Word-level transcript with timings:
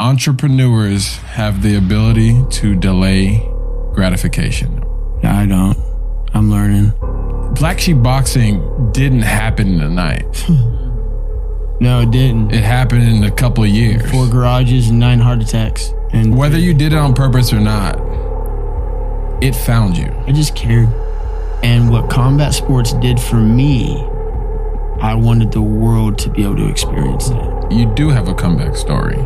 entrepreneurs 0.00 1.18
have 1.18 1.62
the 1.62 1.76
ability 1.76 2.42
to 2.48 2.74
delay 2.74 3.46
gratification. 3.92 4.82
I 5.22 5.44
don't. 5.44 5.76
I'm 6.32 6.50
learning. 6.50 6.94
Black 7.54 7.78
Sheep 7.78 8.02
Boxing 8.02 8.92
didn't 8.92 9.20
happen 9.20 9.74
in 9.74 9.80
a 9.80 9.90
night. 9.90 10.46
No, 11.82 12.02
it 12.02 12.10
didn't. 12.10 12.52
It 12.52 12.62
happened 12.62 13.04
in 13.04 13.24
a 13.24 13.30
couple 13.30 13.64
of 13.64 13.70
years. 13.70 14.10
Four 14.10 14.28
garages 14.28 14.90
and 14.90 14.98
nine 14.98 15.18
heart 15.18 15.40
attacks. 15.40 15.94
And 16.12 16.36
Whether 16.36 16.58
you 16.58 16.74
did 16.74 16.92
it 16.92 16.98
on 16.98 17.14
purpose 17.14 17.54
or 17.54 17.58
not, 17.58 17.94
it 19.42 19.56
found 19.56 19.96
you. 19.96 20.14
I 20.26 20.32
just 20.32 20.54
cared. 20.54 20.90
And 21.62 21.90
what 21.90 22.10
combat 22.10 22.52
sports 22.52 22.92
did 22.92 23.18
for 23.18 23.36
me, 23.36 23.96
I 25.00 25.14
wanted 25.14 25.52
the 25.52 25.62
world 25.62 26.18
to 26.18 26.28
be 26.28 26.44
able 26.44 26.56
to 26.56 26.68
experience 26.68 27.30
that. 27.30 27.72
You 27.72 27.90
do 27.94 28.10
have 28.10 28.28
a 28.28 28.34
comeback 28.34 28.76
story. 28.76 29.16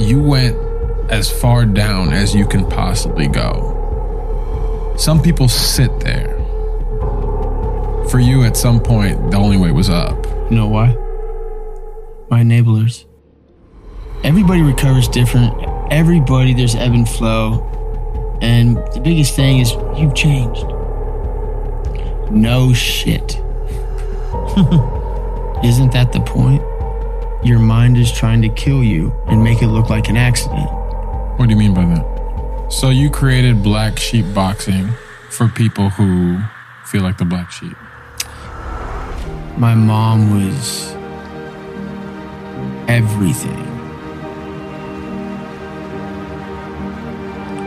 You 0.00 0.20
went 0.22 0.56
as 1.10 1.30
far 1.30 1.66
down 1.66 2.12
as 2.12 2.34
you 2.34 2.46
can 2.46 2.66
possibly 2.68 3.28
go. 3.28 4.94
Some 4.96 5.22
people 5.22 5.46
sit 5.46 6.00
there. 6.00 6.36
For 8.08 8.18
you, 8.18 8.42
at 8.44 8.56
some 8.56 8.80
point, 8.80 9.30
the 9.30 9.36
only 9.36 9.56
way 9.56 9.70
was 9.72 9.90
up. 9.90 10.26
You 10.50 10.56
know 10.56 10.68
why? 10.68 10.94
My 12.30 12.42
enablers. 12.42 13.04
Everybody 14.24 14.62
recovers 14.62 15.06
different. 15.06 15.54
Everybody, 15.92 16.54
there's 16.54 16.74
ebb 16.74 16.92
and 16.92 17.08
flow. 17.08 17.66
And 18.40 18.78
the 18.94 19.00
biggest 19.00 19.36
thing 19.36 19.58
is 19.58 19.72
you've 19.96 20.14
changed. 20.14 20.64
No 22.30 22.72
shit. 22.72 23.36
Isn't 25.62 25.92
that 25.92 26.10
the 26.12 26.22
point? 26.24 26.62
Your 27.42 27.58
mind 27.58 27.96
is 27.96 28.12
trying 28.12 28.42
to 28.42 28.50
kill 28.50 28.84
you 28.84 29.14
and 29.26 29.42
make 29.42 29.62
it 29.62 29.68
look 29.68 29.88
like 29.88 30.10
an 30.10 30.16
accident. 30.18 30.70
What 31.38 31.46
do 31.46 31.50
you 31.50 31.56
mean 31.56 31.72
by 31.72 31.86
that? 31.86 32.68
So 32.70 32.90
you 32.90 33.08
created 33.10 33.62
Black 33.62 33.98
Sheep 33.98 34.26
Boxing 34.34 34.90
for 35.30 35.48
people 35.48 35.88
who 35.88 36.38
feel 36.84 37.02
like 37.02 37.16
the 37.16 37.24
black 37.24 37.50
sheep. 37.50 37.76
My 39.56 39.74
mom 39.74 40.30
was 40.34 40.92
everything. 42.88 43.66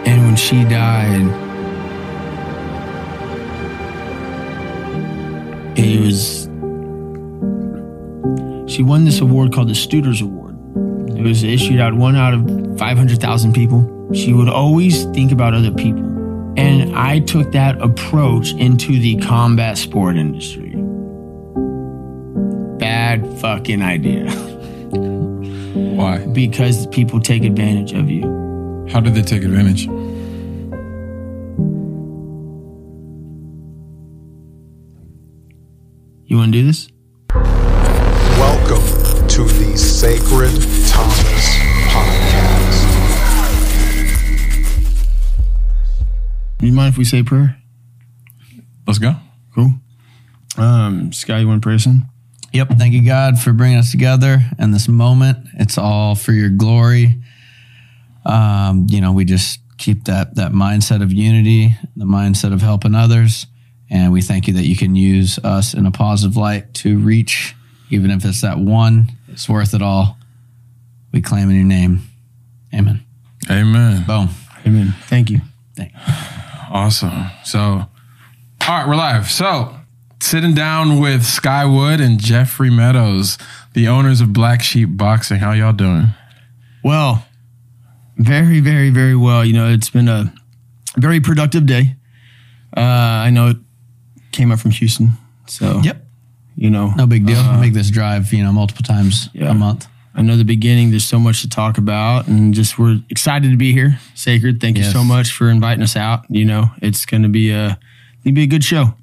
And 0.06 0.22
when 0.22 0.36
she 0.36 0.64
died, 0.66 1.26
it 5.78 6.00
was. 6.00 6.43
She 8.74 8.82
won 8.82 9.06
this 9.06 9.18
mm-hmm. 9.18 9.30
award 9.30 9.54
called 9.54 9.70
the 9.70 9.76
Studers 9.76 10.20
Award. 10.20 10.58
It 11.16 11.22
was 11.22 11.44
issued 11.44 11.80
out 11.80 11.94
one 11.94 12.16
out 12.16 12.34
of 12.34 12.80
500,000 12.80 13.54
people. 13.54 14.10
She 14.16 14.34
would 14.34 14.50
always 14.50 15.04
think 15.06 15.32
about 15.32 15.54
other 15.54 15.72
people. 15.72 16.04
And 16.58 16.96
I 16.96 17.20
took 17.20 17.52
that 17.52 17.80
approach 17.84 18.54
into 18.54 19.00
the 19.00 19.18
combat 19.18 19.78
sport 19.78 20.18
industry. 20.18 20.72
Bad 22.80 23.28
fucking 23.40 23.84
idea. 23.84 24.32
Why? 25.96 26.26
because 26.26 26.88
people 26.88 27.20
take 27.20 27.44
advantage 27.44 27.94
of 27.94 28.10
you. 28.10 28.24
How 28.92 29.00
did 29.00 29.14
they 29.14 29.22
take 29.22 29.44
advantage? 29.44 29.86
You 36.26 36.38
want 36.38 36.52
to 36.52 36.60
do 36.60 36.66
this? 36.66 36.90
Welcome 38.44 38.84
to 39.30 39.44
the 39.46 39.78
Sacred 39.78 40.52
Thomas 40.90 41.56
Podcast. 41.88 42.84
You 46.60 46.74
mind 46.74 46.92
if 46.92 46.98
we 46.98 47.06
say 47.06 47.20
a 47.20 47.24
prayer? 47.24 47.56
Let's 48.86 49.00
go. 49.00 49.16
Cool. 49.56 49.70
Um, 50.58 51.14
Sky, 51.14 51.40
you 51.40 51.48
want 51.48 51.62
to 51.62 51.66
pray 51.66 51.76
us? 51.76 51.88
Yep. 52.52 52.72
Thank 52.78 52.94
you, 52.94 53.06
God, 53.06 53.40
for 53.40 53.54
bringing 53.54 53.78
us 53.78 53.92
together 53.92 54.42
in 54.60 54.72
this 54.72 54.90
moment. 54.90 55.48
It's 55.54 55.78
all 55.78 56.14
for 56.14 56.34
your 56.34 56.50
glory. 56.50 57.16
Um, 58.26 58.88
you 58.90 59.00
know, 59.00 59.14
we 59.14 59.24
just 59.24 59.62
keep 59.78 60.04
that 60.04 60.36
that 60.36 60.52
mindset 60.52 61.02
of 61.02 61.14
unity, 61.14 61.78
the 61.96 62.04
mindset 62.04 62.52
of 62.52 62.62
helping 62.62 62.94
others, 62.94 63.48
and 63.90 64.12
we 64.12 64.22
thank 64.22 64.48
you 64.48 64.54
that 64.56 64.66
you 64.66 64.76
can 64.76 64.98
use 64.98 65.40
us 65.46 65.74
in 65.74 65.86
a 65.86 65.92
positive 65.92 66.36
light 66.36 66.74
to 66.74 67.00
reach, 67.00 67.56
even 67.94 68.12
if 68.12 68.26
it's 68.26 68.42
that 68.42 68.58
one. 68.58 69.12
It's 69.28 69.48
worth 69.48 69.74
it 69.74 69.82
all. 69.82 70.18
We 71.12 71.22
claim 71.22 71.50
in 71.50 71.56
your 71.56 71.66
name. 71.66 72.02
Amen. 72.74 73.04
Amen. 73.50 74.04
Boom. 74.06 74.30
Amen. 74.66 74.94
Thank 75.04 75.30
you. 75.30 75.42
Thank 75.76 75.94
Awesome. 76.72 77.30
So, 77.44 77.60
all 77.60 77.88
right, 78.68 78.88
we're 78.88 78.96
live. 78.96 79.30
So, 79.30 79.76
sitting 80.22 80.56
down 80.56 81.00
with 81.00 81.24
Sky 81.24 81.66
Wood 81.66 82.02
and 82.02 82.20
Jeffrey 82.20 82.72
Meadows, 82.72 83.38
the 83.74 83.88
owners 83.88 84.22
of 84.22 84.34
Black 84.34 84.64
Sheep 84.64 84.90
Boxing. 84.98 85.40
How 85.40 85.52
y'all 85.52 85.74
doing? 85.74 86.08
Well, 86.84 87.26
very, 88.18 88.60
very, 88.60 88.90
very 88.90 89.16
well. 89.16 89.46
You 89.46 89.54
know, 89.54 89.70
it's 89.70 89.90
been 89.92 90.08
a 90.08 90.34
very 90.98 91.20
productive 91.20 91.66
day. 91.68 91.96
Uh, 92.76 92.82
I 92.82 93.30
know 93.30 93.50
it 93.50 93.58
came 94.32 94.52
up 94.52 94.60
from 94.60 94.72
Houston. 94.72 95.12
So, 95.46 95.82
Yep. 95.84 96.03
You 96.56 96.70
know, 96.70 96.94
No 96.96 97.08
big 97.08 97.26
deal. 97.26 97.40
I 97.40 97.60
make 97.60 97.74
this 97.74 97.90
drive, 97.90 98.32
you 98.34 98.44
know, 98.44 98.52
multiple 98.52 98.84
times 98.84 99.30
Yeah. 99.34 99.52
a 99.52 99.54
month. 99.54 99.88
I 100.16 100.22
know 100.22 100.38
the 100.38 100.46
beginning, 100.46 100.92
there's 100.92 101.06
so 101.06 101.20
much 101.20 101.42
to 101.42 101.50
talk 101.50 101.80
about, 101.80 102.28
and 102.28 102.54
just 102.54 102.78
we're 102.78 103.00
excited 103.10 103.50
to 103.50 103.58
be 103.58 103.74
here. 103.74 104.00
Sacred, 104.14 104.62
thank 104.62 104.78
you 104.78 104.84
so 104.84 105.04
much 105.04 105.32
for 105.32 105.50
inviting 105.50 105.82
us 105.84 105.96
out. 105.96 106.26
You 106.30 106.46
know, 106.46 106.70
it's 106.84 107.04
going 107.06 107.24
to 107.24 107.30
be 107.30 107.50
a, 107.50 107.80
it'll 108.24 108.36
be 108.36 108.44
a 108.44 108.48
good 108.48 108.64
show. 108.64 108.94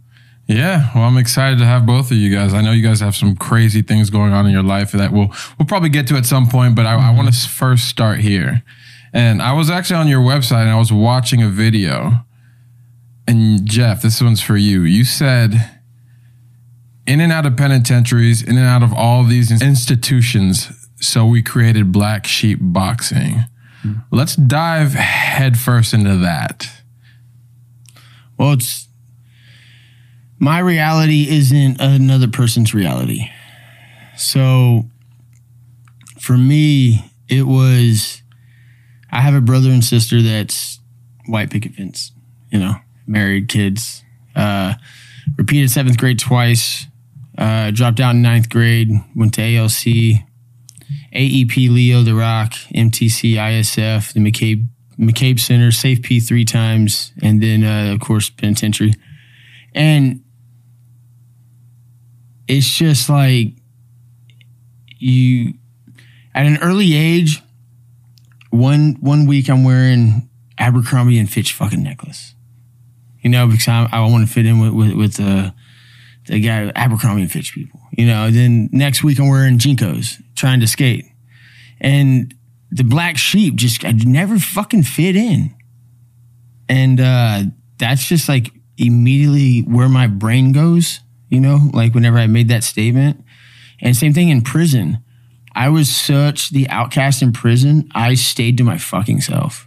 Yeah, 0.46 0.90
well, 0.94 1.04
I'm 1.04 1.16
excited 1.16 1.58
to 1.60 1.64
have 1.64 1.86
both 1.86 2.10
of 2.10 2.16
you 2.16 2.34
guys. 2.34 2.54
I 2.54 2.60
know 2.60 2.72
you 2.72 2.82
guys 2.82 3.00
have 3.00 3.14
some 3.14 3.36
crazy 3.36 3.82
things 3.82 4.10
going 4.10 4.32
on 4.32 4.46
in 4.46 4.52
your 4.52 4.64
life 4.64 4.92
that 4.92 5.12
we'll 5.12 5.32
we'll 5.58 5.66
probably 5.66 5.90
get 5.90 6.08
to 6.08 6.16
at 6.16 6.26
some 6.26 6.48
point, 6.48 6.74
but 6.74 6.86
I, 6.86 6.94
I 6.94 6.98
mm-hmm. 6.98 7.16
want 7.16 7.32
to 7.32 7.48
first 7.48 7.88
start 7.88 8.18
here. 8.18 8.62
And 9.12 9.42
I 9.42 9.52
was 9.52 9.70
actually 9.70 9.96
on 9.96 10.08
your 10.08 10.20
website 10.20 10.62
and 10.62 10.70
I 10.70 10.78
was 10.78 10.92
watching 10.92 11.42
a 11.42 11.48
video. 11.48 12.24
And 13.26 13.64
Jeff, 13.64 14.02
this 14.02 14.20
one's 14.20 14.40
for 14.40 14.56
you. 14.56 14.82
You 14.82 15.04
said 15.04 15.79
in 17.06 17.20
and 17.20 17.32
out 17.32 17.46
of 17.46 17.56
penitentiaries, 17.56 18.42
in 18.42 18.56
and 18.56 18.66
out 18.66 18.82
of 18.82 18.92
all 18.92 19.24
these 19.24 19.50
institutions, 19.62 20.88
so 20.96 21.24
we 21.26 21.42
created 21.42 21.92
Black 21.92 22.26
Sheep 22.26 22.58
Boxing. 22.60 23.44
Let's 24.10 24.36
dive 24.36 24.92
headfirst 24.92 25.94
into 25.94 26.16
that. 26.18 26.66
Well, 28.36 28.52
it's 28.52 28.88
my 30.38 30.58
reality 30.58 31.26
isn't 31.28 31.80
another 31.80 32.28
person's 32.28 32.74
reality. 32.74 33.30
So 34.16 34.84
for 36.18 36.36
me, 36.36 37.12
it 37.28 37.46
was 37.46 38.22
I 39.10 39.20
have 39.20 39.34
a 39.34 39.40
brother 39.40 39.70
and 39.70 39.84
sister 39.84 40.22
that's 40.22 40.80
white 41.26 41.50
picket 41.50 41.74
fence, 41.74 42.12
you 42.50 42.58
know, 42.58 42.76
married, 43.06 43.48
kids, 43.48 44.04
uh, 44.36 44.74
repeated 45.36 45.70
seventh 45.70 45.98
grade 45.98 46.18
twice, 46.18 46.86
uh, 47.38 47.70
dropped 47.70 48.00
out 48.00 48.14
in 48.14 48.22
ninth 48.22 48.48
grade, 48.48 48.90
went 49.14 49.34
to 49.34 49.42
ALC, 49.42 50.24
AEP 51.14 51.70
Leo, 51.70 52.02
The 52.02 52.14
Rock, 52.14 52.52
MTC, 52.74 53.34
ISF, 53.34 54.12
the 54.12 54.20
McCabe 54.20 54.66
McCabe 54.98 55.40
Center, 55.40 55.70
SAFP 55.70 56.26
three 56.26 56.44
times, 56.44 57.12
and 57.22 57.42
then 57.42 57.64
uh, 57.64 57.94
of 57.94 58.00
course 58.00 58.28
penitentiary. 58.28 58.92
And 59.74 60.22
it's 62.46 62.68
just 62.68 63.08
like 63.08 63.54
you 64.98 65.54
at 66.34 66.46
an 66.46 66.58
early 66.58 66.94
age. 66.94 67.42
One 68.50 68.96
one 69.00 69.26
week 69.26 69.48
I'm 69.48 69.64
wearing 69.64 70.28
Abercrombie 70.58 71.18
and 71.18 71.30
Fitch 71.30 71.52
fucking 71.54 71.82
necklace, 71.82 72.34
you 73.20 73.30
know, 73.30 73.46
because 73.46 73.68
I, 73.68 73.88
I 73.90 74.00
want 74.00 74.26
to 74.26 74.32
fit 74.32 74.44
in 74.44 74.58
with 74.58 74.72
with, 74.72 74.92
with 74.94 75.14
the 75.14 75.54
the 76.30 76.40
guy 76.40 76.70
Abercrombie 76.76 77.22
and 77.22 77.32
Fitch 77.32 77.54
people, 77.54 77.80
you 77.92 78.06
know. 78.06 78.30
Then 78.30 78.68
next 78.72 79.02
week 79.02 79.18
I'm 79.18 79.28
wearing 79.28 79.58
JNCOs, 79.58 80.22
trying 80.36 80.60
to 80.60 80.66
skate, 80.66 81.06
and 81.80 82.32
the 82.70 82.84
black 82.84 83.18
sheep 83.18 83.56
just 83.56 83.84
I 83.84 83.92
never 83.92 84.38
fucking 84.38 84.84
fit 84.84 85.16
in. 85.16 85.54
And 86.68 87.00
uh 87.00 87.42
that's 87.78 88.06
just 88.06 88.28
like 88.28 88.52
immediately 88.78 89.60
where 89.60 89.88
my 89.88 90.06
brain 90.06 90.52
goes, 90.52 91.00
you 91.28 91.40
know, 91.40 91.58
like 91.72 91.94
whenever 91.94 92.18
I 92.18 92.28
made 92.28 92.48
that 92.48 92.62
statement. 92.62 93.24
And 93.80 93.96
same 93.96 94.12
thing 94.12 94.28
in 94.28 94.42
prison. 94.42 94.98
I 95.54 95.68
was 95.68 95.90
such 95.90 96.50
the 96.50 96.68
outcast 96.68 97.22
in 97.22 97.32
prison, 97.32 97.90
I 97.92 98.14
stayed 98.14 98.56
to 98.58 98.64
my 98.64 98.78
fucking 98.78 99.20
self. 99.22 99.66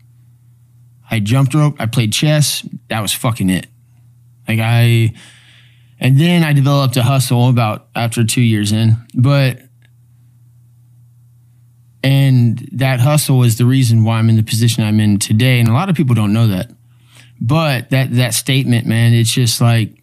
I 1.12 1.20
jumped 1.20 1.54
rope, 1.54 1.76
I 1.78 1.88
played 1.88 2.14
chess, 2.14 2.66
that 2.88 3.02
was 3.02 3.12
fucking 3.12 3.50
it. 3.50 3.68
Like 4.48 4.60
I 4.62 5.14
and 6.00 6.20
then 6.20 6.44
I 6.44 6.54
developed 6.54 6.98
a 6.98 7.04
hustle 7.04 7.50
about 7.50 7.88
after 7.96 8.24
2 8.24 8.42
years 8.42 8.72
in, 8.72 8.98
but 9.16 9.60
And 12.04 12.60
that 12.74 13.00
hustle 13.00 13.44
is 13.44 13.58
the 13.58 13.66
reason 13.66 14.04
why 14.04 14.18
I'm 14.20 14.30
in 14.30 14.36
the 14.36 14.44
position 14.44 14.84
I'm 14.84 15.00
in 15.00 15.20
today. 15.20 15.60
And 15.60 15.70
a 15.70 15.74
lot 15.74 15.90
of 15.90 15.96
people 15.96 16.16
don't 16.16 16.34
know 16.34 16.48
that. 16.48 16.70
But 17.40 17.92
that 17.92 18.12
that 18.16 18.34
statement, 18.34 18.86
man, 18.86 19.14
it's 19.14 19.32
just 19.32 19.62
like 19.62 19.96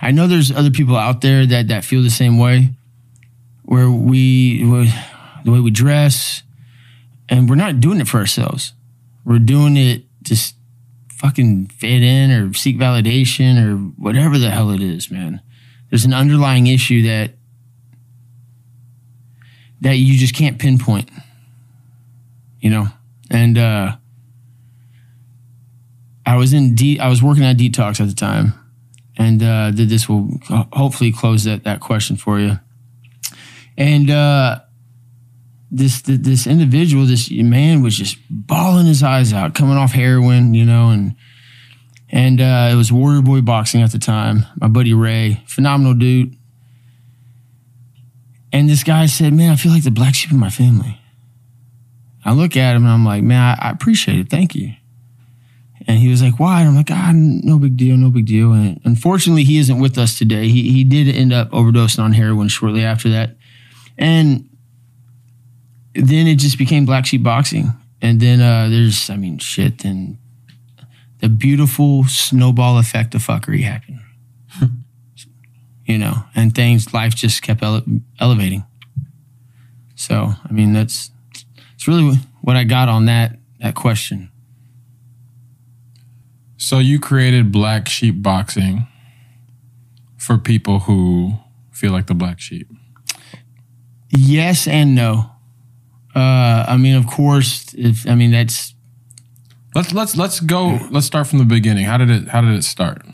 I 0.00 0.10
know 0.12 0.26
there's 0.28 0.52
other 0.52 0.70
people 0.70 0.96
out 0.96 1.20
there 1.20 1.44
that 1.46 1.68
that 1.68 1.84
feel 1.84 2.02
the 2.02 2.10
same 2.10 2.38
way, 2.38 2.70
where 3.64 3.90
we 3.90 4.62
the 5.44 5.50
way 5.50 5.60
we 5.60 5.70
dress, 5.70 6.42
and 7.28 7.48
we're 7.48 7.56
not 7.56 7.80
doing 7.80 8.00
it 8.00 8.08
for 8.08 8.18
ourselves. 8.18 8.72
We're 9.24 9.38
doing 9.38 9.76
it 9.76 10.04
s- 10.30 10.54
fucking 11.22 11.68
fit 11.68 12.02
in 12.02 12.32
or 12.32 12.52
seek 12.52 12.76
validation 12.76 13.56
or 13.64 13.76
whatever 13.76 14.38
the 14.38 14.50
hell 14.50 14.70
it 14.70 14.82
is, 14.82 15.08
man. 15.08 15.40
There's 15.88 16.04
an 16.04 16.12
underlying 16.12 16.66
issue 16.66 17.02
that 17.02 17.34
that 19.80 19.94
you 19.94 20.18
just 20.18 20.34
can't 20.34 20.58
pinpoint. 20.58 21.08
You 22.60 22.70
know, 22.70 22.86
and 23.30 23.56
uh, 23.56 23.96
I 26.26 26.36
was 26.36 26.52
in 26.52 26.74
de- 26.74 26.98
I 26.98 27.08
was 27.08 27.22
working 27.22 27.44
at 27.44 27.56
detox 27.56 28.00
at 28.00 28.08
the 28.08 28.14
time, 28.14 28.54
and 29.16 29.42
uh, 29.42 29.70
this 29.72 30.08
will 30.08 30.40
hopefully 30.72 31.12
close 31.12 31.44
that 31.44 31.62
that 31.64 31.80
question 31.80 32.16
for 32.16 32.40
you. 32.40 32.58
And 33.76 34.10
uh, 34.10 34.60
this 35.74 36.02
this 36.02 36.46
individual, 36.46 37.06
this 37.06 37.30
man, 37.30 37.82
was 37.82 37.96
just 37.96 38.18
bawling 38.28 38.86
his 38.86 39.02
eyes 39.02 39.32
out, 39.32 39.54
coming 39.54 39.78
off 39.78 39.92
heroin, 39.92 40.52
you 40.52 40.66
know, 40.66 40.90
and 40.90 41.16
and 42.10 42.42
uh, 42.42 42.68
it 42.70 42.74
was 42.74 42.92
Warrior 42.92 43.22
Boy 43.22 43.40
Boxing 43.40 43.80
at 43.80 43.90
the 43.90 43.98
time. 43.98 44.44
My 44.60 44.68
buddy 44.68 44.92
Ray, 44.92 45.42
phenomenal 45.46 45.94
dude. 45.94 46.36
And 48.52 48.68
this 48.68 48.84
guy 48.84 49.06
said, 49.06 49.32
"Man, 49.32 49.50
I 49.50 49.56
feel 49.56 49.72
like 49.72 49.82
the 49.82 49.90
black 49.90 50.14
sheep 50.14 50.30
in 50.30 50.38
my 50.38 50.50
family." 50.50 51.00
I 52.24 52.34
look 52.34 52.56
at 52.56 52.76
him 52.76 52.84
and 52.84 52.92
I'm 52.92 53.04
like, 53.06 53.22
"Man, 53.22 53.40
I, 53.40 53.68
I 53.68 53.70
appreciate 53.70 54.18
it. 54.18 54.28
Thank 54.28 54.54
you." 54.54 54.74
And 55.86 55.98
he 55.98 56.08
was 56.08 56.22
like, 56.22 56.38
"Why?" 56.38 56.60
And 56.60 56.68
I'm 56.68 56.76
like, 56.76 56.90
"Ah, 56.90 57.12
no 57.14 57.58
big 57.58 57.78
deal, 57.78 57.96
no 57.96 58.10
big 58.10 58.26
deal." 58.26 58.52
And 58.52 58.78
unfortunately, 58.84 59.44
he 59.44 59.56
isn't 59.56 59.80
with 59.80 59.96
us 59.96 60.18
today. 60.18 60.48
He 60.48 60.70
he 60.70 60.84
did 60.84 61.08
end 61.08 61.32
up 61.32 61.50
overdosing 61.52 62.00
on 62.00 62.12
heroin 62.12 62.48
shortly 62.48 62.84
after 62.84 63.08
that, 63.08 63.36
and 63.96 64.50
then 65.94 66.26
it 66.26 66.36
just 66.36 66.58
became 66.58 66.84
black 66.84 67.06
sheep 67.06 67.22
boxing. 67.22 67.72
And 68.00 68.20
then 68.20 68.40
uh, 68.40 68.68
there's, 68.68 69.10
I 69.10 69.16
mean, 69.16 69.38
shit. 69.38 69.78
Then 69.78 70.18
the 71.20 71.28
beautiful 71.28 72.04
snowball 72.04 72.78
effect 72.78 73.14
of 73.14 73.24
fuckery 73.24 73.62
happened. 73.62 74.00
you 75.86 75.98
know, 75.98 76.24
and 76.34 76.54
things, 76.54 76.92
life 76.92 77.14
just 77.14 77.42
kept 77.42 77.62
ele- 77.62 77.84
elevating. 78.20 78.64
So, 79.94 80.34
I 80.44 80.52
mean, 80.52 80.72
that's 80.72 81.10
it's 81.74 81.86
really 81.86 82.16
what 82.40 82.56
I 82.56 82.64
got 82.64 82.88
on 82.88 83.06
that 83.06 83.36
that 83.60 83.74
question. 83.74 84.30
So 86.56 86.78
you 86.78 87.00
created 87.00 87.50
Black 87.50 87.88
Sheep 87.88 88.22
Boxing 88.22 88.86
for 90.16 90.38
people 90.38 90.80
who 90.80 91.34
feel 91.72 91.90
like 91.90 92.06
the 92.06 92.14
black 92.14 92.38
sheep. 92.38 92.68
Yes 94.08 94.68
and 94.68 94.94
no. 94.94 95.31
Uh, 96.14 96.64
I 96.68 96.76
mean, 96.76 96.94
of 96.96 97.06
course, 97.06 97.74
if 97.74 98.06
I 98.08 98.14
mean 98.14 98.30
that's 98.32 98.74
Let's 99.74 99.92
let's 99.94 100.16
let's 100.16 100.40
go. 100.40 100.78
Let's 100.90 101.06
start 101.06 101.26
from 101.26 101.38
the 101.38 101.46
beginning. 101.46 101.86
How 101.86 101.96
did 101.96 102.10
it 102.10 102.28
How 102.28 102.42
did 102.42 102.50
it 102.54 102.64
start? 102.64 103.06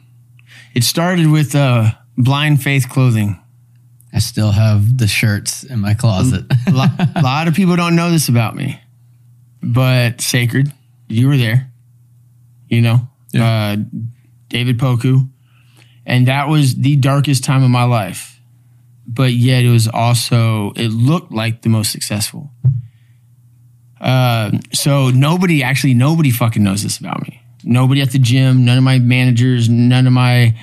it 0.74 0.82
started 0.84 1.28
with 1.28 1.54
uh, 1.54 1.92
blind 2.16 2.62
faith 2.62 2.88
clothing. 2.88 3.38
I 4.12 4.18
still 4.18 4.50
have 4.50 4.98
the 4.98 5.06
shirts 5.06 5.62
in 5.64 5.80
my 5.80 5.94
closet. 5.94 6.44
a 6.66 6.72
lot, 6.72 6.90
lot 7.22 7.46
of 7.48 7.54
people 7.54 7.76
don't 7.76 7.94
know 7.94 8.10
this 8.10 8.28
about 8.28 8.56
me, 8.56 8.80
but 9.62 10.20
Sacred, 10.20 10.72
you 11.08 11.28
were 11.28 11.36
there. 11.36 11.70
You 12.68 12.80
know, 12.82 13.08
Yeah. 13.32 13.46
uh, 13.46 13.76
David 14.48 14.78
Poku, 14.78 15.28
and 16.06 16.26
that 16.26 16.48
was 16.48 16.74
the 16.74 16.96
darkest 16.96 17.44
time 17.44 17.62
of 17.62 17.70
my 17.70 17.84
life. 17.84 18.40
But 19.06 19.32
yet, 19.32 19.64
it 19.64 19.70
was 19.70 19.86
also 19.86 20.72
it 20.74 20.88
looked 20.88 21.30
like 21.32 21.62
the 21.62 21.68
most 21.68 21.92
successful. 21.92 22.50
Uh, 24.00 24.52
so 24.72 25.10
nobody 25.10 25.62
actually 25.62 25.94
nobody 25.94 26.30
fucking 26.30 26.62
knows 26.62 26.82
this 26.82 26.98
about 26.98 27.22
me. 27.22 27.40
Nobody 27.64 28.00
at 28.00 28.10
the 28.12 28.18
gym, 28.18 28.64
none 28.64 28.78
of 28.78 28.84
my 28.84 28.98
managers, 28.98 29.68
none 29.68 30.06
of 30.06 30.12
my 30.12 30.54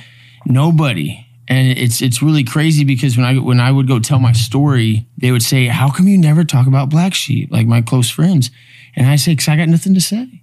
nobody. 0.45 1.21
And 1.47 1.77
it's 1.77 2.01
it's 2.01 2.21
really 2.23 2.43
crazy 2.43 2.83
because 2.83 3.17
when 3.17 3.25
I 3.25 3.37
when 3.37 3.59
I 3.59 3.71
would 3.71 3.87
go 3.87 3.99
tell 3.99 4.19
my 4.19 4.31
story, 4.31 5.05
they 5.17 5.31
would 5.31 5.43
say, 5.43 5.67
"How 5.67 5.91
come 5.91 6.07
you 6.07 6.17
never 6.17 6.43
talk 6.43 6.65
about 6.65 6.89
Black 6.89 7.13
Sheep?" 7.13 7.51
Like 7.51 7.67
my 7.67 7.81
close 7.81 8.09
friends, 8.09 8.49
and 8.95 9.07
I 9.07 9.15
say, 9.17 9.35
"Cause 9.35 9.47
I 9.49 9.55
got 9.57 9.69
nothing 9.69 9.93
to 9.93 10.01
say." 10.01 10.41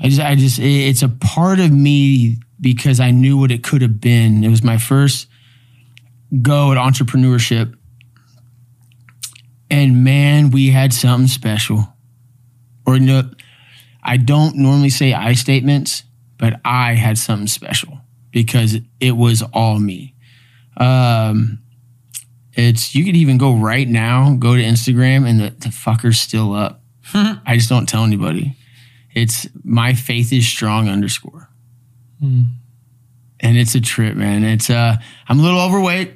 I 0.00 0.08
just 0.08 0.20
I 0.20 0.34
just 0.34 0.58
it- 0.58 0.64
it's 0.88 1.02
a 1.02 1.08
part 1.08 1.60
of 1.60 1.70
me 1.70 2.38
because 2.60 2.98
I 2.98 3.10
knew 3.12 3.36
what 3.36 3.52
it 3.52 3.62
could 3.62 3.80
have 3.82 4.00
been. 4.00 4.42
It 4.42 4.48
was 4.48 4.64
my 4.64 4.76
first 4.78 5.28
go 6.42 6.72
at 6.72 6.78
entrepreneurship, 6.78 7.74
and 9.70 10.04
man, 10.04 10.50
we 10.50 10.70
had 10.70 10.92
something 10.92 11.28
special. 11.28 11.92
Or 12.86 12.98
no, 12.98 13.30
I 14.02 14.16
don't 14.16 14.56
normally 14.56 14.90
say 14.90 15.12
I 15.12 15.32
statements, 15.34 16.04
but 16.38 16.60
I 16.64 16.94
had 16.94 17.18
something 17.18 17.48
special 17.48 17.98
because 18.30 18.76
it 19.00 19.12
was 19.12 19.42
all 19.52 19.78
me. 19.80 20.14
Um, 20.76 21.58
it's 22.52 22.94
you 22.94 23.04
could 23.04 23.16
even 23.16 23.38
go 23.38 23.54
right 23.54 23.88
now, 23.88 24.34
go 24.38 24.54
to 24.54 24.62
Instagram, 24.62 25.28
and 25.28 25.40
the, 25.40 25.50
the 25.50 25.68
fucker's 25.68 26.20
still 26.20 26.54
up. 26.54 26.82
I 27.14 27.56
just 27.56 27.68
don't 27.68 27.86
tell 27.88 28.04
anybody. 28.04 28.56
It's 29.14 29.48
my 29.64 29.94
faith 29.94 30.32
is 30.32 30.46
strong 30.46 30.88
underscore, 30.88 31.50
and 33.40 33.56
it's 33.56 33.74
a 33.74 33.80
trip, 33.80 34.16
man. 34.16 34.44
It's 34.44 34.70
uh, 34.70 34.96
I'm 35.28 35.38
a 35.38 35.42
little 35.42 35.60
overweight, 35.60 36.12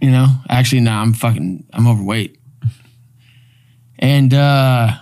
you 0.00 0.10
know. 0.10 0.26
Actually, 0.48 0.80
no, 0.80 0.92
I'm 0.92 1.12
fucking, 1.12 1.66
I'm 1.72 1.86
overweight, 1.86 2.39
and 4.00 4.32
uh, 4.32 4.92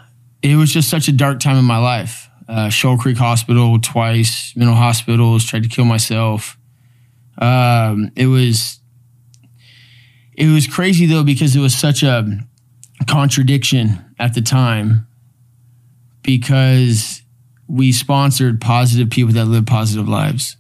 it 0.42 0.56
was 0.56 0.72
just 0.72 0.90
such 0.90 1.08
a 1.08 1.12
dark 1.12 1.40
time 1.40 1.56
in 1.56 1.64
my 1.64 1.78
life. 1.78 2.28
Uh, 2.48 2.68
Shoal 2.68 2.98
Creek 2.98 3.16
Hospital 3.16 3.78
twice, 3.78 4.54
mental 4.56 4.74
hospitals, 4.74 5.44
tried 5.44 5.62
to 5.62 5.68
kill 5.68 5.84
myself. 5.84 6.58
Um, 7.38 8.10
it 8.16 8.26
was 8.26 8.80
it 10.36 10.46
was 10.46 10.66
crazy 10.66 11.06
though 11.06 11.24
because 11.24 11.54
it 11.54 11.60
was 11.60 11.74
such 11.76 12.02
a 12.02 12.26
contradiction 13.06 14.04
at 14.18 14.34
the 14.34 14.40
time 14.42 15.06
because 16.22 17.22
we 17.68 17.92
sponsored 17.92 18.60
positive 18.60 19.10
people 19.10 19.32
that 19.34 19.46
live 19.46 19.66
positive 19.66 20.08
lives. 20.08 20.56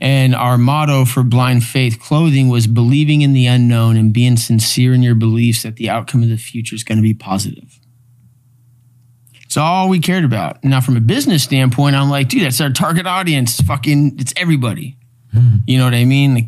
And 0.00 0.34
our 0.34 0.58
motto 0.58 1.04
for 1.04 1.22
Blind 1.22 1.64
Faith 1.64 2.00
Clothing 2.00 2.48
was 2.48 2.66
believing 2.66 3.22
in 3.22 3.32
the 3.32 3.46
unknown 3.46 3.96
and 3.96 4.12
being 4.12 4.36
sincere 4.36 4.92
in 4.92 5.02
your 5.02 5.14
beliefs 5.14 5.62
that 5.62 5.76
the 5.76 5.88
outcome 5.88 6.22
of 6.22 6.28
the 6.28 6.36
future 6.36 6.74
is 6.74 6.84
going 6.84 6.98
to 6.98 7.02
be 7.02 7.14
positive. 7.14 7.80
It's 9.44 9.56
all 9.56 9.88
we 9.88 10.00
cared 10.00 10.24
about. 10.24 10.64
Now, 10.64 10.80
from 10.80 10.96
a 10.96 11.00
business 11.00 11.44
standpoint, 11.44 11.94
I'm 11.94 12.10
like, 12.10 12.28
dude, 12.28 12.42
that's 12.42 12.60
our 12.60 12.70
target 12.70 13.06
audience. 13.06 13.60
Fucking, 13.60 14.16
it's 14.18 14.34
everybody. 14.36 14.96
You 15.66 15.78
know 15.78 15.84
what 15.84 15.94
I 15.94 16.04
mean? 16.04 16.34
Like, 16.34 16.46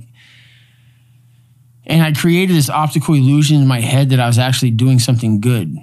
and 1.87 2.03
I 2.03 2.13
created 2.13 2.55
this 2.55 2.69
optical 2.69 3.15
illusion 3.15 3.61
in 3.61 3.67
my 3.67 3.81
head 3.81 4.11
that 4.11 4.21
I 4.21 4.27
was 4.27 4.39
actually 4.39 4.73
doing 4.73 4.99
something 4.99 5.41
good. 5.41 5.77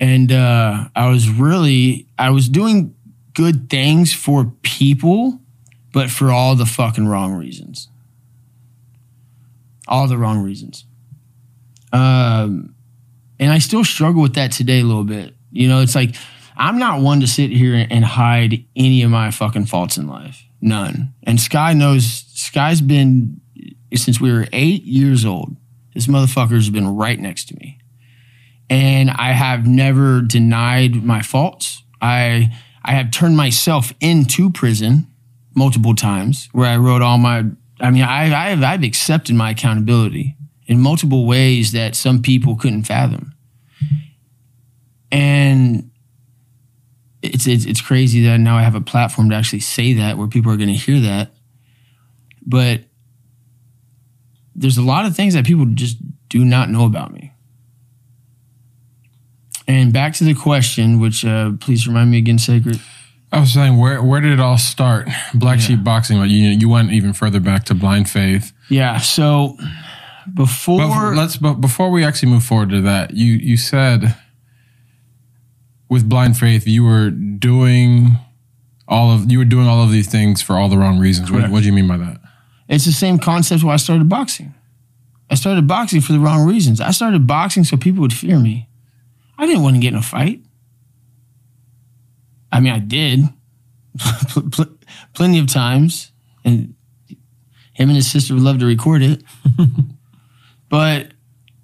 And 0.00 0.32
uh, 0.32 0.88
I 0.94 1.08
was 1.08 1.28
really, 1.28 2.08
I 2.18 2.30
was 2.30 2.48
doing 2.48 2.94
good 3.34 3.70
things 3.70 4.12
for 4.12 4.52
people, 4.62 5.40
but 5.92 6.10
for 6.10 6.30
all 6.30 6.56
the 6.56 6.66
fucking 6.66 7.06
wrong 7.06 7.34
reasons. 7.34 7.88
All 9.86 10.08
the 10.08 10.18
wrong 10.18 10.42
reasons. 10.42 10.84
Um, 11.92 12.74
and 13.38 13.50
I 13.50 13.58
still 13.58 13.84
struggle 13.84 14.22
with 14.22 14.34
that 14.34 14.52
today 14.52 14.80
a 14.80 14.84
little 14.84 15.04
bit. 15.04 15.34
You 15.50 15.68
know, 15.68 15.80
it's 15.80 15.94
like 15.94 16.14
I'm 16.56 16.78
not 16.78 17.00
one 17.00 17.20
to 17.20 17.26
sit 17.26 17.50
here 17.50 17.86
and 17.90 18.04
hide 18.04 18.64
any 18.74 19.02
of 19.02 19.10
my 19.10 19.30
fucking 19.30 19.66
faults 19.66 19.96
in 19.96 20.06
life. 20.06 20.44
None. 20.60 21.12
And 21.24 21.40
Sky 21.40 21.72
knows 21.72 22.24
Sky's 22.34 22.80
been 22.80 23.40
since 23.94 24.20
we 24.20 24.32
were 24.32 24.46
eight 24.52 24.84
years 24.84 25.24
old. 25.24 25.56
This 25.94 26.06
motherfucker's 26.06 26.70
been 26.70 26.88
right 26.88 27.18
next 27.18 27.48
to 27.48 27.56
me. 27.56 27.78
And 28.70 29.10
I 29.10 29.32
have 29.32 29.66
never 29.66 30.22
denied 30.22 31.04
my 31.04 31.20
faults. 31.20 31.82
I 32.00 32.56
I 32.84 32.92
have 32.92 33.10
turned 33.10 33.36
myself 33.36 33.92
into 34.00 34.50
prison 34.50 35.11
multiple 35.54 35.94
times 35.94 36.48
where 36.52 36.68
I 36.68 36.76
wrote 36.76 37.02
all 37.02 37.18
my 37.18 37.44
I 37.80 37.90
mean, 37.90 38.02
I, 38.02 38.52
I've 38.52 38.62
I've 38.62 38.82
accepted 38.84 39.34
my 39.34 39.50
accountability 39.50 40.36
in 40.66 40.80
multiple 40.80 41.26
ways 41.26 41.72
that 41.72 41.96
some 41.96 42.22
people 42.22 42.56
couldn't 42.56 42.84
fathom. 42.84 43.34
And 45.10 45.90
it's, 47.20 47.46
it's 47.46 47.66
it's 47.66 47.80
crazy 47.80 48.24
that 48.24 48.38
now 48.38 48.56
I 48.56 48.62
have 48.62 48.74
a 48.74 48.80
platform 48.80 49.30
to 49.30 49.36
actually 49.36 49.60
say 49.60 49.94
that 49.94 50.16
where 50.16 50.28
people 50.28 50.52
are 50.52 50.56
going 50.56 50.68
to 50.68 50.74
hear 50.74 51.00
that. 51.00 51.32
But 52.46 52.82
there's 54.54 54.78
a 54.78 54.82
lot 54.82 55.04
of 55.04 55.16
things 55.16 55.34
that 55.34 55.44
people 55.44 55.66
just 55.66 55.98
do 56.28 56.44
not 56.44 56.70
know 56.70 56.84
about 56.84 57.12
me. 57.12 57.32
And 59.66 59.92
back 59.92 60.14
to 60.14 60.24
the 60.24 60.34
question, 60.34 61.00
which 61.00 61.24
uh, 61.24 61.52
please 61.60 61.86
remind 61.86 62.10
me 62.10 62.18
again, 62.18 62.38
Sacred. 62.38 62.80
I 63.32 63.40
was 63.40 63.52
saying, 63.52 63.78
where 63.78 64.02
where 64.02 64.20
did 64.20 64.32
it 64.32 64.40
all 64.40 64.58
start? 64.58 65.08
Black 65.34 65.58
Sheep 65.58 65.82
Boxing. 65.82 66.18
but 66.18 66.28
you, 66.28 66.48
you 66.50 66.68
went 66.68 66.92
even 66.92 67.12
further 67.14 67.40
back 67.40 67.64
to 67.64 67.74
Blind 67.74 68.10
Faith. 68.10 68.52
Yeah. 68.68 68.98
So 68.98 69.56
before, 70.34 70.78
But 70.88 71.16
let's. 71.16 71.36
But 71.38 71.54
before 71.54 71.90
we 71.90 72.04
actually 72.04 72.30
move 72.30 72.44
forward 72.44 72.68
to 72.70 72.82
that, 72.82 73.14
you 73.14 73.32
you 73.32 73.56
said 73.56 74.14
with 75.88 76.08
Blind 76.08 76.36
Faith 76.36 76.66
you 76.66 76.84
were 76.84 77.10
doing 77.10 78.18
all 78.86 79.10
of 79.10 79.30
you 79.30 79.38
were 79.38 79.44
doing 79.46 79.66
all 79.66 79.82
of 79.82 79.90
these 79.90 80.08
things 80.08 80.42
for 80.42 80.56
all 80.56 80.68
the 80.68 80.76
wrong 80.76 80.98
reasons. 80.98 81.30
What, 81.30 81.50
what 81.50 81.60
do 81.60 81.66
you 81.66 81.72
mean 81.72 81.88
by 81.88 81.96
that? 81.96 82.18
it's 82.68 82.84
the 82.86 82.92
same 82.92 83.18
concept 83.18 83.62
why 83.62 83.74
I 83.74 83.76
started 83.76 84.08
boxing. 84.08 84.54
I 85.30 85.34
started 85.34 85.66
boxing 85.66 86.00
for 86.00 86.12
the 86.12 86.18
wrong 86.18 86.46
reasons. 86.46 86.80
I 86.80 86.90
started 86.90 87.26
boxing 87.26 87.64
so 87.64 87.76
people 87.76 88.00
would 88.02 88.12
fear 88.12 88.38
me. 88.38 88.68
I 89.38 89.46
didn't 89.46 89.62
want 89.62 89.76
to 89.76 89.80
get 89.80 89.92
in 89.92 89.98
a 89.98 90.02
fight. 90.02 90.40
I 92.52 92.60
mean, 92.60 92.72
I 92.72 92.78
did 92.78 93.20
pl- 93.98 94.42
pl- 94.50 94.78
plenty 95.14 95.38
of 95.38 95.46
times, 95.46 96.12
and 96.44 96.74
him 97.72 97.88
and 97.88 97.96
his 97.96 98.10
sister 98.10 98.34
would 98.34 98.42
love 98.42 98.58
to 98.58 98.66
record 98.66 99.02
it. 99.02 99.22
but 100.68 101.12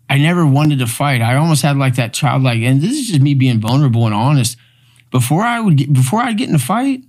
I 0.09 0.19
never 0.19 0.47
wanted 0.47 0.79
to 0.79 0.87
fight. 0.87 1.21
I 1.21 1.37
almost 1.37 1.63
had 1.63 1.77
like 1.77 1.97
that 1.97 2.15
childlike, 2.15 2.63
and 2.63 2.81
this 2.81 2.93
is 2.93 3.09
just 3.09 3.21
me 3.21 3.35
being 3.35 3.61
vulnerable 3.61 4.07
and 4.07 4.15
honest. 4.15 4.57
Before 5.11 5.43
I 5.43 5.61
would 5.61 5.77
get, 5.77 5.93
before 5.93 6.21
I'd 6.21 6.37
get 6.39 6.49
in 6.49 6.55
a 6.55 6.59
fight, 6.59 7.03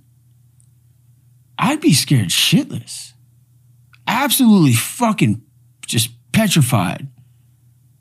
I'd 1.58 1.80
be 1.80 1.92
scared 1.92 2.28
shitless 2.28 3.10
absolutely 4.10 4.72
fucking 4.72 5.42
just 5.86 6.10
petrified. 6.32 7.08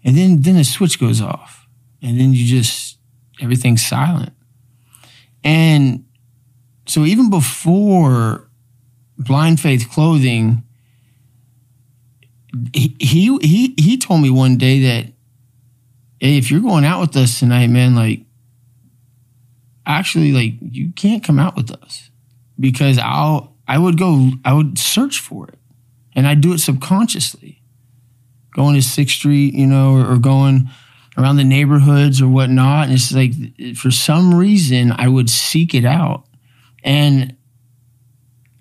And 0.04 0.18
then 0.18 0.42
then 0.42 0.56
the 0.56 0.64
switch 0.64 1.00
goes 1.00 1.22
off. 1.22 1.68
And 2.02 2.20
then 2.20 2.34
you 2.34 2.46
just 2.46 2.98
everything's 3.42 3.86
silent. 3.86 4.34
And 5.44 6.06
so 6.86 7.06
even 7.06 7.30
before 7.30 8.50
Blind 9.18 9.60
Faith 9.60 9.90
Clothing, 9.92 10.64
he 12.74 12.96
he 13.42 13.76
he, 13.78 13.98
told 13.98 14.22
me 14.22 14.30
one 14.30 14.58
day 14.58 14.82
that 14.82 15.14
hey, 16.20 16.38
if 16.38 16.50
you're 16.50 16.62
going 16.62 16.86
out 16.86 17.02
with 17.02 17.16
us 17.16 17.40
tonight, 17.40 17.68
man, 17.68 17.96
like 17.96 18.22
actually 19.86 20.32
like 20.32 20.54
you 20.62 20.92
can't 20.92 21.24
come 21.24 21.40
out 21.40 21.56
with 21.56 21.72
us 21.72 22.10
because 22.60 22.98
I'll 22.98 23.56
I 23.68 23.78
would 23.78 23.98
go 23.98 24.32
I 24.44 24.54
would 24.54 24.80
search 24.80 25.20
for 25.20 25.48
it 25.48 25.60
and 26.16 26.28
I 26.28 26.36
do 26.36 26.54
it 26.54 26.60
subconsciously. 26.60 27.62
Going 28.56 28.76
to 28.76 28.82
Sixth 28.82 29.16
Street, 29.16 29.54
you 29.54 29.68
know, 29.68 29.94
or, 29.94 30.14
or 30.14 30.18
going 30.18 30.70
around 31.20 31.36
the 31.36 31.44
neighborhoods 31.44 32.22
or 32.22 32.28
whatnot, 32.28 32.86
and 32.86 32.94
it's 32.94 33.12
like 33.12 33.34
for 33.76 33.92
some 33.92 34.34
reason 34.34 34.92
I 34.92 35.08
would 35.08 35.30
seek 35.30 35.76
it 35.76 35.86
out, 35.86 36.26
and 36.84 37.36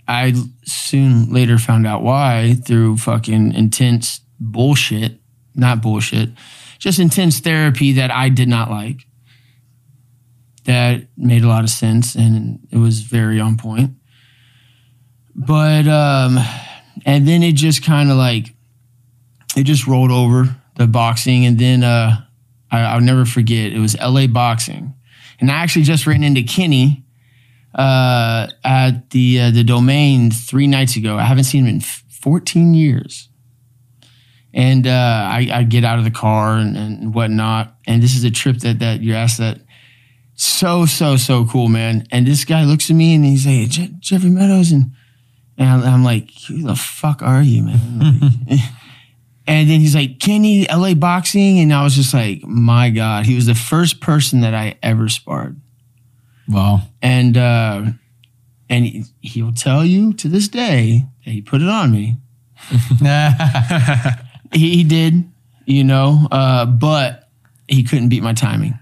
I 0.09 0.35
soon 0.65 1.33
later 1.33 1.59
found 1.59 1.87
out 1.87 2.03
why 2.03 2.55
through 2.65 2.97
fucking 2.97 3.53
intense 3.53 4.21
bullshit, 4.41 5.21
not 5.55 5.83
bullshit, 5.83 6.31
just 6.79 6.99
intense 6.99 7.41
therapy 7.41 7.93
that 7.93 8.11
I 8.11 8.31
did 8.31 8.49
not 8.49 8.71
like. 8.71 9.07
That 10.65 11.09
made 11.17 11.45
a 11.45 11.49
lot 11.49 11.65
of 11.65 11.71
sense 11.71 12.15
and 12.15 12.67
it 12.71 12.79
was 12.79 13.01
very 13.01 13.39
on 13.39 13.57
point. 13.57 13.93
But 15.35 15.87
um 15.87 16.39
and 17.05 17.29
then 17.29 17.43
it 17.43 17.55
just 17.55 17.85
kind 17.85 18.11
of 18.11 18.17
like 18.17 18.55
it 19.57 19.65
just 19.65 19.87
rolled 19.87 20.11
over 20.11 20.57
the 20.77 20.87
boxing 20.87 21.47
and 21.47 21.59
then 21.59 21.85
uh 21.85 22.23
I, 22.71 22.81
i'll 22.81 23.01
never 23.01 23.25
forget. 23.25 23.73
It 23.73 23.79
was 23.79 23.97
la 23.99 24.27
boxing. 24.27 24.95
And 25.41 25.51
i 25.51 25.55
actually 25.55 25.85
just 25.85 26.07
ran 26.07 26.23
into 26.23 26.43
kenny 26.43 27.05
uh 27.75 28.49
at 28.65 29.11
the 29.11 29.41
uh, 29.41 29.51
the 29.51 29.65
domain 29.65 30.31
three 30.31 30.67
nights 30.67 30.97
ago. 30.97 31.17
I 31.17 31.23
haven't 31.23 31.45
seen 31.45 31.67
him 31.67 31.75
in 31.77 31.81
14 31.81 32.75
years. 32.75 33.29
And 34.53 34.87
uh 34.87 35.29
i, 35.31 35.49
I 35.53 35.63
get 35.65 35.85
out 35.85 35.99
of 35.99 36.05
the 36.05 36.11
car 36.11 36.57
and, 36.57 36.77
and 36.77 37.15
whatnot. 37.15 37.75
And 37.87 38.03
this 38.03 38.17
is 38.17 38.25
a 38.25 38.31
trip 38.31 38.59
that 38.59 38.79
that 38.81 39.01
you 39.01 39.15
asked 39.15 39.39
that. 39.39 39.61
So 40.35 40.87
so 40.87 41.17
so 41.17 41.45
cool 41.47 41.69
man. 41.69 42.07
And 42.11 42.27
this 42.27 42.45
guy 42.45 42.65
looks 42.65 42.91
at 42.91 42.97
me 42.97 43.15
and 43.15 43.25
he's 43.25 43.47
like 43.47 43.69
"Je- 43.69 43.95
jeffrey 44.01 44.31
meadows 44.31 44.73
and 44.73 44.93
and 45.59 45.85
I'm 45.85 46.05
like, 46.05 46.31
who 46.47 46.63
the 46.63 46.77
fuck 46.77 47.21
are 47.21 47.43
you, 47.43 47.65
man? 47.65 48.21
And 49.49 49.69
then 49.69 49.81
he's 49.81 49.95
like, 49.95 50.21
Kenny, 50.21 50.67
LA 50.69 50.95
boxing. 50.95 51.59
And 51.59 51.73
I 51.73 51.83
was 51.83 51.97
just 51.97 52.15
like, 52.15 52.45
my 52.45 52.91
God. 52.91 53.25
He 53.27 53.35
was 53.35 53.47
the 53.47 53.55
first 53.55 54.01
person 54.01 54.43
that 54.43 54.55
I 54.55 54.79
ever 54.83 55.09
sparred. 55.09 55.61
Wow. 56.47 56.83
And 57.03 57.37
uh, 57.37 57.87
and 58.69 58.85
he, 58.85 59.05
he'll 59.21 59.53
tell 59.53 59.85
you 59.85 60.13
to 60.15 60.29
this 60.29 60.49
day 60.49 61.07
that 61.25 61.31
he 61.31 61.41
put 61.41 61.63
it 61.63 61.69
on 61.69 61.91
me. 61.91 62.17
He, 64.53 64.77
he 64.77 64.85
did, 64.85 65.31
you 65.67 65.85
know, 65.85 66.27
uh, 66.31 66.65
but 66.65 67.29
he 67.67 67.83
couldn't 67.83 68.09
beat 68.09 68.23
my 68.23 68.33
timing. 68.33 68.79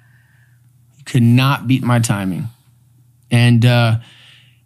He 0.97 1.03
could 1.03 1.23
not 1.23 1.67
beat 1.67 1.83
my 1.83 1.99
timing. 1.99 2.47
And 3.31 3.67
uh, 3.67 3.99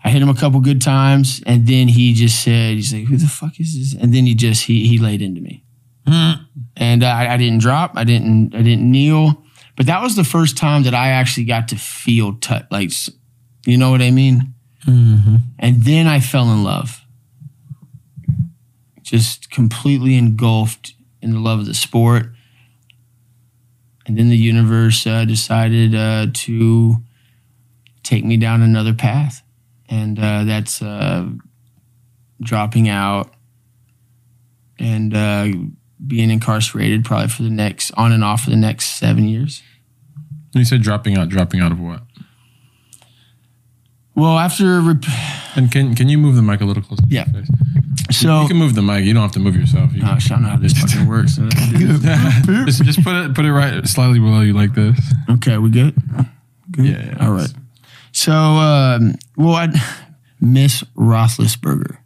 I 0.05 0.11
hit 0.11 0.21
him 0.21 0.29
a 0.29 0.35
couple 0.35 0.61
good 0.61 0.83
times, 0.83 1.43
and 1.47 1.67
then 1.67 1.89
he 1.89 2.13
just 2.13 2.43
said, 2.43 2.75
"He's 2.75 2.93
like, 2.93 3.07
who 3.07 3.17
the 3.17 3.27
fuck 3.27 3.59
is 3.59 3.79
this?" 3.79 4.01
And 4.01 4.13
then 4.13 4.27
he 4.27 4.35
just 4.35 4.65
he 4.65 4.87
he 4.87 4.99
laid 4.99 5.23
into 5.23 5.41
me, 5.41 5.65
and 6.07 7.03
uh, 7.03 7.07
I, 7.07 7.35
I 7.35 7.37
didn't 7.37 7.61
drop, 7.61 7.93
I 7.97 8.05
didn't 8.05 8.55
I 8.55 8.63
didn't 8.63 8.91
kneel, 8.91 9.45
but 9.77 9.87
that 9.87 10.03
was 10.03 10.17
the 10.17 10.25
first 10.25 10.57
time 10.57 10.83
that 10.85 10.95
I 10.95 11.09
actually 11.09 11.45
got 11.45 11.69
to 11.69 11.77
feel 11.77 12.35
touch, 12.35 12.67
like, 12.71 12.91
you 13.67 13.77
know 13.77 13.91
what 13.91 14.03
I 14.03 14.11
mean. 14.11 14.55
And 15.59 15.85
then 15.85 16.07
I 16.07 16.21
fell 16.21 16.51
in 16.53 16.65
love, 16.65 17.05
just 19.03 19.51
completely 19.51 20.17
engulfed 20.17 20.95
in 21.23 21.33
the 21.33 21.39
love 21.39 21.61
of 21.61 21.67
the 21.67 21.75
sport. 21.75 22.33
And 24.07 24.19
then 24.19 24.31
the 24.31 24.37
universe 24.37 25.07
uh, 25.07 25.25
decided 25.25 25.95
uh, 25.95 26.29
to 26.33 26.97
take 28.03 28.25
me 28.25 28.37
down 28.37 28.63
another 28.63 28.95
path. 28.95 29.43
And 29.89 30.19
uh, 30.19 30.45
that's 30.45 30.81
uh, 30.83 31.29
dropping 32.41 32.89
out 32.89 33.35
and 34.79 35.15
uh, 35.15 35.49
being 36.07 36.31
incarcerated 36.31 37.05
probably 37.05 37.29
for 37.29 37.43
the 37.43 37.51
next, 37.51 37.91
on 37.93 38.13
and 38.13 38.25
off 38.25 38.43
for 38.45 38.51
the 38.51 38.57
next 38.57 38.97
seven 38.99 39.29
years. 39.29 39.63
You 40.53 40.65
said 40.65 40.83
dropping 40.83 41.17
out. 41.17 41.29
Dropping 41.29 41.61
out 41.61 41.71
of 41.73 41.79
what? 41.81 42.03
Well, 44.15 44.39
after, 44.39 44.81
rep- 44.81 45.05
And 45.57 45.71
can 45.71 45.95
can 45.95 46.09
you 46.09 46.19
move 46.19 46.35
the 46.37 46.43
mic 46.43 46.61
a 46.61 46.65
little 46.65 46.83
closer? 46.83 47.03
to 47.03 47.09
Yeah. 47.09 47.25
your 47.33 47.43
face? 47.45 47.51
so, 48.11 48.43
you 48.43 48.49
can 48.49 48.57
move 48.57 48.75
the 48.75 48.83
mic. 48.83 49.05
You 49.05 49.15
don't 49.15 49.23
have 49.23 49.33
to 49.33 49.41
move 49.41 49.55
yourself. 49.57 49.93
You 49.95 50.01
shit, 50.19 50.33
I 50.33 50.35
don't 50.35 50.43
know 50.43 50.49
how 50.49 50.57
this 50.57 50.73
fucking 50.79 51.07
works. 51.09 51.37
just, 51.37 52.83
just 52.85 53.03
put 53.05 53.15
it 53.15 53.35
put 53.35 53.45
it 53.45 53.53
right 53.53 53.87
slightly 53.87 54.19
below 54.19 54.41
you 54.41 54.53
like 54.53 54.75
this. 54.75 54.99
okay, 55.31 55.59
we 55.59 55.71
good? 55.71 55.95
Good. 56.73 56.85
Yeah, 56.87 57.07
yeah. 57.07 57.27
All 57.27 57.33
right. 57.33 57.53
So, 58.13 58.33
um, 58.33 59.15
well, 59.37 59.55
I 59.55 59.69
Miss 60.41 60.83
Roethlisberger. 60.97 61.99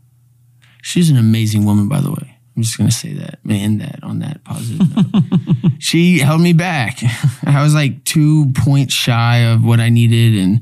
She's 0.83 1.09
an 1.09 1.17
amazing 1.17 1.65
woman, 1.65 1.89
by 1.89 2.01
the 2.01 2.11
way. 2.11 2.34
I'm 2.57 2.63
just 2.63 2.79
gonna 2.79 2.91
say 2.91 3.15
that, 3.15 3.45
man, 3.45 3.79
that 3.79 3.99
on 4.03 4.21
that 4.21 4.45
positive 4.45 4.95
note. 4.95 5.73
she 5.81 6.19
held 6.19 6.41
me 6.41 6.53
back. 6.53 7.01
I 7.45 7.63
was 7.63 7.75
like 7.75 8.05
two 8.05 8.53
points 8.53 8.95
shy 8.95 9.39
of 9.39 9.65
what 9.65 9.81
I 9.81 9.89
needed, 9.89 10.41
and 10.41 10.61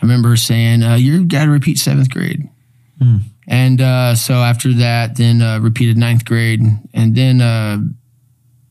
I 0.00 0.02
remember 0.02 0.30
her 0.30 0.36
saying, 0.36 0.82
uh, 0.82 0.96
"You 0.96 1.24
got 1.24 1.44
to 1.44 1.50
repeat 1.50 1.78
seventh 1.78 2.10
grade." 2.10 2.48
And 3.48 3.80
uh, 3.80 4.14
so 4.14 4.34
after 4.34 4.72
that, 4.74 5.16
then 5.16 5.42
uh, 5.42 5.58
repeated 5.60 5.96
ninth 5.96 6.24
grade, 6.24 6.60
and 6.94 7.14
then 7.14 7.40
uh, 7.40 7.78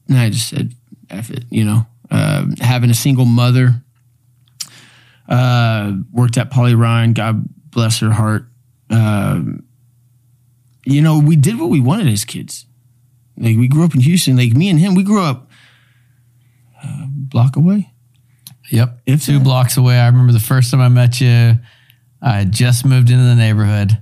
and 0.07 0.17
I 0.17 0.29
just 0.29 0.49
said, 0.49 0.73
"F 1.09 1.29
it," 1.29 1.45
you 1.49 1.63
know. 1.63 1.85
Uh, 2.09 2.45
having 2.59 2.89
a 2.89 2.93
single 2.93 3.25
mother, 3.25 3.81
uh, 5.29 5.93
worked 6.11 6.37
at 6.37 6.51
Polly 6.51 6.75
Ryon. 6.75 7.13
God 7.13 7.45
bless 7.71 7.99
her 7.99 8.11
heart. 8.11 8.47
Um, 8.89 9.63
you 10.85 11.01
know, 11.01 11.19
we 11.19 11.35
did 11.35 11.59
what 11.59 11.69
we 11.69 11.79
wanted 11.79 12.07
as 12.07 12.25
kids. 12.25 12.65
Like 13.37 13.57
we 13.57 13.67
grew 13.67 13.83
up 13.85 13.95
in 13.95 14.01
Houston. 14.01 14.37
Like 14.37 14.53
me 14.53 14.69
and 14.69 14.79
him, 14.79 14.95
we 14.95 15.03
grew 15.03 15.21
up 15.21 15.49
a 16.83 17.05
block 17.09 17.55
away. 17.55 17.91
Yep. 18.69 18.99
If 19.05 19.25
Two 19.25 19.37
that- 19.39 19.43
blocks 19.43 19.77
away. 19.77 19.99
I 19.99 20.07
remember 20.07 20.31
the 20.33 20.39
first 20.39 20.71
time 20.71 20.79
I 20.81 20.89
met 20.89 21.19
you. 21.21 21.55
I 22.21 22.37
had 22.37 22.51
just 22.51 22.85
moved 22.85 23.09
into 23.09 23.23
the 23.23 23.35
neighborhood, 23.35 23.99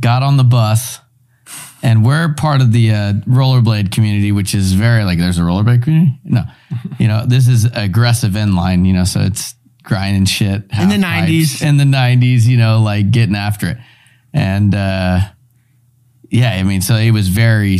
got 0.00 0.22
on 0.24 0.36
the 0.36 0.44
bus, 0.44 0.98
and 1.82 2.04
we're 2.04 2.34
part 2.34 2.60
of 2.60 2.72
the 2.72 2.90
uh, 2.90 3.12
rollerblade 3.28 3.92
community, 3.92 4.32
which 4.32 4.52
is 4.54 4.72
very 4.72 5.04
like 5.04 5.18
there's 5.18 5.38
a 5.38 5.42
rollerblade 5.42 5.84
community. 5.84 6.18
No, 6.24 6.42
you 6.98 7.06
know 7.06 7.24
this 7.24 7.46
is 7.46 7.64
aggressive 7.72 8.32
inline. 8.32 8.84
You 8.84 8.94
know, 8.94 9.04
so 9.04 9.20
it's 9.20 9.54
grinding 9.84 10.24
shit 10.24 10.64
In 10.76 10.88
the 10.88 10.96
90s. 10.96 11.62
In 11.62 11.76
the 11.76 11.84
'90s, 11.84 12.46
you 12.46 12.56
know, 12.56 12.80
like 12.82 13.12
getting 13.12 13.36
after 13.36 13.68
it, 13.68 13.78
and 14.34 14.74
uh, 14.74 15.20
yeah, 16.30 16.52
I 16.52 16.62
mean, 16.62 16.80
so 16.80 16.96
it 16.96 17.10
was 17.10 17.28
very 17.28 17.78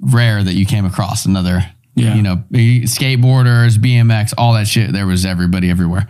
rare 0.00 0.42
that 0.42 0.54
you 0.54 0.66
came 0.66 0.84
across 0.84 1.24
another 1.26 1.64
Yeah. 1.94 2.14
You 2.14 2.22
know, 2.22 2.42
skateboarders, 2.52 3.78
BMX, 3.78 4.34
all 4.36 4.54
that 4.54 4.66
shit. 4.66 4.92
There 4.92 5.06
was 5.06 5.24
everybody 5.24 5.70
everywhere. 5.70 6.08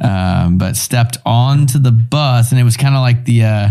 Um, 0.00 0.58
but 0.58 0.76
stepped 0.76 1.18
onto 1.24 1.78
the 1.78 1.92
bus, 1.92 2.50
and 2.50 2.60
it 2.60 2.64
was 2.64 2.76
kind 2.76 2.96
of 2.96 3.00
like 3.00 3.24
the 3.24 3.44
uh, 3.44 3.68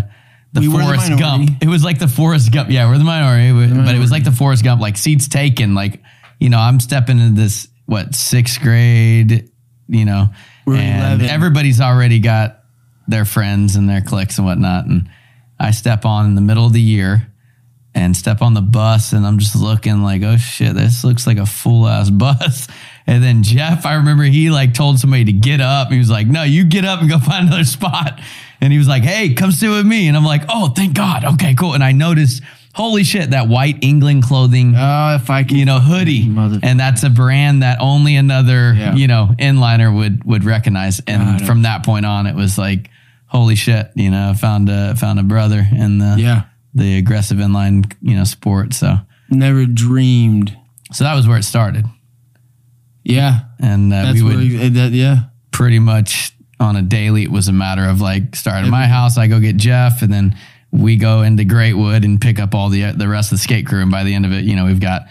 the 0.54 0.62
We 0.62 0.68
were 0.70 0.78
the 0.78 0.84
Forrest. 0.86 1.20
Gump. 1.20 1.50
It 1.62 1.68
was 1.68 1.84
like 1.84 2.00
the 2.00 2.08
Forrest 2.08 2.52
Gump. 2.54 2.70
Yeah, 2.70 2.90
we're 2.90 2.98
the 2.98 3.04
minority, 3.04 3.52
but 3.76 3.94
it 3.94 4.00
was 4.00 4.10
like 4.10 4.24
the 4.24 4.32
Forrest 4.32 4.64
Gump, 4.64 4.80
like 4.82 4.96
seats 4.98 5.28
taken. 5.28 5.76
Like 5.76 6.02
you 6.40 6.50
know, 6.50 6.60
I'm 6.60 6.80
stepping 6.80 7.20
into 7.20 7.42
this 7.42 7.68
what 7.88 8.16
sixth 8.16 8.62
grade, 8.62 9.50
you 9.90 10.06
know, 10.06 10.28
We're 10.66 10.78
and 10.78 11.22
11. 11.22 11.26
everybody's 11.26 11.82
already 11.82 12.20
got 12.20 12.62
their 13.08 13.26
friends 13.26 13.76
and 13.76 13.90
their 13.90 14.02
cliques 14.02 14.38
and 14.38 14.48
whatnot, 14.48 14.86
and 14.86 15.10
I 15.64 15.72
step 15.72 16.06
on 16.06 16.26
in 16.26 16.36
the 16.36 16.42
middle 16.42 16.66
of 16.66 16.74
the 16.74 16.82
year 16.82 17.28
and 17.96 18.18
step 18.18 18.42
on 18.42 18.54
the 18.54 18.62
bus 18.62 19.14
and 19.14 19.26
I'm 19.26 19.38
just 19.38 19.56
looking 19.56 20.02
like, 20.04 20.24
oh 20.24 20.38
shit, 20.38 20.76
this 20.76 21.04
looks 21.04 21.26
like 21.28 21.38
a 21.38 21.46
full 21.46 21.88
ass 21.88 22.10
bus. 22.26 22.68
And 23.08 23.24
then 23.24 23.44
Jeff, 23.44 23.86
I 23.86 23.96
remember 23.96 24.24
he 24.24 24.50
like 24.50 24.74
told 24.74 25.00
somebody 25.00 25.26
to 25.26 25.32
get 25.34 25.62
up. 25.62 25.90
He 25.92 25.98
was 25.98 26.10
like, 26.10 26.28
no, 26.28 26.44
you 26.44 26.64
get 26.66 26.86
up 26.86 27.02
and 27.02 27.10
go 27.10 27.18
find 27.32 27.48
another 27.48 27.64
spot. 27.64 28.20
And 28.62 28.72
he 28.72 28.78
was 28.80 28.88
like, 28.88 29.04
hey, 29.04 29.34
come 29.34 29.52
sit 29.52 29.70
with 29.70 29.86
me. 29.86 30.08
And 30.08 30.16
I'm 30.18 30.26
like, 30.26 30.44
oh, 30.50 30.70
thank 30.70 30.96
God. 30.96 31.26
Okay, 31.34 31.54
cool. 31.54 31.74
And 31.74 31.84
I 31.84 31.92
noticed, 31.92 32.42
holy 32.74 33.04
shit, 33.04 33.32
that 33.32 33.48
white 33.50 33.84
England 33.84 34.24
clothing, 34.24 34.74
Oh, 34.76 35.16
if 35.16 35.30
I 35.30 35.44
can, 35.44 35.58
you 35.58 35.66
know, 35.66 35.80
hoodie. 35.80 36.24
And 36.64 36.80
that's 36.80 37.04
a 37.04 37.10
brand 37.10 37.62
that 37.62 37.80
only 37.82 38.16
another, 38.16 38.74
Yeah. 38.74 38.96
you 38.96 39.08
know, 39.08 39.36
inliner 39.38 39.92
would 39.94 40.24
would 40.24 40.44
recognize. 40.46 41.00
And 41.06 41.40
God. 41.40 41.46
from 41.48 41.62
that 41.64 41.84
point 41.86 42.06
on, 42.06 42.26
it 42.26 42.36
was 42.36 42.58
like, 42.58 42.90
holy 43.34 43.56
shit, 43.56 43.92
you 43.96 44.12
know, 44.12 44.30
I 44.30 44.34
found 44.34 44.70
a 44.70 44.96
found 44.96 45.20
a 45.20 45.24
brother 45.24 45.66
in 45.76 45.98
the 45.98 46.16
yeah, 46.18 46.44
the 46.74 46.98
aggressive 46.98 47.38
inline, 47.40 47.92
you 48.02 48.16
know, 48.16 48.24
sport. 48.24 48.74
So, 48.74 48.98
never 49.30 49.66
dreamed. 49.66 50.56
so 50.92 51.04
that 51.04 51.16
was 51.16 51.28
where 51.28 51.38
it 51.38 51.44
started, 51.44 51.86
Yeah, 53.04 53.40
and 53.60 53.92
uh, 53.92 54.12
we 54.14 54.22
would 54.22 54.36
where, 54.36 54.70
that, 54.70 54.92
yeah. 54.92 55.26
pretty 55.52 55.80
much 55.80 56.32
on 56.60 56.76
a 56.76 56.82
daily. 56.82 57.24
It 57.24 57.32
was 57.32 57.48
a 57.48 57.54
matter 57.54 57.84
of 57.84 58.00
like 58.00 58.36
starting 58.36 58.66
at 58.66 58.72
my 58.72 58.88
house, 58.88 59.18
I 59.18 59.28
go 59.28 59.40
get 59.40 59.58
Jeff, 59.58 60.02
and 60.02 60.14
then 60.14 60.38
we 60.72 60.96
go 60.98 61.22
into 61.22 61.44
Greatwood 61.44 62.06
and 62.06 62.22
pick 62.22 62.40
up 62.40 62.56
all 62.56 62.70
the 62.70 62.92
the 62.92 63.08
rest 63.08 63.32
of 63.32 63.38
the 63.40 63.44
skate 63.44 63.66
crew. 63.68 63.82
And 63.82 63.92
by 63.92 64.04
the 64.04 64.14
end 64.14 64.26
of 64.26 64.32
it, 64.32 64.46
you 64.46 64.56
know, 64.56 64.66
we've 64.66 64.80
got 64.80 65.08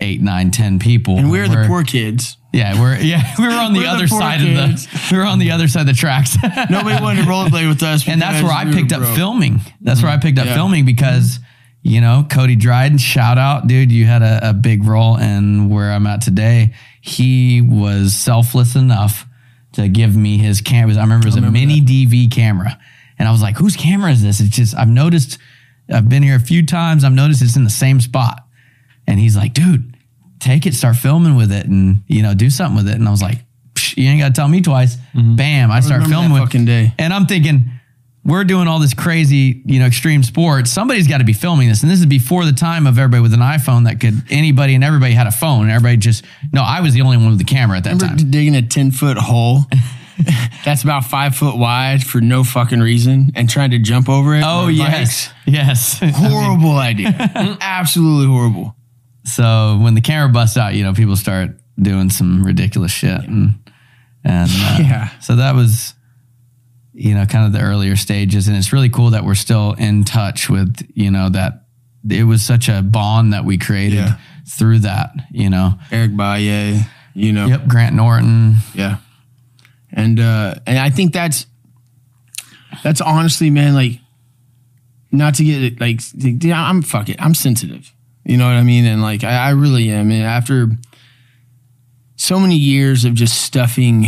eight, 0.00 0.20
nine, 0.22 0.50
ten 0.50 0.78
people, 0.78 1.16
And 1.18 1.30
we're 1.30 1.48
the 1.48 1.64
poor 1.66 1.82
kids. 1.84 2.36
Yeah, 2.52 2.80
we're 2.80 2.96
yeah, 2.98 3.34
we 3.38 3.44
were 3.48 3.52
on 3.52 3.72
the 3.72 3.80
We're 3.80 3.86
other 3.88 4.06
poor 4.08 4.20
side 4.20 4.40
kids. 4.40 4.86
of 4.86 4.92
the 4.92 4.98
we 5.12 5.18
were 5.18 5.24
on 5.24 5.38
the 5.38 5.50
other 5.50 5.66
side 5.68 5.80
of 5.82 5.86
the 5.86 5.92
tracks. 5.92 6.36
Nobody 6.70 7.02
wanted 7.02 7.24
to 7.24 7.28
rollerblade 7.28 7.68
with 7.68 7.82
us, 7.82 8.06
and 8.08 8.20
that's 8.22 8.42
where 8.42 8.52
I 8.52 8.64
picked 8.72 8.92
up 8.92 9.00
broke. 9.00 9.16
filming. 9.16 9.60
That's 9.80 10.02
where 10.02 10.10
I 10.12 10.18
picked 10.18 10.38
up 10.38 10.46
Yeah. 10.46 10.54
filming 10.54 10.84
because 10.84 11.40
you 11.82 12.00
know 12.00 12.26
Cody 12.30 12.54
Dryden, 12.56 12.98
shout 12.98 13.38
out, 13.38 13.66
dude, 13.66 13.90
you 13.90 14.06
had 14.06 14.22
a, 14.22 14.50
a 14.50 14.52
big 14.52 14.84
role 14.84 15.16
in 15.16 15.68
where 15.68 15.90
I'm 15.92 16.06
at 16.06 16.20
today. 16.22 16.74
He 17.00 17.60
was 17.60 18.14
selfless 18.14 18.76
enough 18.76 19.26
to 19.72 19.88
give 19.88 20.14
me 20.16 20.38
his 20.38 20.60
camera. 20.60 20.94
I 20.96 21.00
remember 21.00 21.26
it 21.26 21.34
was 21.34 21.36
a 21.36 21.40
mini 21.50 21.80
DV 21.80 22.30
camera, 22.30 22.78
and 23.18 23.26
I 23.28 23.32
was 23.32 23.42
like, 23.42 23.56
"Whose 23.56 23.74
camera 23.76 24.12
is 24.12 24.22
this?" 24.22 24.38
It's 24.40 24.54
just 24.56 24.76
I've 24.76 24.88
noticed. 24.88 25.38
I've 25.92 26.08
been 26.08 26.22
here 26.22 26.36
a 26.36 26.40
few 26.40 26.64
times. 26.64 27.02
I've 27.04 27.12
noticed 27.12 27.42
it's 27.42 27.56
in 27.56 27.64
the 27.64 27.68
same 27.70 28.00
spot, 28.00 28.43
and 29.06 29.18
he's 29.18 29.36
like, 29.36 29.54
"Dude, 29.54 29.96
take 30.40 30.66
it, 30.66 30.74
start 30.74 30.96
filming 30.96 31.36
with 31.36 31.52
it, 31.52 31.66
and 31.66 32.02
you 32.06 32.22
know, 32.22 32.34
do 32.34 32.50
something 32.50 32.76
with 32.76 32.88
it." 32.88 32.96
And 32.96 33.06
I 33.06 33.10
was 33.10 33.22
like, 33.22 33.38
"You 33.96 34.08
ain't 34.08 34.20
got 34.20 34.28
to 34.28 34.34
tell 34.34 34.48
me 34.48 34.60
twice." 34.60 34.96
Mm-hmm. 35.14 35.36
Bam! 35.36 35.70
I 35.70 35.80
start 35.80 36.04
filming 36.06 36.32
with 36.32 36.42
fucking 36.42 36.64
day. 36.64 36.92
and 36.98 37.12
I'm 37.12 37.26
thinking, 37.26 37.70
we're 38.24 38.44
doing 38.44 38.68
all 38.68 38.78
this 38.78 38.94
crazy, 38.94 39.62
you 39.66 39.78
know, 39.78 39.86
extreme 39.86 40.22
sports. 40.22 40.70
Somebody's 40.70 41.06
got 41.06 41.18
to 41.18 41.24
be 41.24 41.34
filming 41.34 41.68
this. 41.68 41.82
And 41.82 41.92
this 41.92 42.00
is 42.00 42.06
before 42.06 42.46
the 42.46 42.52
time 42.54 42.86
of 42.86 42.98
everybody 42.98 43.20
with 43.22 43.34
an 43.34 43.40
iPhone 43.40 43.84
that 43.84 44.00
could, 44.00 44.14
anybody 44.30 44.74
and 44.74 44.82
everybody 44.82 45.12
had 45.12 45.26
a 45.26 45.30
phone. 45.30 45.64
And 45.64 45.70
everybody 45.70 45.98
just, 45.98 46.24
no, 46.50 46.62
I 46.62 46.80
was 46.80 46.94
the 46.94 47.02
only 47.02 47.18
one 47.18 47.28
with 47.28 47.38
the 47.38 47.44
camera 47.44 47.76
at 47.76 47.84
that 47.84 48.00
Remember 48.00 48.16
time. 48.22 48.30
digging 48.30 48.54
a 48.54 48.62
10 48.62 48.92
foot 48.92 49.18
hole 49.18 49.64
that's 50.64 50.82
about 50.82 51.04
five 51.04 51.36
foot 51.36 51.58
wide 51.58 52.02
for 52.02 52.22
no 52.22 52.44
fucking 52.44 52.80
reason 52.80 53.30
and 53.34 53.50
trying 53.50 53.72
to 53.72 53.78
jump 53.78 54.08
over 54.08 54.34
it? 54.34 54.42
Oh, 54.42 54.68
yes. 54.68 55.30
Yes. 55.44 56.00
bikes? 56.00 56.16
Horrible 56.16 56.78
idea. 56.78 57.14
Absolutely 57.60 58.26
horrible. 58.26 58.74
So 59.24 59.78
when 59.80 59.94
the 59.94 60.00
camera 60.00 60.28
busts 60.32 60.56
out, 60.56 60.74
you 60.74 60.82
know, 60.84 60.92
people 60.92 61.16
start 61.16 61.50
doing 61.80 62.10
some 62.10 62.44
ridiculous 62.44 62.92
shit. 62.92 63.20
And, 63.22 63.54
and 64.24 64.50
uh, 64.50 64.76
Yeah. 64.80 65.18
so 65.20 65.36
that 65.36 65.54
was, 65.54 65.94
you 66.92 67.14
know, 67.14 67.26
kind 67.26 67.46
of 67.46 67.52
the 67.52 67.60
earlier 67.60 67.96
stages. 67.96 68.48
And 68.48 68.56
it's 68.56 68.72
really 68.72 68.88
cool 68.90 69.10
that 69.10 69.24
we're 69.24 69.34
still 69.34 69.72
in 69.72 70.04
touch 70.04 70.48
with, 70.48 70.86
you 70.94 71.10
know, 71.10 71.28
that 71.30 71.64
it 72.08 72.24
was 72.24 72.42
such 72.42 72.68
a 72.68 72.82
bond 72.82 73.32
that 73.32 73.44
we 73.44 73.56
created 73.58 73.96
Yeah. 73.96 74.16
through 74.46 74.80
that, 74.80 75.12
you 75.32 75.48
know. 75.50 75.78
Eric 75.90 76.16
Baye, 76.16 76.82
you 77.14 77.32
know. 77.32 77.46
Yep, 77.46 77.66
Grant 77.66 77.94
Norton. 77.96 78.56
Yeah. 78.74 78.98
And 79.90 80.18
uh 80.20 80.56
and 80.66 80.78
I 80.78 80.90
think 80.90 81.12
that's 81.12 81.46
that's 82.82 83.00
honestly, 83.00 83.48
man, 83.50 83.74
like 83.74 84.00
not 85.12 85.36
to 85.36 85.44
get 85.44 85.62
it 85.62 85.80
like 85.80 86.00
yeah, 86.14 86.60
I'm 86.68 86.82
fuck 86.82 87.08
it. 87.08 87.16
I'm 87.22 87.34
sensitive. 87.34 87.92
You 88.24 88.36
know 88.36 88.46
what 88.46 88.54
I 88.54 88.62
mean? 88.62 88.86
And 88.86 89.02
like 89.02 89.22
I, 89.24 89.48
I 89.48 89.50
really 89.50 89.90
am. 89.90 90.10
And 90.10 90.22
after 90.22 90.68
so 92.16 92.38
many 92.38 92.56
years 92.56 93.04
of 93.04 93.14
just 93.14 93.42
stuffing 93.42 94.06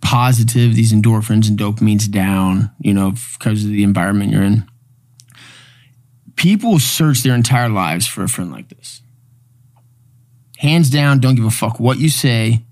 positive, 0.00 0.74
these 0.74 0.92
endorphins 0.92 1.48
and 1.48 1.58
dopamines 1.58 2.10
down, 2.10 2.70
you 2.80 2.94
know, 2.94 3.12
because 3.38 3.64
of 3.64 3.70
the 3.70 3.82
environment 3.82 4.32
you're 4.32 4.42
in. 4.42 4.64
People 6.36 6.78
search 6.78 7.22
their 7.22 7.34
entire 7.34 7.68
lives 7.68 8.06
for 8.06 8.24
a 8.24 8.28
friend 8.28 8.50
like 8.50 8.68
this. 8.70 9.02
Hands 10.56 10.88
down, 10.88 11.20
don't 11.20 11.34
give 11.34 11.44
a 11.44 11.50
fuck 11.50 11.78
what 11.78 11.98
you 11.98 12.08
say. 12.08 12.64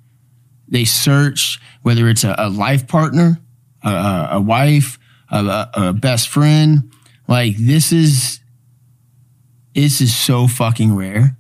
They 0.69 0.85
search 0.85 1.61
whether 1.83 2.09
it's 2.09 2.25
a, 2.25 2.35
a 2.39 2.49
life 2.49 2.89
partner, 2.89 3.39
a, 3.85 4.29
a, 4.33 4.41
wife, 4.41 4.99
a, 5.31 5.69
a 5.75 5.93
best 5.93 6.29
friend. 6.29 6.93
Like 7.27 7.57
this 7.57 7.93
is 7.93 8.41
this 9.83 10.01
is 10.01 10.15
so 10.15 10.47
fucking 10.47 10.95
rare. 10.95 11.37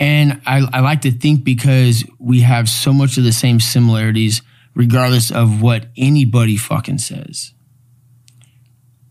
And 0.00 0.40
I, 0.46 0.68
I 0.72 0.80
like 0.80 1.00
to 1.02 1.10
think 1.10 1.44
because 1.44 2.04
we 2.18 2.40
have 2.42 2.68
so 2.68 2.92
much 2.92 3.18
of 3.18 3.24
the 3.24 3.32
same 3.32 3.58
similarities, 3.58 4.42
regardless 4.74 5.30
of 5.30 5.60
what 5.60 5.86
anybody 5.96 6.56
fucking 6.56 6.98
says. 6.98 7.52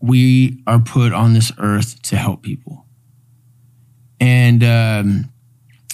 We 0.00 0.62
are 0.66 0.78
put 0.78 1.12
on 1.12 1.34
this 1.34 1.52
earth 1.58 2.00
to 2.02 2.16
help 2.16 2.42
people. 2.42 2.86
And 4.20 4.64
um, 4.64 5.32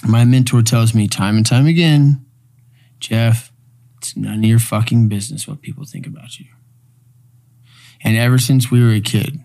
my 0.07 0.23
mentor 0.23 0.61
tells 0.61 0.93
me 0.93 1.07
time 1.07 1.37
and 1.37 1.45
time 1.45 1.65
again, 1.65 2.25
Jeff, 2.99 3.51
it's 3.97 4.15
none 4.15 4.39
of 4.39 4.45
your 4.45 4.59
fucking 4.59 5.09
business 5.09 5.47
what 5.47 5.61
people 5.61 5.85
think 5.85 6.07
about 6.07 6.39
you. 6.39 6.45
And 8.01 8.15
ever 8.15 8.37
since 8.37 8.69
we 8.69 8.81
were 8.81 8.91
a 8.91 9.01
kid, 9.01 9.39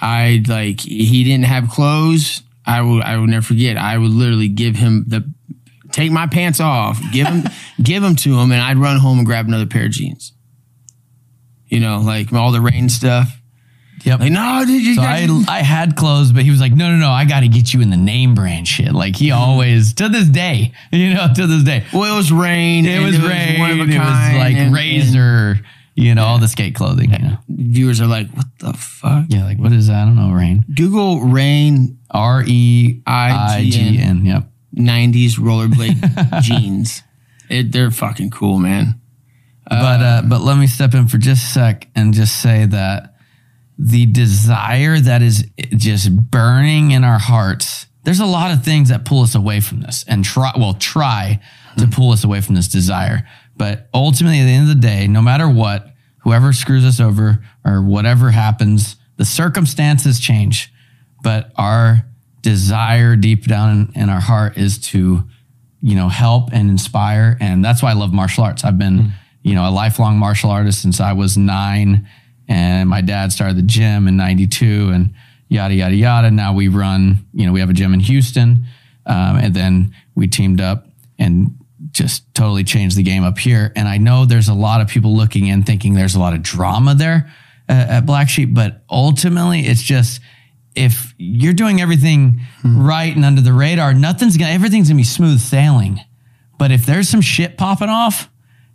I 0.00 0.42
like 0.46 0.80
he 0.80 1.24
didn't 1.24 1.44
have 1.44 1.68
clothes. 1.68 2.42
I 2.64 2.82
will 2.82 3.02
I 3.02 3.16
will 3.16 3.26
never 3.26 3.44
forget. 3.44 3.76
I 3.76 3.96
would 3.96 4.10
literally 4.10 4.48
give 4.48 4.76
him 4.76 5.04
the 5.06 5.30
take 5.92 6.12
my 6.12 6.26
pants 6.26 6.60
off, 6.60 7.00
give 7.12 7.26
him 7.26 7.44
give 7.82 8.02
them 8.02 8.16
to 8.16 8.38
him, 8.38 8.52
and 8.52 8.60
I'd 8.60 8.76
run 8.78 8.98
home 8.98 9.18
and 9.18 9.26
grab 9.26 9.46
another 9.46 9.66
pair 9.66 9.86
of 9.86 9.92
jeans. 9.92 10.32
You 11.68 11.80
know, 11.80 12.00
like 12.00 12.32
all 12.32 12.52
the 12.52 12.60
Reign 12.60 12.88
stuff. 12.88 13.40
Yep. 14.04 14.20
Like, 14.20 14.30
no, 14.30 14.62
dude, 14.64 14.82
you 14.82 14.94
so 14.94 15.02
I, 15.02 15.26
I 15.48 15.62
had 15.62 15.96
clothes, 15.96 16.30
but 16.30 16.44
he 16.44 16.50
was 16.50 16.60
like, 16.60 16.72
no, 16.72 16.92
no, 16.92 16.96
no, 16.96 17.10
I 17.10 17.24
got 17.24 17.40
to 17.40 17.48
get 17.48 17.74
you 17.74 17.80
in 17.80 17.90
the 17.90 17.96
name 17.96 18.36
brand 18.36 18.68
shit. 18.68 18.92
Like 18.92 19.16
he 19.16 19.30
mm-hmm. 19.30 19.40
always, 19.40 19.94
to 19.94 20.08
this 20.08 20.28
day, 20.28 20.72
you 20.92 21.12
know, 21.14 21.26
to 21.34 21.46
this 21.48 21.64
day. 21.64 21.84
well, 21.92 22.14
it 22.14 22.16
was 22.16 22.30
Reign. 22.30 22.86
It 22.86 22.98
and 22.98 23.04
was 23.04 23.20
Reign. 23.20 23.58
one 23.58 23.72
of 23.72 23.78
a 23.78 23.82
It 23.82 23.98
was 23.98 23.98
like 23.98 24.54
and- 24.54 24.66
and 24.66 24.74
razor, 24.74 25.58
you 25.96 26.14
know, 26.14 26.24
all 26.24 26.38
the 26.38 26.48
skate 26.48 26.74
clothing. 26.74 27.10
You 27.10 27.18
know? 27.18 27.38
viewers 27.48 28.00
are 28.00 28.06
like, 28.06 28.30
what 28.32 28.46
the 28.58 28.72
fuck? 28.74 29.24
Yeah, 29.28 29.44
like 29.44 29.58
what 29.58 29.72
is 29.72 29.88
that? 29.88 30.02
I 30.02 30.04
don't 30.04 30.16
know. 30.16 30.32
Reign. 30.32 30.64
Google 30.74 31.20
Reign 31.20 31.98
R 32.10 32.44
E 32.46 33.02
I 33.06 33.66
G 33.68 33.98
N. 33.98 34.24
Yep. 34.24 34.50
90s 34.76 35.38
rollerblade 35.38 36.40
jeans. 36.42 37.02
It, 37.48 37.72
they're 37.72 37.90
fucking 37.90 38.30
cool, 38.30 38.58
man. 38.58 39.00
but 39.68 40.00
uh, 40.00 40.22
but 40.28 40.42
let 40.42 40.58
me 40.58 40.66
step 40.66 40.94
in 40.94 41.08
for 41.08 41.18
just 41.18 41.44
a 41.44 41.52
sec 41.52 41.88
and 41.94 42.12
just 42.12 42.40
say 42.42 42.66
that 42.66 43.14
the 43.78 44.06
desire 44.06 44.98
that 44.98 45.22
is 45.22 45.48
just 45.70 46.14
burning 46.30 46.90
in 46.90 47.04
our 47.04 47.18
hearts. 47.18 47.86
There's 48.04 48.20
a 48.20 48.26
lot 48.26 48.52
of 48.52 48.64
things 48.64 48.90
that 48.90 49.04
pull 49.04 49.22
us 49.22 49.34
away 49.34 49.60
from 49.60 49.80
this 49.80 50.04
and 50.06 50.24
try 50.24 50.52
well 50.56 50.74
try 50.74 51.40
to 51.78 51.86
pull 51.86 52.12
us 52.12 52.22
away 52.22 52.40
from 52.40 52.54
this 52.54 52.68
desire. 52.68 53.26
But 53.56 53.88
ultimately, 53.94 54.40
at 54.40 54.44
the 54.44 54.52
end 54.52 54.70
of 54.70 54.74
the 54.76 54.80
day, 54.80 55.06
no 55.06 55.22
matter 55.22 55.48
what, 55.48 55.88
whoever 56.18 56.52
screws 56.52 56.84
us 56.84 57.00
over 57.00 57.44
or 57.64 57.82
whatever 57.82 58.30
happens, 58.30 58.96
the 59.16 59.24
circumstances 59.24 60.20
change. 60.20 60.72
But 61.22 61.52
our 61.56 62.06
desire 62.42 63.16
deep 63.16 63.44
down 63.44 63.90
in, 63.94 64.02
in 64.02 64.08
our 64.10 64.20
heart 64.20 64.56
is 64.58 64.78
to 64.78 65.24
you 65.86 65.94
know, 65.94 66.08
help 66.08 66.52
and 66.52 66.68
inspire. 66.68 67.36
And 67.40 67.64
that's 67.64 67.80
why 67.80 67.90
I 67.90 67.94
love 67.94 68.12
martial 68.12 68.42
arts. 68.42 68.64
I've 68.64 68.76
been, 68.76 69.12
you 69.42 69.54
know, 69.54 69.68
a 69.68 69.70
lifelong 69.70 70.18
martial 70.18 70.50
artist 70.50 70.82
since 70.82 71.00
I 71.00 71.12
was 71.12 71.36
nine. 71.36 72.08
And 72.48 72.88
my 72.88 73.00
dad 73.00 73.32
started 73.32 73.56
the 73.56 73.62
gym 73.62 74.08
in 74.08 74.16
92 74.16 74.90
and 74.90 75.14
yada, 75.48 75.74
yada, 75.74 75.94
yada. 75.94 76.30
Now 76.32 76.54
we 76.54 76.66
run, 76.66 77.26
you 77.32 77.46
know, 77.46 77.52
we 77.52 77.60
have 77.60 77.70
a 77.70 77.72
gym 77.72 77.94
in 77.94 78.00
Houston 78.00 78.66
um, 79.06 79.36
and 79.36 79.54
then 79.54 79.94
we 80.16 80.26
teamed 80.26 80.60
up 80.60 80.88
and 81.20 81.56
just 81.90 82.34
totally 82.34 82.64
changed 82.64 82.96
the 82.96 83.02
game 83.02 83.24
up 83.24 83.38
here. 83.38 83.72
And 83.76 83.86
I 83.86 83.98
know 83.98 84.24
there's 84.24 84.48
a 84.48 84.54
lot 84.54 84.80
of 84.80 84.88
people 84.88 85.16
looking 85.16 85.46
in 85.46 85.62
thinking 85.62 85.94
there's 85.94 86.14
a 86.14 86.20
lot 86.20 86.32
of 86.32 86.42
drama 86.42 86.94
there 86.94 87.32
uh, 87.68 87.72
at 87.72 88.06
Black 88.06 88.28
Sheep, 88.28 88.54
but 88.54 88.82
ultimately 88.88 89.60
it's 89.60 89.82
just 89.82 90.20
if 90.74 91.14
you're 91.18 91.54
doing 91.54 91.80
everything 91.80 92.40
right 92.64 93.14
and 93.14 93.24
under 93.24 93.40
the 93.40 93.52
radar, 93.52 93.94
nothing's 93.94 94.36
gonna 94.36 94.52
everything's 94.52 94.88
gonna 94.88 94.98
be 94.98 95.04
smooth 95.04 95.40
sailing. 95.40 96.00
But 96.58 96.70
if 96.70 96.86
there's 96.86 97.08
some 97.08 97.20
shit 97.20 97.58
popping 97.58 97.88
off 97.88 98.30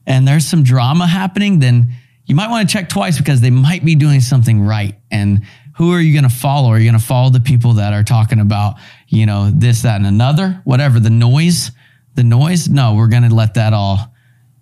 and 0.06 0.28
there's 0.28 0.46
some 0.46 0.64
drama 0.64 1.08
happening, 1.08 1.60
then 1.60 1.94
you 2.26 2.36
might 2.36 2.50
want 2.50 2.68
to 2.68 2.72
check 2.72 2.90
twice 2.90 3.18
because 3.18 3.42
they 3.42 3.50
might 3.50 3.84
be 3.84 3.96
doing 3.96 4.20
something 4.20 4.62
right. 4.62 4.96
And 5.10 5.46
who 5.78 5.92
are 5.94 6.00
you 6.00 6.14
going 6.14 6.30
to 6.30 6.36
follow? 6.36 6.70
Are 6.70 6.78
you 6.80 6.90
going 6.90 7.00
to 7.00 7.06
follow 7.06 7.30
the 7.30 7.40
people 7.40 7.74
that 7.74 7.94
are 7.94 8.04
talking 8.04 8.40
about, 8.40 8.76
you 9.08 9.26
know, 9.26 9.50
this, 9.52 9.82
that, 9.82 9.96
and 9.96 10.06
another, 10.06 10.62
whatever 10.64 11.00
the 11.00 11.10
noise, 11.10 11.72
the 12.16 12.24
noise? 12.24 12.70
No, 12.70 12.96
we're 12.96 13.08
going 13.08 13.24
to 13.24 13.34
let 13.34 13.56
that 13.56 13.74
all 13.74 14.14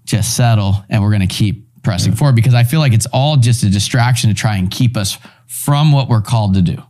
just 0.06 0.36
settle 0.36 0.84
and 0.90 1.04
we're 1.04 1.10
going 1.12 1.28
to 1.28 1.34
keep 1.34 1.68
pressing 1.84 2.14
forward 2.14 2.36
because 2.36 2.54
I 2.54 2.64
feel 2.64 2.80
like 2.80 2.94
it's 2.94 3.08
all 3.08 3.38
just 3.38 3.64
a 3.64 3.70
distraction 3.70 4.30
to 4.30 4.36
try 4.36 4.58
and 4.58 4.70
keep 4.70 4.98
us 4.98 5.18
from 5.48 5.92
what 5.92 6.10
we're 6.10 6.22
called 6.22 6.56
to 6.56 6.62
do. 6.62 6.82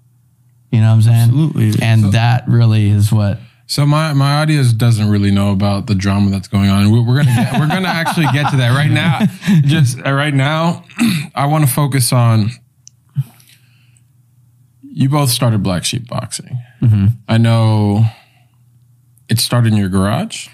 You 0.72 0.82
know 0.82 0.88
what 0.88 0.94
I'm 0.94 1.02
saying? 1.02 1.22
Absolutely. 1.22 1.74
And 1.82 2.04
that 2.14 2.48
really 2.48 2.90
is 2.90 3.12
what 3.12 3.40
So 3.68 3.86
my 3.86 4.14
my 4.14 4.42
audience 4.42 4.72
doesn't 4.74 5.10
really 5.10 5.32
know 5.32 5.52
about 5.52 5.88
the 5.88 5.96
drama 5.96 6.30
that's 6.30 6.48
going 6.48 6.70
on. 6.70 6.92
We're, 6.92 7.02
we're 7.06 7.18
gonna 7.24 7.36
get, 7.36 7.60
we're 7.60 7.68
gonna 7.68 7.88
actually 7.88 8.28
get 8.34 8.52
to 8.52 8.58
that 8.58 8.76
right 8.76 8.92
now. 8.92 9.20
Just 9.66 10.00
uh, 10.06 10.12
right 10.12 10.34
now, 10.34 10.84
I 11.36 11.46
want 11.48 11.66
to 11.66 11.72
focus 11.72 12.14
on. 12.14 12.50
You 14.82 15.08
both 15.10 15.30
started 15.30 15.64
Black 15.64 15.86
Sheep 15.86 16.08
Boxing. 16.08 16.58
I 17.28 17.38
know. 17.38 18.06
It 19.30 19.40
started 19.40 19.74
in 19.74 19.80
your 19.80 19.90
garage. 19.90 20.48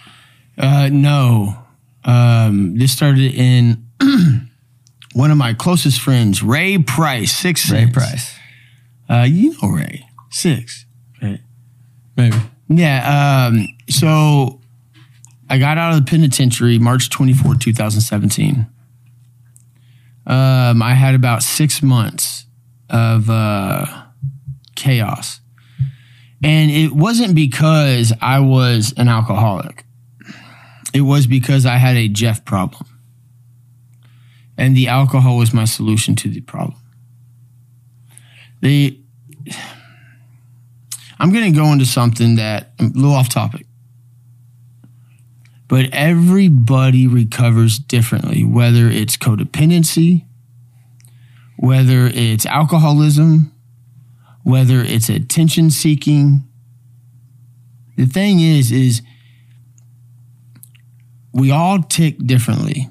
Uh, 0.58 0.90
no. 0.92 1.58
Um, 2.04 2.78
this 2.78 2.92
started 2.92 3.34
in 3.34 3.86
one 5.14 5.32
of 5.32 5.38
my 5.38 5.54
closest 5.54 6.00
friends, 6.02 6.44
Ray 6.44 6.78
Price, 6.78 7.36
six 7.36 7.70
Ray 7.70 7.86
Cents. 7.86 7.94
Price. 7.94 8.36
Uh, 9.10 9.24
you 9.24 9.56
know 9.62 9.70
Ray, 9.70 10.08
six. 10.30 10.86
Right. 11.22 11.40
Maybe. 12.18 12.38
Yeah. 12.70 13.48
Um, 13.48 13.68
so 13.90 14.62
I 15.50 15.58
got 15.58 15.78
out 15.78 15.94
of 15.94 16.04
the 16.04 16.10
penitentiary 16.10 16.80
March 16.80 17.10
24, 17.10 17.56
2017. 17.56 18.68
Um, 20.28 20.82
I 20.82 20.94
had 20.94 21.14
about 21.14 21.44
six 21.44 21.84
months 21.84 22.46
of 22.90 23.30
uh, 23.30 23.86
chaos. 24.76 25.40
And 26.46 26.70
it 26.70 26.92
wasn't 26.92 27.34
because 27.34 28.14
I 28.22 28.40
was 28.40 28.94
an 28.98 29.08
alcoholic, 29.08 29.84
it 30.94 31.02
was 31.02 31.26
because 31.26 31.66
I 31.66 31.78
had 31.78 31.98
a 31.98 32.08
Jeff 32.08 32.46
problem. 32.46 32.86
And 34.56 34.78
the 34.78 34.88
alcohol 34.88 35.38
was 35.38 35.56
my 35.56 35.66
solution 35.66 36.16
to 36.18 36.30
the 36.30 36.42
problem. 36.42 36.80
The 38.62 39.02
I'm 41.20 41.34
going 41.34 41.52
to 41.52 41.60
go 41.60 41.72
into 41.72 41.86
something 41.88 42.36
that 42.36 42.74
a 42.80 42.84
little 42.84 43.14
off 43.14 43.30
topic. 43.30 43.66
But 45.68 45.88
everybody 45.94 47.08
recovers 47.08 47.80
differently, 47.80 48.44
whether 48.44 48.88
it's 48.88 49.18
codependency, 49.18 50.26
whether 51.58 52.06
it's 52.06 52.46
alcoholism, 52.46 53.55
whether 54.46 54.82
it's 54.82 55.10
attention 55.10 55.72
seeking. 55.72 56.48
The 57.98 58.06
thing 58.06 58.40
is, 58.40 58.72
is 58.72 59.02
we 61.34 61.50
all 61.50 61.82
tick 61.82 62.20
differently. 62.20 62.88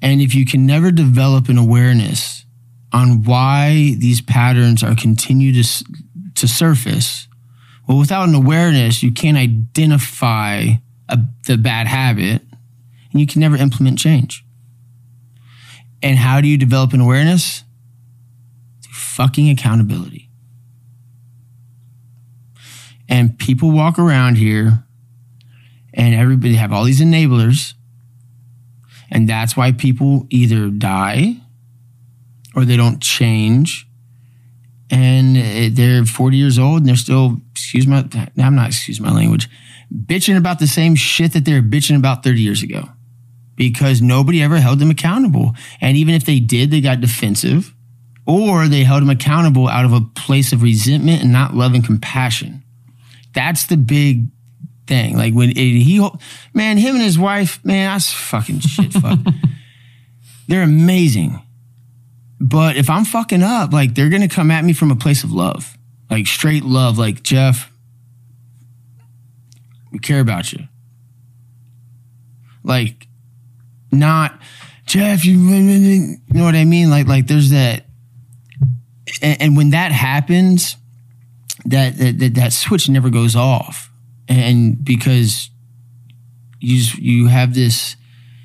And 0.00 0.22
if 0.22 0.34
you 0.34 0.46
can 0.46 0.64
never 0.64 0.90
develop 0.90 1.50
an 1.50 1.58
awareness 1.58 2.46
on 2.94 3.24
why 3.24 3.94
these 3.98 4.22
patterns 4.22 4.82
are 4.82 4.94
continue 4.96 5.62
to 5.62 5.84
to 6.36 6.48
surface. 6.48 7.28
Well, 7.86 7.98
without 7.98 8.26
an 8.26 8.34
awareness, 8.34 9.02
you 9.02 9.12
can't 9.12 9.36
identify 9.36 10.64
a, 11.10 11.18
the 11.46 11.58
bad 11.58 11.88
habit 11.88 12.40
and 13.12 13.20
you 13.20 13.26
can 13.26 13.40
never 13.40 13.56
implement 13.56 13.98
change. 13.98 14.46
And 16.02 16.16
how 16.16 16.40
do 16.40 16.48
you 16.48 16.56
develop 16.56 16.94
an 16.94 17.02
awareness? 17.02 17.64
Fucking 19.20 19.50
accountability. 19.50 20.30
And 23.06 23.38
people 23.38 23.70
walk 23.70 23.98
around 23.98 24.36
here 24.36 24.82
and 25.92 26.14
everybody 26.14 26.54
have 26.54 26.72
all 26.72 26.84
these 26.84 27.02
enablers. 27.02 27.74
And 29.10 29.28
that's 29.28 29.54
why 29.58 29.72
people 29.72 30.26
either 30.30 30.70
die 30.70 31.36
or 32.54 32.64
they 32.64 32.78
don't 32.78 33.02
change 33.02 33.86
and 34.90 35.76
they're 35.76 36.06
40 36.06 36.36
years 36.38 36.58
old 36.58 36.78
and 36.78 36.88
they're 36.88 36.96
still 36.96 37.42
excuse 37.52 37.86
my 37.86 38.08
i'm 38.38 38.56
not 38.56 38.68
excuse 38.68 39.00
my 39.00 39.12
language 39.12 39.48
bitching 39.94 40.36
about 40.36 40.58
the 40.58 40.66
same 40.66 40.96
shit 40.96 41.32
that 41.34 41.44
they 41.44 41.52
were 41.52 41.60
bitching 41.60 41.96
about 41.96 42.24
30 42.24 42.40
years 42.40 42.62
ago 42.62 42.88
because 43.54 44.02
nobody 44.02 44.42
ever 44.42 44.58
held 44.58 44.78
them 44.78 44.90
accountable 44.90 45.54
and 45.80 45.96
even 45.96 46.14
if 46.14 46.24
they 46.24 46.40
did 46.40 46.70
they 46.72 46.80
got 46.80 47.00
defensive 47.00 47.72
or 48.30 48.68
they 48.68 48.84
held 48.84 49.02
him 49.02 49.10
accountable 49.10 49.68
out 49.68 49.84
of 49.84 49.92
a 49.92 50.00
place 50.00 50.52
of 50.52 50.62
resentment 50.62 51.22
and 51.22 51.32
not 51.32 51.54
love 51.54 51.74
and 51.74 51.84
compassion 51.84 52.62
that's 53.32 53.66
the 53.66 53.76
big 53.76 54.26
thing 54.86 55.16
like 55.16 55.34
when 55.34 55.50
it, 55.50 55.54
he 55.54 55.98
man 56.54 56.76
him 56.76 56.94
and 56.94 57.04
his 57.04 57.18
wife 57.18 57.64
man 57.64 57.92
that's 57.92 58.12
fucking 58.12 58.60
shit 58.60 58.92
fuck 58.92 59.18
they're 60.48 60.62
amazing 60.62 61.40
but 62.40 62.78
if 62.78 62.88
I'm 62.88 63.04
fucking 63.04 63.42
up, 63.42 63.72
like 63.72 63.94
they're 63.94 64.08
gonna 64.08 64.28
come 64.28 64.50
at 64.50 64.64
me 64.64 64.72
from 64.72 64.90
a 64.90 64.96
place 64.96 65.22
of 65.22 65.30
love, 65.30 65.76
like 66.10 66.26
straight 66.26 66.64
love. 66.64 66.96
Like 66.96 67.22
Jeff, 67.22 67.70
we 69.92 69.98
care 69.98 70.20
about 70.20 70.50
you. 70.52 70.66
Like, 72.64 73.06
not 73.92 74.40
Jeff. 74.86 75.26
You, 75.26 75.38
you 75.38 76.16
know 76.30 76.44
what 76.44 76.54
I 76.54 76.64
mean? 76.64 76.88
Like, 76.88 77.06
like 77.06 77.26
there's 77.26 77.50
that, 77.50 77.84
and, 79.22 79.42
and 79.42 79.56
when 79.56 79.70
that 79.70 79.92
happens, 79.92 80.76
that, 81.64 81.96
that 81.98 82.34
that 82.34 82.52
switch 82.52 82.88
never 82.88 83.10
goes 83.10 83.36
off, 83.36 83.90
and 84.28 84.82
because 84.84 85.50
you 86.60 86.78
just 86.78 86.98
you 86.98 87.26
have 87.26 87.54
this, 87.54 87.96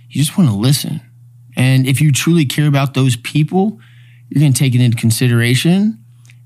you 0.10 0.22
just 0.22 0.38
want 0.38 0.50
to 0.50 0.56
listen. 0.56 1.02
And 1.58 1.88
if 1.88 2.02
you 2.02 2.12
truly 2.12 2.46
care 2.46 2.68
about 2.68 2.94
those 2.94 3.16
people, 3.16 3.80
you're 4.30 4.42
going 4.42 4.54
to 4.54 4.60
take 4.60 4.76
it 4.76 4.82
into 4.82 4.98
consideration 4.98 6.04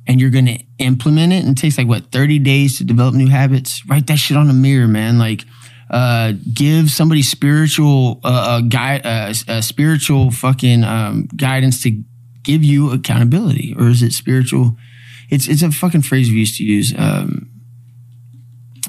and 0.08 0.20
you're 0.20 0.30
going 0.30 0.46
to 0.46 0.60
implement 0.80 1.34
it. 1.34 1.44
And 1.44 1.58
it 1.58 1.62
takes 1.62 1.78
like 1.78 1.88
what, 1.88 2.12
30 2.12 2.40
days 2.40 2.78
to 2.78 2.84
develop 2.84 3.16
new 3.16 3.28
habits? 3.28 3.86
Write 3.86 4.08
that 4.08 4.18
shit 4.18 4.38
on 4.38 4.50
a 4.50 4.54
mirror, 4.54 4.88
man. 4.88 5.20
Like, 5.20 5.46
uh, 5.90 6.34
give 6.54 6.92
somebody 6.92 7.24
spiritual, 7.24 8.20
uh, 8.24 8.28
uh 8.28 8.62
guide, 8.62 9.06
uh, 9.06 9.34
uh, 9.48 9.62
spiritual 9.62 10.30
fucking, 10.30 10.84
um, 10.84 11.28
guidance 11.36 11.82
to 11.84 12.04
give 12.50 12.64
you 12.64 12.92
accountability. 12.92 13.76
Or 13.78 13.88
is 13.88 14.02
it 14.02 14.14
spiritual? 14.14 14.76
It's, 15.30 15.48
it's 15.48 15.62
a 15.62 15.72
fucking 15.72 16.02
phrase 16.02 16.30
we 16.30 16.38
used 16.38 16.58
to 16.58 16.64
use. 16.64 16.94
Um, 16.98 17.52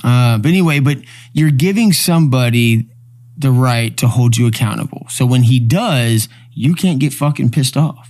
uh, 0.03 0.39
but 0.39 0.49
anyway, 0.49 0.81
but 0.81 0.99
you're 1.33 1.51
giving 1.51 1.93
somebody 1.93 2.89
the 3.37 3.51
right 3.51 3.97
to 3.99 4.09
hold 4.09 4.37
you 4.37 4.47
accountable. 4.47 5.07
So 5.09 5.27
when 5.27 5.43
he 5.43 5.61
does, 5.61 6.29
you 6.53 6.75
can't 6.75 6.99
get 6.99 7.13
fucking 7.13 7.51
pissed 7.51 7.77
off 7.77 8.09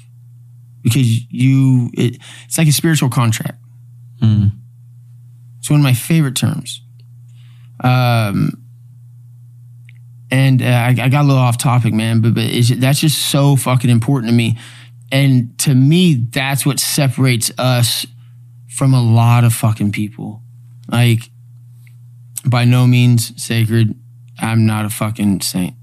because 0.83 1.31
you, 1.31 1.91
it, 1.95 2.19
it's 2.45 2.59
like 2.59 2.69
a 2.69 2.73
spiritual 2.73 3.11
contract. 3.11 3.59
It's 5.59 5.71
one 5.71 5.81
of 5.81 5.85
my 5.85 5.95
favorite 5.95 6.37
terms. 6.37 6.83
Um, 7.83 8.65
and 10.31 10.63
uh, 10.63 10.67
I, 10.67 10.89
I 10.89 11.09
got 11.09 11.23
a 11.23 11.27
little 11.29 11.43
off 11.43 11.59
topic, 11.59 11.93
man, 11.93 12.21
but, 12.21 12.35
but 12.35 12.45
it's, 12.45 12.71
that's 12.77 13.01
just 13.01 13.31
so 13.31 13.57
fucking 13.57 13.91
important 13.91 14.31
to 14.31 14.35
me. 14.35 14.59
And 15.13 15.59
to 15.61 15.75
me, 15.75 16.15
that's 16.15 16.65
what 16.65 16.79
separates 16.79 17.51
us 17.59 18.07
from 18.69 18.95
a 18.95 19.03
lot 19.03 19.45
of 19.45 19.53
fucking 19.53 19.93
people. 19.93 20.43
Like, 20.89 21.31
by 22.47 22.65
no 22.65 22.87
means 22.87 23.43
sacred. 23.43 23.95
I'm 24.39 24.67
not 24.67 24.85
a 24.85 24.91
fucking 24.91 25.41
saint. 25.43 25.75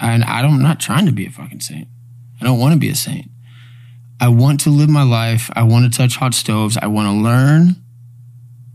And 0.00 0.24
I 0.24 0.40
I'm 0.40 0.62
not 0.62 0.80
trying 0.80 1.06
to 1.06 1.12
be 1.12 1.26
a 1.26 1.30
fucking 1.30 1.60
saint. 1.60 1.88
I 2.40 2.44
don't 2.44 2.58
want 2.58 2.72
to 2.72 2.78
be 2.78 2.88
a 2.88 2.94
saint. 2.94 3.30
I 4.20 4.28
want 4.28 4.60
to 4.60 4.70
live 4.70 4.88
my 4.88 5.02
life. 5.02 5.50
I 5.54 5.64
want 5.64 5.92
to 5.92 5.96
touch 5.96 6.16
hot 6.16 6.34
stoves. 6.34 6.76
I 6.76 6.86
want 6.86 7.08
to 7.08 7.12
learn 7.12 7.76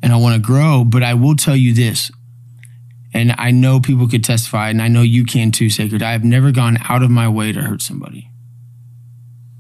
and 0.01 0.13
I 0.13 0.17
want 0.17 0.35
to 0.35 0.41
grow. 0.41 0.83
But 0.85 1.03
I 1.03 1.13
will 1.13 1.35
tell 1.35 1.55
you 1.55 1.73
this, 1.73 2.11
and 3.13 3.33
I 3.37 3.51
know 3.51 3.79
people 3.79 4.07
could 4.07 4.23
testify, 4.23 4.69
and 4.69 4.81
I 4.81 4.87
know 4.87 5.01
you 5.01 5.25
can 5.25 5.51
too, 5.51 5.69
Sacred. 5.69 6.03
I 6.03 6.11
have 6.11 6.23
never 6.23 6.51
gone 6.51 6.77
out 6.87 7.03
of 7.03 7.09
my 7.09 7.27
way 7.27 7.51
to 7.51 7.61
hurt 7.61 7.81
somebody. 7.81 8.26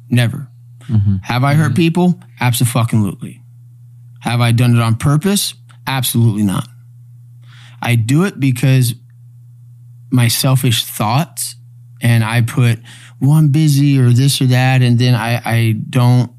Never. 0.09 0.49
Mm-hmm. 0.89 1.17
Have 1.23 1.43
I 1.43 1.53
hurt 1.53 1.67
mm-hmm. 1.67 1.75
people? 1.75 2.19
Absolutely. 2.39 3.41
Have 4.21 4.41
I 4.41 4.51
done 4.51 4.75
it 4.75 4.81
on 4.81 4.95
purpose? 4.95 5.53
Absolutely 5.85 6.43
not. 6.43 6.67
I 7.81 7.95
do 7.95 8.23
it 8.23 8.39
because 8.39 8.95
my 10.11 10.27
selfish 10.27 10.85
thoughts 10.85 11.55
and 12.01 12.23
I 12.23 12.41
put, 12.41 12.79
well, 13.21 13.31
I'm 13.31 13.49
busy 13.49 13.99
or 13.99 14.11
this 14.11 14.41
or 14.41 14.45
that, 14.45 14.81
and 14.81 14.99
then 14.99 15.15
I, 15.15 15.41
I 15.43 15.75
don't 15.89 16.31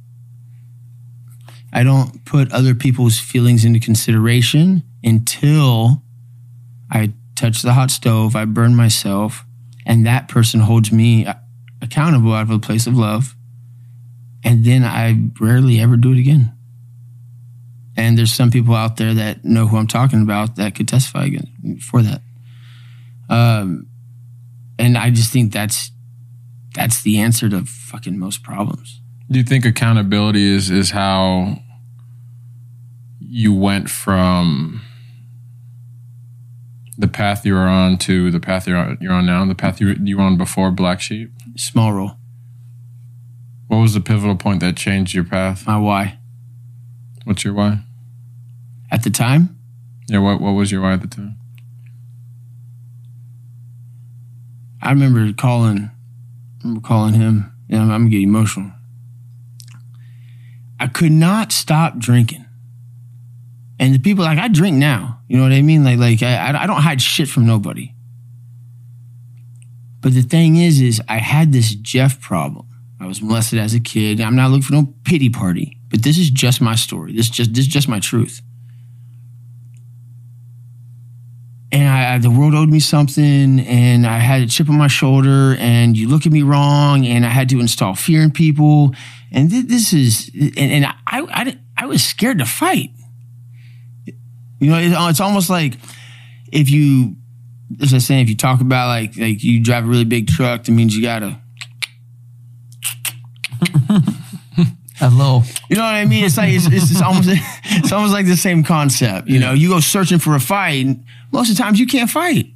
I 1.73 1.83
don't 1.83 2.25
put 2.25 2.51
other 2.53 2.75
people's 2.75 3.19
feelings 3.19 3.65
into 3.65 3.79
consideration 3.79 4.83
until 5.05 6.03
I 6.91 7.13
touch 7.35 7.63
the 7.63 7.75
hot 7.75 7.91
stove, 7.91 8.35
I 8.35 8.47
burn 8.47 8.75
myself, 8.75 9.45
and 9.85 10.07
that 10.07 10.29
person 10.29 10.61
holds 10.61 10.91
me 10.91 11.27
uh, 11.27 11.35
accountable 11.83 12.33
out 12.33 12.43
of 12.43 12.51
a 12.51 12.59
place 12.59 12.87
of 12.87 12.97
love. 12.97 13.37
And 14.49 14.65
then 14.65 14.83
I 14.83 15.29
rarely 15.39 15.79
ever 15.79 15.99
do 15.99 16.13
it 16.13 16.19
again. 16.19 16.55
And 17.99 18.17
there's 18.17 18.33
some 18.33 18.51
people 18.51 18.75
out 18.75 18.97
there 18.97 19.13
that 19.13 19.45
know 19.45 19.67
who 19.67 19.77
I'm 19.77 19.87
talking 19.87 20.23
about 20.23 20.57
that 20.57 20.75
could 20.75 20.89
testify 20.89 21.27
again 21.27 21.79
for 21.83 22.01
that. 22.01 22.23
Um, 23.29 23.89
and 24.79 24.97
I 24.97 25.11
just 25.11 25.35
think 25.35 25.53
that's 25.53 25.91
that's 26.75 27.03
the 27.03 27.19
answer 27.19 27.51
to 27.51 27.67
fucking 27.67 28.19
most 28.19 28.43
problems. 28.43 29.03
Do 29.31 29.39
you 29.39 29.45
think 29.45 29.67
accountability 29.67 30.49
is 30.49 30.71
is 30.71 30.93
how 30.93 31.59
you 33.21 33.53
went 33.53 33.91
from 33.91 34.81
the 36.97 37.09
path 37.09 37.45
you 37.45 37.53
were 37.53 37.69
on 37.69 37.99
to 37.99 38.31
the 38.31 38.41
path 38.41 38.67
you're 38.67 38.79
on, 38.79 38.97
you're 39.03 39.13
on 39.13 39.27
now, 39.27 39.45
the 39.45 39.55
path 39.55 39.79
you 39.79 39.95
you 40.03 40.17
were 40.17 40.23
on 40.23 40.39
before 40.39 40.71
Black 40.71 41.03
Sheep? 41.03 41.35
Small 41.59 41.93
role. 41.93 42.13
What 43.69 43.79
was 43.79 43.95
the 43.95 44.01
pivotal 44.01 44.37
point 44.37 44.61
that 44.61 44.77
changed 44.77 45.15
your 45.15 45.25
path? 45.25 45.67
My 45.67 45.79
why. 45.79 46.19
What's 47.25 47.45
your 47.45 47.55
why? 47.55 47.81
At 48.91 49.03
the 49.03 49.11
time, 49.11 49.59
Yeah, 50.09 50.21
what 50.21 50.41
what 50.41 50.53
was 50.53 50.73
your 50.73 50.81
why 50.83 50.95
at 50.95 51.03
the 51.03 51.09
time? 51.09 51.37
I 54.81 54.91
remember 54.91 55.31
calling, 55.35 55.91
I 55.91 56.63
remember 56.63 56.87
calling 56.87 57.15
him. 57.15 57.53
Yeah, 57.69 57.83
I'm, 57.83 57.91
I'm 57.91 58.01
gonna 58.03 58.11
get 58.11 58.23
emotional. 58.23 58.73
I 60.81 60.87
could 60.87 61.13
not 61.13 61.53
stop 61.53 61.99
drinking, 61.99 62.47
and 63.79 63.95
the 63.95 63.99
people 63.99 64.25
like 64.25 64.39
I 64.39 64.49
drink 64.49 64.77
now. 64.77 65.21
You 65.29 65.37
know 65.37 65.43
what 65.43 65.53
I 65.53 65.61
mean? 65.61 65.85
Like, 65.85 65.99
like 65.99 66.23
I, 66.23 66.63
I 66.63 66.67
don't 66.67 66.81
hide 66.81 67.03
shit 67.03 67.29
from 67.29 67.45
nobody. 67.45 67.93
But 70.01 70.15
the 70.15 70.23
thing 70.23 70.57
is, 70.57 70.81
is 70.81 71.03
I 71.09 71.19
had 71.19 71.53
this 71.53 71.75
Jeff 71.75 72.21
problem. 72.21 72.68
I 73.01 73.07
was 73.07 73.23
molested 73.23 73.59
as 73.59 73.75
a 73.75 73.81
kid. 73.81 74.21
I'm 74.21 74.35
not 74.37 74.51
looking 74.51 74.63
for 74.63 74.73
no 74.73 74.93
pity 75.05 75.31
party, 75.31 75.79
but 75.89 76.03
this 76.03 76.19
is 76.19 76.31
just 76.31 76.61
my 76.61 76.75
story. 76.75 77.13
This 77.15 77.31
just 77.31 77.55
this 77.55 77.67
is 77.67 77.73
just 77.73 77.89
my 77.89 78.01
truth. 78.01 78.43
and 81.71 81.87
I, 81.87 82.15
I- 82.15 82.19
the 82.19 82.31
world 82.31 82.55
owed 82.55 82.71
me 82.71 82.81
something, 82.81 83.61
and 83.61 84.07
I 84.07 84.19
had 84.19 84.41
a 84.43 84.47
chip 84.47 84.69
on 84.71 84.77
my 84.79 84.87
shoulder, 84.89 85.55
and 85.59 85.97
you 85.97 86.09
look 86.09 86.25
at 86.27 86.33
me 86.33 86.43
wrong, 86.43 87.07
and 87.07 87.27
I 87.27 87.29
had 87.29 87.49
to 87.51 87.61
install 87.61 87.95
fear 87.95 88.23
in 88.23 88.31
people, 88.31 88.95
and 89.31 89.51
thi- 89.51 89.63
this 89.63 89.93
is, 89.93 90.31
and, 90.35 90.59
and 90.73 90.87
I, 90.87 90.95
I, 91.07 91.59
I 91.77 91.87
was 91.87 92.03
scared 92.03 92.39
to 92.39 92.47
fight. 92.47 92.91
You 94.61 94.71
know, 94.71 94.79
it- 94.79 94.93
uh, 94.95 95.09
it's 95.11 95.21
almost 95.21 95.51
like 95.51 95.75
if 96.51 96.71
you, 96.71 97.17
as 97.83 97.93
I 97.93 97.99
saying, 97.99 98.23
if 98.23 98.29
you 98.31 98.37
talk 98.37 98.61
about 98.63 98.89
like 98.89 99.17
like 99.19 99.45
you 99.45 99.63
drive 99.63 99.85
a 99.85 99.89
really 99.89 100.05
big 100.07 100.27
truck, 100.29 100.65
that 100.65 100.73
means 100.73 100.97
you 100.97 101.03
gotta, 101.03 101.39
A 105.01 105.09
little. 105.11 105.45
you 105.69 105.77
know 105.77 105.83
what 105.83 105.95
I 105.95 106.05
mean? 106.07 106.25
It's 106.25 106.37
like 106.37 106.53
it's, 106.53 106.67
it's, 106.67 106.91
it's 106.91 107.03
almost 107.03 107.29
it's 107.65 107.93
almost 107.93 108.13
like 108.13 108.27
the 108.27 108.37
same 108.37 108.65
concept. 108.65 109.29
You 109.29 109.39
know, 109.39 109.53
you 109.53 109.69
go 109.69 109.81
searching 109.81 110.19
for 110.19 110.35
a 110.35 110.41
fight, 110.41 110.85
and 110.85 111.05
most 111.31 111.51
of 111.51 111.57
the 111.57 111.63
times 111.63 111.79
you 111.79 111.87
can't 111.87 112.11
fight. 112.11 112.53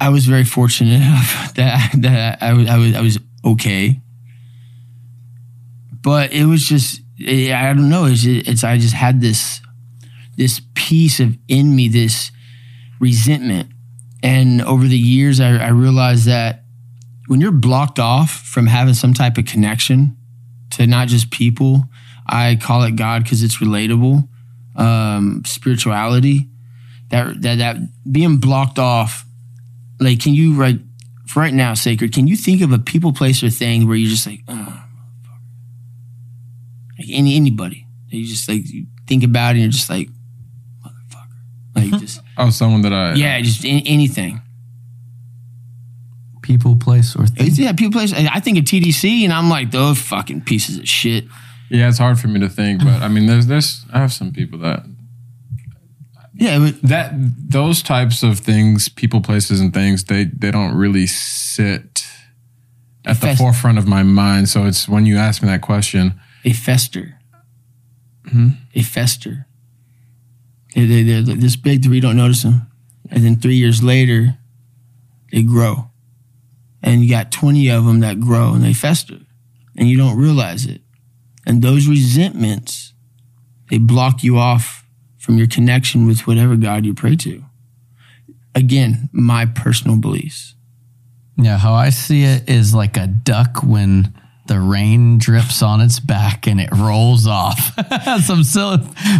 I 0.00 0.08
was 0.08 0.26
very 0.26 0.44
fortunate 0.44 0.94
enough 0.94 1.54
that 1.56 1.90
that 1.96 2.42
I 2.42 2.54
was 2.54 2.68
I 2.68 2.78
was 2.78 2.94
I 2.94 3.00
was 3.02 3.18
okay, 3.44 4.00
but 6.02 6.32
it 6.32 6.46
was 6.46 6.64
just 6.64 7.02
I 7.20 7.72
don't 7.74 7.90
know. 7.90 8.06
It's, 8.06 8.24
it's 8.24 8.64
I 8.64 8.78
just 8.78 8.94
had 8.94 9.20
this 9.20 9.60
this 10.36 10.62
piece 10.74 11.20
of 11.20 11.36
in 11.48 11.76
me 11.76 11.88
this 11.88 12.30
resentment, 12.98 13.70
and 14.22 14.62
over 14.62 14.86
the 14.86 14.98
years 14.98 15.38
I, 15.38 15.56
I 15.56 15.68
realized 15.68 16.26
that 16.26 16.64
when 17.28 17.40
you're 17.40 17.52
blocked 17.52 17.98
off 18.00 18.30
from 18.30 18.66
having 18.66 18.94
some 18.94 19.14
type 19.14 19.38
of 19.38 19.44
connection 19.46 20.16
to 20.70 20.86
not 20.86 21.08
just 21.08 21.30
people, 21.30 21.84
I 22.26 22.56
call 22.60 22.82
it 22.82 22.96
God 22.96 23.22
because 23.22 23.42
it's 23.42 23.58
relatable. 23.58 24.26
Um, 24.76 25.42
spirituality, 25.46 26.48
that 27.10 27.40
that 27.42 27.56
that 27.58 27.76
being 28.10 28.38
blocked 28.38 28.78
off, 28.78 29.24
like 30.00 30.20
can 30.20 30.34
you 30.34 30.54
right 30.54 30.78
for 31.26 31.40
right 31.40 31.54
now, 31.54 31.74
sacred? 31.74 32.12
Can 32.12 32.26
you 32.26 32.36
think 32.36 32.60
of 32.62 32.72
a 32.72 32.78
people, 32.78 33.12
place, 33.12 33.42
or 33.42 33.50
thing 33.50 33.86
where 33.86 33.96
you're 33.96 34.10
just 34.10 34.26
like, 34.26 34.40
oh, 34.48 34.52
motherfucker. 34.54 35.38
like 36.98 37.08
any 37.10 37.36
anybody, 37.36 37.86
you 38.08 38.24
just 38.26 38.48
like 38.48 38.68
you 38.72 38.86
think 39.06 39.24
about 39.24 39.50
it 39.50 39.52
and 39.52 39.60
you're 39.62 39.70
just 39.70 39.90
like, 39.90 40.08
motherfucker, 40.84 41.26
like 41.74 41.90
just 42.00 42.20
Oh, 42.36 42.50
someone 42.50 42.82
that 42.82 42.92
I 42.92 43.14
yeah, 43.14 43.40
just 43.40 43.64
a- 43.64 43.68
anything. 43.68 44.40
People, 46.48 46.76
place, 46.76 47.14
or 47.14 47.26
thing. 47.26 47.46
It's- 47.46 47.58
yeah, 47.58 47.72
people 47.74 47.92
place. 47.92 48.12
I 48.14 48.40
think 48.40 48.56
of 48.58 48.64
TDC, 48.64 49.22
and 49.24 49.32
I'm 49.34 49.50
like 49.50 49.70
those 49.70 49.98
fucking 50.00 50.40
pieces 50.42 50.78
of 50.78 50.88
shit. 50.88 51.26
yeah. 51.68 51.88
It's 51.88 51.98
hard 51.98 52.18
for 52.18 52.26
me 52.28 52.40
to 52.40 52.48
think, 52.48 52.82
but 52.82 53.02
I 53.02 53.08
mean, 53.08 53.26
there's 53.26 53.46
there's 53.46 53.84
I 53.92 53.98
have 53.98 54.12
some 54.14 54.32
people 54.32 54.58
that 54.60 54.82
Yeah, 56.34 56.58
but 56.58 56.80
that 56.88 57.12
those 57.50 57.82
types 57.82 58.22
of 58.22 58.38
things, 58.40 58.88
people, 58.88 59.20
places, 59.20 59.60
and 59.60 59.74
things, 59.74 60.04
they 60.04 60.24
they 60.24 60.50
don't 60.50 60.74
really 60.74 61.06
sit 61.06 62.06
at 63.04 63.20
the 63.20 63.26
Fest- 63.26 63.38
forefront 63.40 63.76
of 63.78 63.86
my 63.86 64.02
mind. 64.02 64.48
So 64.48 64.64
it's 64.66 64.88
when 64.88 65.04
you 65.06 65.18
ask 65.18 65.42
me 65.42 65.48
that 65.48 65.60
question, 65.60 66.14
they 66.44 66.54
fester. 66.54 67.18
Hmm? 68.30 68.48
They 68.74 68.82
fester. 68.82 69.46
They, 70.74 70.86
they, 70.86 71.02
they're 71.02 71.22
this 71.36 71.56
big 71.56 71.82
that 71.82 71.90
we 71.90 72.00
don't 72.00 72.16
notice 72.16 72.42
them. 72.42 72.62
And 73.10 73.22
then 73.24 73.36
three 73.36 73.56
years 73.56 73.82
later, 73.82 74.38
they 75.32 75.42
grow. 75.42 75.87
And 76.82 77.02
you 77.02 77.10
got 77.10 77.32
20 77.32 77.68
of 77.70 77.84
them 77.84 78.00
that 78.00 78.20
grow 78.20 78.52
and 78.54 78.62
they 78.62 78.72
fester. 78.72 79.18
And 79.76 79.88
you 79.88 79.96
don't 79.96 80.16
realize 80.18 80.66
it. 80.66 80.80
And 81.46 81.62
those 81.62 81.86
resentments, 81.88 82.92
they 83.70 83.78
block 83.78 84.22
you 84.22 84.38
off 84.38 84.84
from 85.18 85.38
your 85.38 85.46
connection 85.48 86.06
with 86.06 86.26
whatever 86.26 86.56
God 86.56 86.84
you 86.86 86.94
pray 86.94 87.16
to. 87.16 87.44
Again, 88.54 89.08
my 89.12 89.46
personal 89.46 89.96
beliefs. 89.96 90.54
Yeah, 91.36 91.58
how 91.58 91.74
I 91.74 91.90
see 91.90 92.24
it 92.24 92.48
is 92.48 92.74
like 92.74 92.96
a 92.96 93.06
duck 93.06 93.62
when 93.62 94.12
the 94.46 94.58
rain 94.58 95.18
drips 95.18 95.62
on 95.62 95.80
its 95.80 96.00
back 96.00 96.46
and 96.48 96.58
it 96.60 96.70
rolls 96.72 97.26
off. 97.26 97.72
Some 98.24 98.42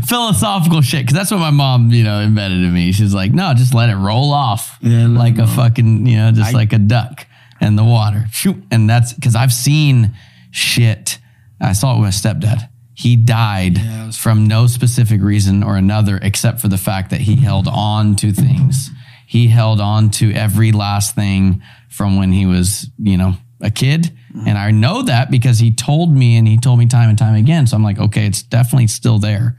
philosophical 0.06 0.80
shit. 0.80 1.06
Cause 1.06 1.14
that's 1.14 1.30
what 1.30 1.38
my 1.38 1.50
mom, 1.50 1.90
you 1.92 2.02
know, 2.02 2.20
embedded 2.20 2.58
in 2.64 2.72
me. 2.72 2.92
She's 2.92 3.14
like, 3.14 3.32
no, 3.32 3.52
just 3.54 3.74
let 3.74 3.90
it 3.90 3.96
roll 3.96 4.32
off 4.32 4.78
Yeah, 4.80 5.06
like 5.06 5.38
a 5.38 5.46
fucking, 5.46 6.06
you 6.06 6.16
know, 6.16 6.32
just 6.32 6.50
I- 6.54 6.56
like 6.56 6.72
a 6.72 6.78
duck 6.78 7.26
in 7.60 7.76
the 7.76 7.84
water. 7.84 8.26
Shoot. 8.32 8.56
And 8.70 8.88
that's 8.88 9.12
because 9.12 9.34
I've 9.34 9.52
seen 9.52 10.16
shit. 10.50 11.18
I 11.60 11.72
saw 11.72 11.94
it 11.94 12.00
with 12.00 12.04
my 12.04 12.10
stepdad. 12.10 12.68
He 12.94 13.14
died 13.14 13.78
Yeah, 13.78 14.10
from 14.10 14.46
no 14.46 14.66
specific 14.66 15.22
reason 15.22 15.62
or 15.62 15.76
another, 15.76 16.18
except 16.20 16.60
for 16.60 16.68
the 16.68 16.78
fact 16.78 17.10
that 17.10 17.20
he 17.20 17.36
held 17.36 17.68
on 17.68 18.16
to 18.16 18.32
things. 18.32 18.90
He 19.26 19.48
held 19.48 19.80
on 19.80 20.10
to 20.12 20.32
every 20.32 20.72
last 20.72 21.14
thing 21.14 21.62
from 21.88 22.16
when 22.16 22.32
he 22.32 22.46
was, 22.46 22.88
you 22.98 23.16
know, 23.16 23.34
a 23.60 23.70
kid. 23.70 24.12
And 24.46 24.56
I 24.58 24.70
know 24.70 25.02
that 25.02 25.30
because 25.30 25.58
he 25.58 25.72
told 25.72 26.14
me 26.14 26.36
and 26.36 26.46
he 26.46 26.58
told 26.58 26.78
me 26.78 26.86
time 26.86 27.08
and 27.08 27.18
time 27.18 27.34
again. 27.34 27.66
So 27.66 27.76
I'm 27.76 27.82
like, 27.82 27.98
okay, 27.98 28.26
it's 28.26 28.42
definitely 28.42 28.86
still 28.86 29.18
there. 29.18 29.58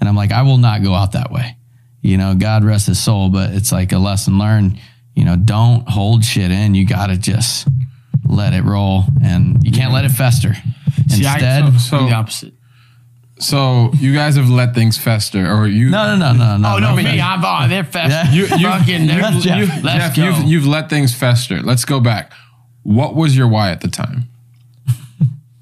And 0.00 0.08
I'm 0.08 0.16
like, 0.16 0.32
I 0.32 0.42
will 0.42 0.58
not 0.58 0.82
go 0.82 0.94
out 0.94 1.12
that 1.12 1.30
way. 1.30 1.56
You 2.02 2.16
know, 2.16 2.34
God 2.34 2.64
rest 2.64 2.86
his 2.86 2.98
soul, 2.98 3.28
but 3.28 3.50
it's 3.50 3.72
like 3.72 3.92
a 3.92 3.98
lesson 3.98 4.38
learned. 4.38 4.80
You 5.20 5.26
know, 5.26 5.36
don't 5.36 5.86
hold 5.88 6.24
shit 6.24 6.50
in. 6.50 6.74
You 6.74 6.86
got 6.86 7.06
to 7.08 7.16
just 7.16 7.68
let 8.26 8.52
it 8.54 8.64
roll 8.64 9.04
and 9.22 9.62
you 9.62 9.70
can't 9.70 9.92
let 9.92 10.04
it 10.04 10.10
fester. 10.10 10.54
See, 11.08 11.26
I- 11.26 11.34
Instead, 11.34 11.80
so- 11.80 12.06
the 12.06 12.12
opposite. 12.14 12.54
so 13.38 13.90
you 13.98 14.14
guys 14.14 14.36
have 14.36 14.48
let 14.48 14.74
things 14.74 14.96
fester, 14.98 15.46
or 15.50 15.66
you 15.66 15.90
no, 15.90 16.16
no, 16.16 16.32
no, 16.32 16.38
no, 16.38 16.56
no. 16.56 16.76
Oh, 16.76 16.78
no, 16.78 16.90
no, 16.90 16.96
me. 16.96 17.20
I'm 17.20 17.44
oh, 17.44 17.68
they're 17.68 17.84
fast. 17.84 18.10
Yeah. 18.10 18.32
you, 18.32 18.42
you, 18.56 18.66
Fucking, 18.68 19.02
you, 19.02 19.20
let's- 19.20 19.44
you, 19.44 19.66
Jeff, 19.66 19.84
let's 19.84 20.04
Jeff, 20.04 20.16
go. 20.16 20.24
you've, 20.24 20.48
you've 20.50 20.66
let 20.66 20.88
things 20.90 21.14
fester. 21.14 21.60
Let's 21.62 21.84
go 21.84 22.00
back. 22.00 22.32
What 22.82 23.14
was 23.14 23.36
your 23.36 23.46
why 23.48 23.70
at 23.72 23.82
the 23.82 23.88
time? 23.88 24.24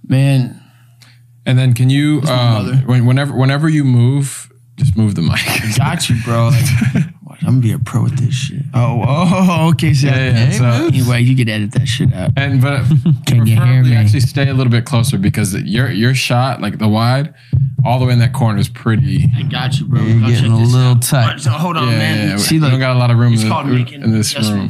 Man, 0.07 0.61
And 1.45 1.59
then 1.59 1.75
can 1.75 1.91
you, 1.91 2.21
my 2.23 2.31
um, 2.33 2.53
mother. 2.65 2.77
when, 2.87 3.07
whenever 3.07 3.35
whenever 3.37 3.69
you 3.69 3.85
move, 3.85 4.51
just 4.77 4.97
move 4.97 5.15
the 5.17 5.23
mic. 5.23 5.41
got 5.77 6.09
you, 6.09 6.17
bro. 6.25 6.51
Like, 6.61 6.65
watch, 6.95 7.05
I'm 7.49 7.55
gonna 7.55 7.63
be 7.63 7.73
a 7.73 7.79
pro 7.79 8.03
with 8.03 8.19
this 8.19 8.35
shit. 8.35 8.61
Oh, 8.75 9.03
oh, 9.09 9.69
okay. 9.73 9.95
So, 9.95 10.07
Yeah, 10.09 10.31
yeah, 10.31 10.51
so- 10.51 10.87
anyway, 10.87 11.23
you 11.23 11.35
could 11.35 11.49
edit 11.49 11.73
that 11.73 11.87
shit 11.87 12.13
out. 12.13 12.33
And 12.37 12.61
but 12.61 12.85
Can 13.27 13.47
you 13.47 13.57
hear 13.57 13.83
me? 13.83 13.97
actually 13.97 14.21
stay 14.21 14.49
a 14.51 14.55
little 14.55 14.71
bit 14.71 14.85
closer 14.85 15.17
because 15.17 15.55
your 15.63 15.91
your 15.91 16.15
shot, 16.15 16.61
like 16.61 16.79
the 16.79 16.89
wide, 16.89 17.33
all 17.87 17.99
the 17.99 18.05
way 18.05 18.13
in 18.13 18.19
that 18.19 18.35
corner 18.35 18.59
is 18.59 18.69
pretty. 18.69 19.25
I 19.35 19.43
got 19.45 19.79
you, 19.81 19.87
bro. 19.87 20.03
You're 20.03 20.25
I'll 20.25 20.31
getting 20.31 20.53
a 20.53 20.59
little 20.59 20.79
out. 20.93 21.03
tight. 21.03 21.41
So 21.41 21.51
hold 21.51 21.79
on, 21.79 21.89
Yeah, 21.89 21.99
man. 21.99 22.19
yeah, 22.19 22.31
yeah. 22.33 22.37
See, 22.37 22.57
we 22.57 22.61
look, 22.61 22.71
don't 22.73 22.81
got 22.81 22.95
a 22.95 22.99
lot 22.99 23.11
of 23.11 23.17
room 23.19 23.33
it's 23.33 23.43
in, 23.43 23.49
the, 23.49 23.95
in 23.95 24.13
this 24.13 24.35
room. 24.51 24.69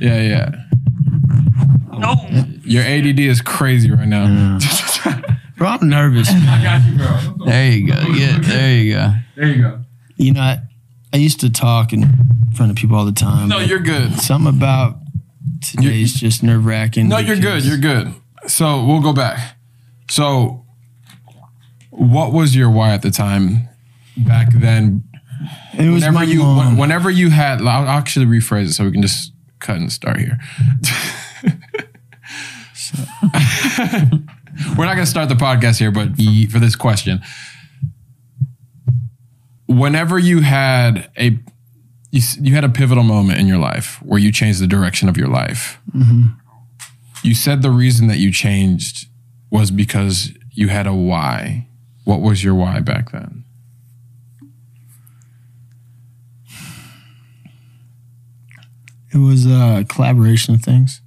Yeah, 0.00 0.22
yeah. 0.22 0.50
No, 1.98 2.14
Your 2.64 2.82
ADD 2.82 3.18
is 3.20 3.42
crazy 3.42 3.90
right 3.90 4.08
now. 4.08 4.58
bro, 5.58 5.68
I'm 5.68 5.88
nervous. 5.90 6.28
I 6.30 6.62
got 6.62 6.86
you, 6.90 6.96
bro. 6.96 7.44
There 7.46 7.70
you 7.70 7.86
go. 7.86 8.00
Yeah, 8.14 8.38
there 8.40 8.72
you 8.78 8.94
go. 8.94 9.12
There 9.36 9.48
you 9.48 9.62
go. 9.62 9.80
You 10.16 10.32
know, 10.32 10.56
I, 11.12 11.16
used 11.16 11.40
to 11.40 11.50
talk 11.50 11.92
in 11.92 12.04
front 12.54 12.70
of 12.70 12.76
people 12.76 12.96
all 12.96 13.04
the 13.04 13.12
time. 13.12 13.48
No, 13.48 13.58
you're 13.58 13.78
good. 13.80 14.14
something 14.20 14.54
about 14.54 14.98
today 15.62 16.02
is 16.02 16.14
just 16.14 16.42
nerve 16.42 16.64
wracking. 16.64 17.08
No, 17.08 17.18
you're 17.18 17.36
good. 17.36 17.64
You're 17.64 17.78
good. 17.78 18.14
So 18.46 18.84
we'll 18.84 19.02
go 19.02 19.12
back. 19.12 19.56
So, 20.08 20.64
what 21.90 22.32
was 22.32 22.56
your 22.56 22.70
why 22.70 22.92
at 22.94 23.02
the 23.02 23.10
time? 23.10 23.68
Back 24.16 24.52
then, 24.52 25.04
It 25.78 25.88
was 25.90 26.02
whenever 26.02 26.12
my 26.12 26.22
you 26.24 26.38
mom. 26.40 26.76
whenever 26.76 27.10
you 27.10 27.30
had, 27.30 27.60
I'll 27.62 27.88
actually 27.88 28.26
rephrase 28.26 28.66
it 28.66 28.72
so 28.72 28.84
we 28.84 28.92
can 28.92 29.02
just 29.02 29.32
cut 29.60 29.76
and 29.76 29.92
start 29.92 30.18
here. 30.18 30.38
We're 34.76 34.84
not 34.84 34.94
going 34.94 35.04
to 35.04 35.06
start 35.06 35.28
the 35.28 35.34
podcast 35.36 35.78
here, 35.78 35.90
but 35.90 36.16
for, 36.16 36.50
for 36.52 36.58
this 36.58 36.76
question, 36.76 37.20
whenever 39.70 40.18
you 40.18 40.40
had 40.40 41.10
a 41.16 41.38
you, 42.10 42.20
you 42.40 42.54
had 42.54 42.64
a 42.64 42.68
pivotal 42.68 43.04
moment 43.04 43.38
in 43.38 43.46
your 43.46 43.58
life 43.58 44.02
where 44.02 44.18
you 44.18 44.32
changed 44.32 44.60
the 44.60 44.66
direction 44.66 45.08
of 45.08 45.16
your 45.16 45.28
life. 45.28 45.80
Mm-hmm. 45.94 46.28
You 47.22 47.34
said 47.34 47.62
the 47.62 47.70
reason 47.70 48.08
that 48.08 48.18
you 48.18 48.32
changed 48.32 49.06
was 49.50 49.70
because 49.70 50.32
you 50.50 50.68
had 50.68 50.86
a 50.86 50.94
why. 50.94 51.68
What 52.04 52.20
was 52.20 52.42
your 52.42 52.54
why 52.54 52.80
back 52.80 53.12
then? 53.12 53.44
It 59.12 59.18
was 59.18 59.46
a 59.46 59.84
collaboration 59.88 60.54
of 60.54 60.62
things. 60.62 61.00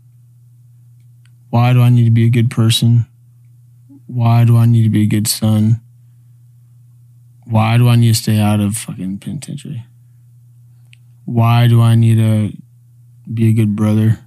Why 1.49 1.73
do 1.73 1.81
I 1.81 1.89
need 1.89 2.05
to 2.05 2.11
be 2.11 2.25
a 2.25 2.29
good 2.29 2.49
person? 2.49 3.07
Why 4.07 4.45
do 4.45 4.55
I 4.57 4.65
need 4.65 4.83
to 4.83 4.89
be 4.89 5.03
a 5.03 5.07
good 5.07 5.27
son? 5.27 5.82
Why 7.45 7.77
do 7.77 7.89
I 7.89 7.95
need 7.95 8.15
to 8.15 8.21
stay 8.21 8.39
out 8.39 8.59
of 8.59 8.77
fucking 8.77 9.19
penitentiary? 9.19 9.85
Why 11.25 11.67
do 11.67 11.81
I 11.81 11.95
need 11.95 12.15
to 12.15 12.57
be 13.31 13.49
a 13.49 13.53
good 13.53 13.75
brother? 13.75 14.19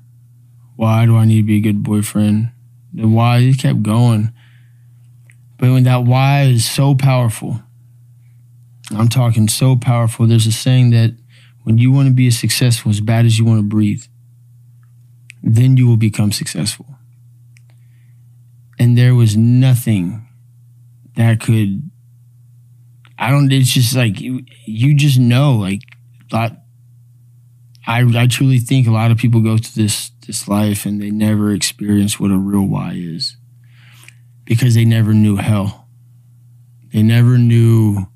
Why 0.77 1.07
do 1.07 1.17
I 1.17 1.25
need 1.25 1.39
to 1.39 1.47
be 1.47 1.57
a 1.57 1.61
good 1.61 1.83
boyfriend? 1.83 2.51
The 2.93 3.09
why 3.09 3.41
he 3.41 3.55
kept 3.55 3.83
going. 3.83 4.33
But 5.59 5.71
when 5.71 5.85
that 5.85 6.05
why 6.05 6.43
is 6.43 6.69
so 6.69 6.95
powerful, 6.95 7.61
I'm 8.91 9.09
talking 9.09 9.49
so 9.49 9.77
powerful. 9.77 10.27
There's 10.27 10.47
a 10.47 10.53
saying 10.53 10.91
that 10.91 11.15
when 11.63 11.79
you 11.79 11.91
want 11.91 12.09
to 12.09 12.15
be 12.15 12.29
as 12.29 12.39
successful 12.39 12.91
as 12.91 13.01
bad 13.01 13.27
as 13.27 13.39
you 13.39 13.45
want 13.45 13.59
to 13.59 13.67
breathe, 13.67 14.05
then 15.43 15.77
you 15.77 15.87
will 15.89 15.97
become 15.97 16.33
successful. 16.33 16.87
And 18.79 18.97
there 18.97 19.15
was 19.15 19.37
nothing 19.37 20.29
that 21.17 21.41
could. 21.41 21.86
I 23.19 23.31
don't. 23.31 23.51
It's 23.53 23.73
just 23.73 23.97
like 23.97 24.21
you. 24.21 24.45
You 24.67 24.95
just 24.95 25.19
know. 25.19 25.55
Like, 25.55 25.83
lot. 26.33 26.57
I 27.87 28.03
I 28.15 28.27
truly 28.27 28.59
think 28.59 28.87
a 28.87 28.93
lot 28.93 29.11
of 29.11 29.19
people 29.19 29.41
go 29.41 29.57
through 29.59 29.83
this 29.83 30.11
this 30.27 30.49
life 30.49 30.87
and 30.87 31.01
they 31.01 31.11
never 31.11 31.53
experience 31.53 32.19
what 32.19 32.31
a 32.31 32.37
real 32.37 32.67
why 32.67 32.93
is, 32.95 33.37
because 34.45 34.75
they 34.75 34.85
never 34.85 35.15
knew 35.15 35.37
hell. 35.37 35.89
They 36.93 37.03
never 37.03 37.39
knew 37.39 38.07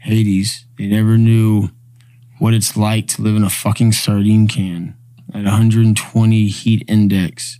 Hades. 0.00 0.66
They 0.78 0.86
never 0.86 1.16
knew 1.16 1.70
what 2.38 2.54
it's 2.54 2.76
like 2.76 3.06
to 3.08 3.22
live 3.22 3.36
in 3.36 3.44
a 3.44 3.50
fucking 3.50 3.92
sardine 3.92 4.48
can 4.48 4.96
at 5.32 5.44
120 5.44 6.46
heat 6.48 6.84
index, 6.88 7.58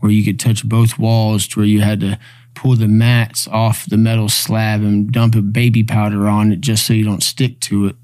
where 0.00 0.12
you 0.12 0.24
could 0.24 0.38
touch 0.38 0.68
both 0.68 0.98
walls 0.98 1.48
to 1.48 1.60
where 1.60 1.66
you 1.66 1.80
had 1.80 2.00
to 2.00 2.18
pull 2.62 2.76
the 2.76 2.86
mats 2.86 3.48
off 3.48 3.86
the 3.86 3.96
metal 3.96 4.28
slab 4.28 4.82
and 4.82 5.10
dump 5.10 5.34
a 5.34 5.42
baby 5.42 5.82
powder 5.82 6.28
on 6.28 6.52
it 6.52 6.60
just 6.60 6.86
so 6.86 6.92
you 6.92 7.04
don't 7.04 7.24
stick 7.24 7.58
to 7.58 7.86
it. 7.86 7.96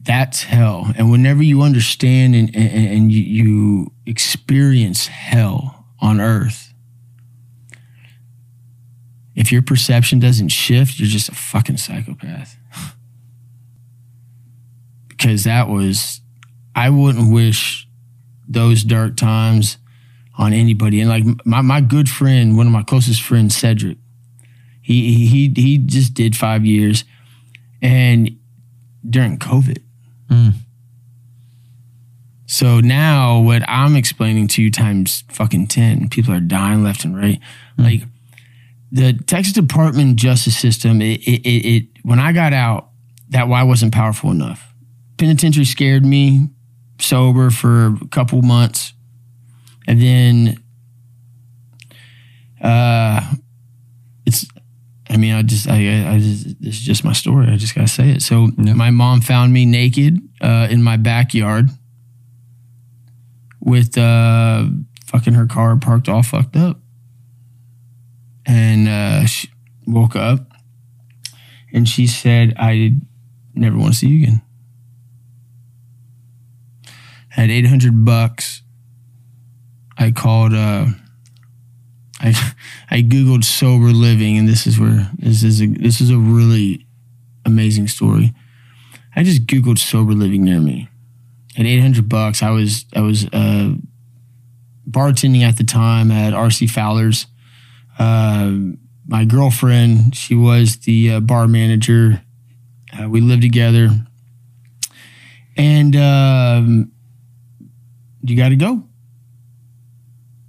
That's 0.00 0.42
hell. 0.42 0.92
And 0.98 1.12
whenever 1.12 1.44
you 1.44 1.62
understand 1.62 2.34
and, 2.34 2.52
and, 2.56 2.88
and 2.88 3.12
you, 3.12 3.22
you 3.22 3.92
experience 4.04 5.06
hell 5.06 5.86
on 6.00 6.20
earth, 6.20 6.74
if 9.36 9.52
your 9.52 9.62
perception 9.62 10.18
doesn't 10.18 10.48
shift, 10.48 10.98
you're 10.98 11.06
just 11.06 11.28
a 11.28 11.36
fucking 11.36 11.76
psychopath. 11.76 12.56
because 15.06 15.44
that 15.44 15.68
was, 15.68 16.20
I 16.74 16.90
wouldn't 16.90 17.32
wish 17.32 17.86
those 18.48 18.82
dark 18.82 19.16
times 19.16 19.78
on 20.38 20.52
anybody. 20.52 21.00
And 21.00 21.08
like 21.08 21.24
my, 21.44 21.60
my 21.60 21.80
good 21.80 22.08
friend, 22.08 22.56
one 22.56 22.66
of 22.66 22.72
my 22.72 22.82
closest 22.82 23.22
friends, 23.22 23.56
Cedric, 23.56 23.98
he, 24.80 25.26
he, 25.26 25.52
he 25.54 25.78
just 25.78 26.14
did 26.14 26.36
five 26.36 26.64
years 26.64 27.04
and 27.80 28.36
during 29.08 29.38
COVID. 29.38 29.82
Mm. 30.28 30.54
So 32.46 32.80
now 32.80 33.40
what 33.40 33.62
I'm 33.68 33.96
explaining 33.96 34.48
to 34.48 34.62
you 34.62 34.70
times 34.70 35.24
fucking 35.28 35.68
10, 35.68 36.08
people 36.10 36.34
are 36.34 36.40
dying 36.40 36.84
left 36.84 37.04
and 37.04 37.16
right. 37.16 37.40
Like 37.78 38.02
the 38.90 39.14
Texas 39.14 39.54
Department 39.54 40.16
Justice 40.16 40.58
System, 40.58 41.00
it, 41.00 41.20
it, 41.22 41.40
it, 41.46 41.66
it 41.66 41.86
when 42.02 42.18
I 42.18 42.32
got 42.32 42.52
out, 42.52 42.90
that 43.30 43.48
why 43.48 43.62
wasn't 43.62 43.94
powerful 43.94 44.30
enough. 44.30 44.74
Penitentiary 45.16 45.64
scared 45.64 46.04
me 46.04 46.48
sober 46.98 47.50
for 47.50 47.96
a 48.02 48.08
couple 48.10 48.42
months. 48.42 48.92
And 49.86 50.00
then 50.00 50.62
uh 52.60 53.34
it's 54.26 54.46
I 55.10 55.18
mean, 55.18 55.34
I 55.34 55.42
just, 55.42 55.68
I, 55.68 56.14
I, 56.14 56.18
just, 56.18 56.58
this 56.62 56.76
is 56.76 56.80
just 56.80 57.04
my 57.04 57.12
story. 57.12 57.48
I 57.48 57.56
just 57.56 57.74
gotta 57.74 57.86
say 57.88 58.08
it. 58.12 58.22
So, 58.22 58.48
Yep. 58.56 58.76
my 58.76 58.90
mom 58.90 59.20
found 59.20 59.52
me 59.52 59.66
naked 59.66 60.18
uh, 60.40 60.68
in 60.70 60.82
my 60.82 60.96
backyard 60.96 61.68
with 63.60 63.98
uh, 63.98 64.64
fucking 65.04 65.34
her 65.34 65.46
car 65.46 65.76
parked 65.76 66.08
all 66.08 66.22
fucked 66.22 66.56
up, 66.56 66.80
and 68.46 68.88
uh, 68.88 69.26
she 69.26 69.50
woke 69.86 70.16
up, 70.16 70.50
and 71.74 71.86
she 71.86 72.06
said, 72.06 72.54
"I 72.58 72.92
never 73.54 73.76
want 73.76 73.92
to 73.92 73.98
see 73.98 74.08
you 74.08 74.22
again." 74.24 74.42
I 77.36 77.40
Had 77.42 77.50
eight 77.50 77.66
hundred 77.66 78.02
bucks. 78.04 78.61
I 80.02 80.10
called. 80.10 80.52
Uh, 80.52 80.86
I 82.20 82.54
I 82.90 83.02
googled 83.02 83.44
sober 83.44 83.92
living, 83.92 84.36
and 84.36 84.48
this 84.48 84.66
is 84.66 84.78
where 84.78 85.08
this 85.16 85.44
is 85.44 85.62
a 85.62 85.66
this 85.66 86.00
is 86.00 86.10
a 86.10 86.18
really 86.18 86.86
amazing 87.44 87.88
story. 87.88 88.34
I 89.14 89.22
just 89.22 89.46
googled 89.46 89.78
sober 89.78 90.12
living 90.12 90.44
near 90.44 90.60
me. 90.60 90.88
At 91.56 91.66
eight 91.66 91.80
hundred 91.80 92.08
bucks, 92.08 92.42
I 92.42 92.50
was 92.50 92.84
I 92.94 93.00
was 93.00 93.26
uh, 93.26 93.74
bartending 94.90 95.42
at 95.42 95.56
the 95.56 95.64
time 95.64 96.10
at 96.10 96.32
RC 96.32 96.70
Fowler's. 96.70 97.26
Uh, 97.98 98.52
my 99.06 99.24
girlfriend, 99.24 100.16
she 100.16 100.34
was 100.34 100.78
the 100.78 101.12
uh, 101.12 101.20
bar 101.20 101.46
manager. 101.46 102.22
Uh, 102.98 103.08
we 103.08 103.20
lived 103.20 103.42
together, 103.42 103.90
and 105.56 105.94
um, 105.94 106.92
you 108.22 108.36
got 108.36 108.48
to 108.48 108.56
go 108.56 108.88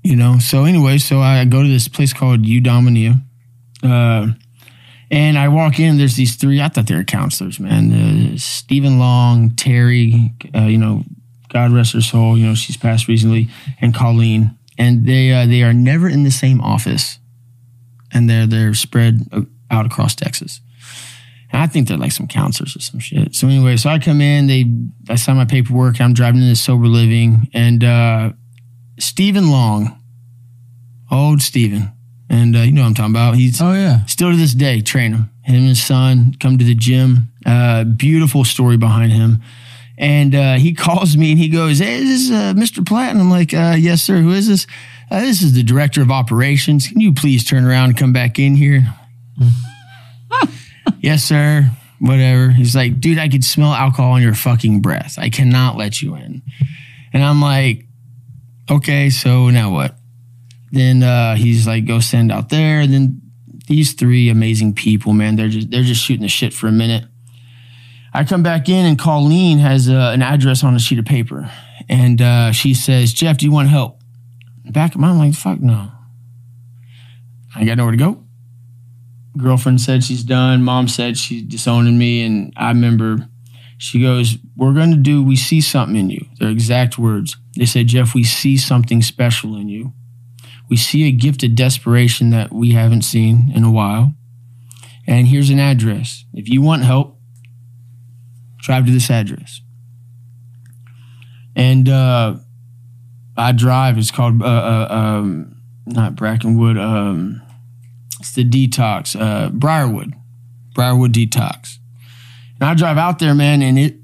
you 0.03 0.15
know? 0.15 0.37
So 0.39 0.65
anyway 0.65 0.97
so 0.97 1.19
i 1.19 1.43
go 1.45 1.63
to 1.63 1.69
this 1.69 1.87
place 1.87 2.13
called 2.13 2.43
Eudaimonia 2.43 3.21
uh, 3.83 4.27
and 5.11 5.37
i 5.37 5.47
walk 5.47 5.79
in 5.79 5.97
there's 5.97 6.15
these 6.15 6.35
three 6.35 6.61
i 6.61 6.67
thought 6.67 6.87
they 6.87 6.95
were 6.95 7.03
counselors 7.03 7.59
man 7.59 7.91
uh, 7.91 8.37
stephen 8.37 8.99
long 8.99 9.51
terry 9.55 10.31
uh, 10.55 10.61
you 10.61 10.77
know 10.77 11.03
god 11.49 11.71
rest 11.71 11.93
her 11.93 12.01
soul 12.01 12.37
you 12.37 12.45
know 12.45 12.55
she's 12.55 12.77
passed 12.77 13.07
recently 13.07 13.47
and 13.79 13.93
colleen. 13.93 14.57
And 14.77 15.05
they 15.05 15.31
uh, 15.31 15.45
they 15.45 15.61
are 15.61 15.73
never 15.73 16.09
in 16.09 16.23
the 16.23 16.31
same 16.31 16.59
office 16.59 17.19
and 18.11 18.29
they're 18.29 18.47
they're 18.47 18.73
spread 18.73 19.21
uh, 19.31 19.41
out 19.69 19.85
across 19.85 20.15
texas. 20.15 20.61
And 21.51 21.61
I 21.61 21.67
think 21.67 21.87
they're 21.87 21.97
like 21.97 22.11
some 22.11 22.27
counselors 22.27 22.75
or 22.75 22.79
some 22.79 22.99
shit. 22.99 23.35
So 23.35 23.47
anyway, 23.47 23.77
so 23.77 23.89
I 23.91 23.99
come 23.99 24.19
in, 24.19 24.47
they 24.47 24.65
I 25.09 25.15
sign 25.15 25.35
my 25.37 25.45
paperwork, 25.45 26.01
I'm 26.01 26.13
driving 26.13 26.41
into 26.41 26.55
sober 26.55 26.87
living, 26.87 27.49
and 27.53 27.83
uh 27.83 28.31
Stephen 28.99 29.51
Long, 29.51 29.99
old 31.13 31.41
Stephen, 31.41 31.91
and 32.29 32.55
uh, 32.55 32.59
you 32.59 32.71
know 32.71 32.81
what 32.81 32.87
I'm 32.87 32.93
talking 32.95 33.13
about. 33.13 33.35
He's 33.35 33.61
Oh 33.61 33.73
yeah. 33.73 34.05
still 34.05 34.31
to 34.31 34.37
this 34.37 34.53
day 34.53 34.81
train 34.81 35.13
him. 35.13 35.29
Him 35.43 35.55
and 35.55 35.67
his 35.67 35.83
son 35.83 36.35
come 36.39 36.57
to 36.57 36.65
the 36.65 36.75
gym. 36.75 37.29
Uh, 37.45 37.83
beautiful 37.83 38.43
story 38.45 38.77
behind 38.77 39.11
him, 39.11 39.41
And 39.97 40.33
uh, 40.33 40.53
he 40.55 40.73
calls 40.85 41.15
me 41.17 41.31
and 41.31 41.39
he 41.39 41.49
goes, 41.49 41.79
Hey, 41.79 41.95
is 41.95 42.29
this 42.29 42.37
uh, 42.37 42.53
Mr. 42.53 42.85
Platt? 42.85 43.11
And 43.11 43.19
I'm 43.19 43.29
like, 43.29 43.53
uh, 43.53 43.75
Yes, 43.77 44.01
sir. 44.01 44.17
Who 44.21 44.31
is 44.31 44.47
this? 44.47 44.65
Uh, 45.11 45.19
this 45.21 45.41
is 45.41 45.53
the 45.53 45.61
director 45.63 46.01
of 46.01 46.09
operations. 46.09 46.87
Can 46.87 46.99
you 47.01 47.13
please 47.13 47.43
turn 47.43 47.65
around 47.65 47.89
and 47.89 47.97
come 47.97 48.13
back 48.13 48.39
in 48.39 48.55
here? 48.55 48.83
yes, 50.99 51.23
sir. 51.23 51.69
Whatever. 51.99 52.49
He's 52.51 52.75
like, 52.75 52.99
Dude, 52.99 53.19
I 53.19 53.27
could 53.29 53.43
smell 53.43 53.73
alcohol 53.73 54.11
on 54.13 54.21
your 54.21 54.33
fucking 54.33 54.81
breath. 54.81 55.15
I 55.19 55.29
cannot 55.29 55.77
let 55.77 56.01
you 56.01 56.15
in. 56.15 56.41
And 57.11 57.23
I'm 57.23 57.41
like, 57.41 57.85
Okay, 58.71 59.09
so 59.09 59.49
now 59.49 59.73
what? 59.73 59.97
Then 60.73 61.03
uh, 61.03 61.35
he's 61.35 61.67
like, 61.67 61.85
Go 61.85 61.99
send 61.99 62.31
out 62.31 62.49
there. 62.49 62.79
And 62.79 62.91
then 62.91 63.21
these 63.67 63.93
three 63.93 64.29
amazing 64.29 64.73
people, 64.73 65.13
man, 65.13 65.35
they're 65.35 65.47
just 65.47 65.69
they're 65.69 65.83
just 65.83 66.03
shooting 66.03 66.23
the 66.23 66.27
shit 66.27 66.51
for 66.51 66.67
a 66.67 66.71
minute. 66.71 67.05
I 68.11 68.23
come 68.23 68.43
back 68.43 68.69
in 68.69 68.85
and 68.85 68.97
Colleen 68.97 69.59
has 69.59 69.87
uh, 69.87 70.11
an 70.13 70.21
address 70.21 70.63
on 70.63 70.75
a 70.75 70.79
sheet 70.79 70.99
of 70.99 71.05
paper, 71.05 71.49
and 71.87 72.21
uh, 72.21 72.51
she 72.51 72.73
says, 72.73 73.13
"Jeff, 73.13 73.37
do 73.37 73.45
you 73.45 73.51
want 73.51 73.69
help?" 73.69 74.01
Back 74.65 74.95
of 74.95 75.01
my 75.01 75.09
I'm 75.09 75.19
like, 75.19 75.35
"Fuck 75.35 75.61
no." 75.61 75.91
I 77.55 77.65
got 77.65 77.77
nowhere 77.77 77.91
to 77.91 77.97
go. 77.97 78.23
Girlfriend 79.37 79.79
said 79.79 80.03
she's 80.03 80.23
done. 80.23 80.63
Mom 80.63 80.87
said 80.87 81.17
she's 81.17 81.43
disowning 81.43 81.99
me, 81.99 82.23
and 82.23 82.51
I 82.57 82.69
remember 82.69 83.29
she 83.77 84.01
goes, 84.01 84.37
"We're 84.57 84.73
going 84.73 84.91
to 84.91 84.97
do. 84.97 85.23
We 85.23 85.35
see 85.35 85.61
something 85.61 85.95
in 85.95 86.09
you." 86.09 86.25
Their 86.39 86.49
exact 86.49 86.97
words. 86.97 87.37
They 87.55 87.67
said, 87.67 87.87
"Jeff, 87.87 88.15
we 88.15 88.23
see 88.23 88.57
something 88.57 89.03
special 89.03 89.55
in 89.55 89.69
you." 89.69 89.93
We 90.69 90.77
see 90.77 91.07
a 91.07 91.11
gift 91.11 91.43
of 91.43 91.55
desperation 91.55 92.29
that 92.31 92.51
we 92.51 92.71
haven't 92.71 93.03
seen 93.03 93.51
in 93.53 93.63
a 93.63 93.71
while. 93.71 94.13
And 95.05 95.27
here's 95.27 95.49
an 95.49 95.59
address. 95.59 96.25
If 96.33 96.47
you 96.49 96.61
want 96.61 96.83
help, 96.83 97.19
drive 98.59 98.85
to 98.85 98.91
this 98.91 99.09
address. 99.09 99.61
And 101.55 101.87
uh, 101.89 102.37
I 103.37 103.51
drive. 103.51 103.97
It's 103.97 104.11
called 104.11 104.41
uh, 104.41 104.45
uh, 104.45 104.87
um, 104.89 105.61
not 105.85 106.15
Brackenwood. 106.15 106.79
Um, 106.79 107.41
it's 108.19 108.33
the 108.33 108.45
detox. 108.45 109.19
Uh, 109.19 109.49
Briarwood, 109.49 110.13
Briarwood 110.73 111.13
detox. 111.13 111.77
And 112.59 112.69
I 112.69 112.73
drive 112.73 112.97
out 112.97 113.19
there, 113.19 113.35
man, 113.35 113.61
and 113.61 113.77
it. 113.77 113.97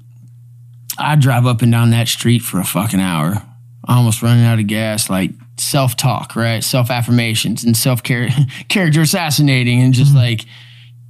I 0.98 1.16
drive 1.16 1.46
up 1.46 1.62
and 1.62 1.72
down 1.72 1.90
that 1.90 2.08
street 2.08 2.42
for 2.42 2.60
a 2.60 2.64
fucking 2.64 3.00
hour, 3.00 3.42
almost 3.88 4.22
running 4.22 4.44
out 4.44 4.58
of 4.58 4.66
gas. 4.66 5.08
Like 5.08 5.30
self 5.60 5.96
talk, 5.96 6.34
right? 6.36 6.62
Self 6.62 6.90
affirmations 6.90 7.64
and 7.64 7.76
self 7.76 8.02
care, 8.02 8.28
character 8.68 9.02
assassinating, 9.02 9.80
and 9.80 9.94
just 9.94 10.10
mm-hmm. 10.10 10.18
like 10.18 10.46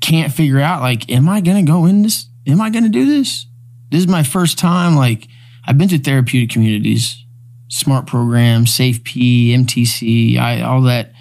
can't 0.00 0.32
figure 0.32 0.60
out 0.60 0.80
like, 0.80 1.10
am 1.10 1.28
I 1.28 1.40
gonna 1.40 1.62
go 1.62 1.86
in 1.86 2.02
this? 2.02 2.26
Am 2.46 2.60
I 2.60 2.70
gonna 2.70 2.88
do 2.88 3.06
this? 3.06 3.46
This 3.90 4.00
is 4.00 4.08
my 4.08 4.22
first 4.22 4.58
time. 4.58 4.96
Like, 4.96 5.28
I've 5.66 5.78
been 5.78 5.88
to 5.88 5.98
therapeutic 5.98 6.50
communities, 6.50 7.24
smart 7.68 8.06
programs, 8.06 8.76
SAFP, 8.76 9.50
MTC, 9.50 10.38
I, 10.38 10.62
all 10.62 10.82
that 10.82 11.12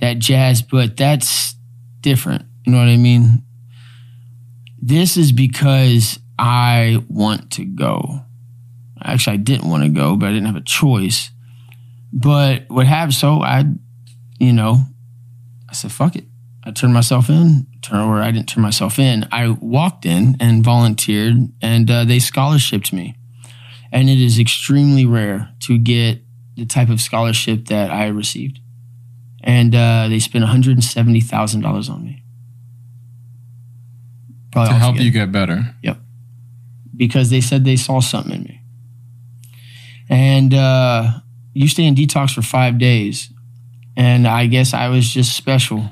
that 0.00 0.18
jazz, 0.18 0.62
but 0.62 0.96
that's 0.96 1.54
different. 2.00 2.44
You 2.64 2.72
know 2.72 2.78
what 2.78 2.88
I 2.88 2.96
mean? 2.96 3.42
This 4.80 5.16
is 5.16 5.32
because 5.32 6.18
I 6.38 7.02
want 7.08 7.52
to 7.52 7.64
go. 7.64 8.20
Actually, 9.02 9.34
I 9.34 9.38
didn't 9.38 9.70
want 9.70 9.84
to 9.84 9.88
go, 9.88 10.16
but 10.16 10.26
I 10.26 10.32
didn't 10.32 10.46
have 10.46 10.56
a 10.56 10.60
choice. 10.60 11.30
But 12.12 12.64
what 12.68 12.86
happened? 12.86 13.14
So 13.14 13.42
I, 13.42 13.64
you 14.38 14.52
know, 14.52 14.78
I 15.68 15.74
said, 15.74 15.92
fuck 15.92 16.16
it. 16.16 16.24
I 16.64 16.72
turned 16.72 16.94
myself 16.94 17.30
in, 17.30 17.66
turn, 17.80 18.00
or 18.00 18.20
I 18.20 18.32
didn't 18.32 18.48
turn 18.48 18.62
myself 18.62 18.98
in. 18.98 19.28
I 19.30 19.50
walked 19.50 20.04
in 20.04 20.36
and 20.40 20.64
volunteered, 20.64 21.36
and 21.62 21.90
uh, 21.90 22.04
they 22.04 22.16
scholarshiped 22.16 22.92
me. 22.92 23.14
And 23.92 24.08
it 24.08 24.20
is 24.20 24.38
extremely 24.38 25.06
rare 25.06 25.50
to 25.60 25.78
get 25.78 26.22
the 26.56 26.66
type 26.66 26.88
of 26.88 27.00
scholarship 27.00 27.66
that 27.66 27.90
I 27.90 28.08
received. 28.08 28.58
And 29.44 29.74
uh, 29.76 30.08
they 30.08 30.18
spent 30.18 30.44
$170,000 30.44 31.90
on 31.90 32.04
me. 32.04 32.22
Probably 34.50 34.72
to 34.72 34.78
help 34.78 34.88
altogether 34.88 35.04
you 35.04 35.10
get 35.12 35.30
better. 35.30 35.76
Yep. 35.82 35.98
Because 36.96 37.30
they 37.30 37.40
said 37.40 37.64
they 37.64 37.76
saw 37.76 38.00
something 38.00 38.32
in 38.32 38.42
me. 38.42 38.60
And 40.08 40.52
uh, 40.52 41.20
you 41.56 41.68
stay 41.68 41.84
in 41.84 41.94
detox 41.94 42.34
for 42.34 42.42
five 42.42 42.78
days. 42.78 43.30
And 43.96 44.28
I 44.28 44.46
guess 44.46 44.74
I 44.74 44.88
was 44.88 45.08
just 45.08 45.34
special. 45.34 45.88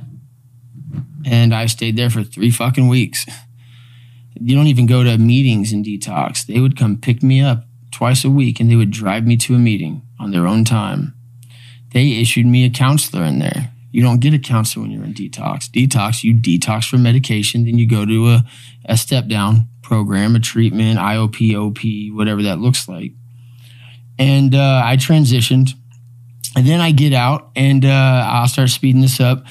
And 1.24 1.54
I 1.54 1.66
stayed 1.66 1.96
there 1.96 2.10
for 2.10 2.22
three 2.22 2.50
fucking 2.50 2.88
weeks. 2.88 3.26
You 4.36 4.56
don't 4.56 4.66
even 4.66 4.86
go 4.86 5.04
to 5.04 5.16
meetings 5.16 5.72
in 5.72 5.84
detox. 5.84 6.44
They 6.44 6.58
would 6.58 6.76
come 6.76 7.00
pick 7.00 7.22
me 7.22 7.40
up 7.40 7.66
twice 7.92 8.24
a 8.24 8.30
week 8.30 8.58
and 8.58 8.68
they 8.68 8.74
would 8.74 8.90
drive 8.90 9.24
me 9.24 9.36
to 9.36 9.54
a 9.54 9.58
meeting 9.58 10.02
on 10.18 10.32
their 10.32 10.48
own 10.48 10.64
time. 10.64 11.14
They 11.92 12.20
issued 12.20 12.44
me 12.44 12.64
a 12.64 12.68
counselor 12.68 13.22
in 13.22 13.38
there. 13.38 13.70
You 13.92 14.02
don't 14.02 14.18
get 14.18 14.34
a 14.34 14.40
counselor 14.40 14.82
when 14.82 14.90
you're 14.90 15.04
in 15.04 15.14
detox. 15.14 15.70
Detox, 15.70 16.24
you 16.24 16.34
detox 16.34 16.90
from 16.90 17.04
medication, 17.04 17.64
then 17.64 17.78
you 17.78 17.88
go 17.88 18.04
to 18.04 18.30
a, 18.30 18.44
a 18.86 18.96
step 18.96 19.28
down 19.28 19.68
program, 19.82 20.34
a 20.34 20.40
treatment, 20.40 20.98
IOP, 20.98 21.54
OP, 21.54 22.12
whatever 22.16 22.42
that 22.42 22.58
looks 22.58 22.88
like. 22.88 23.12
And 24.18 24.54
uh, 24.54 24.82
I 24.84 24.96
transitioned. 24.96 25.70
And 26.56 26.66
then 26.66 26.80
I 26.80 26.92
get 26.92 27.12
out 27.12 27.50
and 27.56 27.84
uh, 27.84 28.26
I'll 28.28 28.48
start 28.48 28.70
speeding 28.70 29.00
this 29.00 29.20
up. 29.20 29.44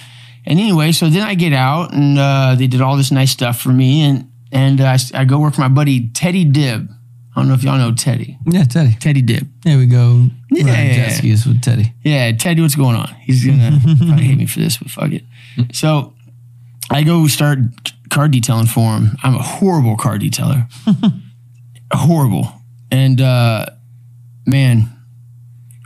And 0.45 0.59
anyway, 0.59 0.91
so 0.91 1.09
then 1.09 1.22
I 1.22 1.36
get 1.36 1.53
out 1.53 1.93
and 1.93 2.18
uh, 2.18 2.55
they 2.57 2.68
did 2.68 2.82
all 2.82 2.95
this 2.95 3.11
nice 3.11 3.32
stuff 3.32 3.59
for 3.59 3.70
me. 3.70 4.01
And, 4.01 4.32
and 4.51 4.80
uh, 4.80 4.86
I, 4.86 5.22
I 5.22 5.26
go 5.26 5.39
work 5.39 5.55
for 5.55 5.61
my 5.61 5.68
buddy 5.68 6.09
Teddy 6.09 6.45
Dibb. 6.45 6.89
I 7.36 7.39
don't 7.39 7.47
know 7.47 7.55
if 7.55 7.64
y'all 7.64 7.78
know 7.78 7.93
Teddy. 7.93 8.38
Yeah, 8.45 8.64
Teddy. 8.64 8.95
Teddy 8.99 9.24
Dibb. 9.24 9.47
There 9.64 9.78
we 9.78 9.88
go. 9.88 10.28
Yeah, 10.51 10.66
yeah, 10.66 10.95
jet 10.95 11.09
skis 11.09 11.47
with 11.47 11.64
Teddy. 11.64 11.91
Yeah, 12.03 12.32
Teddy, 12.34 12.61
what's 12.61 12.76
going 12.76 12.95
on? 12.95 13.07
He's 13.22 13.43
gonna 13.43 13.80
probably 13.97 14.24
hate 14.24 14.38
me 14.38 14.45
for 14.45 14.59
this, 14.59 14.78
but 14.78 14.91
fuck 14.91 15.11
it. 15.11 15.24
So 15.74 16.14
I 16.91 17.01
go 17.01 17.26
start 17.28 17.57
car 18.09 18.28
detailing 18.28 18.68
for 18.68 18.93
him. 18.93 19.18
I'm 19.24 19.34
a 19.34 19.41
horrible 19.41 19.97
car 19.97 20.20
detailer. 20.20 20.70
horrible. 21.93 22.53
And 22.91 23.20
uh 23.20 23.66
man, 24.46 24.89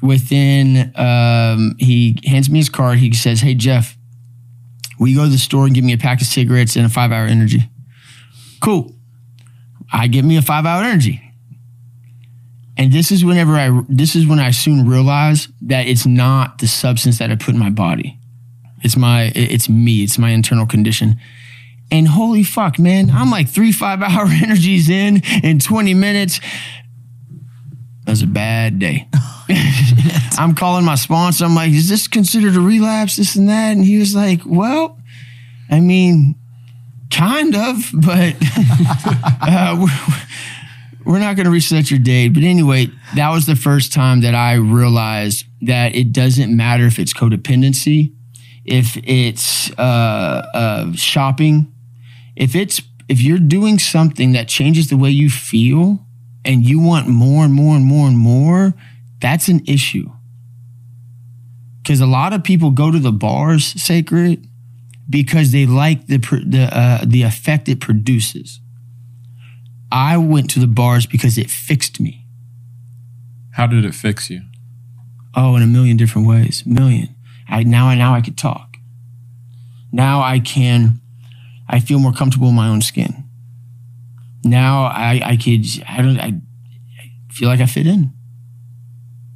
within 0.02 0.92
um 0.96 1.76
he 1.80 2.20
hands 2.26 2.50
me 2.50 2.60
his 2.60 2.70
card, 2.70 3.00
he 3.00 3.14
says, 3.14 3.42
Hey 3.42 3.56
Jeff, 3.56 3.98
will 5.00 5.08
you 5.08 5.18
go 5.18 5.26
to 5.26 5.30
the 5.30 5.38
store 5.38 5.66
and 5.66 5.76
give 5.76 5.84
me 5.84 5.94
a 5.94 5.98
pack 5.98 6.22
of 6.22 6.28
cigarettes 6.28 6.76
and 6.76 6.86
a 6.86 6.90
five 6.90 7.12
hour 7.12 7.26
energy? 7.26 7.70
Cool. 8.62 8.94
I 9.92 10.08
give 10.08 10.26
me 10.26 10.38
a 10.38 10.42
five 10.42 10.66
hour 10.66 10.84
energy. 10.84 11.22
And 12.78 12.94
this 12.94 13.12
is 13.12 13.26
whenever 13.26 13.54
I 13.56 13.82
this 13.90 14.16
is 14.16 14.28
when 14.28 14.40
I 14.40 14.52
soon 14.52 14.88
realize 14.88 15.48
that 15.62 15.88
it's 15.88 16.06
not 16.06 16.60
the 16.60 16.68
substance 16.68 17.18
that 17.18 17.32
I 17.32 17.36
put 17.36 17.56
in 17.56 17.60
my 17.60 17.72
body. 17.72 18.20
It's 18.84 18.96
my 18.96 19.32
it's 19.36 19.68
me, 19.68 20.04
it's 20.04 20.20
my 20.20 20.30
internal 20.30 20.68
condition. 20.68 21.20
And 21.90 22.08
holy 22.08 22.44
fuck, 22.44 22.78
man, 22.78 23.10
I'm 23.10 23.32
like 23.32 23.50
three 23.50 23.72
five 23.72 24.02
hour 24.04 24.28
energies 24.44 24.90
in 24.90 25.24
in 25.44 25.60
20 25.60 25.94
minutes. 25.96 26.40
That 28.08 28.14
was 28.14 28.22
a 28.22 28.28
bad 28.28 28.80
day. 28.80 29.10
I'm 30.38 30.56
calling 30.56 30.86
my 30.86 30.96
sponsor. 30.96 31.44
I'm 31.44 31.56
like, 31.56 31.72
is 31.72 31.90
this 31.90 32.08
considered 32.08 32.56
a 32.56 32.62
relapse? 32.62 33.18
This 33.18 33.36
and 33.36 33.50
that. 33.50 33.74
And 33.74 33.84
he 33.84 33.98
was 33.98 34.16
like, 34.16 34.40
well, 34.46 34.98
I 35.70 35.82
mean, 35.82 36.36
kind 37.12 37.54
of, 37.54 37.90
but 37.94 38.36
uh, 39.42 39.76
we're, 39.78 41.12
we're 41.12 41.20
not 41.20 41.36
going 41.36 41.48
to 41.48 41.52
reset 41.52 41.92
your 41.92 42.00
date. 42.00 42.30
But 42.30 42.44
anyway, 42.44 42.88
that 43.18 43.30
was 43.30 43.46
the 43.46 43.58
first 43.58 43.92
time 43.92 44.22
that 44.22 44.34
I 44.34 44.54
realized 44.54 45.46
that 45.64 45.94
it 45.94 46.14
doesn't 46.14 46.56
matter 46.56 46.86
if 46.86 47.00
it's 47.00 47.14
codependency, 47.14 48.14
if 48.64 48.96
it's 49.04 49.70
uh, 49.78 50.46
uh, 50.54 50.94
shopping, 50.94 51.74
if 52.38 52.56
it's 52.56 52.82
if 53.10 53.22
you're 53.22 53.38
doing 53.38 53.80
something 53.80 54.32
that 54.32 54.48
changes 54.48 54.90
the 54.90 54.96
way 54.96 55.10
you 55.10 55.30
feel 55.30 56.07
and 56.48 56.64
you 56.64 56.80
want 56.80 57.08
more 57.08 57.44
and 57.44 57.54
more 57.54 57.76
and 57.76 57.86
more 57.86 58.08
and 58.08 58.18
more, 58.18 58.74
that's 59.20 59.50
an 59.50 59.62
issue. 59.68 60.10
Because 61.84 62.00
a 62.00 62.06
lot 62.06 62.34
of 62.34 62.44
people 62.44 62.72
go 62.72 62.90
to 62.90 63.00
the 63.00 63.12
bars, 63.12 63.66
sacred, 63.82 64.48
because 65.10 65.52
they 65.52 65.66
like 65.66 66.08
the 66.08 66.18
the 66.18 66.70
uh, 66.72 67.06
the 67.06 67.24
effect 67.24 67.70
it 67.70 67.80
produces. 67.80 68.60
I 69.92 70.18
went 70.18 70.50
to 70.52 70.60
the 70.60 70.68
bars 70.68 71.06
because 71.06 71.38
it 71.38 71.50
fixed 71.50 72.00
me. 72.00 72.26
How 73.52 73.68
did 73.68 73.86
it 73.86 73.96
fix 73.96 74.30
you? 74.30 74.42
Oh, 75.36 75.56
in 75.56 75.62
a 75.62 75.68
million 75.68 75.98
different 75.98 76.28
ways. 76.28 76.66
Million. 76.66 77.16
I 77.48 77.64
now 77.64 77.88
I 77.88 77.96
now 77.96 78.14
I 78.14 78.22
could 78.22 78.38
talk. 78.38 78.78
Now 79.92 80.22
I 80.22 80.40
can 80.40 81.02
I 81.68 81.80
feel 81.80 82.00
more 82.00 82.14
comfortable 82.14 82.50
in 82.50 82.56
my 82.56 82.68
own 82.68 82.82
skin. 82.82 83.27
Now 84.44 84.86
I 84.86 85.22
I 85.24 85.38
could 85.38 85.66
I 85.88 86.02
don't 86.02 86.20
I, 86.20 86.34
I 87.00 87.12
feel 87.30 87.50
like 87.50 87.60
I 87.60 87.66
fit 87.66 87.88
in. 87.88 88.14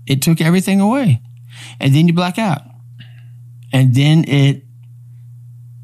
It 0.08 0.22
took 0.22 0.42
everything 0.42 0.80
away. 0.80 1.22
And 1.80 1.94
then 1.94 2.08
you 2.08 2.14
black 2.14 2.40
out. 2.40 2.62
And 3.74 3.94
then 3.94 4.26
it 4.28 4.64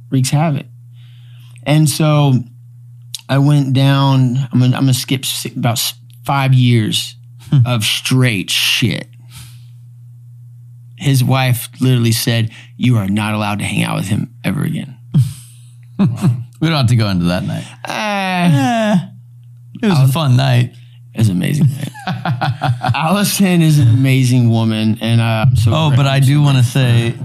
wreaks 0.09 0.30
havoc. 0.30 0.65
And 1.63 1.89
so 1.89 2.34
I 3.30 3.38
went 3.39 3.74
down, 3.74 4.38
I'm 4.51 4.59
gonna, 4.59 4.76
I'm 4.76 4.84
gonna 4.84 4.93
skip 4.93 5.26
about 5.55 5.80
five 6.26 6.53
years 6.53 7.15
hmm. 7.49 7.65
of 7.65 7.84
straight 7.84 8.49
shit. 8.49 9.07
His 10.97 11.24
wife 11.24 11.70
literally 11.80 12.11
said, 12.11 12.49
"You 12.76 12.97
are 12.97 13.07
not 13.07 13.36
allowed 13.36 13.59
to 13.59 13.65
hang 13.65 13.84
out 13.84 13.97
with 13.97 14.07
him 14.07 14.34
ever 14.43 14.63
again." 14.63 14.97
We 16.60 16.68
don't 16.70 16.78
have 16.78 16.88
to 16.88 16.95
go 16.95 17.10
into 17.10 17.26
that 17.26 17.43
night. 17.43 17.66
Ah, 17.88 19.10
It 19.82 19.88
was 19.88 20.10
a 20.10 20.12
fun 20.12 20.36
night. 20.36 20.74
it 21.14 21.18
was 21.20 21.30
amazing. 21.30 21.68
Allison 22.95 23.62
is 23.62 23.80
an 23.80 23.88
amazing 23.89 24.49
woman, 24.49 24.97
and 25.01 25.22
uh, 25.22 25.45
I'm 25.47 25.55
so. 25.55 25.72
Oh, 25.74 25.93
but 25.95 26.05
I 26.08 26.20
do 26.20 26.41
want 26.41 26.58
to 26.58 26.64
say 26.64 27.16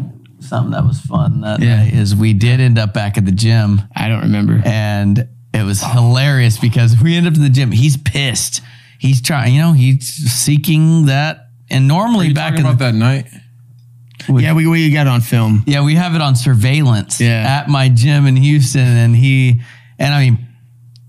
something 0.40 0.72
that 0.72 0.84
was 0.84 1.00
fun 1.00 1.40
that 1.42 1.60
Yeah. 1.60 1.84
night 1.84 1.94
is 1.94 2.14
we 2.14 2.32
did 2.34 2.60
end 2.60 2.78
up 2.78 2.92
back 2.92 3.16
at 3.16 3.24
the 3.24 3.32
gym 3.32 3.80
I 3.94 4.08
don't 4.08 4.22
remember. 4.22 4.60
and 4.64 5.28
it 5.54 5.62
was 5.64 5.82
hilarious 5.82 6.58
because 6.58 7.00
we 7.00 7.14
ended 7.16 7.32
up 7.32 7.36
in 7.36 7.42
the 7.42 7.48
gym. 7.50 7.70
He's 7.72 7.96
pissed. 7.96 8.60
He's 8.98 9.20
trying, 9.20 9.54
you 9.54 9.60
know, 9.60 9.72
he's 9.72 10.06
seeking 10.06 11.06
that. 11.06 11.48
And 11.70 11.86
normally 11.88 12.28
you 12.28 12.34
back 12.34 12.52
talking 12.54 12.66
in 12.66 12.70
about 12.72 12.78
the, 12.78 12.84
that 12.92 12.94
night? 12.94 13.26
Yeah, 14.28 14.52
we 14.54 14.66
we 14.66 14.90
got 14.90 15.06
it 15.06 15.10
on 15.10 15.20
film. 15.20 15.62
yeah, 15.66 15.82
we 15.84 15.94
have 15.94 16.14
it 16.14 16.20
on 16.20 16.36
surveillance 16.36 17.20
Yeah. 17.20 17.60
at 17.60 17.68
my 17.68 17.88
gym 17.88 18.26
in 18.26 18.36
Houston. 18.36 18.80
And 18.86 19.14
he, 19.16 19.60
and 19.98 20.14
I 20.14 20.20
mean, 20.30 20.46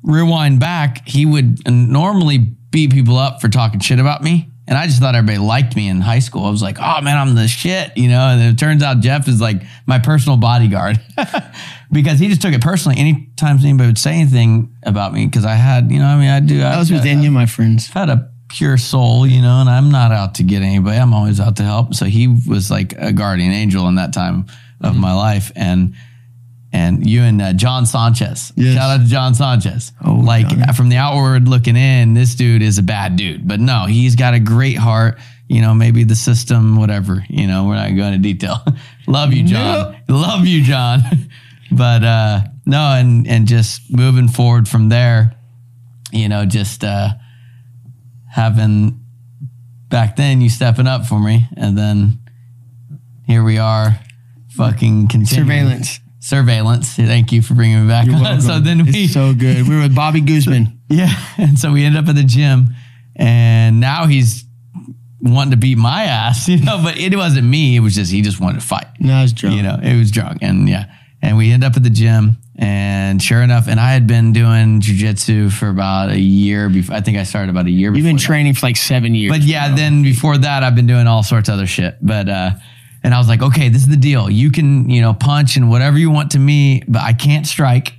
rewind 0.03 0.59
back, 0.59 1.07
he 1.07 1.25
would 1.25 1.67
normally 1.69 2.37
beat 2.37 2.91
people 2.91 3.17
up 3.17 3.41
for 3.41 3.49
talking 3.49 3.79
shit 3.79 3.99
about 3.99 4.23
me. 4.23 4.49
And 4.65 4.77
I 4.77 4.87
just 4.87 4.99
thought 5.01 5.13
everybody 5.13 5.39
liked 5.45 5.75
me 5.75 5.89
in 5.89 5.99
high 5.99 6.19
school. 6.19 6.45
I 6.45 6.49
was 6.49 6.61
like, 6.61 6.77
oh 6.79 7.01
man, 7.01 7.17
I'm 7.17 7.35
the 7.35 7.49
shit, 7.49 7.97
you 7.97 8.07
know? 8.07 8.21
And 8.29 8.41
it 8.41 8.57
turns 8.57 8.81
out 8.81 9.01
Jeff 9.01 9.27
is 9.27 9.41
like 9.41 9.61
my 9.85 9.99
personal 9.99 10.37
bodyguard 10.37 11.01
because 11.91 12.17
he 12.17 12.29
just 12.29 12.41
took 12.41 12.53
it 12.53 12.61
personally. 12.61 12.97
Anytime 12.97 13.57
anybody 13.59 13.87
would 13.89 13.97
say 13.97 14.13
anything 14.13 14.73
about 14.83 15.13
me, 15.13 15.25
because 15.25 15.43
I 15.43 15.55
had, 15.55 15.91
you 15.91 15.99
know, 15.99 16.05
I 16.07 16.15
mean, 16.17 16.29
I 16.29 16.39
do. 16.39 16.59
That 16.59 16.77
was 16.79 16.91
within 16.91 17.21
you, 17.21 17.29
my 17.29 17.45
friends. 17.45 17.87
had 17.87 18.09
a 18.09 18.31
pure 18.53 18.77
soul, 18.77 19.25
you 19.27 19.41
know, 19.41 19.59
and 19.61 19.69
I'm 19.69 19.89
not 19.91 20.11
out 20.11 20.35
to 20.35 20.43
get 20.43 20.61
anybody. 20.61 20.97
I'm 20.97 21.13
always 21.13 21.39
out 21.39 21.55
to 21.57 21.63
help. 21.63 21.93
So 21.93 22.05
he 22.05 22.27
was 22.27 22.69
like 22.71 22.93
a 22.93 23.11
guardian 23.11 23.51
angel 23.51 23.87
in 23.87 23.95
that 23.95 24.13
time 24.13 24.45
Mm-hmm. 24.81 24.95
of 24.95 25.01
my 25.01 25.13
life. 25.13 25.51
And 25.55 25.93
and 26.73 27.07
you 27.07 27.21
and 27.21 27.41
uh, 27.41 27.53
John 27.53 27.85
Sanchez. 27.85 28.51
Yes. 28.57 28.75
Shout 28.75 28.89
out 28.89 29.03
to 29.03 29.07
John 29.09 29.33
Sanchez. 29.33 29.93
Oh, 30.05 30.15
like 30.15 30.47
Johnny. 30.49 30.73
from 30.75 30.89
the 30.89 30.97
outward 30.97 31.47
looking 31.47 31.77
in, 31.77 32.13
this 32.15 32.35
dude 32.35 32.61
is 32.61 32.79
a 32.79 32.83
bad 32.83 33.15
dude. 33.15 33.47
But 33.47 33.59
no, 33.61 33.85
he's 33.85 34.15
got 34.17 34.33
a 34.33 34.39
great 34.39 34.77
heart. 34.77 35.19
You 35.47 35.61
know, 35.61 35.73
maybe 35.73 36.03
the 36.03 36.15
system, 36.15 36.75
whatever. 36.75 37.23
You 37.29 37.47
know, 37.47 37.65
we're 37.65 37.75
not 37.75 37.89
going 37.95 38.13
into 38.15 38.17
detail. 38.33 38.57
Love 39.07 39.31
you, 39.33 39.43
John. 39.45 39.95
Love 40.09 40.45
you, 40.47 40.63
John. 40.63 41.01
but 41.71 42.03
uh 42.03 42.41
no, 42.65 42.79
and 42.93 43.25
and 43.27 43.47
just 43.47 43.89
moving 43.89 44.27
forward 44.27 44.67
from 44.67 44.89
there, 44.89 45.35
you 46.11 46.27
know, 46.27 46.45
just 46.45 46.83
uh 46.83 47.09
having 48.33 48.99
back 49.89 50.15
then 50.15 50.41
you 50.41 50.49
stepping 50.49 50.87
up 50.87 51.05
for 51.05 51.19
me 51.19 51.45
and 51.55 51.77
then 51.77 52.19
here 53.27 53.43
we 53.43 53.57
are 53.59 53.99
fucking 54.57 55.07
continuing. 55.07 55.47
Surveillance. 55.47 55.99
surveillance 56.19 56.95
thank 56.95 57.31
you 57.31 57.41
for 57.41 57.53
bringing 57.53 57.83
me 57.83 57.87
back 57.87 58.05
so 58.41 58.59
then 58.59 58.85
we 58.85 58.91
it's 59.03 59.13
so 59.13 59.33
good. 59.33 59.67
We 59.67 59.75
were 59.75 59.81
with 59.83 59.95
Bobby 59.95 60.21
Guzman. 60.21 60.79
yeah 60.89 61.13
and 61.37 61.57
so 61.59 61.71
we 61.71 61.83
end 61.83 61.95
up 61.97 62.07
at 62.07 62.15
the 62.15 62.23
gym 62.23 62.69
and 63.15 63.79
now 63.79 64.05
he's 64.07 64.43
wanting 65.21 65.51
to 65.51 65.57
beat 65.57 65.77
my 65.77 66.03
ass 66.03 66.47
you 66.49 66.57
know 66.63 66.81
but 66.83 66.97
it 66.97 67.15
wasn't 67.15 67.45
me 67.47 67.75
it 67.75 67.79
was 67.81 67.95
just 67.95 68.11
he 68.11 68.21
just 68.21 68.39
wanted 68.39 68.59
to 68.61 68.65
fight 68.65 68.87
No, 68.99 69.13
I 69.13 69.21
was 69.21 69.31
drunk. 69.33 69.55
you 69.55 69.63
know, 69.63 69.77
it 69.81 69.97
was 69.97 70.11
drunk. 70.11 70.39
And 70.41 70.67
yeah. 70.67 70.92
And 71.23 71.37
we 71.37 71.51
end 71.51 71.63
up 71.63 71.77
at 71.77 71.83
the 71.83 71.89
gym. 71.89 72.37
And 72.55 73.19
sure 73.21 73.41
enough, 73.41 73.67
and 73.67 73.79
I 73.79 73.93
had 73.93 74.05
been 74.05 74.31
doing 74.33 74.79
jujitsu 74.81 75.51
for 75.51 75.69
about 75.69 76.09
a 76.09 76.19
year 76.19 76.69
before. 76.69 76.95
I 76.95 77.01
think 77.01 77.17
I 77.17 77.23
started 77.23 77.49
about 77.49 77.65
a 77.65 77.71
year 77.71 77.89
You've 77.89 77.95
before. 77.95 78.09
been 78.09 78.15
that. 78.17 78.21
training 78.23 78.53
for 78.53 78.65
like 78.67 78.77
seven 78.77 79.15
years. 79.15 79.31
But 79.31 79.41
yeah, 79.41 79.73
then 79.73 80.03
before 80.03 80.37
that, 80.37 80.61
I've 80.63 80.75
been 80.75 80.85
doing 80.85 81.07
all 81.07 81.23
sorts 81.23 81.49
of 81.49 81.53
other 81.53 81.65
shit. 81.65 81.97
But, 81.99 82.29
uh, 82.29 82.51
and 83.03 83.13
I 83.13 83.17
was 83.17 83.27
like, 83.27 83.41
okay, 83.41 83.69
this 83.69 83.81
is 83.81 83.87
the 83.87 83.97
deal. 83.97 84.29
You 84.29 84.51
can, 84.51 84.89
you 84.89 85.01
know, 85.01 85.13
punch 85.13 85.55
and 85.55 85.69
whatever 85.69 85.97
you 85.97 86.11
want 86.11 86.31
to 86.31 86.39
me, 86.39 86.83
but 86.87 87.01
I 87.01 87.13
can't 87.13 87.47
strike. 87.47 87.93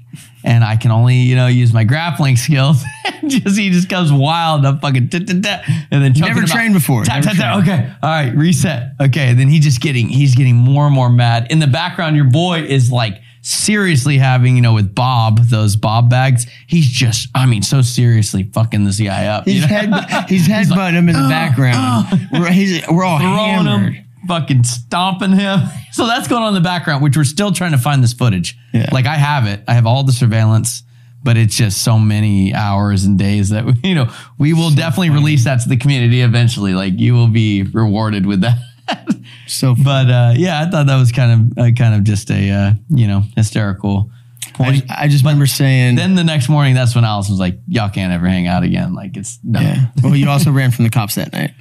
And 0.45 0.63
I 0.63 0.77
can 0.77 0.91
only, 0.91 1.17
you 1.17 1.35
know, 1.37 1.47
use 1.47 1.73
my 1.73 1.85
grappling 1.85 2.37
skills. 2.37 2.85
just 3.27 3.59
he 3.59 3.71
just 3.71 3.89
comes 3.89 4.13
wild. 4.13 4.65
I'm 4.67 4.79
fucking 4.79 5.09
tit, 5.09 5.27
tit, 5.27 5.43
tit, 5.43 5.61
and 5.91 6.05
then 6.05 6.13
Never 6.13 6.41
him 6.41 6.45
out. 6.45 6.51
trained 6.51 6.75
before. 6.75 7.03
Tap, 7.05 7.25
Never 7.25 7.37
tap, 7.37 7.57
tap. 7.57 7.63
Okay, 7.63 7.93
all 8.03 8.11
right, 8.11 8.35
reset. 8.37 8.93
Okay, 9.01 9.31
and 9.31 9.41
then 9.41 9.49
he 9.49 9.59
just 9.59 9.81
getting 9.81 10.09
he's 10.09 10.35
getting 10.35 10.55
more 10.55 10.85
and 10.85 10.95
more 10.95 11.09
mad. 11.09 11.47
In 11.51 11.59
the 11.61 11.67
background, 11.67 12.15
your 12.15 12.27
boy 12.27 12.61
is 12.61 12.93
like 12.93 13.21
seriously 13.41 14.17
having, 14.19 14.57
you 14.57 14.63
know, 14.63 14.73
with 14.75 14.95
Bob 14.95 15.39
those 15.49 15.77
Bob 15.77 16.09
bags. 16.11 16.47
He's 16.67 16.87
just, 16.87 17.29
I 17.35 17.45
mean, 17.47 17.63
so 17.63 17.83
seriously 17.83 18.45
fucking 18.45 18.85
this 18.85 18.99
guy 18.99 19.27
up. 19.27 19.47
you 19.47 19.55
He's 19.55 19.63
know? 19.63 19.67
head 20.01 20.29
he's 20.29 20.49
headbutting 20.49 20.95
him 20.95 21.09
in 21.11 21.15
the 21.15 21.29
background. 21.29 22.29
We're, 22.33 22.51
he's, 22.51 22.87
we're 22.89 23.05
all 23.05 23.19
throwing 23.19 23.37
hammered. 23.67 23.95
him, 23.95 24.04
fucking 24.29 24.65
stomping 24.65 25.33
him. 25.33 25.61
So 25.95 26.09
that's 26.09 26.27
going 26.27 26.43
on 26.43 26.49
in 26.49 26.55
the 26.55 26.61
background, 26.69 27.05
which 27.05 27.17
we're 27.17 27.23
still 27.23 27.53
trying 27.53 27.71
to 27.71 27.79
find 27.79 28.03
this 28.03 28.13
footage. 28.13 28.59
Yeah. 28.73 28.89
Like 28.91 29.07
I 29.07 29.15
have 29.15 29.47
it, 29.47 29.63
I 29.69 29.75
have 29.75 29.87
all 29.87 30.03
the 30.03 30.11
surveillance, 30.11 30.83
but 31.23 31.37
it's 31.37 31.55
just 31.55 31.85
so 31.85 32.01
many 32.01 32.53
hours 32.53 33.05
and 33.05 33.17
days 33.17 33.51
that 33.51 33.65
you 33.85 33.95
know 33.95 34.13
we 34.37 34.55
will 34.55 34.71
definitely 34.71 35.11
release 35.11 35.45
that 35.45 35.61
to 35.61 35.69
the 35.69 35.77
community 35.77 36.21
eventually. 36.23 36.75
Like 36.75 36.99
you 36.99 37.15
will 37.15 37.29
be 37.29 37.63
rewarded 37.63 38.27
with 38.27 38.41
that. 38.41 38.59
So 39.47 39.75
but 39.75 40.11
uh, 40.11 40.33
yeah, 40.37 40.63
I 40.63 40.71
thought 40.71 40.87
that 40.87 40.99
was 40.99 41.13
kind 41.13 41.53
of 41.57 41.59
uh, 41.59 41.71
kind 41.77 41.95
of 41.95 42.03
just 42.03 42.31
a 42.31 42.51
uh, 42.51 42.73
you 42.89 43.07
know 43.07 43.23
hysterical 43.37 44.11
I, 44.47 44.51
point. 44.53 44.85
I 44.91 45.09
just 45.09 45.23
remember 45.23 45.47
saying, 45.47 45.97
then 45.97 46.15
the 46.15 46.25
next 46.25 46.49
morning, 46.49 46.75
that's 46.75 46.95
when 46.95 47.05
Allison 47.05 47.33
was 47.33 47.41
like, 47.41 47.59
"Y'all 47.69 47.91
can't 47.91 48.13
ever 48.13 48.27
hang 48.27 48.47
out 48.47 48.63
again." 48.63 48.95
Like 48.95 49.17
it's 49.17 49.37
done. 49.39 49.63
yeah. 49.63 49.87
Well, 50.03 50.17
you 50.17 50.29
also 50.29 50.51
ran 50.51 50.71
from 50.71 50.85
the 50.85 50.91
cops 50.91 51.17
that 51.17 51.33
night. 51.33 51.53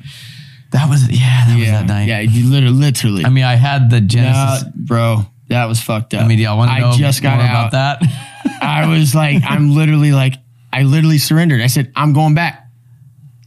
That 0.73 0.89
was 0.89 1.09
yeah, 1.09 1.45
that 1.47 1.55
was 1.57 1.65
yeah, 1.65 1.71
that 1.81 1.87
night. 1.87 2.07
yeah. 2.07 2.19
You 2.19 2.49
literally, 2.49 2.75
literally. 2.75 3.25
I 3.25 3.29
mean, 3.29 3.43
I 3.43 3.55
had 3.55 3.89
the 3.91 4.01
Genesis. 4.01 4.67
bro, 4.75 5.25
that 5.49 5.65
was 5.65 5.79
fucked 5.79 6.13
up. 6.15 6.23
I 6.23 6.27
mean, 6.27 6.39
y'all 6.39 6.57
want 6.57 6.71
to 6.71 6.79
know 6.79 6.89
I 6.89 6.97
just 6.97 7.21
got 7.21 7.37
more 7.37 7.45
out. 7.45 7.69
about 7.69 7.99
that? 8.01 8.59
I 8.61 8.87
was 8.87 9.13
like, 9.13 9.43
I'm 9.47 9.75
literally 9.75 10.11
like, 10.11 10.33
I 10.71 10.83
literally 10.83 11.19
surrendered. 11.19 11.61
I 11.61 11.67
said, 11.67 11.91
I'm 11.95 12.13
going 12.13 12.33
back. 12.33 12.67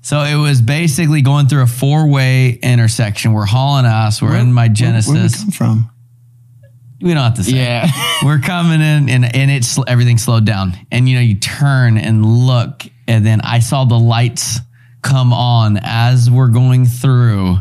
so 0.03 0.21
it 0.21 0.37
was 0.37 0.63
basically 0.63 1.21
going 1.21 1.49
through 1.49 1.63
a 1.63 1.67
four-way 1.67 2.61
intersection. 2.63 3.33
We're 3.33 3.45
hauling 3.45 3.87
ass. 3.87 4.23
We're 4.23 4.37
in 4.37 4.53
my 4.53 4.63
Where, 4.63 4.69
where 4.69 4.69
we 4.69 4.75
Genesis. 4.75 5.43
come 5.43 5.51
from? 5.51 5.91
we 7.01 7.13
don't 7.13 7.23
have 7.23 7.35
to 7.35 7.45
say. 7.45 7.57
Yeah. 7.57 7.89
We're 8.25 8.39
coming 8.39 8.81
in 8.81 9.11
and, 9.11 9.37
and 9.37 9.51
it's 9.51 9.79
everything 9.87 10.17
slowed 10.17 10.47
down. 10.47 10.73
And 10.91 11.09
you 11.09 11.17
know, 11.17 11.21
you 11.21 11.35
turn 11.35 11.99
and 11.99 12.25
look, 12.25 12.85
and 13.07 13.25
then 13.25 13.43
I 13.43 13.59
saw 13.59 13.85
the 13.85 13.99
lights 13.99 14.61
come 15.07 15.33
on 15.33 15.79
as 15.83 16.31
we're 16.31 16.49
going 16.49 16.85
through. 16.85 17.59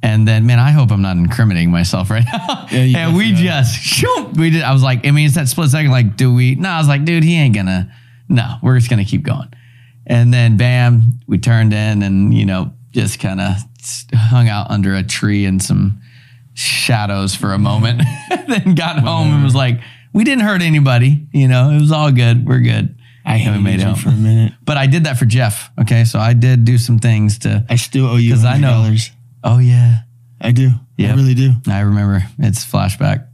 And 0.00 0.28
then, 0.28 0.46
man, 0.46 0.60
I 0.60 0.70
hope 0.70 0.92
I'm 0.92 1.02
not 1.02 1.16
incriminating 1.16 1.72
myself 1.72 2.08
right 2.08 2.24
now. 2.32 2.66
Yeah, 2.70 3.08
and 3.08 3.16
we 3.16 3.32
just, 3.32 3.76
shoot, 3.76 4.36
we 4.36 4.50
did. 4.50 4.62
I 4.62 4.72
was 4.72 4.82
like, 4.82 5.04
I 5.04 5.10
mean, 5.10 5.26
it's 5.26 5.34
that 5.34 5.48
split 5.48 5.70
second, 5.70 5.90
like, 5.90 6.16
do 6.16 6.32
we? 6.32 6.54
No, 6.54 6.68
I 6.68 6.78
was 6.78 6.86
like, 6.86 7.04
dude, 7.04 7.24
he 7.24 7.36
ain't 7.36 7.54
gonna, 7.54 7.92
no, 8.28 8.56
we're 8.62 8.78
just 8.78 8.88
gonna 8.88 9.04
keep 9.04 9.24
going. 9.24 9.48
And 10.06 10.32
then, 10.32 10.56
bam, 10.56 11.20
we 11.26 11.38
turned 11.38 11.72
in 11.72 12.02
and, 12.02 12.32
you 12.32 12.46
know, 12.46 12.72
just 12.92 13.18
kind 13.18 13.40
of 13.40 13.56
hung 14.14 14.48
out 14.48 14.70
under 14.70 14.94
a 14.94 15.02
tree 15.02 15.44
in 15.44 15.60
some 15.60 16.00
shadows 16.54 17.34
for 17.34 17.52
a 17.52 17.58
moment. 17.58 18.02
then 18.48 18.74
got 18.74 19.00
home 19.00 19.34
and 19.34 19.44
was 19.44 19.54
like, 19.54 19.80
we 20.12 20.24
didn't 20.24 20.44
hurt 20.44 20.62
anybody. 20.62 21.26
You 21.32 21.48
know, 21.48 21.70
it 21.70 21.80
was 21.80 21.92
all 21.92 22.12
good. 22.12 22.46
We're 22.46 22.60
good. 22.60 22.97
I 23.28 23.36
haven't 23.36 23.62
made 23.62 23.80
out. 23.80 23.98
for 23.98 24.08
a 24.08 24.12
minute. 24.12 24.52
But 24.64 24.76
I 24.78 24.86
did 24.86 25.04
that 25.04 25.18
for 25.18 25.24
Jeff. 25.26 25.70
Okay. 25.80 26.04
So 26.04 26.18
I 26.18 26.32
did 26.32 26.64
do 26.64 26.78
some 26.78 26.98
things 26.98 27.38
to, 27.40 27.64
I 27.68 27.76
still 27.76 28.06
owe 28.06 28.16
you 28.16 28.32
'Cause 28.34 28.44
I 28.44 28.58
know. 28.58 28.82
$100. 28.88 29.10
oh, 29.44 29.58
yeah. 29.58 29.98
I 30.40 30.52
do. 30.52 30.70
Yep. 30.96 31.10
I 31.10 31.14
really 31.14 31.34
do. 31.34 31.52
I 31.68 31.80
remember. 31.80 32.24
It's 32.38 32.64
flashback. 32.64 33.26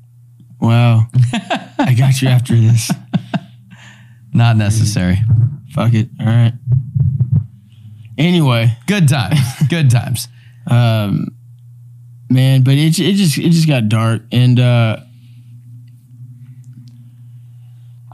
Wow. 0.61 1.07
I 1.79 1.95
got 1.97 2.21
you 2.23 2.29
after 2.29 2.55
this. 2.57 2.91
Not 4.33 4.57
necessary. 4.57 5.19
Fuck 5.71 5.95
it. 5.95 6.09
All 6.21 6.27
right. 6.27 6.53
Anyway, 8.17 8.77
Good 8.87 9.09
times. 9.09 9.39
Good 9.69 9.91
times. 9.91 10.29
um, 10.67 11.29
man, 12.31 12.63
but 12.63 12.75
it 12.75 12.99
it 12.99 13.15
just 13.15 13.37
it 13.39 13.51
just 13.51 13.67
got 13.69 13.89
dark, 13.89 14.23
and 14.33 14.59
uh, 14.61 14.99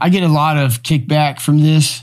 I 0.01 0.09
get 0.09 0.23
a 0.23 0.27
lot 0.27 0.57
of 0.57 0.81
kickback 0.81 1.39
from 1.39 1.61
this, 1.61 2.01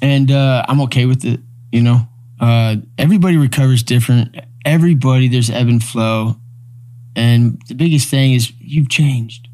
and 0.00 0.30
uh, 0.30 0.64
I'm 0.68 0.80
okay 0.82 1.04
with 1.04 1.24
it. 1.24 1.40
You 1.72 1.82
know, 1.82 2.08
uh, 2.40 2.76
everybody 2.96 3.36
recovers 3.36 3.82
different. 3.82 4.36
Everybody, 4.64 5.26
there's 5.26 5.50
ebb 5.50 5.66
and 5.66 5.82
flow, 5.82 6.36
and 7.16 7.60
the 7.66 7.74
biggest 7.74 8.08
thing 8.08 8.34
is 8.34 8.52
you've 8.60 8.88
changed. 8.88 9.48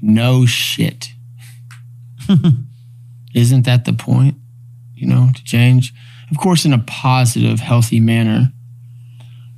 No 0.00 0.46
shit. 0.46 1.10
Isn't 3.34 3.66
that 3.66 3.84
the 3.84 3.92
point? 3.92 4.36
You 4.94 5.06
know, 5.06 5.28
to 5.34 5.44
change, 5.44 5.92
of 6.30 6.38
course, 6.38 6.64
in 6.64 6.72
a 6.72 6.78
positive, 6.78 7.60
healthy 7.60 8.00
manner. 8.00 8.52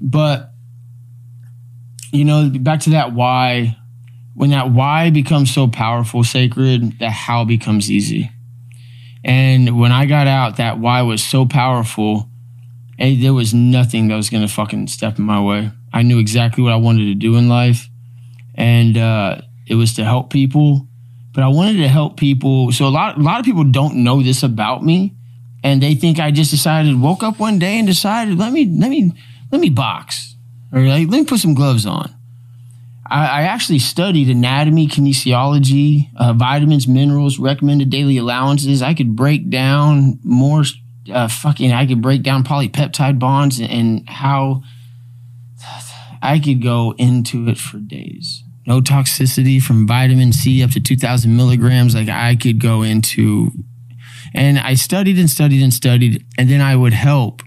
But 0.00 0.50
you 2.10 2.24
know, 2.24 2.50
back 2.50 2.80
to 2.80 2.90
that 2.90 3.12
why. 3.12 3.76
When 4.36 4.50
that 4.50 4.70
why 4.70 5.08
becomes 5.08 5.52
so 5.52 5.66
powerful, 5.66 6.22
sacred, 6.22 6.98
the 6.98 7.08
how 7.08 7.46
becomes 7.46 7.90
easy. 7.90 8.30
And 9.24 9.80
when 9.80 9.92
I 9.92 10.04
got 10.04 10.26
out, 10.26 10.58
that 10.58 10.78
why 10.78 11.00
was 11.02 11.24
so 11.24 11.46
powerful. 11.46 12.28
And 12.98 13.22
there 13.22 13.32
was 13.32 13.54
nothing 13.54 14.08
that 14.08 14.16
was 14.16 14.28
gonna 14.28 14.46
fucking 14.46 14.88
step 14.88 15.18
in 15.18 15.24
my 15.24 15.40
way. 15.40 15.70
I 15.90 16.02
knew 16.02 16.18
exactly 16.18 16.62
what 16.62 16.74
I 16.74 16.76
wanted 16.76 17.06
to 17.06 17.14
do 17.14 17.36
in 17.36 17.48
life, 17.48 17.88
and 18.54 18.98
uh, 18.98 19.40
it 19.66 19.74
was 19.74 19.94
to 19.94 20.04
help 20.04 20.30
people. 20.30 20.86
But 21.32 21.42
I 21.42 21.48
wanted 21.48 21.78
to 21.78 21.88
help 21.88 22.18
people. 22.18 22.72
So 22.72 22.86
a 22.86 22.88
lot, 22.88 23.16
a 23.16 23.22
lot 23.22 23.40
of 23.40 23.46
people 23.46 23.64
don't 23.64 23.96
know 23.96 24.22
this 24.22 24.42
about 24.42 24.84
me, 24.84 25.14
and 25.64 25.82
they 25.82 25.94
think 25.94 26.18
I 26.18 26.30
just 26.30 26.50
decided, 26.50 27.00
woke 27.00 27.22
up 27.22 27.38
one 27.38 27.58
day 27.58 27.78
and 27.78 27.86
decided, 27.86 28.38
let 28.38 28.52
me, 28.52 28.66
let 28.66 28.90
me, 28.90 29.12
let 29.50 29.60
me 29.62 29.70
box, 29.70 30.36
or 30.72 30.80
like, 30.80 31.08
let 31.08 31.20
me 31.20 31.24
put 31.24 31.40
some 31.40 31.54
gloves 31.54 31.86
on. 31.86 32.15
I, 33.10 33.26
I 33.26 33.42
actually 33.42 33.78
studied 33.78 34.28
anatomy, 34.28 34.88
kinesiology, 34.88 36.10
uh, 36.16 36.32
vitamins, 36.32 36.88
minerals, 36.88 37.38
recommended 37.38 37.90
daily 37.90 38.16
allowances. 38.16 38.82
I 38.82 38.94
could 38.94 39.16
break 39.16 39.50
down 39.50 40.18
more, 40.22 40.64
uh, 41.12 41.28
fucking, 41.28 41.72
I 41.72 41.86
could 41.86 42.02
break 42.02 42.22
down 42.22 42.44
polypeptide 42.44 43.18
bonds 43.18 43.58
and, 43.58 43.70
and 43.70 44.08
how 44.08 44.62
I 46.22 46.38
could 46.38 46.62
go 46.62 46.94
into 46.98 47.48
it 47.48 47.58
for 47.58 47.78
days. 47.78 48.42
No 48.66 48.80
toxicity 48.80 49.62
from 49.62 49.86
vitamin 49.86 50.32
C 50.32 50.62
up 50.62 50.70
to 50.72 50.80
2000 50.80 51.36
milligrams. 51.36 51.94
Like 51.94 52.08
I 52.08 52.34
could 52.34 52.60
go 52.60 52.82
into, 52.82 53.52
and 54.34 54.58
I 54.58 54.74
studied 54.74 55.18
and 55.18 55.30
studied 55.30 55.62
and 55.62 55.72
studied, 55.72 56.24
and 56.36 56.50
then 56.50 56.60
I 56.60 56.74
would 56.74 56.92
help 56.92 57.42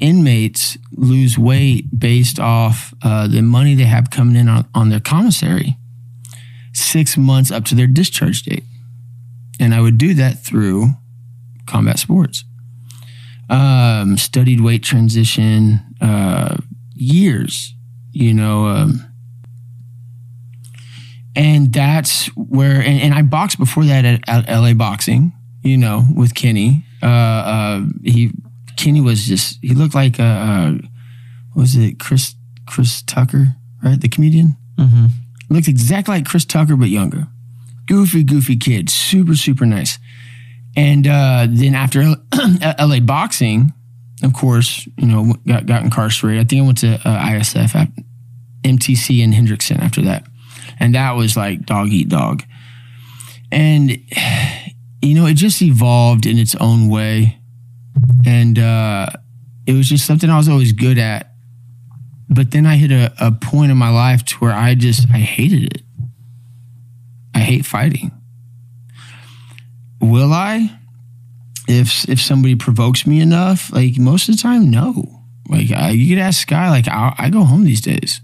inmates 0.00 0.76
lose 0.92 1.38
weight 1.38 1.98
based 1.98 2.38
off 2.38 2.92
uh, 3.02 3.26
the 3.28 3.42
money 3.42 3.74
they 3.74 3.84
have 3.84 4.10
coming 4.10 4.36
in 4.36 4.48
on, 4.48 4.68
on 4.74 4.88
their 4.90 5.00
commissary 5.00 5.76
six 6.72 7.16
months 7.16 7.50
up 7.50 7.64
to 7.66 7.74
their 7.74 7.86
discharge 7.86 8.42
date. 8.42 8.64
And 9.60 9.74
I 9.74 9.80
would 9.80 9.98
do 9.98 10.14
that 10.14 10.44
through 10.44 10.88
combat 11.66 11.98
sports. 11.98 12.44
Um, 13.48 14.16
studied 14.16 14.60
weight 14.60 14.82
transition, 14.82 15.80
uh, 16.00 16.56
years, 16.94 17.74
you 18.12 18.34
know. 18.34 18.66
Um, 18.66 19.04
and 21.36 21.72
that's 21.72 22.26
where, 22.36 22.80
and, 22.80 23.00
and 23.00 23.14
I 23.14 23.22
boxed 23.22 23.58
before 23.58 23.84
that 23.84 24.04
at, 24.04 24.28
at 24.28 24.48
LA 24.48 24.72
Boxing, 24.72 25.32
you 25.62 25.76
know, 25.76 26.04
with 26.14 26.34
Kenny. 26.34 26.84
Uh, 27.02 27.06
uh, 27.06 27.82
he 28.02 28.32
Kenny 28.76 29.00
was 29.00 29.26
just 29.26 29.58
he 29.62 29.74
looked 29.74 29.94
like 29.94 30.18
uh, 30.18 30.22
uh 30.22 30.72
what 31.52 31.62
was 31.62 31.76
it 31.76 31.98
Chris 31.98 32.34
Chris 32.66 33.02
Tucker 33.02 33.56
right? 33.82 34.00
The 34.00 34.08
comedian? 34.08 34.56
Mm-hmm. 34.76 35.06
looked 35.50 35.68
exactly 35.68 36.16
like 36.16 36.26
Chris 36.26 36.44
Tucker 36.44 36.76
but 36.76 36.88
younger. 36.88 37.28
Goofy 37.86 38.24
goofy 38.24 38.56
kid 38.56 38.90
super 38.90 39.34
super 39.34 39.66
nice. 39.66 39.98
And 40.76 41.06
uh, 41.06 41.46
then 41.48 41.74
after 41.74 42.02
LA 42.78 43.00
boxing 43.02 43.72
of 44.22 44.32
course 44.32 44.88
you 44.96 45.06
know 45.06 45.34
got, 45.46 45.66
got 45.66 45.84
incarcerated. 45.84 46.40
I 46.40 46.44
think 46.44 46.62
I 46.62 46.66
went 46.66 46.78
to 46.78 46.94
uh, 46.94 47.24
ISF 47.26 47.92
MTC 48.62 49.22
and 49.22 49.34
Hendrickson 49.34 49.78
after 49.78 50.02
that. 50.02 50.24
And 50.80 50.94
that 50.94 51.12
was 51.12 51.36
like 51.36 51.66
dog 51.66 51.88
eat 51.88 52.08
dog. 52.08 52.42
And 53.52 53.90
you 55.02 55.14
know 55.14 55.26
it 55.26 55.34
just 55.34 55.60
evolved 55.62 56.26
in 56.26 56.38
its 56.38 56.54
own 56.56 56.88
way 56.88 57.38
and 58.26 58.58
uh, 58.58 59.06
it 59.66 59.72
was 59.72 59.88
just 59.88 60.06
something 60.06 60.30
I 60.30 60.36
was 60.36 60.48
always 60.48 60.72
good 60.72 60.98
at. 60.98 61.30
But 62.28 62.50
then 62.50 62.66
I 62.66 62.76
hit 62.76 62.90
a, 62.90 63.12
a 63.20 63.32
point 63.32 63.70
in 63.70 63.76
my 63.76 63.90
life 63.90 64.24
to 64.24 64.36
where 64.38 64.52
I 64.52 64.74
just 64.74 65.06
I 65.12 65.18
hated 65.18 65.74
it. 65.74 65.82
I 67.34 67.40
hate 67.40 67.66
fighting. 67.66 68.10
Will 70.00 70.32
I? 70.32 70.78
If 71.66 72.08
if 72.08 72.20
somebody 72.20 72.56
provokes 72.56 73.06
me 73.06 73.20
enough, 73.20 73.72
like 73.72 73.98
most 73.98 74.28
of 74.28 74.36
the 74.36 74.42
time, 74.42 74.70
no. 74.70 75.22
Like 75.48 75.70
I, 75.70 75.90
you 75.90 76.14
could 76.14 76.22
ask 76.22 76.42
Sky, 76.42 76.70
like 76.70 76.88
I, 76.88 77.14
I 77.18 77.30
go 77.30 77.44
home 77.44 77.64
these 77.64 77.80
days. 77.80 78.20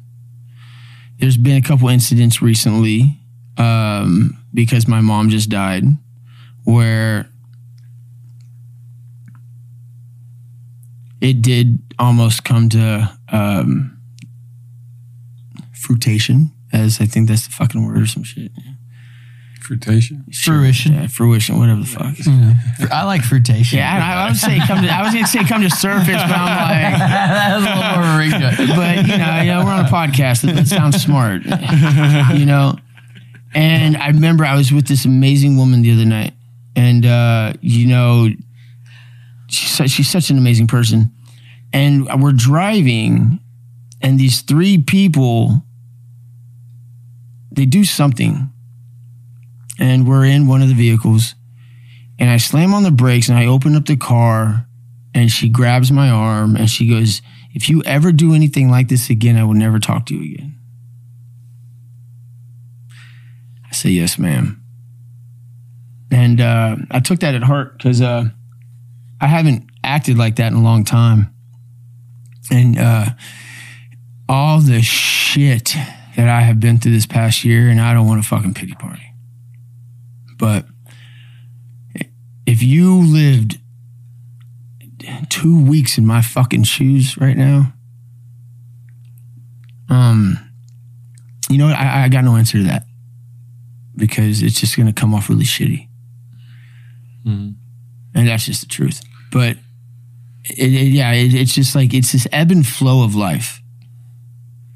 There's 1.18 1.36
been 1.36 1.56
a 1.56 1.66
couple 1.66 1.88
incidents 1.88 2.40
recently 2.40 3.18
um, 3.58 4.42
because 4.54 4.88
my 4.88 5.00
mom 5.00 5.28
just 5.28 5.50
died, 5.50 5.84
where 6.64 7.29
it 11.20 11.42
did 11.42 11.78
almost 11.98 12.44
come 12.44 12.68
to 12.70 13.18
um, 13.30 14.00
fruition, 15.72 16.52
as 16.72 17.00
I 17.00 17.06
think 17.06 17.28
that's 17.28 17.46
the 17.46 17.52
fucking 17.52 17.86
word 17.86 17.98
or 17.98 18.06
some 18.06 18.24
shit. 18.24 18.52
Fruitation. 19.60 20.24
Fruition. 20.32 20.94
Yeah, 20.94 21.06
fruition, 21.06 21.56
whatever 21.58 21.80
the 21.80 21.86
fuck. 21.86 22.90
I 22.90 23.04
like 23.04 23.22
fruitation. 23.22 23.78
Yeah, 23.78 24.04
I, 24.04 24.24
I 24.24 24.28
would 24.28 24.36
say 24.36 24.58
come 24.66 24.82
to. 24.82 24.88
I 24.88 25.02
was 25.02 25.14
gonna 25.14 25.26
say 25.28 25.44
come 25.44 25.62
to 25.62 25.70
surface, 25.70 26.08
but 26.08 26.32
I'm 26.32 26.90
like, 26.90 26.98
that 26.98 27.54
was 27.54 27.64
a 27.64 27.68
little 27.68 27.82
more 27.84 28.02
of 28.02 28.14
a 28.14 28.18
ring 28.18 28.30
but 28.76 29.06
you 29.06 29.18
know, 29.18 29.42
yeah, 29.42 29.64
we're 29.64 29.70
on 29.70 29.84
a 29.84 29.88
podcast. 29.88 30.48
It, 30.48 30.58
it 30.58 30.66
sounds 30.66 31.00
smart, 31.00 31.42
you 32.36 32.46
know. 32.46 32.78
And 33.54 33.96
I 33.96 34.08
remember 34.08 34.44
I 34.44 34.56
was 34.56 34.72
with 34.72 34.88
this 34.88 35.04
amazing 35.04 35.56
woman 35.56 35.82
the 35.82 35.92
other 35.92 36.04
night, 36.04 36.34
and 36.74 37.06
uh, 37.06 37.52
you 37.60 37.86
know, 37.86 38.28
she's 39.50 39.70
such, 39.70 39.90
she's 39.90 40.08
such 40.08 40.30
an 40.30 40.38
amazing 40.38 40.66
person. 40.66 41.12
And 41.72 42.22
we're 42.22 42.32
driving, 42.32 43.40
and 44.00 44.18
these 44.18 44.40
three 44.40 44.78
people, 44.78 45.62
they 47.52 47.66
do 47.66 47.84
something, 47.84 48.50
and 49.78 50.06
we're 50.06 50.24
in 50.24 50.46
one 50.46 50.62
of 50.62 50.68
the 50.68 50.74
vehicles, 50.74 51.34
and 52.18 52.28
I 52.28 52.36
slam 52.36 52.74
on 52.74 52.82
the 52.82 52.90
brakes, 52.90 53.28
and 53.28 53.38
I 53.38 53.46
open 53.46 53.76
up 53.76 53.86
the 53.86 53.96
car, 53.96 54.66
and 55.14 55.30
she 55.30 55.48
grabs 55.48 55.90
my 55.90 56.10
arm, 56.10 56.56
and 56.56 56.68
she 56.68 56.88
goes, 56.88 57.22
"If 57.54 57.68
you 57.68 57.82
ever 57.84 58.12
do 58.12 58.34
anything 58.34 58.70
like 58.70 58.88
this 58.88 59.10
again, 59.10 59.36
I 59.36 59.44
will 59.44 59.54
never 59.54 59.78
talk 59.78 60.06
to 60.06 60.14
you 60.14 60.34
again." 60.34 60.58
I 63.68 63.72
say, 63.72 63.90
"Yes, 63.90 64.18
ma'am." 64.18 64.62
And 66.10 66.40
uh, 66.40 66.76
I 66.90 67.00
took 67.00 67.20
that 67.20 67.34
at 67.34 67.42
heart 67.42 67.78
because 67.78 68.02
uh, 68.02 68.30
I 69.20 69.26
haven't 69.26 69.68
acted 69.84 70.16
like 70.18 70.36
that 70.36 70.52
in 70.52 70.58
a 70.58 70.62
long 70.62 70.84
time. 70.84 71.34
And 72.50 72.78
uh, 72.78 73.06
all 74.28 74.60
the 74.60 74.82
shit 74.82 75.74
that 76.16 76.28
I 76.28 76.40
have 76.40 76.58
been 76.58 76.78
through 76.78 76.92
this 76.92 77.06
past 77.06 77.44
year, 77.44 77.68
and 77.68 77.80
I 77.80 77.94
don't 77.94 78.06
want 78.06 78.20
a 78.20 78.26
fucking 78.26 78.54
pity 78.54 78.74
party. 78.74 79.02
But 80.38 80.66
if 82.46 82.62
you 82.62 82.96
lived 82.96 83.58
two 85.28 85.64
weeks 85.64 85.98
in 85.98 86.06
my 86.06 86.22
fucking 86.22 86.64
shoes 86.64 87.16
right 87.18 87.36
now, 87.36 87.72
um, 89.88 90.38
you 91.48 91.58
know 91.58 91.66
what? 91.66 91.76
I, 91.76 92.04
I 92.04 92.08
got 92.08 92.24
no 92.24 92.36
answer 92.36 92.58
to 92.58 92.64
that 92.64 92.84
because 93.96 94.42
it's 94.42 94.58
just 94.60 94.76
gonna 94.76 94.92
come 94.92 95.14
off 95.14 95.28
really 95.28 95.44
shitty, 95.44 95.88
and 98.14 98.28
that's 98.28 98.46
just 98.46 98.62
the 98.62 98.66
truth. 98.68 99.02
But 99.30 99.56
it, 100.44 100.72
it- 100.74 100.88
yeah, 100.92 101.12
it, 101.12 101.34
it's 101.34 101.54
just 101.54 101.74
like 101.74 101.94
it's 101.94 102.12
this 102.12 102.26
ebb 102.32 102.50
and 102.50 102.66
flow 102.66 103.04
of 103.04 103.14
life, 103.14 103.60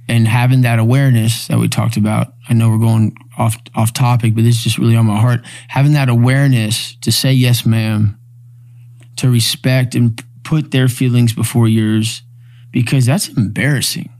and 0.09 0.27
having 0.29 0.63
that 0.63 0.79
awareness 0.79 1.49
that 1.49 1.59
we 1.59 1.69
talked 1.69 1.97
about. 1.97 2.33
I 2.49 2.53
know 2.55 2.69
we're 2.71 2.79
going 2.79 3.17
off 3.39 3.57
off 3.75 3.93
topic, 3.93 4.35
but 4.35 4.45
this 4.45 4.57
is 4.57 4.63
just 4.65 4.79
really 4.79 4.97
on 4.97 5.07
my 5.07 5.19
heart. 5.19 5.41
Having 5.69 5.93
that 5.95 6.09
awareness 6.09 6.97
to 6.97 7.11
say 7.11 7.33
yes, 7.33 7.65
ma'am, 7.67 8.19
to 9.17 9.31
respect 9.31 9.95
and 9.95 10.23
put 10.43 10.71
their 10.71 10.89
feelings 10.89 11.33
before 11.33 11.67
yours, 11.69 12.23
because 12.71 13.07
that's 13.07 13.29
embarrassing. 13.29 14.11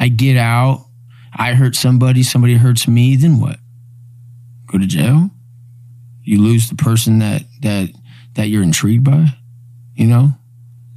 I 0.00 0.08
get 0.08 0.36
out, 0.36 0.86
I 1.32 1.54
hurt 1.54 1.74
somebody, 1.76 2.22
somebody 2.22 2.54
hurts 2.54 2.86
me, 2.86 3.16
then 3.16 3.40
what? 3.40 3.58
Go 4.66 4.78
to 4.78 4.86
jail? 4.86 5.30
You 6.22 6.40
lose 6.42 6.68
the 6.68 6.76
person 6.76 7.18
that 7.20 7.42
that 7.62 7.90
that 8.38 8.48
you're 8.48 8.62
intrigued 8.62 9.02
by, 9.02 9.26
you 9.94 10.06
know? 10.06 10.32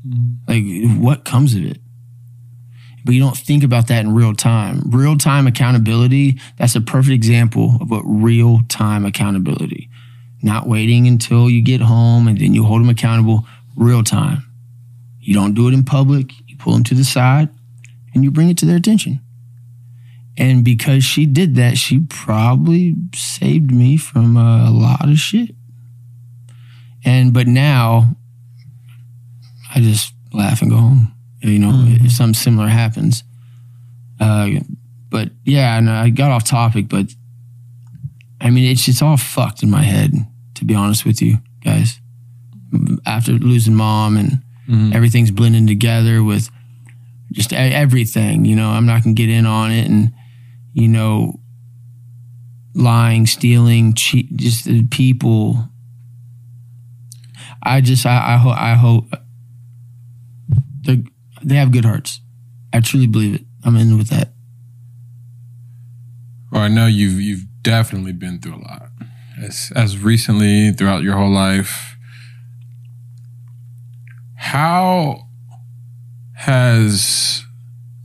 Mm-hmm. 0.08 0.94
Like 0.94 1.02
what 1.02 1.26
comes 1.26 1.56
of 1.56 1.66
it? 1.66 1.80
But 3.04 3.16
you 3.16 3.20
don't 3.20 3.36
think 3.36 3.64
about 3.64 3.88
that 3.88 4.02
in 4.06 4.14
real 4.14 4.36
time. 4.36 4.84
Real 4.92 5.18
time 5.18 5.48
accountability, 5.48 6.40
that's 6.58 6.76
a 6.76 6.82
perfect 6.82 7.16
example 7.16 7.80
of 7.82 7.90
what 7.90 8.04
real 8.06 8.60
time 8.70 9.06
accountability. 9.06 9.90
Not 10.44 10.68
waiting 10.68 11.08
until 11.08 11.50
you 11.50 11.64
get 11.64 11.82
home 11.82 12.28
and 12.28 12.40
then 12.40 12.54
you 12.54 12.64
hold 12.64 12.82
them 12.82 12.90
accountable, 12.90 13.48
real 13.76 14.04
time. 14.04 14.44
You 15.20 15.34
don't 15.34 15.56
do 15.56 15.68
it 15.68 15.74
in 15.74 15.84
public, 15.84 16.32
you 16.48 16.58
pull 16.58 16.74
them 16.74 16.84
to 16.86 16.94
the 16.94 17.04
side 17.04 17.50
and 18.14 18.24
you 18.24 18.30
bring 18.30 18.50
it 18.50 18.58
to 18.60 18.68
their 18.68 18.78
attention. 18.78 19.20
And 20.38 20.64
because 20.64 21.04
she 21.04 21.26
did 21.26 21.56
that, 21.56 21.80
she 21.80 22.02
probably 22.02 22.96
saved 23.16 23.72
me 23.72 23.98
from 23.98 24.38
a 24.38 24.70
lot 24.70 25.10
of 25.10 25.18
shit. 25.18 25.56
And 27.06 27.34
but 27.34 27.48
now 27.48 28.16
I 29.74 29.80
just 29.80 30.14
laugh 30.34 30.62
and 30.62 30.72
go 30.72 30.78
home. 30.78 31.14
You 31.42 31.60
know, 31.60 31.86
if 31.88 32.12
something 32.12 32.36
similar 32.36 32.68
happens. 32.68 33.24
Uh, 34.20 34.50
but 35.10 35.32
yeah, 35.44 35.78
and 35.78 35.90
I 35.90 36.10
got 36.10 36.32
off 36.32 36.44
topic, 36.44 36.88
but 36.88 37.08
I 38.40 38.50
mean, 38.52 38.72
it's 38.72 38.88
it's 38.88 39.02
all 39.02 39.18
fucked 39.18 39.64
in 39.64 39.70
my 39.72 39.84
head 39.84 40.14
to 40.56 40.66
be 40.66 40.76
honest 40.76 41.06
with 41.06 41.22
you 41.22 41.38
guys. 41.64 42.00
After 43.06 43.34
losing 43.34 43.76
mom 43.76 44.16
and 44.18 44.44
everything's 44.94 45.32
blending 45.32 45.68
together 45.68 46.24
with 46.24 46.50
just 47.32 47.52
everything, 47.52 48.46
you 48.46 48.56
know, 48.56 48.70
I'm 48.70 48.86
not 48.86 49.04
gonna 49.04 49.16
get 49.16 49.30
in 49.30 49.46
on 49.46 49.72
it 49.72 49.90
and 49.90 50.14
you 50.74 50.88
know, 50.88 51.40
lying, 52.74 53.26
stealing, 53.26 53.94
cheat, 53.94 54.36
just 54.36 54.66
the 54.66 54.86
people. 54.88 55.68
I 57.64 57.82
just, 57.82 58.06
I, 58.06 58.34
I 58.34 58.38
hope, 58.38 58.58
I 58.58 58.74
hope 58.76 59.06
they 60.82 61.04
they 61.44 61.56
have 61.56 61.72
good 61.72 61.86
hearts. 61.86 62.22
I 62.74 62.80
truly 62.80 63.08
believe 63.08 63.36
it. 63.36 63.46
I'm 63.64 63.76
in 63.76 63.98
with 63.98 64.10
that. 64.10 64.34
Well, 66.52 66.62
I 66.62 66.68
know 66.68 66.88
you've 66.88 67.20
you've 67.20 67.46
definitely 67.62 68.14
been 68.14 68.40
through 68.40 68.56
a 68.56 68.64
lot. 68.64 68.90
As 69.42 69.72
as 69.76 69.98
recently 69.98 70.72
throughout 70.72 71.04
your 71.04 71.16
whole 71.16 71.32
life. 71.32 71.98
How 74.36 75.28
has 76.34 77.46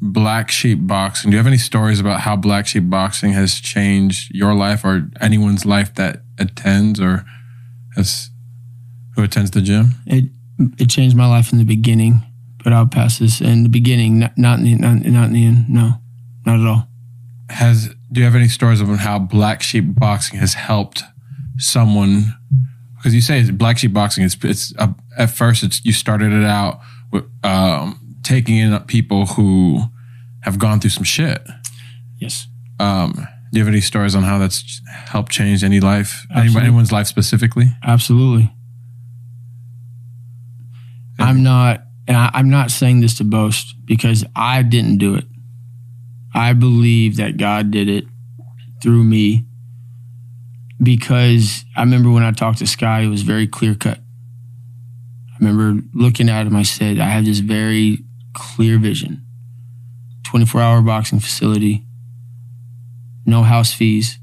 Black 0.01 0.51
Sheep 0.51 0.87
Boxing, 0.87 1.31
do 1.31 1.35
you 1.35 1.39
have 1.39 1.47
any 1.47 1.57
stories 1.57 1.99
about 1.99 2.21
how 2.21 2.37
Black 2.37 2.67
Sheep 2.67 2.91
Boxing 2.91 3.33
has 3.33 3.55
changed 3.55 4.35
your 4.35 4.55
life 4.55 4.85
or 4.85 5.09
anyone's 5.21 5.65
life 5.65 5.95
that 5.95 6.23
attends 6.39 7.01
or 7.01 7.25
has 7.97 8.31
who 9.17 9.23
attends 9.23 9.51
the 9.51 9.63
gym? 9.63 9.91
It 10.07 10.31
it 10.79 10.89
changed 10.89 11.17
my 11.17 11.27
life 11.27 11.53
in 11.53 11.59
the 11.59 11.65
beginning, 11.65 12.23
but 12.63 12.73
I'll 12.73 12.87
pass 12.87 13.19
this 13.19 13.41
in 13.41 13.65
the 13.65 13.69
beginning, 13.69 14.21
not 14.21 14.39
not 14.39 14.59
in 14.61 14.65
the, 14.65 14.75
not, 14.77 15.05
not 15.05 15.27
in 15.29 15.33
the 15.33 15.47
end. 15.47 15.69
No, 15.69 15.95
not 16.45 16.61
at 16.61 16.67
all. 16.67 16.89
Has 17.51 17.89
do 18.13 18.21
you 18.21 18.25
have 18.25 18.37
any 18.37 18.49
stories 18.49 18.81
of 18.81 18.89
how 18.89 19.19
Black 19.19 19.63
Sheep 19.63 19.85
Boxing 19.99 20.39
has 20.39 20.55
helped 20.55 21.03
someone? 21.59 22.35
Because 22.97 23.15
you 23.15 23.21
say 23.21 23.41
it's 23.41 23.51
Black 23.51 23.79
Sheep 23.79 23.93
Boxing, 23.93 24.25
it's 24.25 24.37
it's 24.45 24.73
uh, 24.79 24.93
at 25.17 25.31
first 25.31 25.63
it's 25.63 25.85
you 25.85 25.93
started 25.93 26.33
it 26.33 26.45
out 26.45 26.81
with 27.11 27.25
um, 27.43 28.17
taking 28.23 28.57
in 28.59 28.79
people 28.81 29.27
who 29.27 29.81
have 30.43 30.59
gone 30.59 30.81
through 30.81 30.91
some 30.91 31.05
shit. 31.05 31.43
Yes. 32.19 32.47
Um, 32.79 33.13
do 33.53 33.59
you 33.59 33.65
have 33.65 33.73
any 33.73 33.81
stories 33.81 34.15
on 34.15 34.23
how 34.23 34.39
that's 34.39 34.83
helped 35.07 35.33
change 35.33 35.65
any 35.65 35.81
life, 35.81 36.27
Absolutely. 36.31 36.61
anyone's 36.63 36.93
life 36.93 37.07
specifically? 37.07 37.67
Absolutely. 37.83 38.53
I'm 41.19 41.43
not, 41.43 41.83
and 42.07 42.17
I, 42.17 42.31
I'm 42.35 42.51
not 42.51 42.71
saying 42.71 43.01
this 43.01 43.19
to 43.19 43.25
boast 43.25 43.75
because 43.85 44.25
I 44.35 44.63
didn't 44.63 44.99
do 44.99 45.15
it. 45.15 45.25
I 46.35 46.53
believe 46.53 47.17
that 47.17 47.37
God 47.37 47.71
did 47.71 47.89
it 47.89 48.05
through 48.83 49.05
me 49.05 49.47
because 50.83 51.65
I 51.77 51.81
remember 51.81 52.11
when 52.11 52.23
I 52.23 52.33
talked 52.33 52.59
to 52.59 52.67
Sky, 52.67 53.01
it 53.01 53.09
was 53.09 53.23
very 53.23 53.47
clear 53.47 53.75
cut. 53.75 53.99
I 53.99 55.37
remember 55.41 55.83
looking 55.95 56.29
at 56.29 56.47
him, 56.47 56.57
I 56.57 56.63
said, 56.63 56.99
I 56.99 57.09
have 57.09 57.25
this 57.25 57.39
very 57.39 58.05
clear 58.35 58.79
vision 58.79 59.25
24 60.25 60.61
hour 60.61 60.83
boxing 60.83 61.21
facility, 61.21 61.87
no 63.25 63.43
house 63.43 63.73
fees, 63.73 64.19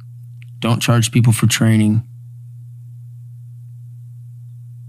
don't 0.60 0.82
charge 0.82 1.12
people 1.12 1.34
for 1.34 1.48
training 1.48 2.08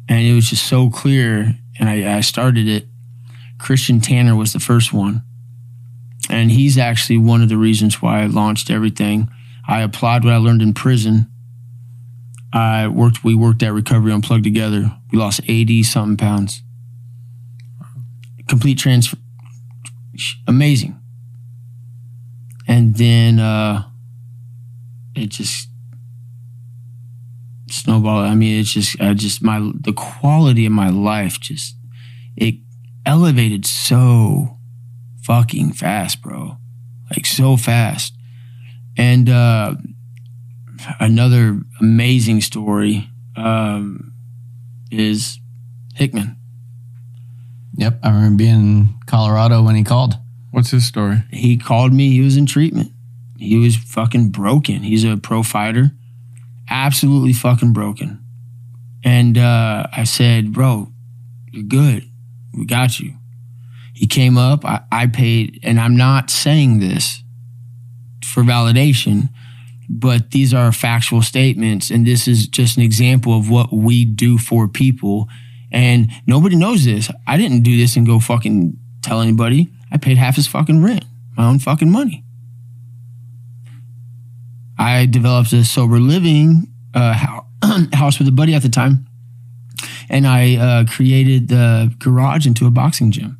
and 0.08 0.26
it 0.26 0.34
was 0.34 0.50
just 0.50 0.66
so 0.66 0.90
clear. 0.90 1.58
And 1.78 1.88
I, 1.88 2.16
I 2.16 2.20
started 2.20 2.68
it. 2.68 2.86
Christian 3.58 4.00
Tanner 4.00 4.36
was 4.36 4.52
the 4.52 4.60
first 4.60 4.92
one, 4.92 5.22
and 6.28 6.50
he's 6.50 6.76
actually 6.76 7.18
one 7.18 7.42
of 7.42 7.48
the 7.48 7.56
reasons 7.56 8.02
why 8.02 8.22
I 8.22 8.26
launched 8.26 8.70
everything. 8.70 9.28
I 9.66 9.80
applied 9.80 10.24
what 10.24 10.34
I 10.34 10.36
learned 10.36 10.62
in 10.62 10.74
prison. 10.74 11.30
I 12.52 12.86
worked. 12.88 13.24
We 13.24 13.34
worked 13.34 13.62
at 13.62 13.72
Recovery 13.72 14.12
Unplugged 14.12 14.44
together. 14.44 14.96
We 15.10 15.18
lost 15.18 15.40
eighty 15.48 15.82
something 15.82 16.16
pounds. 16.16 16.62
Complete 18.48 18.78
transfer. 18.78 19.16
Amazing. 20.46 21.00
And 22.68 22.96
then 22.96 23.38
uh, 23.38 23.84
it 25.14 25.30
just 25.30 25.68
snowball. 27.74 28.18
I 28.18 28.34
mean, 28.34 28.60
it's 28.60 28.72
just, 28.72 29.00
I 29.00 29.14
just 29.14 29.42
my 29.42 29.72
the 29.74 29.92
quality 29.92 30.66
of 30.66 30.72
my 30.72 30.90
life 30.90 31.40
just 31.40 31.76
it 32.36 32.56
elevated 33.06 33.66
so 33.66 34.58
fucking 35.22 35.72
fast, 35.72 36.22
bro. 36.22 36.58
Like 37.10 37.26
so 37.26 37.56
fast. 37.56 38.14
And 38.96 39.28
uh, 39.28 39.74
another 41.00 41.60
amazing 41.80 42.40
story 42.40 43.10
um, 43.36 44.12
is 44.90 45.38
Hickman. 45.94 46.36
Yep. 47.76 47.98
I 48.02 48.08
remember 48.10 48.38
being 48.38 48.54
in 48.54 48.94
Colorado 49.06 49.62
when 49.62 49.74
he 49.74 49.84
called. 49.84 50.14
What's 50.50 50.70
his 50.70 50.86
story? 50.86 51.24
He 51.32 51.56
called 51.56 51.92
me. 51.92 52.10
He 52.10 52.20
was 52.20 52.36
in 52.36 52.46
treatment. 52.46 52.92
He 53.36 53.56
was 53.56 53.76
fucking 53.76 54.30
broken. 54.30 54.82
He's 54.82 55.04
a 55.04 55.16
pro 55.16 55.42
fighter, 55.42 55.90
absolutely 56.68 57.32
fucking 57.32 57.72
broken. 57.72 58.20
And 59.04 59.36
uh, 59.36 59.86
I 59.92 60.04
said, 60.04 60.52
"Bro, 60.52 60.92
you're 61.52 61.64
good. 61.64 62.08
We 62.52 62.66
got 62.66 62.98
you." 62.98 63.14
He 63.92 64.06
came 64.06 64.36
up. 64.36 64.64
I, 64.64 64.80
I 64.90 65.06
paid, 65.06 65.60
and 65.62 65.78
I'm 65.78 65.96
not 65.96 66.30
saying 66.30 66.80
this 66.80 67.22
for 68.24 68.42
validation, 68.42 69.28
but 69.88 70.32
these 70.32 70.52
are 70.52 70.72
factual 70.72 71.22
statements, 71.22 71.90
and 71.90 72.06
this 72.06 72.26
is 72.26 72.48
just 72.48 72.76
an 72.76 72.82
example 72.82 73.36
of 73.36 73.50
what 73.50 73.72
we 73.72 74.04
do 74.04 74.38
for 74.38 74.66
people. 74.66 75.28
And 75.70 76.10
nobody 76.26 76.56
knows 76.56 76.84
this. 76.84 77.10
I 77.26 77.36
didn't 77.36 77.62
do 77.62 77.76
this 77.76 77.96
and 77.96 78.06
go 78.06 78.20
fucking 78.20 78.76
tell 79.02 79.20
anybody. 79.20 79.72
I 79.92 79.98
paid 79.98 80.16
half 80.16 80.36
his 80.36 80.46
fucking 80.46 80.82
rent, 80.82 81.04
my 81.36 81.46
own 81.46 81.58
fucking 81.58 81.90
money. 81.90 82.23
I 84.78 85.06
developed 85.06 85.52
a 85.52 85.64
sober 85.64 85.98
living 85.98 86.72
uh, 86.94 87.40
house 87.92 88.18
with 88.18 88.28
a 88.28 88.32
buddy 88.32 88.54
at 88.54 88.62
the 88.62 88.68
time, 88.68 89.06
and 90.08 90.26
I 90.26 90.56
uh, 90.56 90.84
created 90.86 91.48
the 91.48 91.94
garage 91.98 92.46
into 92.46 92.66
a 92.66 92.70
boxing 92.70 93.10
gym. 93.10 93.38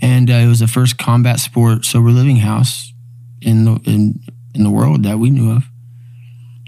And 0.00 0.30
uh, 0.30 0.34
it 0.34 0.48
was 0.48 0.58
the 0.58 0.66
first 0.66 0.98
combat 0.98 1.38
sport 1.38 1.84
sober 1.84 2.10
living 2.10 2.36
house 2.36 2.92
in 3.40 3.64
the 3.64 3.80
in 3.84 4.20
in 4.54 4.64
the 4.64 4.70
world 4.70 5.04
that 5.04 5.18
we 5.18 5.30
knew 5.30 5.50
of. 5.50 5.64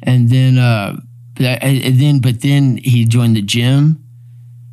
And 0.02 0.28
then, 0.28 0.58
uh, 0.58 1.00
but 1.34 1.62
and 1.62 1.98
then, 1.98 2.20
but 2.20 2.42
then 2.42 2.78
he 2.78 3.04
joined 3.04 3.36
the 3.36 3.42
gym. 3.42 4.00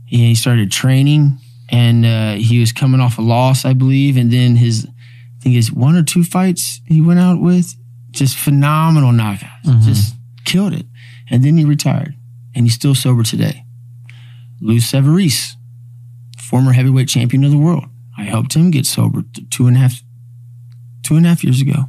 He 0.05 0.35
started 0.35 0.71
training, 0.71 1.39
and 1.69 2.05
uh, 2.05 2.33
he 2.33 2.59
was 2.59 2.71
coming 2.73 2.99
off 2.99 3.17
a 3.17 3.21
loss, 3.21 3.63
I 3.63 3.73
believe. 3.73 4.17
And 4.17 4.31
then 4.31 4.57
his, 4.57 4.87
I 5.41 5.43
think 5.43 5.55
his 5.55 5.73
one 5.73 5.95
or 5.95 6.03
two 6.03 6.23
fights 6.23 6.81
he 6.85 7.01
went 7.01 7.19
out 7.19 7.41
with, 7.41 7.75
just 8.11 8.37
phenomenal 8.37 9.11
knockouts, 9.11 9.63
mm-hmm. 9.65 9.81
just 9.81 10.13
killed 10.45 10.73
it. 10.73 10.85
And 11.31 11.43
then 11.43 11.57
he 11.57 11.65
retired, 11.65 12.13
and 12.53 12.67
he's 12.67 12.75
still 12.75 12.93
sober 12.93 13.23
today. 13.23 13.65
Lou 14.59 14.75
Savarese, 14.75 15.53
former 16.37 16.73
heavyweight 16.73 17.07
champion 17.07 17.43
of 17.43 17.49
the 17.49 17.57
world. 17.57 17.85
I 18.15 18.21
helped 18.21 18.53
him 18.53 18.69
get 18.69 18.85
sober 18.85 19.23
two 19.49 19.65
and 19.65 19.75
a 19.75 19.79
half, 19.79 20.03
two 21.01 21.15
and 21.15 21.25
a 21.25 21.29
half 21.29 21.43
years 21.43 21.59
ago. 21.59 21.85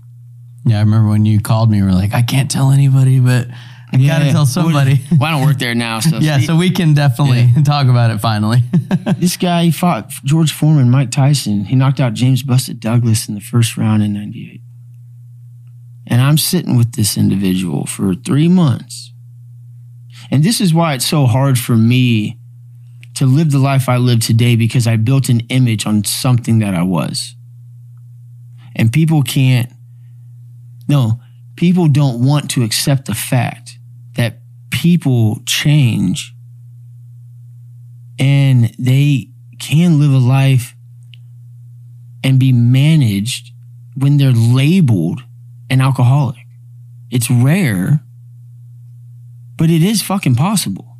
Yeah, 0.64 0.78
I 0.78 0.80
remember 0.80 1.10
when 1.10 1.26
you 1.26 1.38
called 1.38 1.70
me. 1.70 1.76
You 1.76 1.84
were 1.84 1.92
like, 1.92 2.14
I 2.14 2.22
can't 2.22 2.50
tell 2.50 2.70
anybody, 2.70 3.20
but 3.20 3.48
I 3.92 4.06
gotta 4.06 4.30
tell 4.30 4.46
somebody. 4.46 5.00
Well, 5.10 5.24
I 5.24 5.30
don't 5.32 5.46
work 5.46 5.58
there 5.58 5.74
now, 5.74 6.00
so 6.00 6.16
yeah, 6.20 6.38
so 6.40 6.56
we 6.56 6.70
can 6.70 6.94
definitely 6.94 7.48
talk 7.64 7.88
about 7.88 8.10
it 8.10 8.18
finally. 8.18 8.60
this 9.18 9.36
guy 9.36 9.64
he 9.64 9.70
fought 9.70 10.10
George 10.24 10.52
Foreman, 10.52 10.90
Mike 10.90 11.10
Tyson. 11.10 11.64
He 11.66 11.76
knocked 11.76 12.00
out 12.00 12.14
James 12.14 12.42
Buster 12.42 12.74
Douglas 12.74 13.28
in 13.28 13.34
the 13.34 13.40
first 13.40 13.76
round 13.76 14.02
in 14.02 14.12
'98. 14.14 14.60
And 16.06 16.20
I'm 16.20 16.38
sitting 16.38 16.76
with 16.76 16.92
this 16.92 17.16
individual 17.16 17.86
for 17.86 18.14
three 18.14 18.48
months. 18.48 19.12
And 20.30 20.42
this 20.42 20.60
is 20.60 20.72
why 20.72 20.94
it's 20.94 21.06
so 21.06 21.26
hard 21.26 21.58
for 21.58 21.76
me 21.76 22.38
to 23.14 23.26
live 23.26 23.50
the 23.50 23.58
life 23.58 23.88
I 23.88 23.98
live 23.98 24.20
today 24.20 24.56
because 24.56 24.86
I 24.86 24.96
built 24.96 25.28
an 25.28 25.40
image 25.48 25.86
on 25.86 26.04
something 26.04 26.58
that 26.60 26.74
I 26.74 26.82
was. 26.82 27.34
And 28.74 28.92
people 28.92 29.22
can't, 29.22 29.70
no, 30.88 31.20
people 31.56 31.88
don't 31.88 32.24
want 32.24 32.50
to 32.52 32.64
accept 32.64 33.04
the 33.04 33.14
fact 33.14 33.62
that 33.62 33.81
people 34.72 35.38
change 35.46 36.34
and 38.18 38.74
they 38.78 39.28
can 39.60 40.00
live 40.00 40.12
a 40.12 40.18
life 40.18 40.74
and 42.24 42.40
be 42.40 42.52
managed 42.52 43.52
when 43.96 44.16
they're 44.16 44.32
labeled 44.32 45.22
an 45.70 45.80
alcoholic. 45.80 46.38
It's 47.10 47.30
rare, 47.30 48.02
but 49.56 49.70
it 49.70 49.82
is 49.82 50.02
fucking 50.02 50.34
possible. 50.34 50.96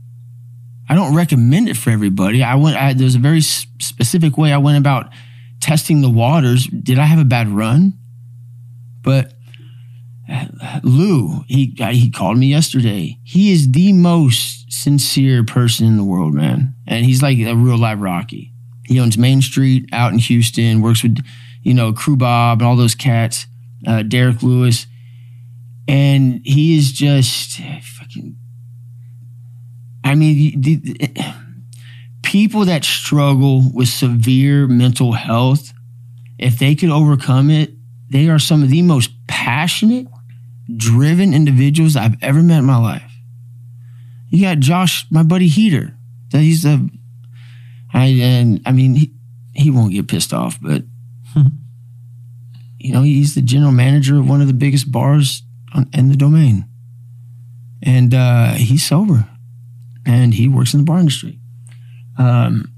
I 0.89 0.95
don't 0.95 1.15
recommend 1.15 1.69
it 1.69 1.77
for 1.77 1.91
everybody. 1.91 2.43
I 2.43 2.55
went. 2.57 2.77
I, 2.77 2.93
there's 2.93 3.15
a 3.15 3.21
very 3.21 3.41
specific 3.41 4.37
way 4.37 4.53
I 4.53 4.59
went 4.59 4.79
about 4.79 5.11
testing 5.61 6.03
the 6.03 6.11
waters. 6.11 6.67
Did 6.67 6.99
I 6.99 7.05
have 7.05 7.19
a 7.19 7.25
bad 7.25 7.49
run? 7.49 7.99
But 9.01 9.33
Lou, 10.83 11.45
he 11.47 11.75
he 11.77 12.11
called 12.11 12.39
me 12.39 12.47
yesterday. 12.47 13.19
He 13.25 13.53
is 13.53 13.73
the 13.73 13.93
most 13.93 14.73
sincere 14.73 15.45
person 15.45 15.87
in 15.87 15.97
the 15.97 16.05
world, 16.05 16.35
man, 16.35 16.75
and 16.87 17.05
he's 17.05 17.23
like 17.23 17.39
a 17.39 17.55
real 17.55 17.79
live 17.79 18.01
Rocky. 18.01 18.53
He 18.85 18.99
owns 18.99 19.17
Main 19.17 19.43
Street 19.43 19.89
out 19.93 20.13
in 20.13 20.19
Houston. 20.19 20.83
Works 20.83 21.03
with, 21.03 21.19
you 21.63 21.75
know, 21.75 21.93
Crew 21.93 22.17
Bob 22.17 22.61
and 22.61 22.69
all 22.69 22.77
those 22.77 22.95
cats. 22.95 23.47
Uh, 23.87 24.03
Derrick 24.03 24.43
Lewis, 24.43 24.87
and 25.89 26.41
he 26.45 26.77
is 26.77 26.93
just 26.93 27.61
fucking. 27.83 28.37
I 30.05 30.15
mean, 30.15 30.61
the, 30.61 30.77
the, 30.77 31.35
people 32.23 32.65
that 32.65 32.85
struggle 32.85 33.63
with 33.75 33.89
severe 33.89 34.67
mental 34.67 35.13
health, 35.13 35.73
if 36.39 36.59
they 36.59 36.75
could 36.75 36.91
overcome 36.91 37.51
it, 37.51 37.73
they 38.11 38.29
are 38.29 38.39
some 38.39 38.63
of 38.63 38.71
the 38.71 38.83
most 38.83 39.11
passionate, 39.27 40.07
driven 40.77 41.35
individuals 41.35 41.97
I've 41.97 42.17
ever 42.23 42.43
met 42.43 42.59
in 42.59 42.65
my 42.65 42.79
life. 42.79 43.13
You 44.29 44.43
got 44.43 44.61
Josh, 44.61 45.07
my 45.11 45.23
buddy 45.23 45.49
Heater. 45.49 45.97
That 46.31 46.41
he's 46.41 46.65
a, 46.65 46.89
I 47.93 48.07
and 48.07 48.61
I 48.65 48.73
mean 48.73 48.95
he, 48.95 49.13
he 49.53 49.71
won't 49.71 49.93
get 49.93 50.09
pissed 50.09 50.33
off, 50.33 50.59
but 50.61 50.85
you 52.79 52.93
know 52.93 53.03
he's 53.03 53.35
the 53.35 53.43
general 53.43 53.73
manager 53.73 54.19
of 54.19 54.29
one 54.29 54.41
of 54.41 54.47
the 54.47 54.55
biggest 54.55 54.91
bars 54.91 55.43
on, 55.75 55.89
in 55.93 56.09
the 56.09 56.17
domain, 56.17 56.67
and 57.83 58.15
uh, 58.15 58.53
he's 58.53 58.87
sober, 58.87 59.29
and 60.07 60.33
he 60.35 60.49
works 60.49 60.73
in 60.73 60.81
the 60.81 60.87
bar 60.87 60.99
industry. 60.99 61.39
Um, 62.19 62.73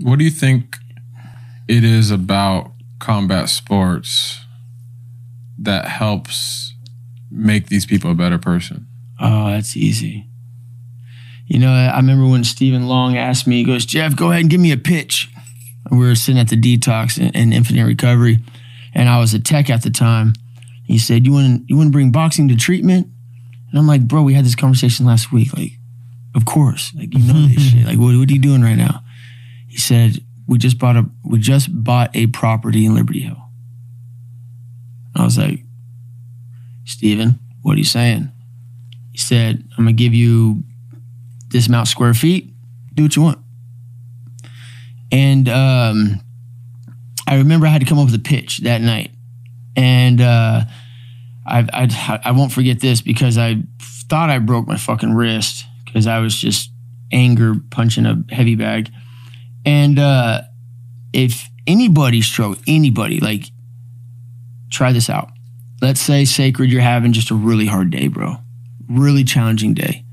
What 0.00 0.18
do 0.18 0.24
you 0.24 0.30
think 0.30 0.76
it 1.66 1.82
is 1.82 2.12
about 2.12 2.70
combat 3.00 3.48
sports 3.48 4.45
that 5.58 5.86
helps 5.86 6.74
make 7.30 7.68
these 7.68 7.86
people 7.86 8.10
a 8.10 8.14
better 8.14 8.38
person? 8.38 8.86
Oh, 9.20 9.46
that's 9.46 9.76
easy. 9.76 10.28
You 11.46 11.60
know, 11.60 11.70
I 11.70 11.96
remember 11.96 12.28
when 12.28 12.44
Stephen 12.44 12.88
Long 12.88 13.16
asked 13.16 13.46
me, 13.46 13.58
he 13.58 13.64
goes, 13.64 13.86
Jeff, 13.86 14.16
go 14.16 14.30
ahead 14.30 14.42
and 14.42 14.50
give 14.50 14.60
me 14.60 14.72
a 14.72 14.76
pitch. 14.76 15.30
We 15.90 15.98
were 15.98 16.16
sitting 16.16 16.40
at 16.40 16.48
the 16.48 16.60
detox 16.60 17.18
in, 17.18 17.30
in 17.34 17.52
Infinite 17.52 17.86
Recovery, 17.86 18.38
and 18.94 19.08
I 19.08 19.20
was 19.20 19.32
a 19.32 19.38
tech 19.38 19.70
at 19.70 19.82
the 19.82 19.90
time. 19.90 20.32
He 20.84 20.98
said, 20.98 21.24
You 21.24 21.32
want 21.32 21.68
you 21.68 21.76
want 21.76 21.88
to 21.88 21.92
bring 21.92 22.10
boxing 22.10 22.48
to 22.48 22.56
treatment? 22.56 23.06
And 23.70 23.78
I'm 23.78 23.86
like, 23.86 24.08
Bro, 24.08 24.22
we 24.24 24.34
had 24.34 24.44
this 24.44 24.56
conversation 24.56 25.06
last 25.06 25.32
week. 25.32 25.56
Like, 25.56 25.72
of 26.34 26.44
course. 26.44 26.92
Like, 26.94 27.14
you 27.14 27.20
know 27.20 27.46
this 27.46 27.62
shit. 27.70 27.86
Like, 27.86 27.98
what, 27.98 28.16
what 28.16 28.28
are 28.28 28.32
you 28.32 28.40
doing 28.40 28.62
right 28.62 28.74
now? 28.74 29.04
He 29.68 29.78
said, 29.78 30.18
We 30.48 30.58
just 30.58 30.78
bought 30.78 30.96
a 30.96 31.08
we 31.24 31.38
just 31.38 31.68
bought 31.72 32.10
a 32.14 32.26
property 32.28 32.86
in 32.86 32.94
Liberty 32.94 33.20
Hill. 33.20 33.45
I 35.16 35.24
was 35.24 35.38
like, 35.38 35.60
Steven, 36.84 37.38
what 37.62 37.74
are 37.74 37.78
you 37.78 37.84
saying? 37.84 38.30
He 39.12 39.18
said, 39.18 39.64
I'm 39.76 39.84
gonna 39.84 39.92
give 39.92 40.14
you 40.14 40.62
this 41.48 41.68
amount 41.68 41.88
square 41.88 42.14
feet, 42.14 42.52
do 42.94 43.04
what 43.04 43.16
you 43.16 43.22
want. 43.22 43.38
And 45.10 45.48
um, 45.48 46.20
I 47.26 47.36
remember 47.36 47.66
I 47.66 47.70
had 47.70 47.80
to 47.80 47.86
come 47.86 47.98
up 47.98 48.06
with 48.06 48.14
a 48.14 48.18
pitch 48.18 48.58
that 48.58 48.80
night. 48.80 49.10
And 49.76 50.20
uh, 50.20 50.64
I, 51.46 51.66
I, 51.72 52.20
I 52.24 52.30
won't 52.32 52.52
forget 52.52 52.80
this 52.80 53.00
because 53.00 53.38
I 53.38 53.62
thought 53.80 54.30
I 54.30 54.38
broke 54.38 54.66
my 54.66 54.76
fucking 54.76 55.14
wrist 55.14 55.64
because 55.84 56.06
I 56.06 56.18
was 56.20 56.34
just 56.34 56.70
anger 57.12 57.54
punching 57.70 58.06
a 58.06 58.22
heavy 58.30 58.54
bag. 58.54 58.90
And 59.64 59.98
uh, 59.98 60.42
if 61.12 61.48
anybody 61.66 62.22
stroke, 62.22 62.58
anybody, 62.66 63.20
like, 63.20 63.50
try 64.70 64.92
this 64.92 65.10
out. 65.10 65.30
Let's 65.82 66.00
say, 66.00 66.24
Sacred, 66.24 66.70
you're 66.70 66.80
having 66.80 67.12
just 67.12 67.30
a 67.30 67.34
really 67.34 67.66
hard 67.66 67.90
day, 67.90 68.08
bro. 68.08 68.36
Really 68.88 69.24
challenging 69.24 69.74
day 69.74 70.06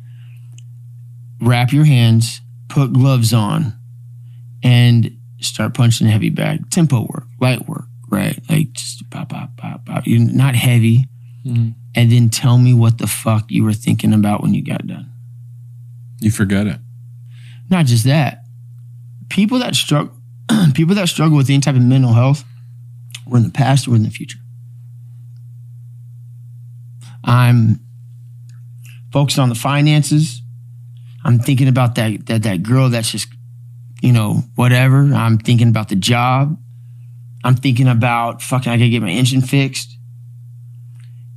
wrap 1.43 1.72
your 1.72 1.86
hands, 1.86 2.41
put 2.70 2.93
gloves 2.93 3.34
on, 3.34 3.74
and 4.64 5.18
start 5.39 5.74
punching 5.74 6.08
a 6.08 6.10
heavy 6.10 6.30
bag. 6.30 6.70
Tempo 6.70 7.01
work, 7.01 7.26
light 7.39 7.68
work, 7.68 7.86
right? 8.10 8.39
Like 8.49 8.74
just 8.74 9.10
pop, 9.10 9.30
pop, 9.30 9.56
pop, 9.58 9.86
pop. 9.86 10.04
You're 10.06 10.20
not 10.20 10.56
heavy. 10.56 11.06
Mm-hmm. 11.45 11.72
And 11.95 12.12
then 12.12 12.30
tell 12.30 12.58
me 12.58 12.74
what 12.74 12.97
the 12.97 13.08
fuck 13.08 13.51
you 13.51 13.64
were 13.64 13.74
thinking 13.74 14.14
about 14.14 14.41
when 14.41 14.54
you 14.54 14.64
got 14.64 14.88
done. 14.88 15.12
You 16.20 16.32
forget 16.32 16.66
it. 16.66 16.80
Not 17.70 17.86
just 17.86 18.06
that. 18.06 18.45
People 19.30 19.60
that 19.60 19.76
struggle 19.76 20.16
people 20.74 20.95
that 20.95 21.08
struggle 21.08 21.38
with 21.38 21.49
any 21.49 21.60
type 21.60 21.76
of 21.76 21.82
mental 21.82 22.14
health 22.14 22.43
were 23.28 23.38
in 23.38 23.43
the 23.43 23.49
past 23.49 23.88
or 23.88 23.95
in 23.95 24.04
the 24.04 24.10
future. 24.10 24.39
I'm 27.24 27.80
focused 29.11 29.39
on 29.39 29.49
the 29.49 29.55
finances. 29.55 30.41
I'm 31.26 31.39
thinking 31.39 31.67
about 31.67 31.95
that 31.95 32.26
that 32.28 32.43
that 32.43 32.63
girl 32.63 32.89
that's 32.89 33.11
just, 33.11 33.28
you 34.01 34.11
know, 34.11 34.43
whatever. 34.55 34.99
I'm 35.13 35.38
thinking 35.38 35.69
about 35.69 35.89
the 35.89 35.95
job. 35.95 36.57
I'm 37.43 37.55
thinking 37.55 37.88
about 37.88 38.41
fucking 38.41 38.71
I 38.71 38.78
gotta 38.78 38.89
get 38.89 39.01
my 39.01 39.09
engine 39.09 39.41
fixed. 39.41 39.97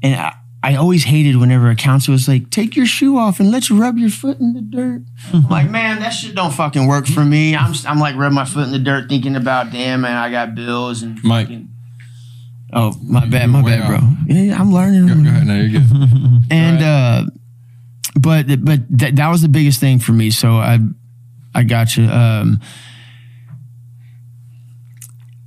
And 0.03 0.15
I, 0.15 0.35
I 0.63 0.75
always 0.77 1.05
hated 1.05 1.37
whenever 1.37 1.71
a 1.71 1.77
counselor 1.77 2.15
was 2.15 2.27
like, 2.27 2.51
take 2.51 2.75
your 2.77 2.87
shoe 2.87 3.19
off 3.19 3.39
and 3.39 3.51
let's 3.53 3.71
rub 3.71 3.99
your 3.99 4.11
foot 4.11 4.41
in 4.41 4.53
the 4.55 4.61
dirt. 4.61 5.03
I'm 5.33 5.43
like, 5.51 5.71
man, 5.71 6.01
that 6.01 6.11
shit 6.11 6.35
don't 6.35 6.53
fucking 6.53 6.87
work 6.89 7.07
for 7.07 7.25
me. 7.25 7.55
I'm 7.55 7.73
I'm 7.87 8.01
like 8.01 8.17
rubbing 8.17 8.35
my 8.35 8.45
foot 8.45 8.65
in 8.67 8.73
the 8.73 8.79
dirt 8.81 9.09
thinking 9.09 9.37
about, 9.37 9.71
damn 9.71 10.01
man, 10.01 10.17
I 10.17 10.31
got 10.31 10.55
bills 10.57 11.03
and 11.03 11.23
Mike. 11.23 11.47
fucking- 11.47 11.69
Oh, 12.73 12.93
my 13.03 13.27
bad, 13.27 13.49
my 13.49 13.63
bad, 13.63 13.87
bro. 13.87 13.99
Yeah, 14.27 14.61
I'm 14.61 14.73
learning. 14.73 15.07
Go, 15.07 15.15
go 15.15 15.29
ahead. 15.29 15.47
No, 15.47 15.55
you're 15.55 15.81
good. 15.81 16.43
And 16.51 16.83
uh 16.83 17.25
but 18.21 18.47
but 18.65 18.81
that 18.99 19.17
that 19.17 19.29
was 19.29 19.43
the 19.43 19.49
biggest 19.49 19.81
thing 19.81 19.99
for 19.99 20.13
me. 20.13 20.31
So 20.31 20.57
I 20.57 20.79
I 21.55 21.63
got 21.65 21.97
you. 21.97 22.05
Um 22.05 22.61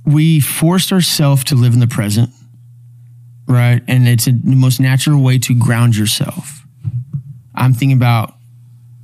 we 0.04 0.40
forced 0.40 0.92
ourselves 0.92 1.44
to 1.44 1.54
live 1.54 1.72
in 1.72 1.80
the 1.80 1.86
present, 1.86 2.30
right? 3.46 3.82
And 3.86 4.08
it's 4.08 4.26
a, 4.26 4.32
the 4.32 4.56
most 4.56 4.80
natural 4.80 5.22
way 5.22 5.38
to 5.38 5.54
ground 5.54 5.96
yourself. 5.96 6.64
I'm 7.54 7.72
thinking 7.72 7.96
about 7.96 8.34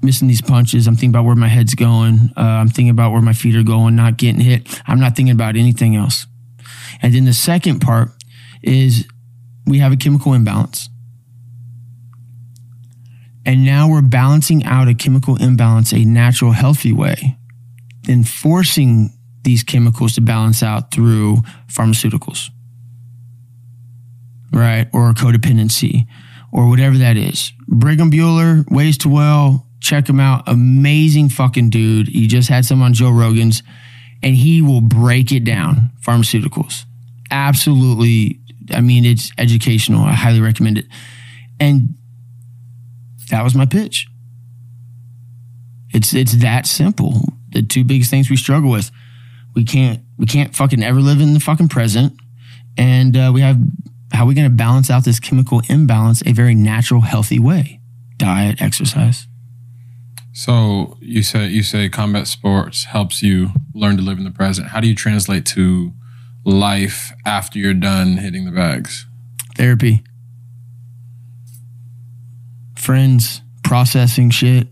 missing 0.02 0.28
these 0.28 0.42
punches. 0.42 0.86
I'm 0.86 0.94
thinking 0.94 1.10
about 1.10 1.24
where 1.24 1.36
my 1.36 1.48
head's 1.48 1.74
going. 1.74 2.30
Uh, 2.36 2.40
I'm 2.40 2.68
thinking 2.68 2.90
about 2.90 3.12
where 3.12 3.22
my 3.22 3.32
feet 3.32 3.54
are 3.56 3.62
going, 3.62 3.96
not 3.96 4.16
getting 4.16 4.40
hit. 4.40 4.82
I'm 4.86 5.00
not 5.00 5.16
thinking 5.16 5.32
about 5.32 5.56
anything 5.56 5.96
else. 5.96 6.26
And 7.02 7.14
then 7.14 7.24
the 7.24 7.32
second 7.32 7.80
part 7.80 8.10
is 8.62 9.06
we 9.66 9.78
have 9.78 9.92
a 9.92 9.96
chemical 9.96 10.32
imbalance. 10.34 10.88
And 13.44 13.64
now 13.64 13.88
we're 13.88 14.02
balancing 14.02 14.64
out 14.64 14.88
a 14.88 14.94
chemical 14.94 15.36
imbalance 15.36 15.92
a 15.92 16.04
natural, 16.04 16.50
healthy 16.50 16.92
way, 16.92 17.36
then 18.02 18.24
forcing 18.24 19.16
these 19.42 19.62
chemicals 19.62 20.14
to 20.16 20.20
balance 20.20 20.64
out 20.64 20.92
through 20.92 21.38
pharmaceuticals, 21.68 22.50
right? 24.52 24.88
Or 24.92 25.12
codependency, 25.12 26.06
or 26.52 26.68
whatever 26.68 26.98
that 26.98 27.16
is. 27.16 27.52
Brigham 27.68 28.10
Buhler, 28.10 28.68
Ways 28.68 28.98
to 28.98 29.08
Well, 29.08 29.64
check 29.80 30.08
him 30.08 30.18
out. 30.18 30.42
Amazing 30.48 31.28
fucking 31.28 31.70
dude. 31.70 32.08
He 32.08 32.26
just 32.26 32.48
had 32.48 32.64
some 32.64 32.82
on 32.82 32.92
Joe 32.92 33.10
Rogan's, 33.10 33.62
and 34.22 34.34
he 34.34 34.62
will 34.62 34.80
break 34.80 35.32
it 35.32 35.44
down. 35.44 35.90
Pharmaceuticals. 36.00 36.84
Absolutely. 37.30 38.40
I 38.72 38.80
mean, 38.80 39.04
it's 39.04 39.30
educational. 39.38 40.02
I 40.02 40.12
highly 40.12 40.40
recommend 40.40 40.78
it. 40.78 40.86
And 41.60 41.94
that 43.30 43.42
was 43.42 43.54
my 43.54 43.66
pitch. 43.66 44.08
It's 45.90 46.12
it's 46.14 46.36
that 46.36 46.66
simple. 46.66 47.20
The 47.50 47.62
two 47.62 47.84
biggest 47.84 48.10
things 48.10 48.28
we 48.28 48.36
struggle 48.36 48.70
with. 48.70 48.90
We 49.54 49.64
can't 49.64 50.02
we 50.18 50.26
can't 50.26 50.54
fucking 50.54 50.82
ever 50.82 51.00
live 51.00 51.20
in 51.20 51.32
the 51.32 51.40
fucking 51.40 51.68
present, 51.68 52.12
and 52.76 53.16
uh, 53.16 53.30
we 53.32 53.40
have 53.40 53.58
how 54.12 54.24
are 54.24 54.26
we 54.26 54.34
going 54.34 54.48
to 54.48 54.54
balance 54.54 54.90
out 54.90 55.04
this 55.04 55.18
chemical 55.18 55.62
imbalance 55.68 56.22
a 56.26 56.32
very 56.32 56.54
natural, 56.54 57.00
healthy 57.00 57.38
way? 57.38 57.80
Diet, 58.18 58.60
exercise. 58.60 59.26
So 60.36 60.98
you 61.00 61.22
say 61.22 61.46
you 61.48 61.62
say 61.62 61.88
combat 61.88 62.26
sports 62.26 62.84
helps 62.84 63.22
you 63.22 63.52
learn 63.72 63.96
to 63.96 64.02
live 64.02 64.18
in 64.18 64.24
the 64.24 64.30
present. 64.30 64.68
How 64.68 64.80
do 64.80 64.86
you 64.86 64.94
translate 64.94 65.46
to 65.46 65.94
life 66.44 67.10
after 67.24 67.58
you're 67.58 67.72
done 67.72 68.18
hitting 68.18 68.44
the 68.44 68.50
bags? 68.50 69.06
therapy, 69.54 70.04
friends, 72.74 73.40
processing 73.64 74.28
shit, 74.28 74.68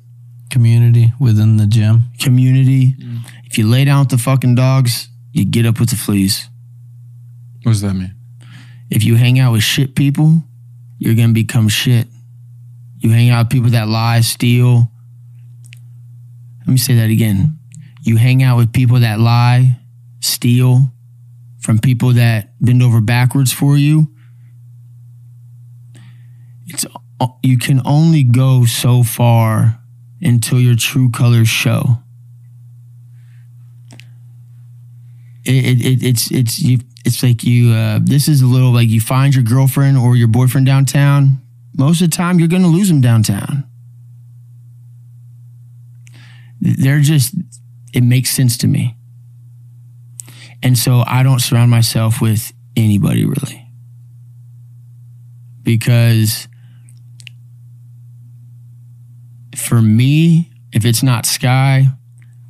Community 0.51 1.15
within 1.19 1.57
the 1.57 1.67
gym. 1.67 2.03
community. 2.21 2.93
Mm. 2.93 3.21
If 3.47 3.57
you 3.57 3.67
lay 3.67 3.87
down 3.87 4.01
with 4.01 4.11
the 4.11 4.19
fucking 4.19 4.57
dogs, 4.57 5.09
you 5.33 5.47
get 5.47 5.65
up 5.65 5.81
with 5.81 5.89
the 5.89 5.97
fleas. 5.97 6.51
What 7.63 7.73
does 7.73 7.81
that 7.81 7.95
mean? 7.95 8.15
If 8.91 9.03
you 9.03 9.15
hang 9.17 9.39
out 9.39 9.53
with 9.53 9.63
shit 9.63 9.95
people, 9.95 10.43
you're 10.99 11.15
gonna 11.15 11.33
become 11.33 11.69
shit. 11.71 12.07
You 12.99 13.09
hang 13.11 13.31
out 13.31 13.47
with 13.47 13.53
people 13.53 13.71
that 13.71 13.89
lie, 13.89 14.21
steal. 14.21 14.91
Let 16.67 16.73
me 16.73 16.79
say 16.79 16.95
that 16.97 17.11
again. 17.11 17.59
You 18.03 18.17
hang 18.17 18.43
out 18.43 18.57
with 18.57 18.73
people 18.73 19.01
that 19.01 19.21
lie, 19.21 19.79
steal 20.21 20.95
from 21.65 21.79
people 21.79 22.13
that 22.13 22.53
bend 22.61 22.83
over 22.83 23.01
backwards 23.01 23.51
for 23.51 23.79
you, 23.79 24.09
It's 26.67 26.85
you 27.43 27.57
can 27.57 27.81
only 27.87 28.23
go 28.23 28.67
so 28.67 29.03
far 29.03 29.81
until 30.21 30.61
your 30.61 30.77
true 30.77 31.11
colors 31.11 31.49
show. 31.49 31.99
It, 35.47 35.65
it, 35.65 35.87
it 35.87 36.03
it's 36.03 36.31
it's 36.31 36.59
you 36.59 36.81
it's 37.07 37.23
like 37.23 37.45
you 37.45 37.73
uh, 37.73 38.01
this 38.03 38.29
is 38.29 38.43
a 38.43 38.47
little 38.47 38.73
like 38.73 38.89
you 38.89 39.01
find 39.01 39.35
your 39.35 39.45
girlfriend 39.45 39.97
or 39.97 40.17
your 40.17 40.29
boyfriend 40.29 40.67
downtown. 40.67 41.41
Most 41.77 42.03
of 42.03 42.11
the 42.11 42.17
time, 42.17 42.39
you're 42.39 42.49
going 42.49 42.63
to 42.63 42.69
lose 42.69 42.89
them 42.89 43.01
downtown. 43.01 43.65
They're 46.65 47.01
just 47.01 47.35
it 47.93 48.03
makes 48.03 48.31
sense 48.31 48.57
to 48.59 48.67
me, 48.67 48.97
and 50.63 50.79
so 50.79 51.05
I 51.07 51.23
don't 51.23 51.41
surround 51.41 51.71
myself 51.71 52.21
with 52.21 52.53
anybody 52.77 53.25
really 53.25 53.65
because 55.65 56.47
for 59.57 59.81
me, 59.81 60.51
if 60.73 60.85
it's 60.85 61.03
not 61.03 61.27
Sky, 61.27 61.87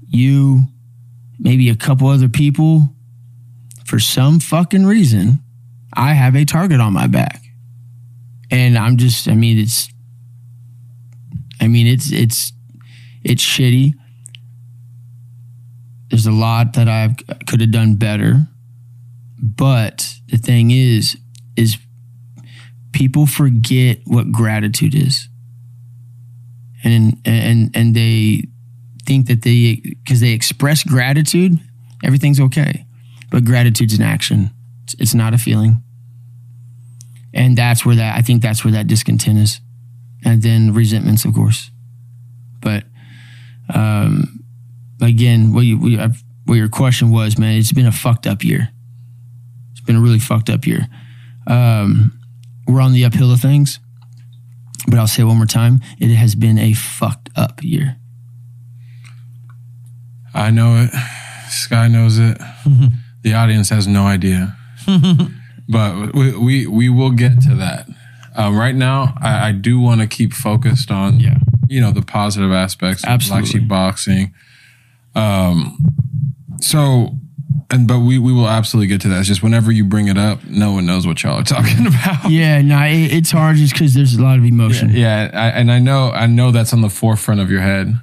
you, 0.09 0.65
maybe 1.39 1.71
a 1.71 1.77
couple 1.77 2.09
other 2.09 2.29
people, 2.29 2.91
for 3.87 3.99
some 3.99 4.41
fucking 4.41 4.85
reason, 4.85 5.41
I 5.95 6.13
have 6.15 6.35
a 6.35 6.45
target 6.45 6.81
on 6.81 6.93
my 6.93 7.07
back. 7.07 7.43
And 8.51 8.77
I'm 8.77 8.97
just, 8.97 9.29
I 9.29 9.35
mean, 9.35 9.59
it's, 9.59 9.89
I 11.61 11.69
mean, 11.69 11.87
it's, 11.87 12.13
it's, 12.13 12.53
it's 13.23 13.43
shitty. 13.43 13.95
There's 16.11 16.27
a 16.27 16.33
lot 16.33 16.75
that 16.75 16.89
I 16.89 17.15
could 17.47 17.61
have 17.61 17.71
done 17.71 17.97
better. 17.97 18.47
But 19.39 20.15
the 20.29 20.37
thing 20.37 20.71
is, 20.71 21.19
is 21.57 21.77
people 22.93 23.27
forget 23.27 24.01
what 24.07 24.31
gratitude 24.31 24.95
is 24.95 25.29
and 26.85 27.17
and 27.25 27.71
and 27.75 27.97
they 27.97 28.45
think 29.07 29.27
that 29.27 29.43
they 29.43 29.81
because 29.83 30.21
they 30.21 30.33
express 30.33 30.85
gratitude, 30.85 31.59
everything's 32.05 32.41
okay. 32.41 32.85
But 33.31 33.45
gratitude's 33.45 33.95
an 33.95 34.03
action. 34.03 34.51
It's, 34.85 34.95
it's 34.95 35.15
not 35.15 35.35
a 35.35 35.39
feeling. 35.39 35.83
And 37.33 37.59
that's 37.59 37.85
where 37.85 37.97
that 37.97 38.17
I 38.17 38.21
think 38.21 38.43
that's 38.43 38.65
where 38.65 38.73
that 38.75 38.87
discontent 38.87 39.39
is, 39.39 39.61
and 40.25 40.43
then 40.43 40.75
resentments, 40.75 41.25
of 41.25 41.35
course. 41.35 41.71
But 42.61 42.85
um, 43.75 44.44
again, 45.01 45.53
what 45.53 45.63
you 45.63 45.79
what 46.47 46.55
your 46.55 46.69
question 46.69 47.11
was, 47.11 47.39
man, 47.39 47.57
it's 47.59 47.73
been 47.73 47.87
a 47.87 47.93
fucked 47.93 48.27
up 48.27 48.45
year. 48.45 48.69
It's 49.73 49.81
been 49.81 49.97
a 49.97 50.01
really 50.01 50.19
fucked 50.19 50.51
up 50.51 50.67
year. 50.67 50.89
Um, 51.47 52.19
we're 52.67 52.81
on 52.81 52.93
the 52.93 53.05
uphill 53.05 53.31
of 53.33 53.41
things 53.41 53.79
but 54.87 54.99
I'll 54.99 55.07
say 55.07 55.23
it 55.23 55.27
one 55.27 55.37
more 55.39 55.47
time 55.47 55.81
it 55.99 56.09
has 56.15 56.35
been 56.35 56.59
a 56.59 56.75
fucked 56.75 57.31
up 57.37 57.63
year. 57.63 57.97
I 60.35 60.51
know 60.51 60.77
it. 60.77 60.91
Sky 61.49 61.89
knows 61.89 62.19
it. 62.19 62.39
the 63.23 63.35
audience 63.35 63.69
has 63.71 63.87
no 63.87 64.05
idea. 64.07 64.57
but 65.69 66.15
we, 66.15 66.37
we, 66.37 66.67
we 66.67 66.89
will 66.89 67.13
get 67.13 67.41
to 67.43 67.55
that. 67.55 67.89
Um, 68.37 68.57
right 68.59 68.75
now, 68.75 69.15
I, 69.21 69.49
I 69.49 69.53
do 69.53 69.79
want 69.79 70.01
to 70.01 70.07
keep 70.07 70.33
focused 70.33 70.91
on, 70.91 71.21
Yeah. 71.21 71.37
you 71.69 71.81
know, 71.81 71.93
the 71.93 72.03
positive 72.03 72.51
aspects 72.53 73.05
of 73.07 73.21
Black 73.29 73.47
Sheep 73.47 73.69
Boxing. 73.69 74.35
Um, 75.15 75.79
so, 76.61 77.11
and 77.71 77.87
but 77.89 78.01
we, 78.01 78.19
we 78.19 78.33
will 78.33 78.49
absolutely 78.49 78.89
get 78.89 79.01
to 79.03 79.09
that. 79.09 79.19
It's 79.21 79.29
just 79.29 79.43
whenever 79.43 79.71
you 79.73 79.85
bring 79.85 80.09
it 80.09 80.19
up, 80.19 80.45
no 80.45 80.73
one 80.73 80.87
knows 80.87 81.07
what 81.07 81.23
y'all 81.23 81.41
are 81.41 81.43
talking 81.45 81.87
about. 81.87 82.31
Yeah, 82.31 82.61
no, 82.63 82.81
it, 82.83 83.13
it's 83.13 83.31
hard 83.31 83.57
just 83.57 83.73
because 83.73 83.95
there's 83.95 84.15
a 84.15 84.23
lot 84.23 84.39
of 84.39 84.45
emotion. 84.45 84.91
Yeah, 84.91 85.31
I, 85.33 85.49
and 85.59 85.71
I 85.71 85.79
know 85.79 86.11
I 86.11 86.27
know 86.27 86.51
that's 86.51 86.73
on 86.73 86.81
the 86.81 86.91
forefront 86.91 87.41
of 87.41 87.51
your 87.51 87.61
head. 87.61 87.95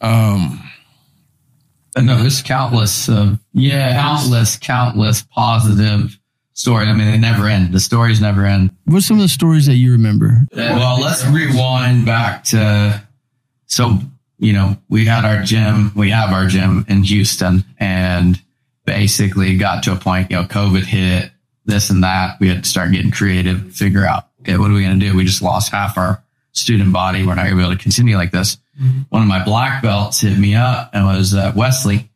Um. 0.00 0.62
No, 1.98 2.18
there's 2.18 2.42
countless, 2.42 3.08
uh, 3.08 3.36
Yeah. 3.54 3.94
countless, 3.94 4.58
countless 4.58 5.22
positive 5.22 6.18
stories. 6.52 6.88
I 6.88 6.92
mean, 6.92 7.10
they 7.10 7.16
never 7.16 7.46
end. 7.48 7.72
The 7.72 7.80
stories 7.80 8.20
never 8.20 8.44
end. 8.44 8.70
What's 8.84 9.06
some 9.06 9.16
of 9.16 9.22
the 9.22 9.28
stories 9.30 9.64
that 9.64 9.76
you 9.76 9.92
remember? 9.92 10.46
Well, 10.54 11.00
let's 11.00 11.24
rewind 11.26 12.04
back 12.04 12.44
to 12.44 13.02
so 13.66 13.98
you 14.38 14.52
know 14.52 14.76
we 14.88 15.06
had 15.06 15.24
our 15.24 15.42
gym, 15.42 15.92
we 15.94 16.10
have 16.10 16.30
our 16.32 16.46
gym 16.46 16.84
in 16.88 17.02
Houston, 17.04 17.64
and 17.78 18.40
basically 18.84 19.56
got 19.56 19.82
to 19.84 19.92
a 19.92 19.96
point. 19.96 20.30
You 20.30 20.36
know, 20.36 20.44
COVID 20.44 20.84
hit, 20.84 21.30
this 21.64 21.90
and 21.90 22.04
that. 22.04 22.38
We 22.40 22.48
had 22.48 22.64
to 22.64 22.70
start 22.70 22.92
getting 22.92 23.10
creative, 23.10 23.72
figure 23.74 24.06
out 24.06 24.28
okay, 24.46 24.56
what 24.56 24.70
are 24.70 24.74
we 24.74 24.82
going 24.82 24.98
to 24.98 25.06
do? 25.06 25.16
We 25.16 25.24
just 25.24 25.42
lost 25.42 25.72
half 25.72 25.98
our 25.98 26.22
student 26.52 26.92
body. 26.92 27.26
We're 27.26 27.34
not 27.34 27.42
going 27.42 27.50
to 27.50 27.56
be 27.56 27.62
able 27.62 27.76
to 27.76 27.82
continue 27.82 28.16
like 28.16 28.30
this. 28.30 28.58
One 29.08 29.22
of 29.22 29.28
my 29.28 29.44
black 29.44 29.82
belts 29.82 30.20
hit 30.20 30.38
me 30.38 30.54
up 30.54 30.90
and 30.92 31.04
was 31.04 31.34
uh, 31.34 31.52
Wesley. 31.56 32.10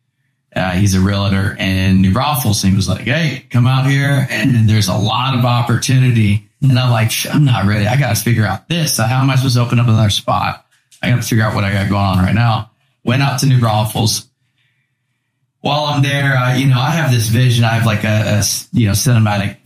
Uh, 0.55 0.73
he's 0.73 0.95
a 0.95 1.01
realtor 1.01 1.57
in 1.59 2.03
New 2.03 2.13
Braunfels. 2.13 2.63
And 2.63 2.73
he 2.73 2.77
was 2.77 2.89
like, 2.89 3.03
Hey, 3.03 3.47
come 3.51 3.67
out 3.67 3.87
here. 3.87 4.27
And 4.31 4.69
there's 4.69 4.89
a 4.89 4.97
lot 4.97 5.39
of 5.39 5.45
opportunity. 5.45 6.49
And 6.63 6.79
I'm 6.79 6.91
like, 6.91 7.11
I'm 7.31 7.45
not 7.45 7.67
ready. 7.67 7.87
I 7.87 7.99
got 7.99 8.15
to 8.15 8.23
figure 8.23 8.45
out 8.45 8.69
this. 8.69 8.99
How 8.99 9.23
am 9.23 9.31
I 9.31 9.37
supposed 9.37 9.57
to 9.57 9.63
open 9.63 9.79
up 9.79 9.89
another 9.89 10.11
spot? 10.11 10.67
I 11.03 11.11
got 11.11 11.17
to 11.17 11.23
figure 11.23 11.45
out 11.45 11.55
what 11.55 11.65
I 11.65 11.73
got 11.73 11.89
going 11.89 12.03
on 12.03 12.19
right 12.19 12.35
now. 12.35 12.71
Went 13.05 13.23
out 13.23 13.41
to 13.41 13.47
New 13.47 13.61
Braunfels. 13.61 14.29
While 15.61 15.85
I'm 15.85 16.03
there, 16.03 16.37
uh, 16.37 16.57
you 16.57 16.67
know, 16.67 16.79
I 16.79 16.91
have 16.91 17.11
this 17.11 17.29
vision. 17.29 17.65
I 17.65 17.75
have 17.75 17.87
like 17.87 18.05
a 18.05 18.43
you 18.73 18.87
know, 18.87 18.93
cinematic 18.93 19.57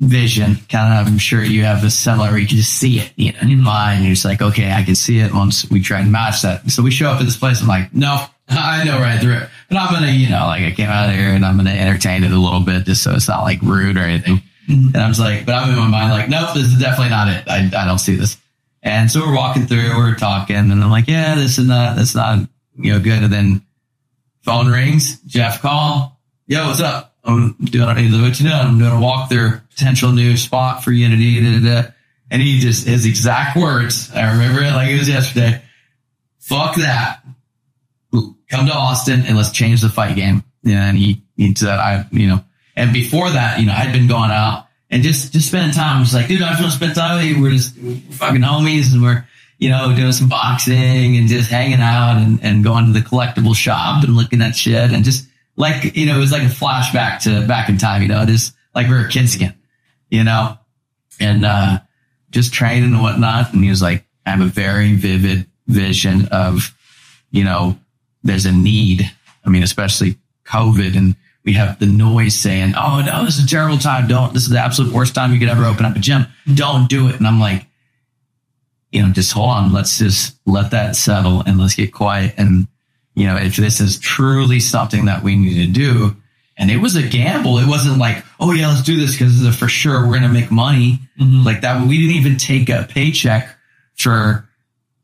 vision. 0.00 0.56
Kind 0.68 1.00
of, 1.00 1.06
I'm 1.06 1.18
sure 1.18 1.42
you 1.42 1.64
have 1.64 1.84
a 1.84 1.90
similar 1.90 2.30
where 2.30 2.38
you 2.38 2.46
can 2.46 2.56
just 2.56 2.76
see 2.78 2.98
it, 2.98 3.12
you 3.16 3.32
know, 3.32 3.38
in 3.40 3.48
your 3.48 3.58
mind. 3.58 4.04
You're 4.04 4.14
just 4.14 4.24
like, 4.24 4.42
okay, 4.42 4.72
I 4.72 4.82
can 4.82 4.94
see 4.94 5.20
it 5.20 5.32
once 5.32 5.68
we 5.70 5.80
try 5.80 6.00
and 6.00 6.10
match 6.10 6.42
that. 6.42 6.70
So 6.70 6.82
we 6.82 6.90
show 6.90 7.08
up 7.08 7.20
at 7.20 7.24
this 7.24 7.36
place. 7.36 7.62
I'm 7.62 7.68
like, 7.68 7.94
no, 7.94 8.24
I 8.48 8.84
know 8.84 8.98
right 8.98 9.20
through 9.20 9.34
it. 9.34 9.48
But 9.68 9.78
I'm 9.78 9.92
going 9.92 10.04
to, 10.04 10.12
you 10.12 10.28
know, 10.28 10.46
like 10.46 10.62
I 10.62 10.72
came 10.72 10.88
out 10.88 11.08
of 11.08 11.14
here 11.14 11.28
and 11.28 11.44
I'm 11.44 11.56
going 11.56 11.66
to 11.66 11.72
entertain 11.72 12.24
it 12.24 12.32
a 12.32 12.38
little 12.38 12.60
bit 12.60 12.84
just 12.84 13.02
so 13.02 13.14
it's 13.14 13.28
not 13.28 13.42
like 13.42 13.62
rude 13.62 13.96
or 13.96 14.00
anything. 14.00 14.42
And 14.68 14.96
I 14.96 15.08
was 15.08 15.18
like, 15.18 15.44
but 15.44 15.54
I'm 15.54 15.70
in 15.70 15.76
my 15.76 15.88
mind 15.88 16.12
like, 16.12 16.28
nope, 16.28 16.54
this 16.54 16.64
is 16.64 16.78
definitely 16.78 17.10
not 17.10 17.28
it. 17.28 17.48
I, 17.48 17.82
I 17.82 17.84
don't 17.84 17.98
see 17.98 18.14
this. 18.16 18.36
And 18.82 19.10
so 19.10 19.20
we're 19.20 19.36
walking 19.36 19.66
through, 19.66 19.96
we're 19.96 20.16
talking, 20.16 20.56
and 20.56 20.72
I'm 20.72 20.90
like, 20.90 21.06
yeah, 21.06 21.36
this 21.36 21.58
is 21.58 21.66
not, 21.68 21.96
that's 21.96 22.16
not, 22.16 22.48
you 22.76 22.92
know, 22.92 23.00
good. 23.00 23.22
And 23.22 23.32
then 23.32 23.62
phone 24.42 24.66
rings, 24.68 25.20
Jeff 25.20 25.62
call. 25.62 26.18
Yo, 26.46 26.66
what's 26.66 26.80
up? 26.80 27.14
I'm 27.24 27.52
doing, 27.52 27.86
what 27.86 27.98
you 27.98 28.10
doing? 28.10 28.52
I'm 28.52 28.78
doing 28.78 28.90
a 28.90 28.94
walkthrough, 28.96 29.68
potential 29.70 30.10
new 30.10 30.36
spot 30.36 30.82
for 30.82 30.90
Unity. 30.90 31.40
Da, 31.40 31.60
da, 31.60 31.82
da. 31.82 31.88
And 32.30 32.42
he 32.42 32.58
just, 32.58 32.86
his 32.86 33.06
exact 33.06 33.56
words, 33.56 34.10
I 34.12 34.32
remember 34.32 34.62
it 34.62 34.72
like 34.72 34.88
it 34.88 34.98
was 34.98 35.08
yesterday. 35.08 35.62
Fuck 36.40 36.76
that. 36.76 37.20
Come 38.12 38.66
to 38.66 38.74
Austin 38.74 39.22
and 39.26 39.36
let's 39.36 39.52
change 39.52 39.80
the 39.80 39.88
fight 39.88 40.16
game. 40.16 40.42
And 40.64 40.98
he, 40.98 41.22
he 41.36 41.54
said, 41.54 41.78
I, 41.78 42.06
you 42.10 42.26
know, 42.26 42.44
and 42.74 42.92
before 42.92 43.30
that, 43.30 43.60
you 43.60 43.66
know, 43.66 43.74
I'd 43.74 43.92
been 43.92 44.08
going 44.08 44.30
out 44.30 44.66
and 44.92 45.02
just, 45.02 45.32
just 45.32 45.48
spending 45.48 45.72
time. 45.72 45.96
I 45.96 46.00
was 46.00 46.14
like, 46.14 46.28
dude, 46.28 46.42
I 46.42 46.50
just 46.50 46.60
want 46.60 46.72
to 46.72 46.76
spend 46.76 46.94
time 46.94 47.16
with 47.16 47.24
you. 47.24 47.42
We're 47.42 47.50
just 47.50 47.76
we're 47.78 47.96
fucking 48.12 48.42
homies 48.42 48.92
and 48.92 49.02
we're, 49.02 49.26
you 49.58 49.70
know, 49.70 49.96
doing 49.96 50.12
some 50.12 50.28
boxing 50.28 51.16
and 51.16 51.26
just 51.26 51.50
hanging 51.50 51.80
out 51.80 52.18
and, 52.18 52.38
and 52.44 52.62
going 52.62 52.86
to 52.86 52.92
the 52.92 53.00
collectible 53.00 53.56
shop 53.56 54.04
and 54.04 54.14
looking 54.14 54.42
at 54.42 54.54
shit 54.54 54.92
and 54.92 55.02
just 55.02 55.26
like, 55.56 55.96
you 55.96 56.06
know, 56.06 56.16
it 56.16 56.20
was 56.20 56.30
like 56.30 56.42
a 56.42 56.46
flashback 56.46 57.20
to 57.22 57.46
back 57.48 57.68
in 57.68 57.78
time, 57.78 58.02
you 58.02 58.08
know, 58.08 58.24
just 58.26 58.54
like 58.74 58.86
we 58.86 58.94
were 58.94 59.08
kids 59.08 59.34
again, 59.34 59.54
you 60.10 60.24
know, 60.24 60.58
and, 61.18 61.44
uh, 61.44 61.78
just 62.30 62.52
training 62.52 62.92
and 62.92 63.02
whatnot. 63.02 63.52
And 63.52 63.64
he 63.64 63.70
was 63.70 63.82
like, 63.82 64.04
I 64.26 64.30
have 64.30 64.40
a 64.40 64.46
very 64.46 64.94
vivid 64.94 65.46
vision 65.68 66.28
of, 66.30 66.74
you 67.30 67.44
know, 67.44 67.78
there's 68.22 68.46
a 68.46 68.52
need. 68.52 69.10
I 69.44 69.50
mean, 69.50 69.62
especially 69.62 70.16
COVID 70.44 70.96
and 70.96 71.16
we 71.44 71.54
have 71.54 71.78
the 71.78 71.86
noise 71.86 72.34
saying, 72.34 72.74
Oh 72.76 73.02
no, 73.04 73.24
this 73.24 73.38
is 73.38 73.44
a 73.44 73.48
terrible 73.48 73.78
time. 73.78 74.06
Don't, 74.06 74.32
this 74.32 74.44
is 74.44 74.50
the 74.50 74.58
absolute 74.58 74.92
worst 74.92 75.14
time 75.14 75.32
you 75.32 75.38
could 75.38 75.48
ever 75.48 75.64
open 75.64 75.84
up 75.84 75.96
a 75.96 75.98
gym. 75.98 76.26
Don't 76.54 76.88
do 76.88 77.08
it. 77.08 77.16
And 77.16 77.26
I'm 77.26 77.40
like, 77.40 77.66
you 78.90 79.02
know, 79.02 79.10
just 79.10 79.32
hold 79.32 79.50
on. 79.50 79.72
Let's 79.72 79.98
just 79.98 80.36
let 80.46 80.70
that 80.70 80.96
settle 80.96 81.40
and 81.40 81.58
let's 81.58 81.74
get 81.74 81.92
quiet. 81.92 82.34
And, 82.36 82.68
you 83.14 83.26
know, 83.26 83.36
if 83.36 83.56
this 83.56 83.80
is 83.80 83.98
truly 83.98 84.60
something 84.60 85.06
that 85.06 85.22
we 85.22 85.36
need 85.36 85.66
to 85.66 85.72
do, 85.72 86.16
and 86.56 86.70
it 86.70 86.76
was 86.76 86.96
a 86.96 87.02
gamble. 87.02 87.58
It 87.58 87.66
wasn't 87.66 87.98
like, 87.98 88.24
oh 88.38 88.52
yeah, 88.52 88.68
let's 88.68 88.82
do 88.82 89.00
this 89.00 89.12
because 89.12 89.56
for 89.56 89.68
sure 89.68 90.02
we're 90.02 90.18
going 90.18 90.22
to 90.22 90.28
make 90.28 90.50
money 90.50 91.00
mm-hmm. 91.18 91.44
like 91.44 91.62
that. 91.62 91.86
We 91.86 91.98
didn't 91.98 92.16
even 92.16 92.36
take 92.36 92.68
a 92.68 92.86
paycheck 92.88 93.56
for 93.96 94.48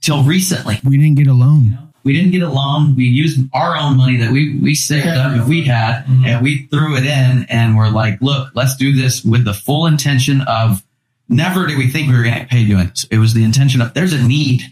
till 0.01 0.23
recently. 0.23 0.79
We 0.85 0.99
didn't 0.99 1.17
get 1.17 1.27
a 1.27 1.35
loan. 1.35 1.88
We 2.05 2.13
didn't 2.13 2.31
get 2.31 2.43
a 2.43 2.49
loan. 2.49 2.95
We 2.97 3.05
used 3.05 3.41
our 3.53 3.77
own 3.77 3.97
money 3.97 4.17
that 4.19 4.31
we, 4.31 4.59
we 4.59 4.75
saved 4.75 5.07
up 5.07 5.37
if 5.37 5.47
we 5.47 5.65
had 5.65 6.05
mm-hmm. 6.05 6.25
and 6.25 6.43
we 6.43 6.67
threw 6.69 6.97
it 6.97 7.05
in 7.05 7.47
and 7.51 7.77
we're 7.77 7.91
like, 7.91 8.23
look, 8.23 8.51
let's 8.55 8.77
do 8.77 8.95
this 8.95 9.25
with 9.25 9.45
the 9.45 9.53
full 9.53 9.87
intention 9.87 10.41
of 10.43 10.83
never 11.29 11.67
did 11.67 11.77
we 11.77 11.89
think 11.89 12.09
we 12.09 12.17
were 12.17 12.23
going 12.23 12.35
to 12.35 12.41
get 12.41 12.49
paid 12.49 12.67
doing 12.67 12.87
this. 12.89 13.05
It 13.11 13.19
was 13.19 13.35
the 13.35 13.45
intention 13.45 13.83
of 13.83 13.93
there's 13.95 14.15
a 14.15 14.23
need 14.23 14.63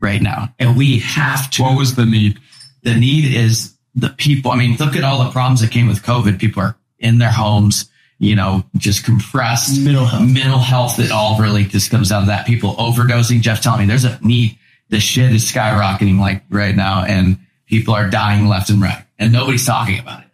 right 0.00 0.20
now 0.20 0.52
and 0.58 0.76
we 0.76 0.98
have 1.00 1.50
to. 1.52 1.62
What 1.62 1.78
was 1.78 1.94
the 1.94 2.06
need? 2.06 2.40
The 2.82 2.94
need 2.94 3.32
is 3.32 3.76
the 3.94 4.08
people. 4.08 4.50
I 4.50 4.56
mean, 4.56 4.76
look 4.78 4.96
at 4.96 5.04
all 5.04 5.22
the 5.22 5.30
problems 5.30 5.60
that 5.60 5.70
came 5.70 5.86
with 5.86 6.02
COVID. 6.02 6.40
People 6.40 6.62
are 6.62 6.76
in 6.98 7.18
their 7.18 7.30
homes. 7.30 7.88
you 8.18 8.36
know, 8.36 8.64
just 8.76 9.04
compressed 9.04 9.80
Mental 9.80 10.06
health. 10.06 10.30
mental 10.30 10.58
health 10.58 10.96
that 10.96 11.10
all 11.10 11.40
really 11.40 11.64
just 11.64 11.90
comes 11.90 12.12
out 12.12 12.22
of 12.22 12.28
that. 12.28 12.46
People 12.46 12.76
overdosing. 12.76 13.40
Jeff 13.40 13.60
telling 13.60 13.80
me 13.80 13.86
there's 13.86 14.04
a 14.04 14.18
need. 14.22 14.56
The 14.92 15.00
shit 15.00 15.32
is 15.32 15.50
skyrocketing 15.50 16.20
like 16.20 16.44
right 16.50 16.76
now, 16.76 17.02
and 17.04 17.38
people 17.66 17.94
are 17.94 18.10
dying 18.10 18.46
left 18.46 18.68
and 18.68 18.80
right, 18.80 19.02
and 19.18 19.32
nobody's 19.32 19.64
talking 19.64 19.98
about 19.98 20.20
it. 20.20 20.26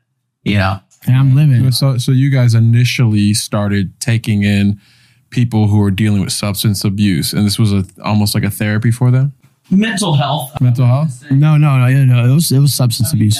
You 0.43 0.57
know, 0.59 0.81
And 1.07 1.17
I'm 1.17 1.35
living. 1.37 1.71
So, 1.71 1.97
so 1.99 2.11
you 2.11 2.29
guys 2.29 2.55
initially 2.55 3.35
started 3.35 4.01
taking 4.01 4.43
in 4.43 4.81
people 5.31 5.69
who 5.69 5.81
are 5.83 5.93
dealing 5.93 6.21
with 6.21 6.33
substance 6.33 6.85
abuse, 6.85 7.33
and 7.33 7.47
this 7.47 7.57
was 7.57 7.73
a, 7.73 7.85
almost 8.05 8.35
like 8.35 8.43
a 8.43 8.51
therapy 8.51 8.91
for 8.91 9.13
them. 9.13 9.33
mental 9.71 10.15
health. 10.15 10.61
Mental 10.61 10.87
health. 10.87 11.25
No, 11.31 11.57
no, 11.57 11.79
no, 11.79 12.05
no. 12.05 12.31
It 12.31 12.35
was 12.35 12.51
it 12.51 12.59
was 12.59 12.75
substance 12.75 13.13
abuse 13.13 13.39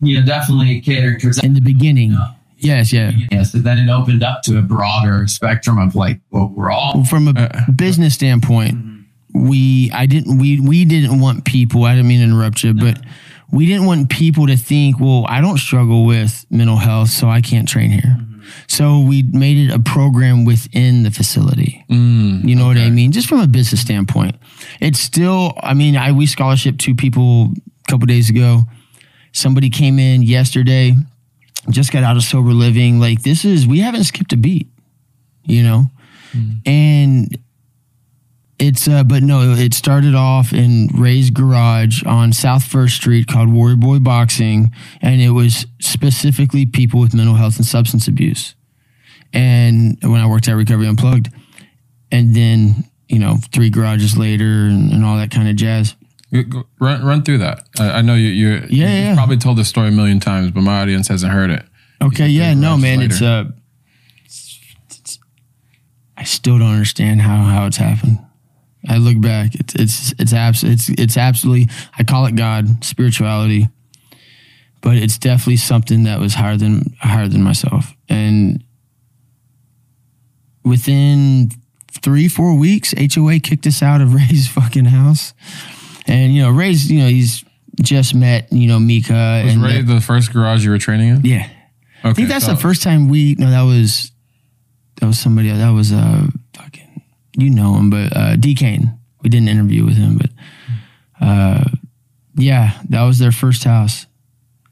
Yeah, 0.00 0.20
definitely 0.20 0.80
catered 0.80 1.20
towards 1.20 1.42
in 1.42 1.54
the 1.54 1.60
beginning. 1.60 2.16
Yes, 2.58 2.92
yeah. 2.92 3.10
Yes, 3.32 3.52
and 3.54 3.64
then 3.64 3.78
it 3.78 3.90
opened 3.90 4.22
up 4.22 4.42
to 4.42 4.58
a 4.58 4.62
broader 4.62 5.26
spectrum 5.26 5.78
of 5.78 5.96
like, 5.96 6.20
well, 6.30 6.52
we're 6.54 6.70
all 6.70 7.04
From 7.04 7.26
a 7.26 7.32
uh, 7.32 7.70
business 7.74 8.14
standpoint, 8.14 8.76
we 9.34 9.90
I 9.92 10.06
didn't 10.06 10.38
we 10.38 10.60
we 10.60 10.84
didn't 10.84 11.20
want 11.20 11.44
people. 11.44 11.84
I 11.84 11.94
didn't 11.94 12.08
mean 12.08 12.20
to 12.20 12.24
interrupt 12.24 12.62
you, 12.62 12.74
but 12.74 12.98
we 13.50 13.66
didn't 13.66 13.86
want 13.86 14.08
people 14.08 14.46
to 14.46 14.56
think, 14.56 14.98
well, 14.98 15.26
I 15.28 15.40
don't 15.40 15.58
struggle 15.58 16.06
with 16.06 16.46
mental 16.50 16.78
health, 16.78 17.10
so 17.10 17.28
I 17.28 17.42
can't 17.42 17.68
train 17.68 17.90
here. 17.90 18.16
Mm-hmm. 18.18 18.32
So 18.66 19.00
we 19.00 19.22
made 19.22 19.58
it 19.58 19.72
a 19.72 19.78
program 19.78 20.44
within 20.44 21.02
the 21.02 21.10
facility. 21.10 21.84
Mm, 21.90 22.48
you 22.48 22.56
know 22.56 22.66
what 22.66 22.76
I 22.76 22.90
mean? 22.90 23.12
Just 23.12 23.28
from 23.28 23.40
a 23.40 23.46
business 23.46 23.80
standpoint, 23.80 24.36
it's 24.80 24.98
still. 24.98 25.54
I 25.62 25.74
mean, 25.74 25.96
I 25.96 26.12
we 26.12 26.26
scholarship 26.26 26.78
two 26.78 26.94
people 26.94 27.52
a 27.52 27.90
couple 27.90 28.06
days 28.06 28.30
ago. 28.30 28.62
Somebody 29.32 29.70
came 29.70 29.98
in 29.98 30.22
yesterday, 30.22 30.94
just 31.70 31.92
got 31.92 32.02
out 32.02 32.16
of 32.16 32.22
sober 32.22 32.52
living. 32.52 33.00
Like 33.00 33.22
this 33.22 33.44
is 33.44 33.66
we 33.66 33.80
haven't 33.80 34.04
skipped 34.04 34.32
a 34.32 34.36
beat, 34.36 34.68
you 35.44 35.62
know, 35.62 35.84
mm. 36.32 36.60
and 36.66 37.38
it's 38.62 38.86
uh, 38.86 39.02
but 39.04 39.22
no, 39.22 39.52
it 39.52 39.74
started 39.74 40.14
off 40.14 40.52
in 40.52 40.88
Ray's 40.94 41.30
garage 41.30 42.04
on 42.04 42.32
South 42.32 42.62
First 42.64 42.94
Street 42.96 43.26
called 43.26 43.52
Warrior 43.52 43.76
Boy 43.76 43.98
Boxing, 43.98 44.70
and 45.00 45.20
it 45.20 45.30
was 45.30 45.66
specifically 45.80 46.64
people 46.64 47.00
with 47.00 47.12
mental 47.14 47.34
health 47.34 47.56
and 47.56 47.66
substance 47.66 48.06
abuse. 48.06 48.54
And 49.32 49.98
when 50.02 50.20
I 50.20 50.26
worked 50.28 50.46
at 50.48 50.52
Recovery 50.52 50.86
Unplugged, 50.86 51.30
and 52.12 52.34
then 52.36 52.84
you 53.08 53.18
know 53.18 53.38
three 53.52 53.68
garages 53.70 54.16
later 54.16 54.44
and, 54.44 54.92
and 54.92 55.04
all 55.04 55.16
that 55.16 55.30
kind 55.30 55.48
of 55.48 55.56
jazz. 55.56 55.96
Run, 56.80 57.04
run 57.04 57.22
through 57.24 57.38
that. 57.38 57.66
I, 57.78 57.90
I 57.98 58.00
know 58.02 58.14
you. 58.14 58.28
You 58.28 58.48
Yeah, 58.52 58.60
you've 58.68 58.70
yeah. 58.78 59.14
probably 59.14 59.36
told 59.36 59.58
this 59.58 59.68
story 59.68 59.88
a 59.88 59.90
million 59.90 60.18
times, 60.20 60.50
but 60.50 60.62
my 60.62 60.80
audience 60.80 61.08
hasn't 61.08 61.30
heard 61.32 61.50
it. 61.50 61.64
Okay, 62.00 62.28
yeah, 62.28 62.54
no, 62.54 62.76
man, 62.78 63.00
later. 63.00 63.12
it's 63.12 63.22
uh, 63.22 63.44
it's- 64.24 65.18
I 66.16 66.24
still 66.24 66.58
don't 66.58 66.70
understand 66.70 67.22
how 67.22 67.42
how 67.44 67.66
it's 67.66 67.76
happened. 67.78 68.18
I 68.88 68.96
look 68.98 69.20
back, 69.20 69.54
it's 69.54 69.74
it's 69.74 70.14
it's 70.18 70.32
abs- 70.32 70.64
it's 70.64 70.88
it's 70.88 71.16
absolutely. 71.16 71.68
I 71.98 72.02
call 72.04 72.26
it 72.26 72.34
God, 72.34 72.84
spirituality, 72.84 73.68
but 74.80 74.96
it's 74.96 75.18
definitely 75.18 75.58
something 75.58 76.02
that 76.04 76.18
was 76.18 76.34
higher 76.34 76.56
than 76.56 76.94
higher 77.00 77.28
than 77.28 77.42
myself. 77.42 77.94
And 78.08 78.64
within 80.64 81.50
three 82.02 82.28
four 82.28 82.54
weeks, 82.56 82.94
HOA 83.14 83.38
kicked 83.40 83.66
us 83.66 83.82
out 83.82 84.00
of 84.00 84.14
Ray's 84.14 84.48
fucking 84.48 84.86
house. 84.86 85.34
And 86.06 86.34
you 86.34 86.42
know, 86.42 86.50
Ray's 86.50 86.90
you 86.90 87.00
know 87.00 87.08
he's 87.08 87.44
just 87.80 88.14
met 88.14 88.52
you 88.52 88.66
know 88.68 88.78
Mika 88.80 89.42
Was 89.44 89.52
and 89.54 89.62
Ray 89.62 89.82
the 89.82 90.00
first 90.00 90.32
garage 90.32 90.64
you 90.64 90.70
were 90.70 90.78
training 90.78 91.08
in? 91.08 91.24
yeah. 91.24 91.48
Okay, 92.00 92.10
I 92.10 92.12
think 92.14 92.28
that's 92.28 92.46
so- 92.46 92.54
the 92.54 92.60
first 92.60 92.82
time 92.82 93.08
we. 93.08 93.36
No, 93.38 93.48
that 93.48 93.62
was 93.62 94.10
that 95.00 95.06
was 95.06 95.20
somebody. 95.20 95.50
That 95.52 95.70
was 95.70 95.92
uh 95.92 96.26
you 97.36 97.50
know 97.50 97.76
him, 97.76 97.90
but 97.90 98.16
uh 98.16 98.36
Kane. 98.56 98.98
We 99.22 99.30
didn't 99.30 99.48
interview 99.48 99.84
with 99.84 99.96
him, 99.96 100.18
but 100.18 100.30
uh 101.20 101.64
yeah, 102.36 102.80
that 102.88 103.02
was 103.02 103.18
their 103.18 103.32
first 103.32 103.64
house, 103.64 104.06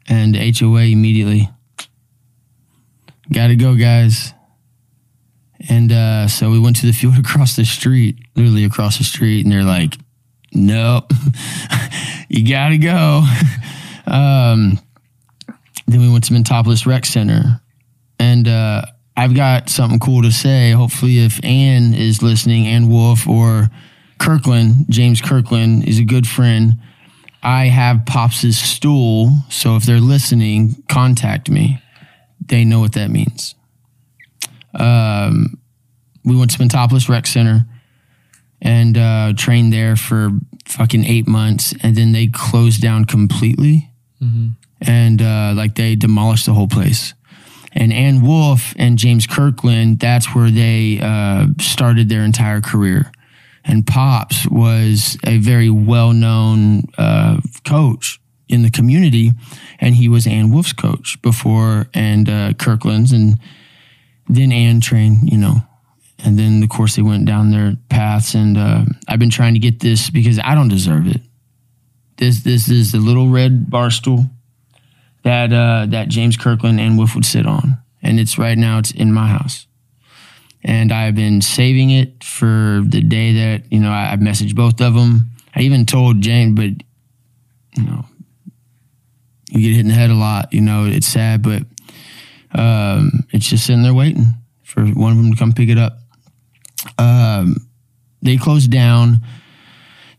and 0.08 0.36
HOA 0.36 0.82
immediately. 0.82 1.48
Got 3.32 3.48
to 3.48 3.56
go, 3.56 3.76
guys. 3.76 4.32
And 5.68 5.92
uh, 5.92 6.26
so 6.26 6.50
we 6.50 6.58
went 6.58 6.76
to 6.76 6.86
the 6.86 6.92
field 7.00 7.18
across 7.18 7.56
the 7.56 7.64
street, 7.64 8.18
literally 8.34 8.64
across 8.64 8.98
the 8.98 9.04
street, 9.04 9.44
and 9.44 9.52
they're 9.52 9.64
like, 9.64 9.96
"Nope, 10.52 11.12
you 12.28 12.48
got 12.48 12.70
to 12.70 12.78
go." 12.78 13.24
um, 14.06 14.78
then 15.86 16.00
we 16.00 16.10
went 16.10 16.24
to 16.24 16.34
Montopolis 16.34 16.86
Rec 16.86 17.04
Center, 17.04 17.60
and 18.18 18.48
uh, 18.48 18.82
I've 19.20 19.34
got 19.34 19.68
something 19.68 19.98
cool 19.98 20.22
to 20.22 20.32
say. 20.32 20.70
Hopefully, 20.70 21.18
if 21.18 21.44
Ann 21.44 21.92
is 21.92 22.22
listening, 22.22 22.66
Ann 22.66 22.88
Wolfe 22.88 23.28
or 23.28 23.68
Kirkland, 24.18 24.86
James 24.88 25.20
Kirkland 25.20 25.86
is 25.86 25.98
a 25.98 26.04
good 26.04 26.26
friend. 26.26 26.78
I 27.42 27.66
have 27.66 28.06
Pops's 28.06 28.56
stool, 28.56 29.32
so 29.50 29.76
if 29.76 29.84
they're 29.84 30.00
listening, 30.00 30.82
contact 30.88 31.50
me. 31.50 31.82
They 32.46 32.64
know 32.64 32.80
what 32.80 32.94
that 32.94 33.10
means. 33.10 33.54
Um, 34.74 35.58
we 36.24 36.34
went 36.34 36.52
to 36.52 36.58
Montopolis 36.58 37.10
Rec 37.10 37.26
Center 37.26 37.66
and 38.62 38.96
uh, 38.96 39.34
trained 39.36 39.70
there 39.70 39.96
for 39.96 40.30
fucking 40.64 41.04
eight 41.04 41.28
months, 41.28 41.74
and 41.82 41.94
then 41.94 42.12
they 42.12 42.26
closed 42.26 42.80
down 42.80 43.04
completely 43.04 43.90
and 44.80 45.20
uh, 45.20 45.52
like 45.54 45.74
they 45.74 45.94
demolished 45.94 46.46
the 46.46 46.54
whole 46.54 46.68
place. 46.68 47.12
And 47.72 47.92
Ann 47.92 48.22
Wolfe 48.22 48.74
and 48.76 48.98
James 48.98 49.26
Kirkland, 49.26 50.00
that's 50.00 50.34
where 50.34 50.50
they 50.50 50.98
uh, 51.00 51.46
started 51.60 52.08
their 52.08 52.22
entire 52.22 52.60
career. 52.60 53.12
And 53.64 53.86
Pops 53.86 54.46
was 54.48 55.16
a 55.24 55.38
very 55.38 55.70
well 55.70 56.12
known 56.12 56.84
uh, 56.98 57.40
coach 57.64 58.20
in 58.48 58.62
the 58.62 58.70
community, 58.70 59.30
and 59.78 59.94
he 59.94 60.08
was 60.08 60.26
Ann 60.26 60.50
Wolfe's 60.50 60.72
coach 60.72 61.20
before 61.22 61.88
and 61.94 62.28
uh, 62.28 62.52
Kirkland's, 62.54 63.12
and 63.12 63.38
then 64.28 64.50
Ann 64.50 64.80
trained, 64.80 65.30
you 65.30 65.38
know. 65.38 65.62
And 66.22 66.38
then, 66.38 66.62
of 66.62 66.68
course, 66.68 66.96
they 66.96 67.02
went 67.02 67.26
down 67.26 67.50
their 67.50 67.76
paths, 67.88 68.34
and 68.34 68.58
uh, 68.58 68.84
I've 69.08 69.20
been 69.20 69.30
trying 69.30 69.54
to 69.54 69.60
get 69.60 69.80
this 69.80 70.10
because 70.10 70.38
I 70.38 70.54
don't 70.54 70.68
deserve 70.68 71.06
it. 71.06 71.20
This 72.16 72.42
this 72.42 72.68
is 72.68 72.92
the 72.92 72.98
little 72.98 73.28
red 73.28 73.70
bar 73.70 73.90
stool 73.90 74.26
that 75.22 75.52
uh, 75.52 75.86
that 75.90 76.08
James 76.08 76.36
Kirkland 76.36 76.80
and 76.80 76.96
Wolfe 76.96 77.14
would 77.14 77.24
sit 77.24 77.46
on, 77.46 77.78
and 78.02 78.18
it's 78.18 78.38
right 78.38 78.56
now 78.56 78.78
it's 78.78 78.90
in 78.90 79.12
my 79.12 79.28
house, 79.28 79.66
and 80.62 80.92
I've 80.92 81.14
been 81.14 81.40
saving 81.42 81.90
it 81.90 82.24
for 82.24 82.82
the 82.86 83.02
day 83.02 83.32
that 83.34 83.72
you 83.72 83.80
know 83.80 83.90
I, 83.90 84.12
I've 84.12 84.20
messaged 84.20 84.54
both 84.54 84.80
of 84.80 84.94
them. 84.94 85.30
I 85.54 85.60
even 85.60 85.86
told 85.86 86.20
James, 86.20 86.56
but 86.56 86.86
you 87.76 87.84
know, 87.84 88.04
you 89.50 89.60
get 89.60 89.76
hit 89.76 89.80
in 89.80 89.88
the 89.88 89.94
head 89.94 90.10
a 90.10 90.14
lot. 90.14 90.52
You 90.52 90.60
know, 90.60 90.86
it's 90.86 91.06
sad, 91.06 91.42
but 91.42 91.62
um, 92.52 93.26
it's 93.30 93.48
just 93.48 93.66
sitting 93.66 93.82
there 93.82 93.94
waiting 93.94 94.26
for 94.62 94.84
one 94.84 95.12
of 95.12 95.18
them 95.18 95.32
to 95.32 95.38
come 95.38 95.52
pick 95.52 95.68
it 95.68 95.78
up. 95.78 95.98
Um, 96.98 97.68
they 98.22 98.36
closed 98.36 98.70
down. 98.70 99.20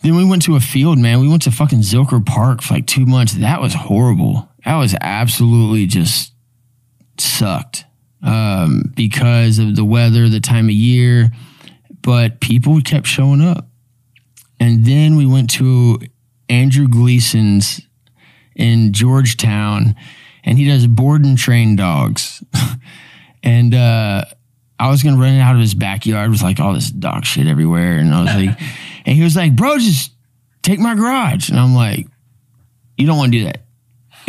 Then 0.01 0.15
we 0.15 0.25
went 0.25 0.43
to 0.43 0.55
a 0.55 0.59
field, 0.59 0.97
man. 0.97 1.19
We 1.19 1.29
went 1.29 1.43
to 1.43 1.51
fucking 1.51 1.79
Zilker 1.79 2.25
Park 2.25 2.61
for 2.61 2.73
like 2.73 2.87
two 2.87 3.05
months. 3.05 3.33
That 3.33 3.61
was 3.61 3.73
horrible. 3.73 4.49
That 4.65 4.75
was 4.75 4.95
absolutely 4.99 5.85
just 5.87 6.33
sucked 7.17 7.85
um, 8.23 8.91
because 8.95 9.59
of 9.59 9.75
the 9.75 9.85
weather, 9.85 10.29
the 10.29 10.39
time 10.39 10.65
of 10.65 10.71
year. 10.75 11.31
But 12.01 12.39
people 12.39 12.81
kept 12.81 13.07
showing 13.07 13.41
up. 13.41 13.67
And 14.59 14.85
then 14.85 15.15
we 15.15 15.25
went 15.25 15.49
to 15.51 15.99
Andrew 16.49 16.87
Gleason's 16.87 17.81
in 18.55 18.93
Georgetown, 18.93 19.95
and 20.43 20.57
he 20.57 20.67
does 20.67 20.85
board 20.85 21.25
and 21.25 21.37
train 21.37 21.75
dogs. 21.75 22.43
and 23.43 23.73
uh, 23.73 24.25
I 24.79 24.89
was 24.89 25.01
gonna 25.01 25.17
run 25.19 25.35
out 25.37 25.55
of 25.55 25.61
his 25.61 25.73
backyard 25.73 26.29
with 26.29 26.41
like 26.41 26.59
all 26.59 26.73
this 26.73 26.91
dog 26.91 27.25
shit 27.25 27.47
everywhere, 27.47 27.97
and 27.97 28.13
I 28.13 28.21
was 28.21 28.35
like, 28.35 28.61
and 29.05 29.15
he 29.15 29.23
was 29.23 29.35
like, 29.35 29.55
"Bro, 29.55 29.79
just 29.79 30.11
take 30.61 30.79
my 30.79 30.93
garage," 30.93 31.49
and 31.49 31.59
I'm 31.59 31.73
like, 31.73 32.07
"You 32.97 33.07
don't 33.07 33.17
want 33.17 33.31
to 33.31 33.39
do 33.39 33.45
that." 33.45 33.61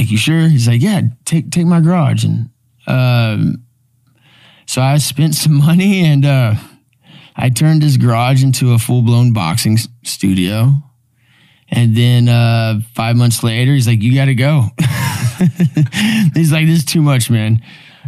Like, 0.02 0.10
you 0.10 0.18
sure? 0.18 0.48
He's 0.48 0.66
like, 0.66 0.82
"Yeah, 0.82 1.02
take 1.24 1.50
take 1.50 1.66
my 1.66 1.80
garage," 1.80 2.24
and 2.24 2.50
um, 2.88 3.62
so 4.66 4.82
I 4.82 4.98
spent 4.98 5.34
some 5.42 5.54
money 5.54 6.04
and 6.04 6.24
uh, 6.26 6.54
I 7.36 7.50
turned 7.50 7.82
his 7.82 7.96
garage 7.96 8.42
into 8.42 8.72
a 8.72 8.78
full 8.78 9.02
blown 9.02 9.32
boxing 9.32 9.78
studio. 10.02 10.74
And 11.68 11.96
then 11.96 12.28
uh, 12.28 12.80
five 12.94 13.16
months 13.16 13.42
later, 13.44 13.72
he's 13.72 13.86
like, 13.86 14.02
"You 14.02 14.14
got 14.14 14.26
to 14.26 14.34
go." 14.34 14.66
he's 16.34 16.52
like, 16.52 16.66
"This 16.66 16.78
is 16.80 16.84
too 16.84 17.00
much, 17.00 17.30
man." 17.30 17.62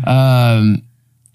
Um, 0.04 0.82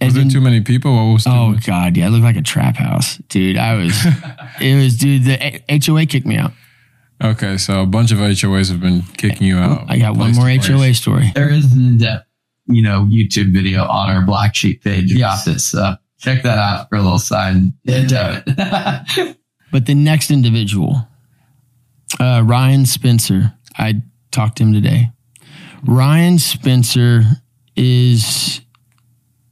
Was 0.02 0.14
there 0.14 0.24
then- 0.24 0.30
too 0.30 0.42
many 0.42 0.62
people? 0.62 0.94
What 0.94 1.14
was 1.14 1.26
Oh 1.26 1.52
much? 1.54 1.66
god, 1.66 1.96
yeah, 1.98 2.08
it 2.08 2.10
looked 2.10 2.24
like 2.26 2.36
a 2.36 2.42
trap 2.42 2.76
house, 2.76 3.18
dude. 3.30 3.58
I 3.58 3.76
was, 3.76 3.94
it 4.62 4.76
was, 4.76 4.98
dude. 4.98 5.24
The 5.24 5.62
HOA 5.86 6.06
kicked 6.06 6.28
me 6.28 6.36
out. 6.38 6.52
Okay, 7.22 7.58
so 7.58 7.82
a 7.82 7.86
bunch 7.86 8.12
of 8.12 8.20
HOAs 8.20 8.70
have 8.72 8.80
been 8.80 9.02
kicking 9.18 9.48
you 9.48 9.58
out. 9.58 9.86
I 9.90 10.00
got 10.00 10.16
one 10.16 10.34
more. 10.34 10.50
HOA 10.50 10.94
story. 10.94 11.32
there 11.36 11.50
is 11.50 11.74
an 11.74 11.80
in-depth 11.80 12.30
you 12.70 12.84
know, 12.84 13.08
YouTube 13.10 13.52
video 13.52 13.84
on 13.84 14.10
our 14.10 14.22
Black 14.26 14.56
Sheep 14.56 14.84
page. 14.84 15.12
Yeah. 15.12 15.36
So 15.36 15.96
check 16.20 16.44
that 16.44 16.58
out 16.58 16.90
for 16.90 16.96
a 16.96 17.02
little 17.02 17.20
side. 17.20 17.56
into 17.86 18.44
it. 18.46 19.38
But 19.72 19.86
the 19.86 19.94
next 19.94 20.32
individual, 20.32 21.08
uh, 22.20 22.42
Ryan 22.44 22.88
Spencer, 22.88 23.54
I 23.78 24.02
talked 24.32 24.58
to 24.58 24.64
him 24.64 24.74
today. 24.74 25.12
Ryan 25.84 26.40
Spencer 26.40 27.22
is, 27.76 28.62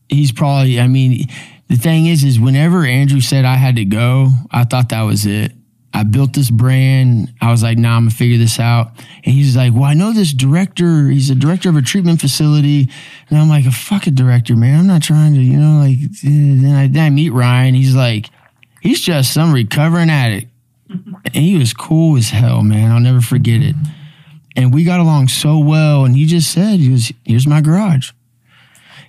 he's 0.10 0.32
probably, 0.32 0.80
I 0.80 0.88
mean, 0.88 1.28
the 1.68 1.76
thing 1.76 2.08
is, 2.08 2.24
is 2.24 2.40
whenever 2.40 2.84
Andrew 2.84 3.22
said 3.22 3.46
I 3.46 3.58
had 3.58 3.76
to 3.76 3.86
go, 3.86 4.30
I 4.50 4.64
thought 4.64 4.90
that 4.90 5.04
was 5.04 5.28
it. 5.28 5.52
I 5.98 6.04
built 6.04 6.34
this 6.34 6.52
brand. 6.52 7.34
I 7.42 7.50
was 7.50 7.64
like, 7.64 7.80
nah, 7.80 7.96
I'm 7.96 8.04
gonna 8.04 8.12
figure 8.12 8.38
this 8.38 8.60
out. 8.60 8.92
And 9.24 9.34
he's 9.34 9.58
like, 9.58 9.74
well, 9.74 9.86
I 9.86 9.96
know 9.96 10.14
this 10.14 10.32
director. 10.32 11.08
He's 11.08 11.32
a 11.32 11.36
director 11.36 11.70
of 11.70 11.76
a 11.76 11.82
treatment 11.82 12.22
facility. 12.22 12.88
And 13.30 13.40
I'm 13.40 13.50
like, 13.50 13.64
fuck 13.64 13.74
a 13.74 13.76
fucking 13.76 14.14
director, 14.14 14.56
man. 14.56 14.80
I'm 14.80 14.86
not 14.86 15.02
trying 15.02 15.34
to, 15.34 15.40
you 15.40 15.58
know, 15.58 15.80
like, 15.80 15.98
then 16.22 16.76
I, 16.76 16.86
then 16.88 17.04
I 17.04 17.10
meet 17.10 17.32
Ryan. 17.32 17.74
He's 17.74 17.96
like, 17.96 18.30
he's 18.80 19.02
just 19.02 19.34
some 19.34 19.52
recovering 19.52 20.12
addict. 20.12 20.52
And 20.88 21.34
he 21.34 21.58
was 21.58 21.74
cool 21.74 22.16
as 22.16 22.30
hell, 22.30 22.62
man. 22.62 22.92
I'll 22.92 23.00
never 23.00 23.20
forget 23.20 23.64
it. 23.64 23.76
And 24.56 24.72
we 24.72 24.84
got 24.84 25.00
along 25.00 25.30
so 25.30 25.58
well. 25.58 26.06
And 26.06 26.16
he 26.16 26.28
just 26.28 26.52
said, 26.52 26.80
he 26.80 26.90
was, 26.90 27.12
here's 27.26 27.48
my 27.48 27.60
garage. 27.60 28.12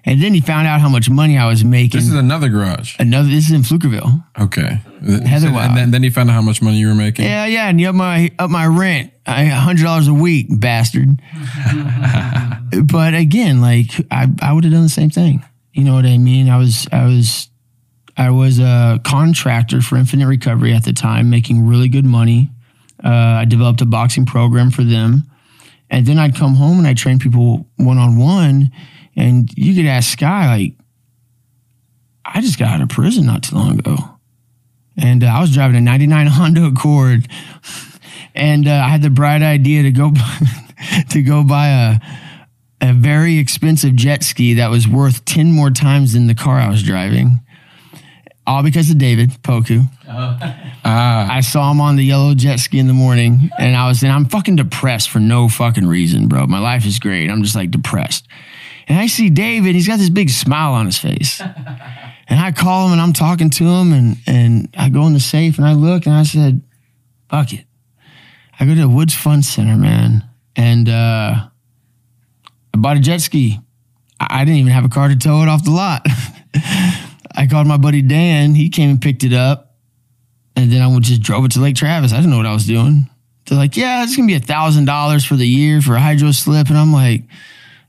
And 0.05 0.23
then 0.23 0.33
he 0.33 0.41
found 0.41 0.67
out 0.67 0.81
how 0.81 0.89
much 0.89 1.11
money 1.11 1.37
I 1.37 1.47
was 1.47 1.65
making. 1.65 1.99
This 1.99 2.09
is 2.09 2.15
another 2.15 2.49
garage. 2.49 2.97
Another, 2.99 3.29
this 3.29 3.51
is 3.51 3.53
in 3.53 3.63
Pflugerville. 3.63 4.25
Okay. 4.41 4.81
Heather 5.27 5.49
and 5.49 5.77
then, 5.77 5.91
then 5.91 6.03
you 6.03 6.11
found 6.11 6.31
out 6.31 6.35
how 6.35 6.43
much 6.43 6.61
money 6.61 6.79
you 6.79 6.89
were 6.89 6.95
making. 6.95 7.25
Yeah, 7.25 7.47
yeah, 7.47 7.69
and 7.69 7.81
you 7.81 7.89
up 7.89 7.95
my 7.95 8.33
up 8.39 8.51
my 8.51 8.67
rent, 8.67 9.13
I 9.27 9.45
hundred 9.45 9.85
dollars 9.85 10.09
a 10.09 10.15
week, 10.15 10.47
bastard. 10.51 11.21
but 12.85 13.15
again, 13.15 13.61
like 13.61 13.93
I, 14.11 14.27
I 14.43 14.53
would 14.53 14.65
have 14.65 14.73
done 14.73 14.83
the 14.83 14.89
same 14.89 15.11
thing. 15.11 15.45
You 15.73 15.85
know 15.85 15.95
what 15.95 16.05
I 16.05 16.19
mean? 16.19 16.49
I 16.49 16.59
was 16.59 16.89
I 16.91 17.05
was 17.05 17.49
I 18.17 18.31
was 18.31 18.59
a 18.59 19.01
contractor 19.05 19.81
for 19.81 19.97
Infinite 19.97 20.27
Recovery 20.27 20.75
at 20.75 20.85
the 20.85 20.93
time, 20.93 21.31
making 21.31 21.67
really 21.67 21.89
good 21.89 22.05
money. 22.05 22.51
Uh, 23.05 23.09
I 23.09 23.45
developed 23.45 23.81
a 23.81 23.87
boxing 23.87 24.27
program 24.27 24.73
for 24.73 24.83
them, 24.83 25.31
and 25.89 26.05
then 26.05 26.19
I'd 26.19 26.35
come 26.35 26.57
home 26.57 26.79
and 26.79 26.87
I 26.89 26.95
train 26.95 27.21
people 27.21 27.69
one 27.77 27.99
on 27.99 28.19
one. 28.19 28.73
And 29.19 29.51
you 29.57 29.75
could 29.75 29.87
ask 29.87 30.13
Sky, 30.13 30.47
like, 30.57 30.75
I 32.25 32.41
just 32.41 32.59
got 32.59 32.69
out 32.69 32.81
of 32.81 32.89
prison 32.89 33.27
not 33.27 33.43
too 33.43 33.57
long 33.57 33.79
ago 33.79 34.19
and 34.99 35.23
uh, 35.23 35.29
I 35.29 35.41
was 35.41 35.55
driving 35.55 35.77
a 35.77 35.81
'99 35.81 36.27
Honda 36.27 36.67
Accord, 36.67 37.29
and 38.35 38.67
uh, 38.67 38.73
I 38.73 38.89
had 38.89 39.03
the 39.03 39.11
bright 39.11 39.43
idea 39.43 39.85
to 39.85 39.93
go 39.93 40.11
to 41.11 41.23
go 41.23 41.45
buy 41.45 41.69
a 41.69 42.01
a 42.81 42.93
very 42.93 43.39
expensive 43.39 43.95
jet 43.95 44.23
ski 44.23 44.55
that 44.55 44.71
was 44.71 44.87
worth 44.87 45.25
ten 45.25 45.53
more 45.53 45.71
times 45.71 46.13
than 46.13 46.27
the 46.27 46.35
car 46.35 46.59
I 46.59 46.69
was 46.69 46.83
driving. 46.83 47.41
All 48.47 48.63
because 48.63 48.91
of 48.91 48.99
David 48.99 49.31
Poku. 49.43 49.85
Ah, 50.85 51.31
I 51.31 51.41
saw 51.41 51.71
him 51.71 51.83
on 51.83 51.97
the 51.97 52.05
yellow 52.05 52.35
jet 52.35 52.61
ski 52.61 52.79
in 52.79 52.87
the 52.87 52.95
morning, 52.95 53.51
and 53.59 53.77
I 53.77 53.89
was 53.89 54.03
and 54.03 54.11
I'm 54.11 54.25
fucking 54.25 54.57
depressed 54.57 55.11
for 55.11 55.19
no 55.19 55.49
fucking 55.51 55.87
reason, 55.87 56.29
bro. 56.29 56.47
My 56.47 56.61
life 56.61 56.87
is 56.87 56.99
great. 56.99 57.29
I'm 57.29 57.43
just 57.43 57.55
like 57.55 57.71
depressed. 57.71 58.27
And 58.89 58.99
I 58.99 59.07
see 59.07 59.29
David, 59.29 59.75
he's 59.75 59.87
got 59.87 59.99
this 59.99 60.09
big 60.09 60.31
smile 60.31 60.73
on 60.73 60.87
his 60.87 60.99
face. 60.99 61.43
And 62.31 62.39
I 62.39 62.53
call 62.53 62.87
him 62.87 62.93
and 62.93 63.01
I'm 63.01 63.15
talking 63.15 63.49
to 63.49 63.65
him 63.65 63.93
and 63.93 64.19
and 64.27 64.69
I 64.77 64.91
go 64.91 65.07
in 65.07 65.15
the 65.15 65.21
safe 65.21 65.57
and 65.57 65.67
I 65.67 65.73
look 65.73 66.05
and 66.05 66.15
I 66.15 66.25
said, 66.25 66.61
fuck 67.31 67.55
it. 67.55 67.65
I 68.61 68.67
go 68.67 68.75
to 68.75 68.81
the 68.83 68.89
Woods 68.89 69.15
Fun 69.15 69.43
Center, 69.43 69.77
man. 69.77 70.29
And 70.55 70.91
uh 70.91 71.49
I 72.75 72.77
bought 72.77 72.99
a 72.99 73.01
jet 73.01 73.23
ski. 73.23 73.59
I 74.21 74.27
I 74.41 74.45
didn't 74.45 74.61
even 74.61 74.73
have 74.73 74.85
a 74.85 74.91
car 74.91 75.09
to 75.09 75.17
tow 75.17 75.43
it 75.43 75.49
off 75.49 75.65
the 75.65 75.71
lot. 75.71 76.07
I 77.35 77.47
called 77.51 77.67
my 77.67 77.79
buddy 77.79 78.03
Dan. 78.03 78.55
He 78.55 78.69
came 78.69 78.91
and 78.91 79.01
picked 79.01 79.25
it 79.25 79.33
up. 79.33 79.77
And 80.55 80.71
then 80.71 80.83
I 80.83 80.99
just 80.99 81.23
drove 81.23 81.47
it 81.47 81.53
to 81.53 81.61
Lake 81.61 81.77
Travis. 81.77 82.13
I 82.13 82.17
didn't 82.17 82.31
know 82.31 82.37
what 82.37 82.47
I 82.47 82.53
was 82.53 82.67
doing. 82.67 83.09
They're 83.47 83.57
like, 83.57 83.77
yeah, 83.77 84.03
it's 84.03 84.15
gonna 84.15 84.27
be 84.27 84.35
a 84.35 84.41
thousand 84.41 84.85
dollars 84.85 85.25
for 85.25 85.37
the 85.37 85.49
year 85.49 85.81
for 85.81 85.95
a 85.95 86.01
hydro 86.01 86.33
slip. 86.33 86.69
And 86.69 86.77
I'm 86.77 86.93
like, 86.93 87.23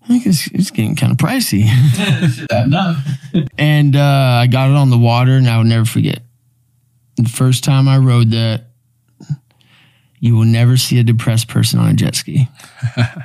I 0.03 0.07
think 0.07 0.25
it's, 0.25 0.47
it's 0.47 0.71
getting 0.71 0.95
kind 0.95 1.11
of 1.11 1.17
pricey. 1.17 1.65
and 3.57 3.95
uh, 3.95 4.39
I 4.41 4.47
got 4.47 4.69
it 4.69 4.75
on 4.75 4.89
the 4.89 4.97
water, 4.97 5.33
and 5.33 5.47
I 5.47 5.57
will 5.57 5.65
never 5.65 5.85
forget. 5.85 6.21
The 7.17 7.29
first 7.29 7.63
time 7.63 7.87
I 7.87 7.97
rode 7.97 8.31
that, 8.31 8.65
you 10.19 10.35
will 10.35 10.45
never 10.45 10.77
see 10.77 10.99
a 10.99 11.03
depressed 11.03 11.47
person 11.47 11.79
on 11.79 11.89
a 11.89 11.93
jet 11.93 12.15
ski. 12.15 12.47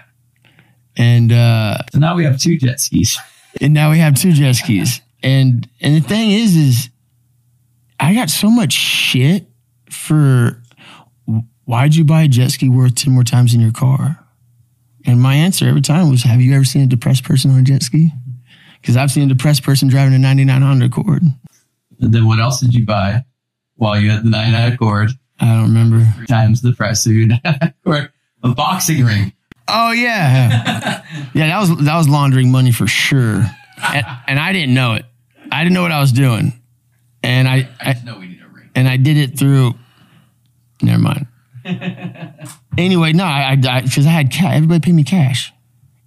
and 0.96 1.32
uh, 1.32 1.78
So 1.92 1.98
now 1.98 2.14
we 2.16 2.24
have 2.24 2.38
two 2.38 2.56
jet 2.58 2.80
skis. 2.80 3.18
and 3.60 3.72
now 3.74 3.90
we 3.90 3.98
have 3.98 4.14
two 4.14 4.32
jet 4.32 4.54
skis. 4.54 5.00
And 5.22 5.68
and 5.80 5.96
the 5.96 6.00
thing 6.06 6.30
is, 6.32 6.54
is 6.54 6.90
I 7.98 8.14
got 8.14 8.30
so 8.30 8.50
much 8.50 8.72
shit 8.72 9.46
for 9.90 10.62
why'd 11.64 11.94
you 11.94 12.04
buy 12.04 12.22
a 12.22 12.28
jet 12.28 12.50
ski 12.50 12.68
worth 12.68 12.94
ten 12.94 13.12
more 13.14 13.24
times 13.24 13.54
in 13.54 13.60
your 13.60 13.72
car? 13.72 14.23
And 15.06 15.20
my 15.20 15.34
answer 15.34 15.68
every 15.68 15.80
time 15.82 16.10
was, 16.10 16.22
Have 16.22 16.40
you 16.40 16.54
ever 16.54 16.64
seen 16.64 16.82
a 16.82 16.86
depressed 16.86 17.24
person 17.24 17.50
on 17.50 17.58
a 17.58 17.62
jet 17.62 17.82
ski? 17.82 18.10
Because 18.80 18.96
I've 18.96 19.10
seen 19.10 19.24
a 19.30 19.34
depressed 19.34 19.62
person 19.62 19.88
driving 19.88 20.14
a 20.14 20.18
99 20.18 20.62
Honda 20.62 20.86
Accord. 20.86 21.22
And 22.00 22.12
then 22.12 22.26
what 22.26 22.40
else 22.40 22.60
did 22.60 22.74
you 22.74 22.84
buy 22.84 23.24
while 23.76 23.98
you 23.98 24.10
had 24.10 24.24
the 24.24 24.30
99 24.30 24.72
Accord 24.72 25.10
I 25.40 25.46
don't 25.46 25.62
remember. 25.74 26.06
times 26.26 26.62
the 26.62 26.72
price 26.72 27.04
of 27.06 27.12
your 27.12 27.26
99 27.28 27.58
Accord? 27.84 28.12
A 28.42 28.48
boxing 28.50 29.04
ring. 29.04 29.32
Oh 29.68 29.92
yeah, 29.92 31.02
yeah. 31.34 31.46
That 31.46 31.58
was 31.60 31.84
that 31.86 31.96
was 31.96 32.06
laundering 32.06 32.52
money 32.52 32.70
for 32.70 32.86
sure, 32.86 33.42
and, 33.82 34.06
and 34.26 34.38
I 34.38 34.52
didn't 34.52 34.74
know 34.74 34.92
it. 34.92 35.06
I 35.50 35.62
didn't 35.64 35.72
know 35.72 35.80
what 35.80 35.92
I 35.92 36.00
was 36.00 36.12
doing, 36.12 36.52
and 37.22 37.48
I, 37.48 37.66
I 37.80 37.96
No, 38.04 38.18
we 38.18 38.26
need 38.28 38.42
a 38.42 38.48
ring. 38.54 38.68
and 38.74 38.86
I 38.86 38.98
did 38.98 39.16
it 39.16 39.38
through. 39.38 39.72
Never 40.82 40.98
mind. 41.00 41.26
anyway, 42.78 43.12
no, 43.12 43.24
I 43.24 43.56
because 43.56 44.06
I, 44.06 44.10
had 44.10 44.30
cash. 44.30 44.54
Everybody 44.54 44.80
paid 44.80 44.94
me 44.94 45.04
cash. 45.04 45.52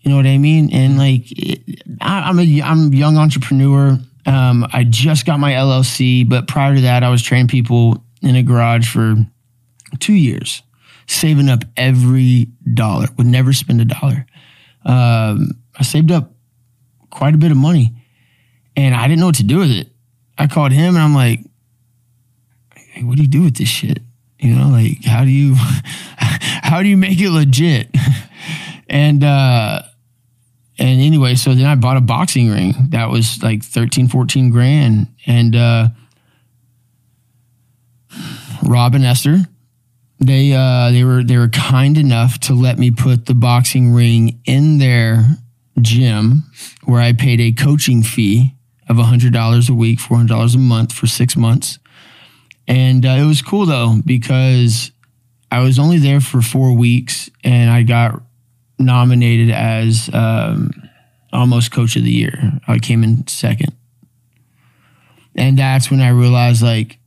You 0.02 0.12
know 0.12 0.18
what 0.18 0.28
I 0.28 0.38
mean? 0.38 0.72
And 0.72 0.98
like, 0.98 1.24
it, 1.28 1.82
I, 2.00 2.30
I'm 2.30 2.40
a 2.40 2.62
I'm 2.62 2.94
a 2.94 2.96
young 2.96 3.18
entrepreneur. 3.18 3.98
Um, 4.26 4.68
I 4.72 4.84
just 4.84 5.26
got 5.26 5.40
my 5.40 5.54
LLC, 5.54 6.28
but 6.28 6.48
prior 6.48 6.76
to 6.76 6.82
that, 6.82 7.04
I 7.04 7.10
was 7.10 7.24
training 7.24 7.48
people 7.48 8.04
in 8.22 8.36
a 8.36 8.44
garage 8.44 8.88
for 8.92 9.16
two 10.00 10.14
years, 10.14 10.62
saving 11.08 11.50
up 11.50 11.64
every 11.76 12.48
dollar. 12.74 13.08
Would 13.18 13.28
never 13.28 13.54
spend 13.54 13.82
a 13.82 13.86
dollar. 13.86 14.26
Um, 14.86 15.52
I 15.78 15.84
saved 15.84 16.12
up 16.12 16.32
quite 17.10 17.34
a 17.34 17.38
bit 17.38 17.52
of 17.52 17.58
money, 17.58 17.94
and 18.76 18.94
I 18.94 19.08
didn't 19.08 19.22
know 19.22 19.28
what 19.28 19.36
to 19.36 19.44
do 19.44 19.60
with 19.60 19.72
it. 19.72 19.90
I 20.38 20.48
called 20.48 20.72
him, 20.72 20.96
and 20.96 21.04
I'm 21.04 21.16
like, 21.16 21.40
hey, 22.76 23.04
"What 23.04 23.16
do 23.16 23.24
you 23.24 23.28
do 23.28 23.42
with 23.42 23.58
this 23.58 23.70
shit?" 23.70 24.04
You 24.40 24.56
know, 24.56 24.70
like 24.70 25.04
how 25.04 25.24
do 25.24 25.30
you 25.30 25.56
how 26.18 26.82
do 26.84 26.90
you 26.90 26.98
make 26.98 27.20
it 27.20 27.30
legit? 27.30 27.90
and 28.90 29.24
uh 29.24 29.82
and 30.80 31.02
anyway, 31.02 31.36
so 31.36 31.56
then 31.56 31.66
I 31.66 31.76
bought 31.76 31.98
a 31.98 32.02
boxing 32.02 32.50
ring 32.50 32.76
that 32.90 33.10
was 33.10 33.42
like 33.42 33.64
13, 33.64 34.08
14 34.08 34.52
grand. 34.52 35.08
And 35.26 35.56
uh 35.56 35.90
Rob 38.64 38.94
and 38.96 39.06
Esther, 39.06 39.40
they 40.20 40.54
uh 40.54 40.92
they 40.92 41.04
were 41.04 41.24
they 41.24 41.38
were 41.38 41.50
kind 41.50 41.98
enough 41.98 42.40
to 42.42 42.54
let 42.54 42.78
me 42.78 42.92
put 42.92 43.26
the 43.26 43.36
boxing 43.36 43.94
ring 43.94 44.40
in 44.46 44.78
their 44.78 45.26
gym 45.82 46.44
where 46.86 47.02
I 47.02 47.14
paid 47.14 47.40
a 47.40 47.52
coaching 47.52 48.04
fee 48.04 48.54
of 48.90 48.96
$100 48.96 49.70
a 49.70 49.74
week, 49.74 50.00
$400 50.00 50.56
a 50.56 50.58
month 50.58 50.94
for 50.94 51.08
6 51.08 51.36
months. 51.36 51.78
And 52.68 53.06
uh, 53.06 53.10
it 53.20 53.26
was 53.26 53.42
cool 53.42 53.66
though 53.66 53.96
because 54.06 54.92
I 55.52 55.62
was 55.62 55.80
only 55.80 55.98
there 55.98 56.20
for 56.20 56.42
4 56.42 56.74
weeks 56.74 57.30
and 57.44 57.70
I 57.70 57.84
got 57.84 58.22
nominated 58.80 59.52
as 59.52 60.10
um, 60.14 60.72
almost 61.32 61.72
coach 61.72 61.96
of 61.96 62.04
the 62.04 62.12
year. 62.12 62.60
I 62.68 62.80
came 62.80 63.04
in 63.04 63.26
second. 63.28 63.74
And 65.36 65.58
that's 65.58 65.90
when 65.90 66.02
I 66.02 66.10
realized 66.10 66.62
like 66.62 66.98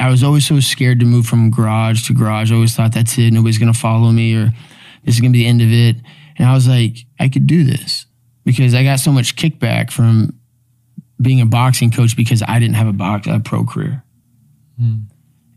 I 0.00 0.10
was 0.10 0.22
always 0.22 0.46
so 0.46 0.60
scared 0.60 1.00
to 1.00 1.06
move 1.06 1.26
from 1.26 1.50
garage 1.50 2.06
to 2.06 2.14
garage. 2.14 2.52
I 2.52 2.54
always 2.54 2.74
thought 2.74 2.92
that's 2.92 3.18
it. 3.18 3.32
Nobody's 3.32 3.58
going 3.58 3.72
to 3.72 3.78
follow 3.78 4.12
me 4.12 4.36
or 4.36 4.52
this 5.04 5.16
is 5.16 5.20
going 5.20 5.32
to 5.32 5.36
be 5.36 5.44
the 5.44 5.48
end 5.48 5.62
of 5.62 5.72
it. 5.72 5.96
And 6.36 6.48
I 6.48 6.54
was 6.54 6.68
like, 6.68 6.98
I 7.18 7.28
could 7.28 7.46
do 7.46 7.64
this 7.64 8.06
because 8.44 8.74
I 8.74 8.84
got 8.84 9.00
so 9.00 9.10
much 9.10 9.34
kickback 9.34 9.90
from 9.90 10.38
being 11.20 11.40
a 11.40 11.46
boxing 11.46 11.90
coach 11.90 12.16
because 12.16 12.42
I 12.46 12.60
didn't 12.60 12.76
have 12.76 12.86
a 12.86 12.92
box 12.92 13.26
a 13.26 13.40
pro 13.40 13.64
career. 13.64 14.04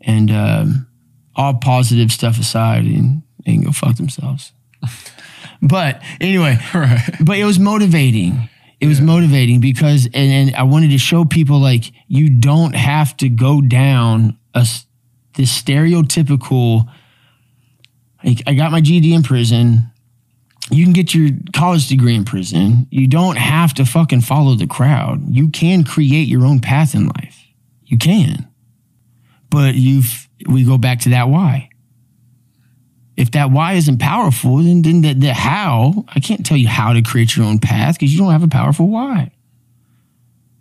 And 0.02 0.32
um, 0.32 0.88
all 1.36 1.56
positive 1.56 2.12
stuff 2.12 2.40
aside, 2.40 2.86
and 2.86 3.24
they 3.46 3.54
can 3.54 3.64
go 3.64 3.72
fuck 3.72 3.96
themselves. 3.98 4.52
but 5.62 6.02
anyway, 6.20 6.58
right. 6.74 7.02
but 7.24 7.38
it 7.38 7.46
was 7.46 7.60
motivating. 7.60 8.50
It 8.80 8.88
was 8.88 9.00
motivating 9.00 9.62
because, 9.62 10.06
and, 10.06 10.16
and 10.16 10.56
I 10.56 10.64
wanted 10.64 10.90
to 10.90 10.98
show 10.98 11.24
people 11.24 11.60
like 11.60 11.92
you 12.08 12.30
don't 12.30 12.76
have 12.76 13.16
to 13.18 13.30
go 13.30 13.62
down 13.62 14.38
a 14.56 14.68
this 15.36 15.62
stereotypical. 15.62 16.92
Like 18.24 18.42
I 18.48 18.54
got 18.54 18.72
my 18.72 18.82
GED 18.82 19.14
in 19.14 19.24
prison. 19.24 19.92
you 20.70 20.84
can 20.84 20.94
get 20.94 21.14
your 21.14 21.30
college 21.54 21.88
degree 21.88 22.16
in 22.16 22.26
prison. 22.26 22.88
You 22.92 23.08
don't 23.08 23.38
have 23.38 23.74
to 23.76 23.86
fucking 23.86 24.22
follow 24.22 24.56
the 24.56 24.68
crowd. 24.68 25.22
You 25.30 25.50
can 25.50 25.84
create 25.84 26.28
your 26.28 26.46
own 26.46 26.60
path 26.60 26.96
in 26.96 27.08
life. 27.08 27.46
You 27.86 27.98
can. 27.98 28.51
But 29.52 29.76
you've 29.76 30.28
we 30.48 30.64
go 30.64 30.80
back 30.80 31.02
to 31.02 31.10
that 31.10 31.30
why. 31.30 31.70
If 33.16 33.32
that 33.32 33.52
why 33.52 33.74
isn't 33.74 34.00
powerful, 34.00 34.58
then, 34.58 34.82
then 34.82 35.02
the, 35.02 35.14
the 35.14 35.34
how, 35.34 36.06
I 36.08 36.20
can't 36.20 36.44
tell 36.44 36.58
you 36.58 36.68
how 36.68 36.94
to 36.94 37.04
create 37.04 37.36
your 37.36 37.46
own 37.46 37.60
path 37.60 37.96
because 37.96 38.12
you 38.12 38.18
don't 38.18 38.32
have 38.32 38.42
a 38.42 38.48
powerful 38.48 38.90
why. 38.90 39.32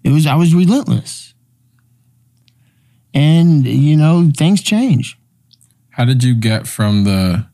It 0.05 0.11
was 0.11 0.27
I 0.27 0.35
was 0.35 0.55
relentless. 0.55 1.33
And 3.15 3.67
you 3.67 3.97
know, 3.97 4.31
things 4.37 4.63
change. 4.63 5.19
How 5.91 6.05
did 6.05 6.23
you 6.23 6.35
get 6.35 6.67
from 6.67 7.05
the 7.05 7.47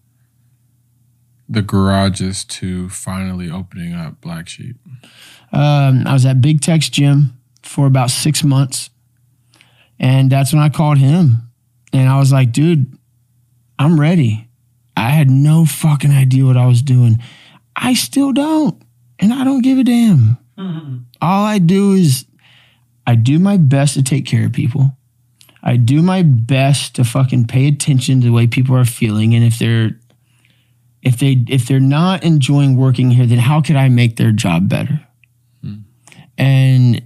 the 1.48 1.62
garages 1.62 2.44
to 2.44 2.88
finally 2.88 3.50
opening 3.50 3.94
up 3.94 4.20
Black 4.20 4.48
Sheep? 4.48 4.76
Um, 5.52 6.06
I 6.06 6.12
was 6.12 6.26
at 6.26 6.40
Big 6.40 6.60
Tex 6.60 6.88
Gym 6.88 7.38
for 7.62 7.86
about 7.86 8.10
six 8.10 8.42
months. 8.42 8.90
And 9.98 10.30
that's 10.30 10.52
when 10.52 10.62
I 10.62 10.68
called 10.68 10.98
him. 10.98 11.50
And 11.92 12.08
I 12.08 12.18
was 12.18 12.32
like, 12.32 12.52
dude, 12.52 12.98
I'm 13.78 13.98
ready. 13.98 14.48
I 14.96 15.10
had 15.10 15.30
no 15.30 15.64
fucking 15.64 16.10
idea 16.10 16.44
what 16.44 16.56
I 16.56 16.66
was 16.66 16.82
doing. 16.82 17.22
I 17.74 17.94
still 17.94 18.32
don't. 18.32 18.82
And 19.18 19.32
I 19.32 19.44
don't 19.44 19.62
give 19.62 19.78
a 19.78 19.84
damn. 19.84 20.38
Mm-hmm. 20.58 20.96
All 21.20 21.44
I 21.44 21.58
do 21.58 21.92
is 21.92 22.26
I 23.06 23.14
do 23.14 23.38
my 23.38 23.56
best 23.56 23.94
to 23.94 24.02
take 24.02 24.26
care 24.26 24.46
of 24.46 24.52
people. 24.52 24.96
I 25.62 25.76
do 25.76 26.02
my 26.02 26.22
best 26.22 26.94
to 26.96 27.04
fucking 27.04 27.46
pay 27.46 27.66
attention 27.68 28.20
to 28.20 28.26
the 28.26 28.32
way 28.32 28.46
people 28.46 28.76
are 28.76 28.84
feeling. 28.84 29.34
And 29.34 29.44
if 29.44 29.58
they're 29.58 29.98
if 31.02 31.18
they 31.18 31.44
if 31.48 31.66
they're 31.66 31.80
not 31.80 32.24
enjoying 32.24 32.76
working 32.76 33.10
here, 33.10 33.26
then 33.26 33.38
how 33.38 33.60
could 33.60 33.76
I 33.76 33.88
make 33.88 34.16
their 34.16 34.32
job 34.32 34.68
better? 34.68 35.00
Hmm. 35.62 35.74
And 36.38 37.02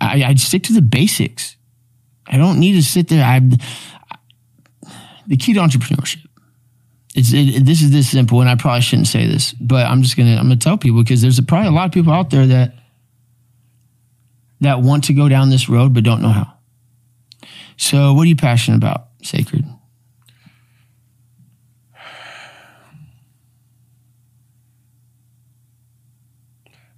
I, 0.00 0.24
I 0.24 0.34
stick 0.34 0.62
to 0.64 0.72
the 0.72 0.82
basics. 0.82 1.56
I 2.30 2.36
don't 2.36 2.58
need 2.58 2.74
to 2.74 2.82
sit 2.82 3.08
there. 3.08 3.24
I 3.24 3.40
the 5.26 5.36
key 5.36 5.52
to 5.52 5.60
entrepreneurship. 5.60 6.24
It's 7.14 7.32
it, 7.32 7.64
this 7.66 7.82
is 7.82 7.90
this 7.90 8.08
simple, 8.08 8.40
and 8.40 8.48
I 8.48 8.54
probably 8.54 8.82
shouldn't 8.82 9.08
say 9.08 9.26
this, 9.26 9.52
but 9.54 9.86
I'm 9.86 10.02
just 10.02 10.16
gonna 10.16 10.36
I'm 10.36 10.44
gonna 10.44 10.56
tell 10.56 10.78
people 10.78 11.02
because 11.02 11.20
there's 11.20 11.40
probably 11.40 11.68
a 11.68 11.72
lot 11.72 11.86
of 11.86 11.92
people 11.92 12.12
out 12.12 12.30
there 12.30 12.46
that 12.46 12.74
that 14.60 14.80
want 14.80 15.04
to 15.04 15.12
go 15.12 15.28
down 15.28 15.50
this 15.50 15.68
road 15.68 15.92
but 15.92 16.04
don't 16.04 16.22
know 16.22 16.28
how. 16.28 16.54
So, 17.76 18.12
what 18.12 18.22
are 18.22 18.28
you 18.28 18.36
passionate 18.36 18.76
about, 18.76 19.08
Sacred? 19.22 19.64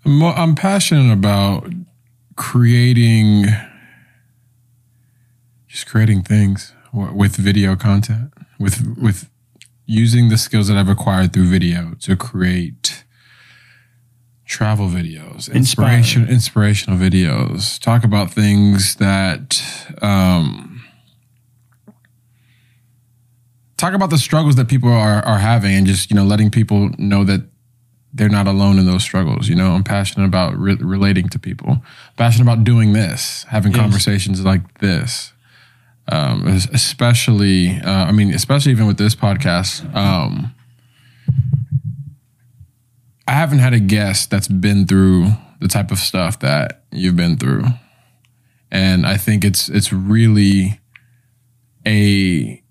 I'm 0.05 0.55
passionate 0.57 1.13
about 1.13 1.73
creating, 2.37 3.47
just 5.73 5.87
creating 5.87 6.23
things 6.23 6.75
with 6.93 7.35
video 7.37 7.75
content, 7.75 8.31
with 8.61 8.97
with 9.01 9.31
using 9.87 10.29
the 10.29 10.37
skills 10.37 10.69
that 10.69 10.77
I've 10.77 10.89
acquired 10.89 11.33
through 11.33 11.49
video 11.49 11.95
to 12.01 12.15
create 12.15 13.05
travel 14.45 14.89
videos, 14.89 15.53
inspiration, 15.53 16.29
inspirational 16.29 16.99
videos. 16.99 17.81
Talk 17.81 18.05
about 18.05 18.31
things 18.31 18.97
that. 18.97 19.63
Um, 20.03 20.85
talk 23.79 23.95
about 23.95 24.11
the 24.11 24.19
struggles 24.19 24.57
that 24.57 24.69
people 24.69 24.93
are, 24.93 25.25
are 25.25 25.39
having 25.39 25.75
and 25.75 25.87
just 25.87 26.11
you 26.11 26.15
know 26.15 26.25
letting 26.25 26.51
people 26.51 26.91
know 26.99 27.25
that 27.25 27.49
they're 28.13 28.29
not 28.29 28.47
alone 28.47 28.79
in 28.79 28.85
those 28.85 29.03
struggles. 29.03 29.49
You 29.49 29.55
know, 29.55 29.73
I'm 29.73 29.85
passionate 29.85 30.27
about 30.27 30.55
re- 30.55 30.75
relating 30.75 31.31
to 31.31 31.39
people, 31.39 31.83
passionate 32.19 32.45
about 32.45 32.63
doing 32.63 32.93
this, 32.93 33.45
having 33.45 33.73
conversations 33.73 34.45
like 34.45 34.81
this. 34.81 35.33
Um, 36.09 36.47
especially, 36.47 37.81
uh, 37.81 38.07
I 38.07 38.13
mean, 38.13 38.35
especially 38.35 38.73
even 38.73 38.87
with 38.87 38.99
this 38.99 39.15
podcast, 39.15 39.95
um, 39.95 40.53
I 43.27 43.33
haven't 43.33 43.61
had 43.61 43.73
a 43.73 43.81
guest 43.81 44.31
that's 44.31 44.49
been 44.49 44.87
through 44.87 45.29
the 45.61 45.69
type 45.69 45.91
of 45.93 45.99
stuff 45.99 46.41
that 46.41 46.83
you've 46.91 47.17
been 47.17 47.37
through, 47.37 47.65
and 48.71 49.07
I 49.07 49.17
think 49.17 49.45
it's 49.45 49.69
it's 49.69 49.93
really 49.93 50.81
a 51.87 52.63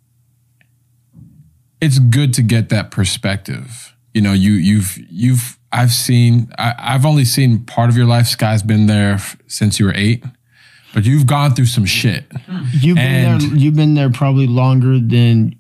it's 1.80 2.00
good 2.00 2.34
to 2.36 2.42
get 2.42 2.70
that 2.70 2.92
perspective. 2.92 3.96
You 4.14 4.22
know, 4.22 4.34
you 4.34 4.52
you've 4.52 4.98
you've 5.10 5.58
I've 5.72 5.92
seen 5.92 6.52
I, 6.58 6.76
I've 6.78 7.06
only 7.06 7.26
seen 7.26 7.66
part 7.66 7.90
of 7.90 7.98
your 7.98 8.06
life. 8.06 8.28
Sky's 8.28 8.62
been 8.62 8.88
there 8.88 9.20
since 9.48 9.80
you 9.80 9.86
were 9.86 9.96
eight, 9.96 10.24
but 10.94 11.06
you've 11.06 11.26
gone 11.26 11.54
through 11.54 11.68
some 11.68 11.86
shit. 11.86 12.26
You've 12.74 12.96
been 12.96 13.26
And- 13.26 13.42
there. 13.42 13.58
You've 13.58 13.76
been 13.76 13.94
there 13.94 14.10
probably 14.10 14.48
longer 14.48 15.00
than 15.00 15.56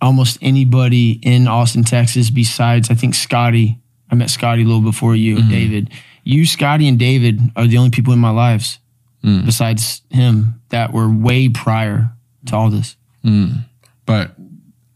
almost 0.00 0.38
anybody 0.42 1.12
in 1.22 1.46
Austin, 1.46 1.84
Texas. 1.84 2.30
Besides, 2.30 2.90
I 2.90 2.94
think 2.94 3.14
Scotty. 3.14 3.78
I 4.10 4.14
met 4.14 4.30
Scotty 4.30 4.62
a 4.62 4.64
little 4.66 4.82
before 4.82 5.16
you, 5.16 5.38
and 5.38 5.48
David. 5.48 5.90
You, 6.22 6.44
Scotty, 6.44 6.86
and 6.86 6.98
David 6.98 7.40
are 7.56 7.66
the 7.66 7.78
only 7.78 7.90
people 7.90 8.12
in 8.12 8.18
my 8.18 8.30
lives 8.30 8.78
mm. 9.24 9.44
besides 9.44 10.02
him 10.10 10.60
that 10.68 10.92
were 10.92 11.08
way 11.08 11.48
prior 11.48 12.10
to 12.46 12.56
all 12.56 12.70
this. 12.70 12.96
Mm. 13.24 13.64
But 14.04 14.34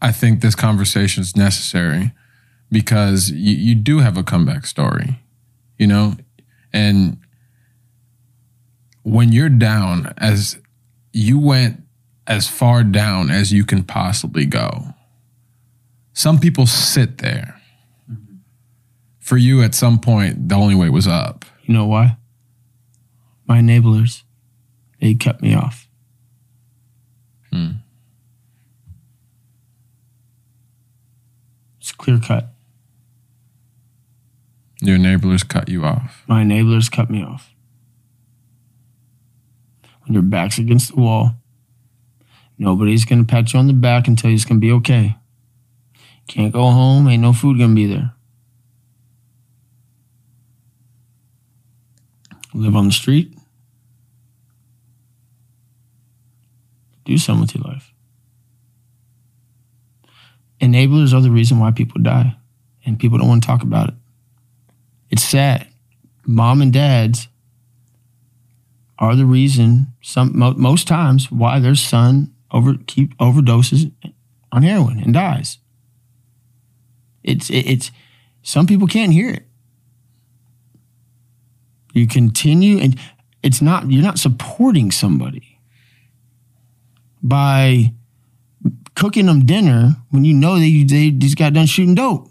I 0.01 0.11
think 0.11 0.41
this 0.41 0.55
conversation 0.55 1.21
is 1.21 1.35
necessary 1.35 2.11
because 2.71 3.31
you, 3.31 3.55
you 3.55 3.75
do 3.75 3.99
have 3.99 4.17
a 4.17 4.23
comeback 4.23 4.65
story, 4.65 5.19
you 5.77 5.87
know, 5.87 6.15
and 6.73 7.17
when 9.07 9.31
you're 9.31 9.47
down 9.47 10.13
as 10.17 10.59
you 11.13 11.39
went 11.39 11.81
as 12.27 12.49
far 12.49 12.83
down 12.83 13.31
as 13.31 13.53
you 13.53 13.63
can 13.63 13.81
possibly 13.81 14.45
go. 14.45 14.93
Some 16.11 16.39
people 16.39 16.65
sit 16.65 17.19
there. 17.19 17.61
For 19.19 19.37
you, 19.37 19.63
at 19.63 19.73
some 19.73 19.99
point, 19.99 20.49
the 20.49 20.55
only 20.55 20.75
way 20.75 20.89
was 20.89 21.07
up. 21.07 21.45
You 21.63 21.73
know 21.73 21.85
why? 21.85 22.17
My 23.45 23.59
enablers. 23.59 24.23
They 24.99 25.13
cut 25.13 25.41
me 25.41 25.53
off. 25.53 25.87
Hmm. 27.51 27.71
It's 31.79 31.93
clear 31.93 32.19
cut. 32.19 32.53
Your 34.81 34.97
enablers 34.97 35.47
cut 35.47 35.69
you 35.69 35.85
off. 35.85 36.23
My 36.27 36.43
enablers 36.43 36.91
cut 36.91 37.09
me 37.09 37.23
off. 37.23 37.53
When 40.07 40.13
your 40.13 40.23
back's 40.23 40.57
against 40.57 40.95
the 40.95 41.01
wall, 41.01 41.31
nobody's 42.57 43.03
gonna 43.03 43.25
pat 43.25 43.51
you 43.51 43.59
on 43.59 43.67
the 43.67 43.73
back 43.73 44.07
and 44.07 44.17
tell 44.17 44.29
you 44.29 44.35
it's 44.35 44.45
gonna 44.45 44.61
be 44.61 44.71
okay. 44.71 45.17
Can't 46.27 46.53
go 46.53 46.69
home, 46.71 47.09
ain't 47.09 47.21
no 47.21 47.33
food 47.33 47.59
gonna 47.59 47.75
be 47.75 47.87
there. 47.87 48.13
Live 52.53 52.75
on 52.75 52.85
the 52.85 52.93
street. 52.93 53.37
Do 57.03 57.17
something 57.17 57.41
with 57.41 57.55
your 57.55 57.65
life. 57.65 57.93
Enablers 60.61 61.13
are 61.13 61.21
the 61.21 61.31
reason 61.31 61.59
why 61.59 61.71
people 61.71 62.01
die, 62.01 62.35
and 62.85 62.97
people 62.97 63.17
don't 63.17 63.27
want 63.27 63.43
to 63.43 63.47
talk 63.47 63.61
about 63.61 63.89
it. 63.89 63.95
It's 65.09 65.23
sad. 65.23 65.67
Mom 66.25 66.61
and 66.61 66.71
dads 66.71 67.27
are 68.99 69.15
the 69.15 69.25
reason 69.25 69.87
some 70.01 70.37
mo- 70.37 70.53
most 70.53 70.87
times 70.87 71.31
why 71.31 71.59
their 71.59 71.75
son 71.75 72.33
over 72.51 72.75
keep 72.87 73.15
overdoses 73.17 73.91
on 74.51 74.63
heroin 74.63 74.99
and 74.99 75.13
dies. 75.13 75.59
It's 77.23 77.49
it, 77.49 77.67
it's 77.67 77.91
some 78.41 78.65
people 78.65 78.87
can't 78.87 79.11
hear 79.11 79.29
it. 79.29 79.43
You 81.93 82.07
continue 82.07 82.77
and 82.79 82.97
it's 83.43 83.61
not 83.61 83.91
you're 83.91 84.03
not 84.03 84.19
supporting 84.19 84.91
somebody 84.91 85.59
by 87.21 87.93
cooking 88.95 89.25
them 89.25 89.45
dinner 89.45 89.95
when 90.09 90.23
you 90.23 90.33
know 90.33 90.57
they 90.57 90.83
they 90.83 91.11
just 91.11 91.37
got 91.37 91.53
done 91.53 91.65
shooting 91.65 91.95
dope. 91.95 92.29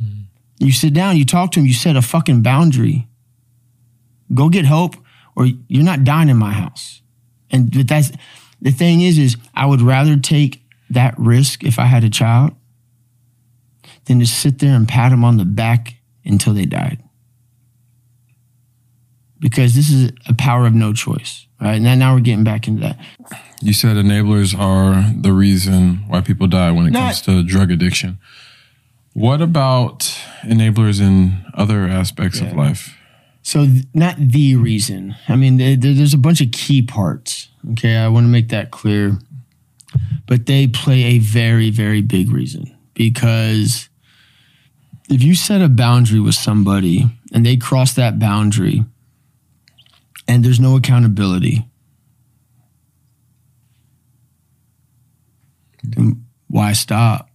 Hmm. 0.00 0.22
You 0.58 0.72
sit 0.72 0.94
down, 0.94 1.16
you 1.16 1.24
talk 1.24 1.50
to 1.52 1.60
them, 1.60 1.66
you 1.66 1.74
set 1.74 1.96
a 1.96 2.02
fucking 2.02 2.42
boundary. 2.42 3.07
Go 4.34 4.48
get 4.48 4.64
help, 4.64 4.96
or 5.36 5.46
you're 5.68 5.84
not 5.84 6.04
dying 6.04 6.28
in 6.28 6.36
my 6.36 6.52
house. 6.52 7.02
And 7.50 7.70
but 7.70 7.88
that's 7.88 8.12
the 8.60 8.70
thing 8.70 9.00
is, 9.02 9.18
is 9.18 9.36
I 9.54 9.66
would 9.66 9.80
rather 9.80 10.16
take 10.18 10.62
that 10.90 11.14
risk 11.18 11.64
if 11.64 11.78
I 11.78 11.84
had 11.84 12.04
a 12.04 12.10
child 12.10 12.52
than 14.06 14.18
to 14.20 14.26
sit 14.26 14.58
there 14.58 14.74
and 14.74 14.88
pat 14.88 15.10
them 15.10 15.24
on 15.24 15.36
the 15.36 15.44
back 15.44 15.94
until 16.24 16.54
they 16.54 16.64
died. 16.66 17.02
Because 19.40 19.74
this 19.74 19.90
is 19.90 20.10
a 20.26 20.34
power 20.34 20.66
of 20.66 20.74
no 20.74 20.92
choice, 20.92 21.46
right? 21.60 21.80
And 21.80 21.98
now 22.00 22.14
we're 22.14 22.20
getting 22.20 22.44
back 22.44 22.66
into 22.66 22.80
that. 22.80 22.98
You 23.62 23.72
said 23.72 23.96
enablers 23.96 24.58
are 24.58 25.12
the 25.16 25.32
reason 25.32 26.04
why 26.08 26.20
people 26.22 26.48
die 26.48 26.70
when 26.72 26.86
it 26.86 26.90
Not- 26.90 27.00
comes 27.00 27.22
to 27.22 27.42
drug 27.44 27.70
addiction. 27.70 28.18
What 29.14 29.40
about 29.40 30.00
enablers 30.42 31.00
in 31.00 31.44
other 31.54 31.86
aspects 31.86 32.40
of 32.40 32.52
life? 32.52 32.96
So 33.48 33.64
th- 33.64 33.86
not 33.94 34.16
the 34.18 34.56
reason. 34.56 35.16
I 35.26 35.34
mean, 35.34 35.56
there, 35.56 35.74
there- 35.74 35.94
there's 35.94 36.12
a 36.12 36.18
bunch 36.18 36.42
of 36.42 36.52
key 36.52 36.82
parts. 36.82 37.48
Okay, 37.72 37.96
I 37.96 38.06
want 38.08 38.24
to 38.24 38.28
make 38.28 38.48
that 38.50 38.70
clear. 38.70 39.18
But 40.26 40.44
they 40.44 40.66
play 40.66 41.02
a 41.04 41.18
very, 41.18 41.70
very 41.70 42.02
big 42.02 42.30
reason 42.30 42.76
because 42.92 43.88
if 45.08 45.22
you 45.22 45.34
set 45.34 45.62
a 45.62 45.68
boundary 45.70 46.20
with 46.20 46.34
somebody 46.34 47.06
and 47.32 47.46
they 47.46 47.56
cross 47.56 47.94
that 47.94 48.18
boundary 48.18 48.84
and 50.28 50.44
there's 50.44 50.60
no 50.60 50.76
accountability, 50.76 51.64
then 55.82 56.22
why 56.48 56.74
stop? 56.74 57.27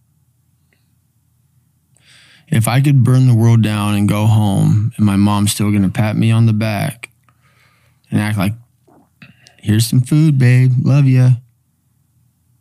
If 2.53 2.67
I 2.67 2.81
could 2.81 3.03
burn 3.03 3.25
the 3.25 3.33
world 3.33 3.63
down 3.63 3.95
and 3.95 4.07
go 4.07 4.27
home 4.27 4.93
and 4.95 5.05
my 5.07 5.15
mom's 5.15 5.51
still 5.51 5.71
gonna 5.71 5.89
pat 5.89 6.15
me 6.15 6.29
on 6.29 6.45
the 6.45 6.53
back 6.53 7.09
and 8.11 8.21
act 8.21 8.37
like, 8.37 8.53
here's 9.57 9.87
some 9.87 10.01
food, 10.01 10.37
babe, 10.37 10.71
love 10.83 11.05
you. 11.05 11.29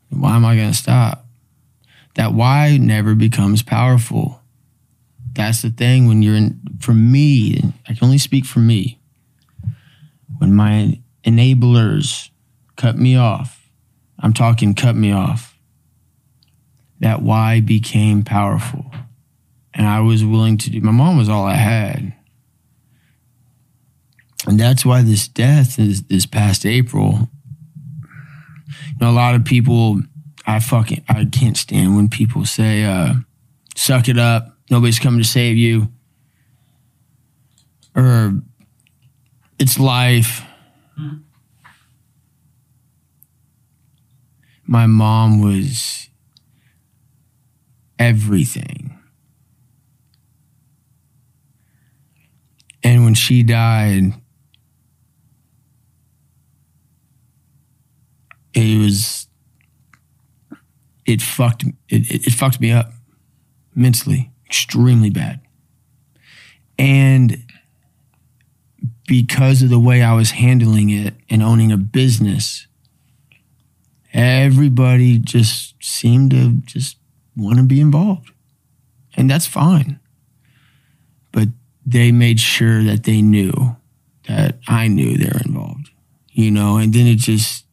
Why 0.08 0.34
am 0.34 0.46
I 0.46 0.56
gonna 0.56 0.72
stop? 0.72 1.26
That 2.14 2.32
why 2.32 2.78
never 2.80 3.14
becomes 3.14 3.62
powerful. 3.62 4.40
That's 5.34 5.60
the 5.60 5.68
thing 5.68 6.08
when 6.08 6.22
you're 6.22 6.36
in, 6.36 6.58
for 6.80 6.94
me, 6.94 7.60
I 7.86 7.92
can 7.92 8.04
only 8.04 8.16
speak 8.16 8.46
for 8.46 8.60
me. 8.60 8.98
When 10.38 10.54
my 10.54 11.02
enablers 11.22 12.30
cut 12.76 12.96
me 12.96 13.14
off, 13.14 13.68
I'm 14.18 14.32
talking 14.32 14.72
cut 14.72 14.96
me 14.96 15.12
off, 15.12 15.54
that 17.00 17.20
why 17.20 17.60
became 17.60 18.22
powerful 18.22 18.90
and 19.74 19.86
I 19.86 20.00
was 20.00 20.24
willing 20.24 20.58
to 20.58 20.70
do. 20.70 20.80
My 20.80 20.92
mom 20.92 21.16
was 21.16 21.28
all 21.28 21.44
I 21.44 21.54
had, 21.54 22.14
and 24.46 24.58
that's 24.58 24.84
why 24.84 25.02
this 25.02 25.28
death 25.28 25.78
is 25.78 26.04
this 26.04 26.26
past 26.26 26.66
April. 26.66 27.28
You 28.88 28.96
know, 29.00 29.10
a 29.10 29.12
lot 29.12 29.34
of 29.34 29.44
people, 29.44 30.02
I 30.46 30.60
fucking, 30.60 31.04
I 31.08 31.24
can't 31.24 31.56
stand 31.56 31.96
when 31.96 32.08
people 32.08 32.44
say, 32.44 32.84
uh, 32.84 33.14
"Suck 33.76 34.08
it 34.08 34.18
up, 34.18 34.58
nobody's 34.70 34.98
coming 34.98 35.22
to 35.22 35.28
save 35.28 35.56
you," 35.56 35.90
or 37.94 38.42
"It's 39.58 39.78
life." 39.78 40.42
My 44.64 44.86
mom 44.86 45.40
was 45.40 46.08
everything. 47.98 48.91
And 52.84 53.04
when 53.04 53.14
she 53.14 53.42
died, 53.42 54.14
it 58.54 58.78
was 58.78 59.26
it 61.06 61.20
fucked 61.20 61.64
it, 61.88 62.26
it, 62.26 62.32
fucked 62.32 62.60
me 62.60 62.70
up 62.70 62.92
mentally, 63.74 64.30
extremely 64.46 65.10
bad. 65.10 65.40
And 66.78 67.44
because 69.06 69.62
of 69.62 69.70
the 69.70 69.80
way 69.80 70.02
I 70.02 70.14
was 70.14 70.32
handling 70.32 70.90
it 70.90 71.14
and 71.28 71.42
owning 71.42 71.72
a 71.72 71.76
business, 71.76 72.66
everybody 74.12 75.18
just 75.18 75.82
seemed 75.82 76.30
to 76.32 76.52
just 76.64 76.96
want 77.36 77.58
to 77.58 77.64
be 77.64 77.80
involved. 77.80 78.32
And 79.14 79.30
that's 79.30 79.46
fine. 79.46 80.00
They 81.84 82.12
made 82.12 82.40
sure 82.40 82.82
that 82.84 83.04
they 83.04 83.22
knew 83.22 83.76
that 84.28 84.58
I 84.68 84.88
knew 84.88 85.16
they're 85.16 85.40
involved, 85.44 85.90
you 86.30 86.50
know, 86.50 86.76
and 86.76 86.92
then 86.92 87.06
it 87.06 87.16
just, 87.16 87.66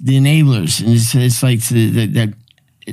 the 0.00 0.18
enablers, 0.18 0.80
and 0.80 0.90
it's, 0.90 1.14
it's 1.14 1.42
like 1.42 1.60
that, 1.60 2.34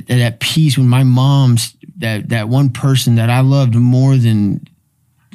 that 0.06 0.40
piece 0.40 0.78
when 0.78 0.88
my 0.88 1.04
mom's, 1.04 1.76
that, 1.98 2.30
that 2.30 2.48
one 2.48 2.70
person 2.70 3.16
that 3.16 3.28
I 3.28 3.40
loved 3.40 3.74
more 3.74 4.16
than 4.16 4.66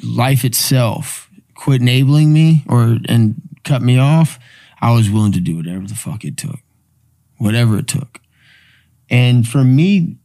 life 0.02 0.44
itself 0.44 1.30
quit 1.54 1.80
enabling 1.80 2.32
me 2.32 2.64
or, 2.68 2.98
and 3.08 3.40
cut 3.64 3.82
me 3.82 3.98
off, 3.98 4.38
I 4.80 4.92
was 4.92 5.08
willing 5.08 5.32
to 5.32 5.40
do 5.40 5.56
whatever 5.56 5.86
the 5.86 5.94
fuck 5.94 6.24
it 6.24 6.36
took, 6.36 6.58
whatever 7.38 7.78
it 7.78 7.86
took. 7.86 8.20
And 9.08 9.46
for 9.46 9.62
me, 9.62 10.16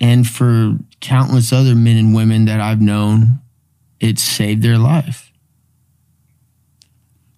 and 0.00 0.26
for 0.26 0.76
countless 1.06 1.52
other 1.52 1.76
men 1.76 1.96
and 1.96 2.14
women 2.14 2.46
that 2.46 2.60
I've 2.60 2.80
known, 2.80 3.38
it 4.00 4.18
saved 4.18 4.62
their 4.62 4.76
life. 4.76 5.30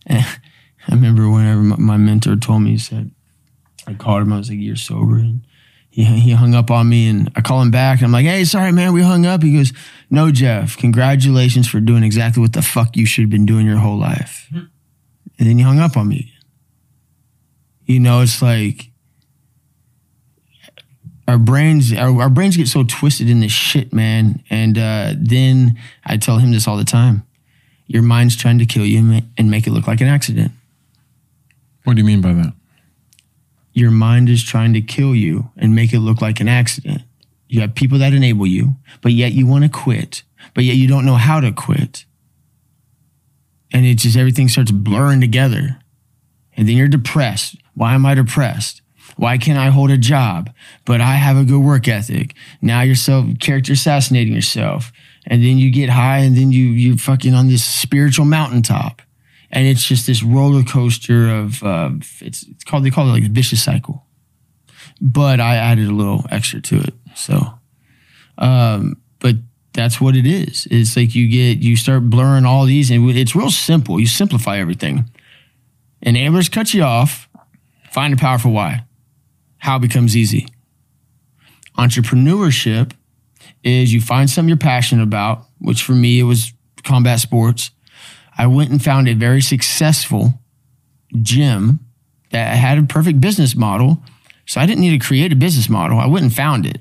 And 0.07 0.25
I 0.89 0.95
remember 0.95 1.29
whenever 1.29 1.61
my, 1.61 1.77
my 1.77 1.97
mentor 1.99 2.37
told 2.37 2.63
me, 2.63 2.71
he 2.71 2.79
said, 2.79 3.11
I 3.87 3.93
called 3.93 4.23
him, 4.23 4.33
I 4.33 4.39
was 4.39 4.49
like, 4.49 4.59
You're 4.59 4.77
sober. 4.77 5.17
And 5.17 5.43
he, 5.91 6.05
he 6.05 6.31
hung 6.33 6.55
up 6.55 6.71
on 6.71 6.89
me, 6.89 7.09
and 7.09 7.31
I 7.37 7.43
call 7.43 7.61
him 7.61 7.71
back, 7.71 7.99
and 7.99 8.07
I'm 8.07 8.13
like, 8.13 8.25
Hey, 8.25 8.45
sorry, 8.45 8.73
man, 8.73 8.95
we 8.95 9.03
hung 9.03 9.27
up. 9.27 9.43
He 9.43 9.55
goes, 9.55 9.75
No, 10.09 10.31
Jeff, 10.33 10.79
congratulations 10.79 11.69
for 11.69 11.79
doing 11.79 12.03
exactly 12.03 12.41
what 12.41 12.55
the 12.55 12.63
fuck 12.63 12.97
you 12.97 13.05
should 13.05 13.23
have 13.23 13.31
been 13.31 13.47
doing 13.47 13.67
your 13.67 13.79
whole 13.79 13.99
life. 13.99 14.47
Mm-hmm. 14.51 14.67
And 15.39 15.49
then 15.49 15.59
he 15.59 15.63
hung 15.63 15.79
up 15.79 15.97
on 15.97 16.09
me. 16.09 16.33
You 17.85 18.01
know, 18.01 18.23
it's 18.23 18.41
like, 18.41 18.91
our 21.29 21.39
brains 21.39 21.93
our, 21.93 22.23
our 22.23 22.31
brains 22.31 22.57
get 22.57 22.67
so 22.67 22.83
twisted 22.83 23.31
in 23.31 23.41
this 23.41 23.53
shit 23.53 23.93
man. 23.93 24.43
And 24.51 24.77
uh, 24.77 25.13
then 25.17 25.79
i 26.05 26.17
tell 26.17 26.39
him 26.39 26.51
this 26.51 26.67
all 26.67 26.77
the 26.77 26.85
time. 26.85 27.23
Your 27.87 28.03
mind's 28.03 28.37
trying 28.37 28.59
to 28.59 28.67
kill 28.67 28.85
you 28.85 28.99
and 28.99 29.29
and 29.37 29.51
make 29.51 29.67
it 29.67 29.71
look 29.71 29.87
like 29.87 30.01
an 30.01 30.09
accident. 30.09 30.53
What 31.85 31.95
do 31.95 32.01
you 32.01 32.07
mean 32.07 32.21
by 32.21 32.33
that? 32.33 32.55
your 33.79 33.91
mind 33.93 34.29
is 34.29 34.43
trying 34.43 34.73
to 34.73 34.81
kill 34.81 35.15
you 35.15 35.51
and 35.57 35.73
make 35.73 35.93
it 35.93 36.01
look 36.01 36.21
like 36.21 36.41
an 36.41 36.49
accident. 36.49 37.01
You 37.47 37.61
have 37.61 37.77
people 37.77 37.99
that 37.99 38.13
enable 38.13 38.47
you 38.47 38.75
but 39.03 39.13
yet 39.13 39.33
you 39.33 39.47
want 39.47 39.63
to 39.65 39.71
quit 39.71 40.25
but 40.53 40.65
yet 40.65 40.75
you 40.75 40.89
don't 40.89 41.07
know 41.07 41.15
how 41.15 41.39
to 41.39 41.53
quit. 41.53 42.05
And 43.71 43.87
it 43.87 43.99
just 43.99 44.17
everything 44.17 44.49
starts 44.49 44.71
blurring 44.73 45.21
together. 45.21 45.79
And 46.57 46.69
then 46.69 46.77
you're 46.77 46.89
depressed. 46.89 47.57
Why 47.75 47.95
am 47.95 48.05
i 48.05 48.15
depressed 48.15 48.83
why 49.19 49.37
can't 49.37 49.59
I 49.59 49.71
hold 49.71 49.91
a 49.91 49.99
job? 49.99 50.49
But 50.85 51.01
I 51.01 51.15
have 51.15 51.37
a 51.37 51.43
good 51.43 51.59
work 51.59 51.89
ethic. 51.89 52.37
Now 52.63 52.83
you're 52.83 52.95
self 52.95 53.27
character 53.41 53.73
assassinating 53.73 54.33
yourself. 54.33 54.93
And 55.27 55.43
then 55.43 55.59
you 55.59 55.73
get 55.73 55.91
high 55.91 56.19
and 56.19 56.37
then 56.37 56.53
you 56.53 56.69
you 56.69 56.97
fucking 56.97 57.35
on 57.35 57.49
this 57.49 57.65
spiritual 57.65 58.27
mountaintop. 58.27 59.03
And 59.51 59.67
it's 59.67 59.85
just 59.85 60.07
this 60.07 60.23
roller 60.23 60.63
coaster 60.63 61.29
of 61.31 61.65
uh, 61.65 61.91
it's 62.21 62.45
it's 62.45 62.63
called 62.63 62.85
they 62.85 62.91
call 62.91 63.09
it 63.09 63.13
like 63.13 63.25
a 63.25 63.29
vicious 63.29 63.63
cycle. 63.63 64.07
But 65.01 65.41
I 65.41 65.57
added 65.57 65.89
a 65.89 65.93
little 65.93 66.25
extra 66.31 66.61
to 66.61 66.79
it. 66.79 66.95
So 67.17 67.55
um, 68.39 69.03
but 69.19 69.35
that's 69.73 70.01
what 70.01 70.15
it 70.15 70.27
is. 70.27 70.69
It's 70.71 70.97
like 70.97 71.17
you 71.17 71.29
get 71.29 71.59
you 71.59 71.75
start 71.75 72.09
blurring 72.09 72.45
all 72.45 72.67
these 72.67 72.89
and 72.93 73.11
it's 73.11 73.35
real 73.35 73.51
simple. 73.51 73.99
You 73.99 74.07
simplify 74.07 74.59
everything. 74.59 75.11
Enablers 76.07 76.53
cut 76.53 76.73
you 76.73 76.85
off. 76.85 77.29
Find 77.91 78.15
a 78.15 78.17
powerful 78.17 78.53
why 78.53 78.85
how 79.59 79.79
becomes 79.79 80.17
easy. 80.17 80.47
Entrepreneurship 81.77 82.93
is 83.63 83.93
you 83.93 84.01
find 84.01 84.29
something 84.29 84.49
you're 84.49 84.57
passionate 84.57 85.03
about, 85.03 85.45
which 85.59 85.83
for 85.83 85.93
me 85.93 86.21
it 86.21 86.25
was 86.25 86.53
combat 86.85 87.21
sports. 87.21 87.71
I 88.37 88.47
went 88.47 88.71
and 88.71 88.83
found 88.83 89.09
a 89.09 89.15
very 89.15 89.41
successful 89.41 90.41
gym 91.23 91.81
that 92.31 92.57
had 92.57 92.79
a 92.79 92.83
perfect 92.83 93.21
business 93.21 93.55
model. 93.57 94.03
So 94.47 94.61
I 94.61 94.67
didn't 94.67 94.81
need 94.81 94.99
to 95.01 95.07
create 95.07 95.33
a 95.33 95.37
business 95.37 95.69
model. 95.69 95.99
I 95.99 96.07
went 96.07 96.25
and 96.25 96.35
found 96.35 96.67
it. 96.67 96.81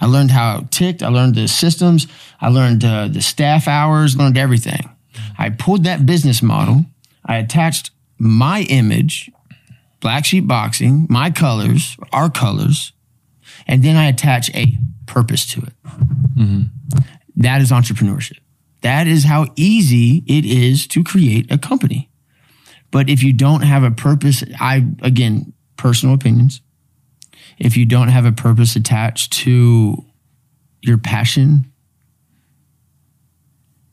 I 0.00 0.06
learned 0.06 0.30
how 0.30 0.58
it 0.58 0.70
ticked. 0.70 1.02
I 1.02 1.08
learned 1.08 1.34
the 1.34 1.48
systems. 1.48 2.06
I 2.40 2.48
learned 2.48 2.84
uh, 2.84 3.08
the 3.08 3.22
staff 3.22 3.66
hours, 3.66 4.16
learned 4.16 4.38
everything. 4.38 4.90
I 5.38 5.50
pulled 5.50 5.84
that 5.84 6.06
business 6.06 6.42
model. 6.42 6.84
I 7.24 7.36
attached 7.36 7.90
my 8.18 8.62
image 8.62 9.30
Black 10.00 10.24
Sheep 10.24 10.46
Boxing, 10.46 11.06
my 11.08 11.30
colors, 11.30 11.96
our 12.12 12.30
colors, 12.30 12.92
and 13.66 13.82
then 13.82 13.96
I 13.96 14.06
attach 14.06 14.54
a 14.54 14.76
purpose 15.06 15.46
to 15.52 15.60
it. 15.62 15.72
Mm-hmm. 16.36 16.62
That 17.36 17.60
is 17.60 17.70
entrepreneurship. 17.70 18.38
That 18.82 19.06
is 19.06 19.24
how 19.24 19.46
easy 19.56 20.22
it 20.26 20.44
is 20.44 20.86
to 20.88 21.02
create 21.02 21.50
a 21.50 21.58
company. 21.58 22.10
But 22.90 23.10
if 23.10 23.22
you 23.22 23.32
don't 23.32 23.62
have 23.62 23.82
a 23.82 23.90
purpose, 23.90 24.44
I, 24.60 24.86
again, 25.02 25.52
personal 25.76 26.14
opinions, 26.14 26.60
if 27.58 27.76
you 27.76 27.84
don't 27.84 28.08
have 28.08 28.24
a 28.24 28.32
purpose 28.32 28.76
attached 28.76 29.32
to 29.44 30.04
your 30.82 30.98
passion, 30.98 31.72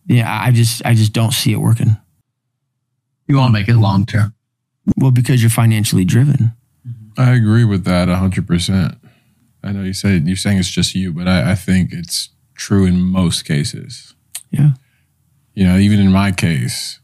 yeah, 0.06 0.42
I 0.42 0.52
just, 0.52 0.86
I 0.86 0.94
just 0.94 1.14
don't 1.14 1.34
see 1.34 1.54
it 1.54 1.58
working. 1.58 1.98
You 3.28 3.38
want 3.38 3.50
to 3.50 3.60
make 3.60 3.70
it 3.70 3.76
long 3.76 4.06
term. 4.06 4.36
Well, 4.98 5.12
because 5.12 5.42
you're 5.42 5.50
financially 5.50 6.06
driven. 6.06 6.54
I 7.18 7.32
agree 7.32 7.64
with 7.64 7.86
that 7.86 8.08
100%. 8.08 8.98
I 9.64 9.72
know 9.72 9.84
you 9.84 9.94
say 9.94 10.18
you're 10.18 10.36
saying 10.36 10.58
it's 10.58 10.70
just 10.70 10.94
you, 10.94 11.14
but 11.14 11.28
I, 11.28 11.52
I 11.52 11.56
think 11.56 11.94
it's 11.94 12.30
true 12.56 12.86
in 12.86 13.02
most 13.02 13.46
cases. 13.46 14.14
Yeah. 14.52 14.72
You 15.54 15.66
know, 15.66 15.78
even 15.78 16.00
in 16.00 16.12
my 16.12 16.32
case, 16.32 17.00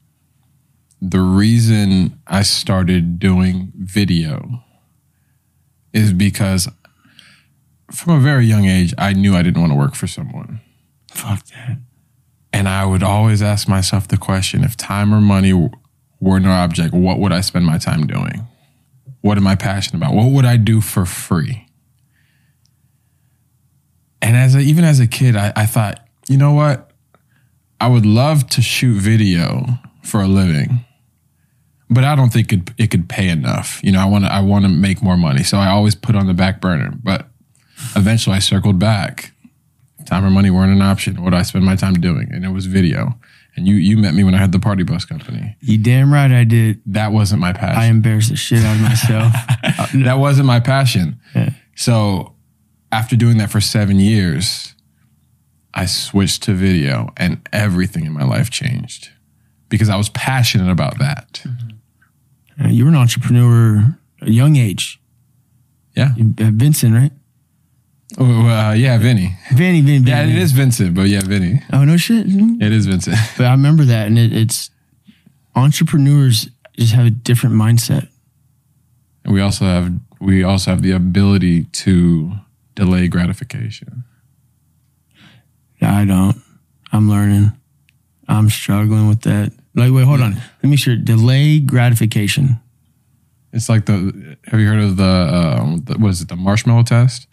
the 1.01 1.21
reason 1.21 2.19
I 2.27 2.41
started 2.41 3.19
doing 3.19 3.71
video 3.75 4.63
is 5.93 6.11
because 6.11 6.67
from 7.91 8.13
a 8.13 8.19
very 8.19 8.45
young 8.45 8.65
age, 8.65 8.93
I 8.97 9.13
knew 9.13 9.35
I 9.35 9.41
didn't 9.41 9.61
want 9.61 9.71
to 9.71 9.77
work 9.77 9.95
for 9.95 10.07
someone. 10.07 10.59
Fuck 11.11 11.45
that. 11.47 11.77
And 12.51 12.67
I 12.67 12.85
would 12.85 13.03
always 13.03 13.41
ask 13.41 13.67
myself 13.67 14.07
the 14.07 14.17
question 14.17 14.63
if 14.63 14.75
time 14.75 15.13
or 15.13 15.21
money 15.21 15.53
were 16.19 16.39
no 16.39 16.51
object, 16.51 16.93
what 16.93 17.19
would 17.19 17.31
I 17.31 17.41
spend 17.41 17.65
my 17.65 17.77
time 17.77 18.05
doing? 18.05 18.45
What 19.21 19.37
am 19.37 19.47
I 19.47 19.55
passionate 19.55 19.99
about? 19.99 20.13
What 20.13 20.31
would 20.31 20.45
I 20.45 20.57
do 20.57 20.81
for 20.81 21.05
free? 21.05 21.65
And 24.21 24.35
as 24.35 24.55
a, 24.55 24.59
even 24.59 24.83
as 24.83 24.99
a 24.99 25.07
kid, 25.07 25.35
I, 25.35 25.53
I 25.55 25.65
thought, 25.65 26.05
you 26.27 26.37
know 26.37 26.53
what? 26.53 26.91
I 27.81 27.87
would 27.87 28.05
love 28.05 28.47
to 28.49 28.61
shoot 28.61 28.95
video 28.95 29.65
for 30.03 30.21
a 30.21 30.27
living, 30.27 30.85
but 31.89 32.03
I 32.03 32.15
don't 32.15 32.31
think 32.31 32.51
it, 32.51 32.71
it 32.77 32.91
could 32.91 33.07
pay 33.07 33.29
enough. 33.29 33.79
You 33.83 33.93
know, 33.93 34.01
I 34.01 34.05
want 34.05 34.25
to 34.25 34.33
I 34.33 34.41
want 34.41 34.65
to 34.65 34.69
make 34.69 35.01
more 35.01 35.15
money, 35.15 35.43
so 35.43 35.57
I 35.57 35.69
always 35.69 35.95
put 35.95 36.15
on 36.15 36.27
the 36.27 36.33
back 36.33 36.59
burner. 36.59 36.91
But 37.01 37.27
eventually, 37.95 38.35
I 38.35 38.39
circled 38.39 38.79
back. 38.79 39.31
Time 40.05 40.25
or 40.25 40.29
money 40.29 40.49
weren't 40.49 40.73
an 40.73 40.81
option. 40.81 41.23
What 41.23 41.33
I 41.33 41.43
spend 41.43 41.65
my 41.65 41.75
time 41.75 41.93
doing? 41.95 42.29
And 42.31 42.43
it 42.43 42.49
was 42.49 42.65
video. 42.65 43.17
And 43.59 43.67
you 43.67 43.75
you 43.75 43.97
met 43.97 44.13
me 44.13 44.23
when 44.23 44.33
I 44.33 44.37
had 44.37 44.53
the 44.53 44.59
party 44.59 44.83
bus 44.83 45.03
company. 45.03 45.57
You 45.59 45.77
damn 45.77 46.13
right 46.13 46.31
I 46.31 46.45
did. 46.45 46.81
That 46.85 47.11
wasn't 47.11 47.41
my 47.41 47.51
passion. 47.51 47.77
I 47.77 47.87
embarrassed 47.87 48.29
the 48.29 48.37
shit 48.37 48.63
out 48.63 48.77
of 48.77 48.81
myself. 48.81 49.33
that 49.95 50.17
wasn't 50.17 50.47
my 50.47 50.61
passion. 50.61 51.19
Yeah. 51.35 51.49
So 51.75 52.35
after 52.89 53.17
doing 53.17 53.37
that 53.39 53.51
for 53.51 53.59
seven 53.59 53.99
years, 53.99 54.75
I 55.73 55.87
switched 55.87 56.43
to 56.43 56.53
video 56.53 57.11
and 57.17 57.45
everything 57.51 58.05
in 58.05 58.13
my 58.13 58.23
life 58.23 58.49
changed 58.49 59.09
because 59.67 59.89
I 59.89 59.97
was 59.97 60.07
passionate 60.07 60.71
about 60.71 60.97
that. 60.99 61.43
Uh, 62.63 62.69
you 62.69 62.85
were 62.85 62.91
an 62.91 62.95
entrepreneur 62.95 63.97
at 64.21 64.29
a 64.29 64.31
young 64.31 64.55
age. 64.55 65.01
Yeah. 65.97 66.13
Uh, 66.17 66.51
Vincent, 66.53 66.95
right? 66.95 67.11
Oh, 68.17 68.47
uh, 68.47 68.73
yeah, 68.73 68.97
Vinny. 68.97 69.37
Vinny, 69.53 69.81
Vinny, 69.81 70.09
Yeah, 70.09 70.23
it 70.23 70.35
is 70.35 70.51
Vincent, 70.51 70.95
but 70.95 71.03
yeah, 71.03 71.21
Vinny. 71.21 71.61
Oh 71.71 71.85
no 71.85 71.95
shit. 71.95 72.25
It 72.27 72.71
is 72.71 72.87
Vincent. 72.87 73.17
But 73.37 73.45
I 73.45 73.51
remember 73.51 73.85
that, 73.85 74.07
and 74.07 74.17
it, 74.17 74.33
it's 74.33 74.71
entrepreneurs 75.55 76.49
just 76.77 76.93
have 76.93 77.05
a 77.05 77.11
different 77.11 77.55
mindset. 77.55 78.07
And 79.23 79.33
we 79.33 79.41
also 79.41 79.65
have 79.65 79.93
we 80.19 80.43
also 80.43 80.71
have 80.71 80.81
the 80.81 80.91
ability 80.91 81.65
to 81.65 82.33
delay 82.75 83.07
gratification. 83.07 84.03
I 85.81 86.05
don't. 86.05 86.41
I'm 86.91 87.09
learning. 87.09 87.51
I'm 88.27 88.49
struggling 88.49 89.07
with 89.07 89.21
that. 89.21 89.51
Like, 89.75 89.91
wait, 89.91 90.03
hold 90.03 90.21
on. 90.21 90.35
Let 90.63 90.69
me 90.69 90.75
sure. 90.75 90.95
Delay 90.95 91.59
gratification. 91.59 92.59
It's 93.53 93.69
like 93.69 93.85
the 93.85 94.37
have 94.45 94.59
you 94.59 94.67
heard 94.67 94.83
of 94.83 94.97
the, 94.97 95.03
um, 95.05 95.77
the 95.85 95.97
what 95.97 96.09
is 96.09 96.21
it 96.21 96.27
the 96.27 96.35
marshmallow 96.35 96.83
test? 96.83 97.27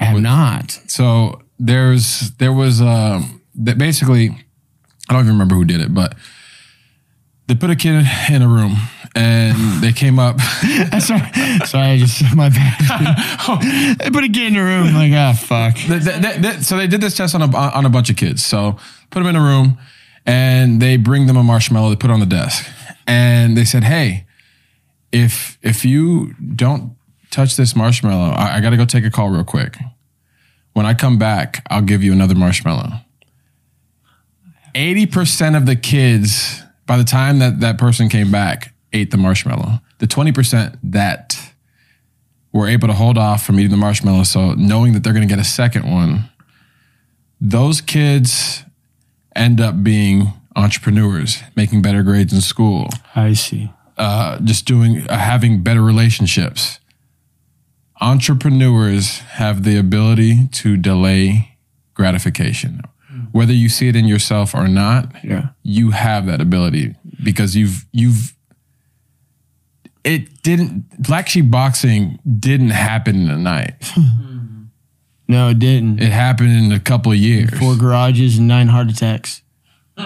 I 0.00 0.04
have 0.04 0.20
not. 0.20 0.70
So 0.86 1.42
there's 1.58 2.30
there 2.38 2.52
was 2.52 2.80
um 2.80 3.40
that 3.56 3.78
basically 3.78 4.30
I 5.08 5.12
don't 5.12 5.22
even 5.22 5.32
remember 5.32 5.54
who 5.54 5.64
did 5.64 5.80
it, 5.80 5.92
but 5.94 6.14
they 7.46 7.54
put 7.54 7.70
a 7.70 7.76
kid 7.76 8.06
in 8.30 8.42
a 8.42 8.48
room 8.48 8.76
and 9.14 9.56
they 9.82 9.92
came 9.92 10.18
up. 10.18 10.40
sorry, 11.00 11.30
sorry. 11.66 11.86
I 11.86 11.98
just 11.98 12.36
my 12.36 12.50
bad. 12.50 13.98
they 13.98 14.10
put 14.10 14.24
a 14.24 14.28
kid 14.28 14.52
in 14.52 14.56
a 14.56 14.64
room. 14.64 14.94
Like, 14.94 15.12
ah, 15.14 15.32
fuck. 15.32 15.76
Th- 15.76 16.02
th- 16.02 16.60
so 16.60 16.76
they 16.76 16.86
did 16.86 17.00
this 17.00 17.16
test 17.16 17.34
on 17.34 17.42
a 17.42 17.56
on 17.56 17.86
a 17.86 17.90
bunch 17.90 18.10
of 18.10 18.16
kids. 18.16 18.44
So 18.44 18.78
put 19.10 19.20
them 19.20 19.28
in 19.28 19.36
a 19.36 19.42
room 19.42 19.78
and 20.26 20.80
they 20.80 20.96
bring 20.96 21.26
them 21.26 21.36
a 21.36 21.42
marshmallow. 21.42 21.90
They 21.90 21.96
put 21.96 22.10
it 22.10 22.12
on 22.12 22.20
the 22.20 22.26
desk 22.26 22.66
and 23.06 23.56
they 23.56 23.64
said, 23.64 23.84
"Hey, 23.84 24.26
if 25.10 25.58
if 25.62 25.84
you 25.84 26.34
don't 26.34 26.97
touch 27.30 27.56
this 27.56 27.74
marshmallow, 27.76 28.32
I, 28.34 28.56
I 28.56 28.60
got 28.60 28.70
to 28.70 28.76
go 28.76 28.84
take 28.84 29.04
a 29.04 29.10
call 29.10 29.30
real 29.30 29.44
quick. 29.44 29.76
When 30.72 30.86
I 30.86 30.94
come 30.94 31.18
back, 31.18 31.64
I'll 31.70 31.82
give 31.82 32.02
you 32.02 32.12
another 32.12 32.34
marshmallow." 32.34 33.00
Eighty 34.74 35.06
percent 35.06 35.56
of 35.56 35.66
the 35.66 35.76
kids, 35.76 36.62
by 36.86 36.96
the 36.98 37.04
time 37.04 37.38
that 37.40 37.60
that 37.60 37.78
person 37.78 38.08
came 38.08 38.30
back, 38.30 38.74
ate 38.92 39.10
the 39.10 39.16
marshmallow. 39.16 39.80
The 39.98 40.06
twenty 40.06 40.30
percent 40.32 40.78
that 40.92 41.36
were 42.52 42.68
able 42.68 42.88
to 42.88 42.94
hold 42.94 43.18
off 43.18 43.44
from 43.44 43.58
eating 43.58 43.70
the 43.70 43.76
marshmallow. 43.76 44.22
So 44.24 44.52
knowing 44.54 44.92
that 44.92 45.02
they're 45.04 45.12
going 45.12 45.26
to 45.26 45.34
get 45.34 45.40
a 45.40 45.44
second 45.48 45.90
one, 45.90 46.28
those 47.40 47.80
kids 47.80 48.64
end 49.34 49.60
up 49.60 49.82
being 49.82 50.32
entrepreneurs, 50.56 51.42
making 51.56 51.82
better 51.82 52.02
grades 52.02 52.32
in 52.32 52.40
school, 52.40 52.88
I 53.14 53.34
see. 53.34 53.70
uh, 53.96 54.38
just 54.40 54.64
doing 54.64 55.06
uh, 55.08 55.18
having 55.18 55.62
better 55.62 55.82
relationships. 55.82 56.80
Entrepreneurs 58.00 59.18
have 59.18 59.64
the 59.64 59.76
ability 59.76 60.46
to 60.52 60.76
delay 60.76 61.56
gratification. 61.94 62.82
Whether 63.32 63.52
you 63.52 63.68
see 63.68 63.88
it 63.88 63.96
in 63.96 64.06
yourself 64.06 64.54
or 64.54 64.68
not, 64.68 65.12
Yeah. 65.24 65.48
you 65.62 65.90
have 65.90 66.26
that 66.26 66.40
ability 66.40 66.94
because 67.22 67.56
you've 67.56 67.84
you've 67.92 68.34
it 70.04 70.42
didn't 70.42 71.02
black 71.02 71.28
sheep 71.28 71.50
boxing 71.50 72.18
didn't 72.38 72.70
happen 72.70 73.16
in 73.22 73.30
a 73.30 73.36
night. 73.36 73.92
No, 75.30 75.50
it 75.50 75.58
didn't. 75.58 76.00
It 76.00 76.10
happened 76.10 76.52
in 76.52 76.72
a 76.72 76.80
couple 76.80 77.12
of 77.12 77.18
years. 77.18 77.50
Four 77.58 77.76
garages 77.76 78.38
and 78.38 78.48
nine 78.48 78.68
heart 78.68 78.88
attacks. 78.90 79.42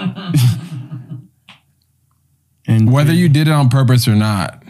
and 2.66 2.90
Whether 2.90 3.12
you 3.12 3.28
did 3.28 3.46
it 3.46 3.52
on 3.52 3.68
purpose 3.68 4.08
or 4.08 4.16
not, 4.16 4.64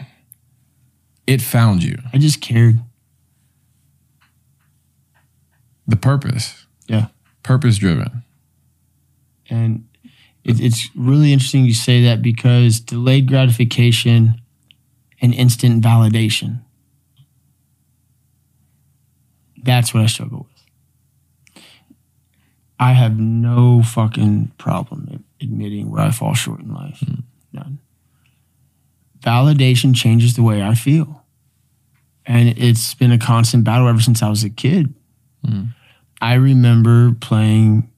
it 1.25 1.41
found 1.41 1.81
you. 1.83 1.97
I 2.13 2.19
just 2.19 2.39
cared. 2.39 2.79
The 5.87 5.95
purpose. 5.95 6.65
Yeah. 6.87 7.07
Purpose 7.43 7.77
driven. 7.77 8.23
And 9.49 9.87
it, 10.43 10.59
it's 10.59 10.89
really 10.95 11.33
interesting 11.33 11.65
you 11.65 11.73
say 11.73 12.03
that 12.03 12.21
because 12.21 12.79
delayed 12.79 13.27
gratification 13.27 14.41
and 15.21 15.33
instant 15.33 15.83
validation. 15.83 16.61
That's 19.61 19.93
what 19.93 20.03
I 20.03 20.07
struggle 20.07 20.47
with. 20.49 21.63
I 22.79 22.91
have 22.91 23.17
no 23.17 23.81
fucking 23.81 24.51
problem 24.57 25.23
admitting 25.41 25.89
where 25.89 26.01
I 26.01 26.11
fall 26.11 26.33
short 26.33 26.59
in 26.59 26.73
life. 26.73 26.99
Hmm. 26.99 27.21
None. 27.53 27.79
Validation 29.21 29.95
changes 29.95 30.35
the 30.35 30.43
way 30.43 30.61
I 30.61 30.75
feel. 30.75 31.23
And 32.25 32.49
it's 32.57 32.93
been 32.93 33.11
a 33.11 33.17
constant 33.17 33.63
battle 33.63 33.87
ever 33.87 34.01
since 34.01 34.21
I 34.21 34.29
was 34.29 34.43
a 34.43 34.49
kid. 34.49 34.93
I 36.21 36.35
remember 36.35 37.13
playing 37.19 37.89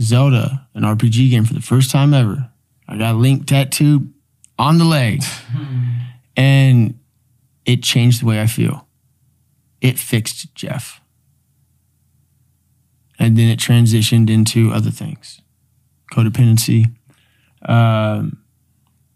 Zelda, 0.00 0.66
an 0.74 0.82
RPG 0.82 1.30
game 1.30 1.44
for 1.44 1.54
the 1.54 1.60
first 1.60 1.90
time 1.90 2.14
ever. 2.14 2.50
I 2.88 2.96
got 2.96 3.16
Link 3.16 3.46
tattooed 3.46 4.12
on 4.58 4.78
the 4.78 4.84
leg. 4.84 5.22
and 6.36 6.98
it 7.64 7.82
changed 7.82 8.22
the 8.22 8.26
way 8.26 8.40
I 8.40 8.46
feel. 8.46 8.86
It 9.80 9.98
fixed 9.98 10.54
Jeff. 10.54 11.00
And 13.18 13.36
then 13.36 13.48
it 13.48 13.58
transitioned 13.58 14.30
into 14.30 14.72
other 14.72 14.90
things 14.90 15.40
codependency, 16.12 16.84
um, 17.66 18.38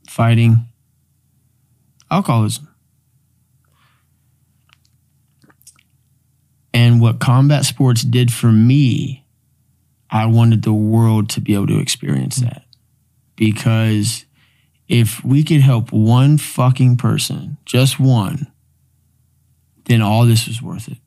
fighting, 0.08 0.64
alcoholism. 2.10 2.68
And 6.76 7.00
what 7.00 7.20
combat 7.20 7.64
sports 7.64 8.02
did 8.02 8.30
for 8.30 8.52
me 8.52 9.26
I 10.10 10.26
wanted 10.26 10.62
the 10.62 10.72
world 10.72 11.30
to 11.30 11.40
be 11.40 11.54
able 11.54 11.66
to 11.68 11.78
experience 11.78 12.38
hmm. 12.38 12.44
that. 12.44 12.64
Because 13.34 14.24
if 14.88 15.24
we 15.24 15.42
could 15.42 15.60
help 15.60 15.92
one 15.92 16.38
fucking 16.38 16.96
person, 16.96 17.58
just 17.64 18.00
one, 18.00 18.50
then 19.86 20.00
all 20.00 20.26
this 20.26 20.46
was 20.46 20.62
worth 20.62 20.88
it. 20.88 20.98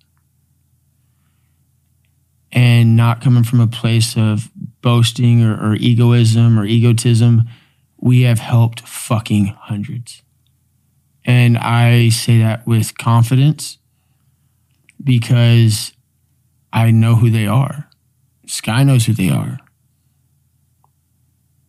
And 2.51 2.95
not 2.95 3.21
coming 3.21 3.43
from 3.43 3.59
a 3.59 3.67
place 3.67 4.17
of 4.17 4.49
boasting 4.81 5.43
or, 5.43 5.53
or 5.53 5.75
egoism 5.75 6.59
or 6.59 6.65
egotism, 6.65 7.43
we 7.97 8.23
have 8.23 8.39
helped 8.39 8.81
fucking 8.81 9.47
hundreds. 9.47 10.23
And 11.25 11.57
I 11.57 12.09
say 12.09 12.39
that 12.39 12.65
with 12.65 12.97
confidence 12.97 13.78
because 15.03 15.93
I 16.73 16.91
know 16.91 17.15
who 17.15 17.29
they 17.29 17.47
are. 17.47 17.89
Sky 18.47 18.83
knows 18.83 19.05
who 19.05 19.13
they 19.13 19.29
are. 19.29 19.59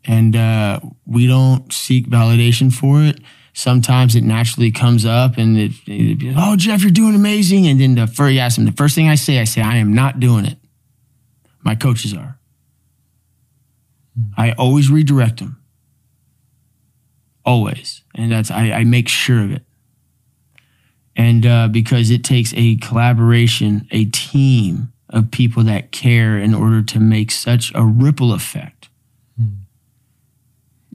And 0.05 0.35
uh, 0.35 0.81
we 1.07 1.27
don't 1.27 1.73
seek 1.73 2.09
validation 2.09 2.73
for 2.73 3.03
it. 3.03 3.21
sometimes 3.53 4.15
it 4.15 4.23
naturally 4.25 4.71
comes 4.71 5.05
up 5.05 5.37
and 5.37 5.59
it, 5.59 5.73
it- 5.87 6.35
oh 6.37 6.57
Jeff, 6.57 6.83
you're 6.83 6.91
doing 6.91 7.15
amazing. 7.15 7.67
And 7.67 7.81
then 7.81 7.95
the 7.97 8.07
first, 8.07 8.33
you 8.33 8.41
ask 8.41 8.57
him, 8.59 8.65
the 8.65 8.73
first 8.73 8.95
thing 8.95 9.09
I 9.09 9.17
say, 9.17 9.39
I 9.41 9.45
say, 9.45 9.61
I 9.61 9.77
am 9.77 9.93
not 9.93 10.21
doing 10.21 10.45
it. 10.47 10.57
My 11.63 11.75
coaches 11.75 12.15
are. 12.15 12.39
I 14.37 14.53
always 14.53 14.91
redirect 14.91 15.39
them. 15.41 15.61
Always. 17.45 18.03
And 18.15 18.33
that's 18.33 18.51
I, 18.51 18.71
I 18.73 18.85
make 18.85 19.09
sure 19.09 19.43
of 19.45 19.51
it. 19.51 19.63
And 21.17 21.45
uh, 21.45 21.69
because 21.69 22.11
it 22.11 22.25
takes 22.25 22.55
a 22.57 22.77
collaboration, 22.77 23.87
a 23.91 24.07
team 24.07 24.93
of 25.09 25.31
people 25.31 25.65
that 25.65 25.91
care 25.91 26.39
in 26.39 26.55
order 26.55 26.83
to 26.83 27.01
make 27.01 27.31
such 27.31 27.73
a 27.75 27.85
ripple 27.85 28.33
effect 28.33 28.89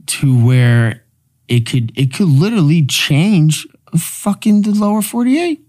to 0.06 0.44
where 0.46 1.02
it 1.48 1.66
could 1.66 1.92
it 1.98 2.14
could 2.14 2.28
literally 2.28 2.84
change 2.86 3.66
fucking 3.96 4.62
the 4.62 4.70
lower 4.70 5.02
48 5.02 5.60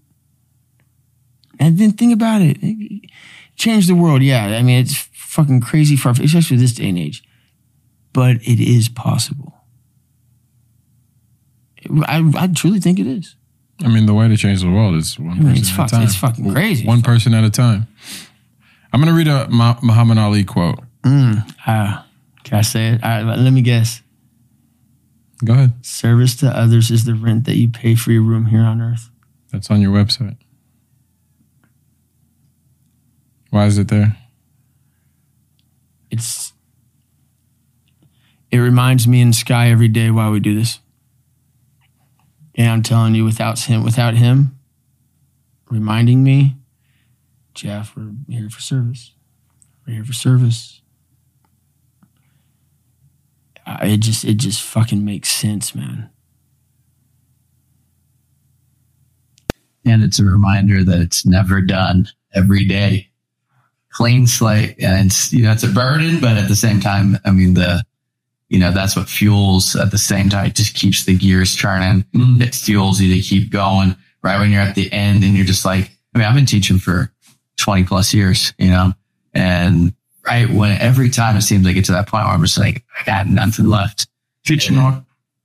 and 1.58 1.76
then 1.78 1.92
think 1.92 2.12
about 2.12 2.40
it, 2.40 2.56
It- 2.62 3.10
change 3.56 3.86
the 3.88 3.94
world 3.94 4.22
yeah. 4.22 4.46
I 4.56 4.62
mean 4.62 4.80
it's 4.80 4.96
fucking 5.12 5.60
crazy 5.60 5.96
far 5.96 6.12
especially 6.12 6.56
this 6.56 6.72
day 6.72 6.88
and 6.88 6.98
age. 6.98 7.22
But 8.12 8.36
it 8.36 8.60
is 8.60 8.88
possible. 8.88 9.54
I, 12.06 12.30
I 12.36 12.46
truly 12.48 12.80
think 12.80 12.98
it 12.98 13.06
is 13.06 13.34
I 13.84 13.88
mean, 13.88 14.06
the 14.06 14.14
way 14.14 14.26
to 14.28 14.36
change 14.36 14.60
the 14.62 14.70
world 14.70 14.96
is 14.96 15.18
one 15.18 15.30
I 15.30 15.34
mean, 15.34 15.44
person 15.54 15.58
it's 15.60 15.70
at 15.70 15.76
fuck- 15.76 15.86
a 15.88 15.90
time. 15.92 16.02
it's 16.02 16.16
fucking 16.16 16.52
crazy. 16.52 16.86
One 16.86 17.02
person 17.02 17.32
at 17.34 17.44
a 17.44 17.50
time. 17.50 17.86
I'm 18.92 19.00
gonna 19.00 19.12
read 19.12 19.28
a 19.28 19.48
Mu- 19.48 19.80
Muhammad 19.82 20.18
Ali 20.18 20.44
quote. 20.44 20.80
mm, 21.02 21.44
uh, 21.66 22.02
can 22.44 22.58
i 22.58 22.62
say 22.62 22.88
it 22.88 23.04
All 23.04 23.22
right, 23.24 23.38
let 23.38 23.52
me 23.52 23.60
guess 23.62 24.02
Go 25.44 25.52
ahead. 25.52 25.72
service 25.84 26.34
to 26.36 26.48
others 26.48 26.90
is 26.90 27.04
the 27.04 27.14
rent 27.14 27.44
that 27.44 27.56
you 27.56 27.68
pay 27.68 27.94
for 27.94 28.10
your 28.10 28.22
room 28.22 28.46
here 28.46 28.62
on 28.62 28.80
earth 28.80 29.10
That's 29.52 29.70
on 29.70 29.80
your 29.80 29.92
website. 29.92 30.36
Why 33.50 33.66
is 33.66 33.78
it 33.78 33.88
there? 33.88 34.16
it's 36.10 36.52
it 38.50 38.56
reminds 38.58 39.06
me 39.06 39.20
in 39.20 39.32
sky 39.34 39.68
every 39.70 39.88
day 39.88 40.10
why 40.10 40.30
we 40.30 40.40
do 40.40 40.58
this 40.58 40.80
and 42.58 42.70
i'm 42.70 42.82
telling 42.82 43.14
you 43.14 43.24
without 43.24 43.58
him 43.60 43.82
without 43.82 44.14
him 44.14 44.58
reminding 45.70 46.22
me 46.22 46.56
jeff 47.54 47.96
we're 47.96 48.12
here 48.28 48.50
for 48.50 48.60
service 48.60 49.14
we're 49.86 49.94
here 49.94 50.04
for 50.04 50.12
service 50.12 50.82
Uh, 53.66 53.80
it 53.82 53.98
just 53.98 54.24
it 54.24 54.38
just 54.38 54.62
fucking 54.62 55.04
makes 55.04 55.28
sense 55.28 55.74
man 55.74 56.08
And 59.88 60.02
it's 60.02 60.18
a 60.18 60.24
reminder 60.24 60.84
that 60.84 61.00
it's 61.00 61.24
never 61.24 61.60
done 61.60 62.08
every 62.34 62.64
day. 62.66 63.08
Clean 63.90 64.26
slate. 64.26 64.76
And 64.78 65.06
it's, 65.06 65.32
you 65.32 65.44
know, 65.44 65.52
it's 65.52 65.62
a 65.62 65.68
burden, 65.68 66.20
but 66.20 66.36
at 66.36 66.48
the 66.48 66.56
same 66.56 66.80
time, 66.80 67.16
I 67.24 67.30
mean, 67.30 67.54
the, 67.54 67.82
you 68.48 68.58
know, 68.58 68.72
that's 68.72 68.96
what 68.96 69.08
fuels 69.08 69.76
at 69.76 69.90
the 69.90 69.98
same 69.98 70.28
time. 70.28 70.46
It 70.46 70.54
just 70.54 70.74
keeps 70.74 71.04
the 71.04 71.16
gears 71.16 71.54
turning. 71.54 72.04
It 72.14 72.54
fuels 72.54 73.00
you 73.00 73.14
to 73.14 73.20
keep 73.20 73.50
going 73.50 73.94
right 74.22 74.38
when 74.38 74.50
you're 74.50 74.62
at 74.62 74.74
the 74.74 74.90
end 74.92 75.22
and 75.22 75.34
you're 75.34 75.46
just 75.46 75.64
like, 75.64 75.90
I 76.14 76.18
mean, 76.18 76.26
I've 76.26 76.34
been 76.34 76.46
teaching 76.46 76.78
for 76.78 77.12
20 77.58 77.84
plus 77.84 78.14
years, 78.14 78.54
you 78.58 78.70
know, 78.70 78.92
and 79.34 79.92
right 80.26 80.48
when 80.48 80.80
every 80.80 81.10
time 81.10 81.36
it 81.36 81.42
seems 81.42 81.64
like 81.64 81.74
get 81.74 81.84
to 81.86 81.92
that 81.92 82.08
point 82.08 82.24
where 82.24 82.34
I'm 82.34 82.42
just 82.42 82.58
like, 82.58 82.84
I 82.98 83.04
got 83.04 83.26
nothing 83.26 83.66
left. 83.66 84.06
Teaching 84.46 84.78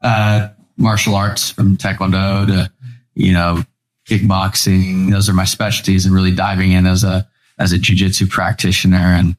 uh, 0.02 0.50
martial 0.78 1.16
arts 1.16 1.50
from 1.50 1.78
Taekwondo 1.78 2.48
to, 2.48 2.72
you 3.16 3.34
know, 3.34 3.64
kickboxing. 4.08 5.12
Those 5.12 5.28
are 5.30 5.34
my 5.34 5.46
specialties 5.46 6.06
and 6.06 6.16
really 6.16 6.34
diving 6.34 6.72
in 6.72 6.86
as 6.86 7.04
a, 7.04 7.28
as 7.60 7.74
a 7.74 7.78
jujitsu 7.78 8.30
practitioner 8.30 8.98
and 8.98 9.36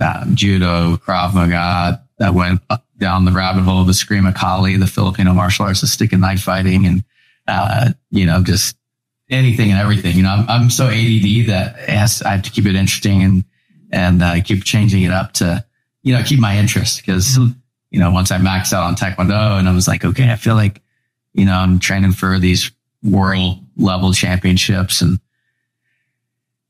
um, 0.00 0.34
judo, 0.34 0.96
Krav 0.96 1.34
Maga. 1.34 2.02
That 2.18 2.34
went 2.34 2.60
down 2.98 3.24
the 3.24 3.32
rabbit 3.32 3.62
hole 3.62 3.80
of 3.80 3.86
the 3.86 3.92
Eskrima 3.92 4.34
Kali, 4.34 4.76
the 4.76 4.86
Filipino 4.86 5.32
martial 5.32 5.66
arts, 5.66 5.80
the 5.80 5.86
stick 5.86 6.12
and 6.12 6.20
knife 6.20 6.42
fighting 6.42 6.86
and, 6.86 7.04
uh, 7.46 7.90
you 8.10 8.26
know, 8.26 8.42
just 8.42 8.76
anything 9.30 9.70
and 9.70 9.80
everything. 9.80 10.16
You 10.16 10.22
know, 10.22 10.30
I'm, 10.30 10.48
I'm 10.48 10.70
so 10.70 10.86
ADD 10.86 11.48
that 11.48 11.76
it 11.78 11.88
has, 11.90 12.22
I 12.22 12.30
have 12.30 12.42
to 12.42 12.50
keep 12.50 12.66
it 12.66 12.76
interesting 12.76 13.22
and, 13.22 13.44
and, 13.90 14.22
uh, 14.22 14.42
keep 14.42 14.64
changing 14.64 15.02
it 15.02 15.10
up 15.10 15.32
to, 15.34 15.64
you 16.02 16.14
know, 16.14 16.22
keep 16.22 16.40
my 16.40 16.56
interest 16.58 16.98
because, 17.04 17.38
you 17.90 18.00
know, 18.00 18.10
once 18.10 18.30
I 18.30 18.38
maxed 18.38 18.72
out 18.72 18.84
on 18.84 18.94
Taekwondo 18.94 19.58
and 19.58 19.68
I 19.68 19.72
was 19.72 19.88
like, 19.88 20.04
okay, 20.04 20.30
I 20.30 20.36
feel 20.36 20.54
like, 20.54 20.82
you 21.32 21.44
know, 21.44 21.54
I'm 21.54 21.78
training 21.78 22.12
for 22.12 22.38
these 22.38 22.70
world 23.02 23.58
level 23.76 24.12
championships 24.12 25.02
and 25.02 25.18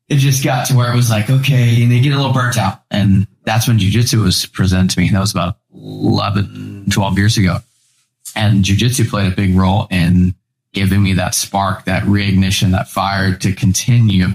it 0.08 0.16
just 0.16 0.44
got 0.44 0.66
to 0.66 0.76
where 0.76 0.92
it 0.92 0.96
was 0.96 1.10
like, 1.10 1.30
okay, 1.30 1.82
and 1.82 1.90
they 1.90 2.00
get 2.00 2.12
a 2.12 2.16
little 2.16 2.32
burnt 2.32 2.58
out. 2.58 2.82
And 2.90 3.26
that's 3.44 3.66
when 3.66 3.78
jujitsu 3.78 4.22
was 4.22 4.46
presented 4.46 4.90
to 4.90 5.00
me. 5.00 5.10
That 5.10 5.20
was 5.20 5.32
about 5.32 5.58
11, 5.74 6.86
12 6.90 7.18
years 7.18 7.36
ago. 7.36 7.58
And 8.36 8.64
jujitsu 8.64 9.08
played 9.08 9.32
a 9.32 9.36
big 9.36 9.54
role 9.56 9.86
in 9.90 10.34
giving 10.72 11.02
me 11.02 11.14
that 11.14 11.34
spark, 11.34 11.84
that 11.84 12.02
reignition, 12.04 12.72
that 12.72 12.88
fire 12.88 13.34
to 13.36 13.52
continue 13.52 14.28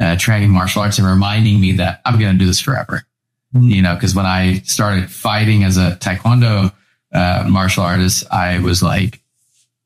uh, 0.00 0.16
training 0.16 0.50
martial 0.50 0.82
arts 0.82 0.98
and 0.98 1.06
reminding 1.06 1.60
me 1.60 1.72
that 1.72 2.00
I'm 2.04 2.18
going 2.18 2.32
to 2.32 2.38
do 2.38 2.46
this 2.46 2.60
forever. 2.60 3.02
You 3.54 3.82
know, 3.82 3.94
because 3.94 4.14
when 4.14 4.26
I 4.26 4.58
started 4.60 5.10
fighting 5.10 5.64
as 5.64 5.78
a 5.78 5.96
taekwondo 6.00 6.72
uh, 7.12 7.46
martial 7.48 7.82
artist, 7.82 8.24
I 8.30 8.58
was 8.58 8.82
like, 8.82 9.20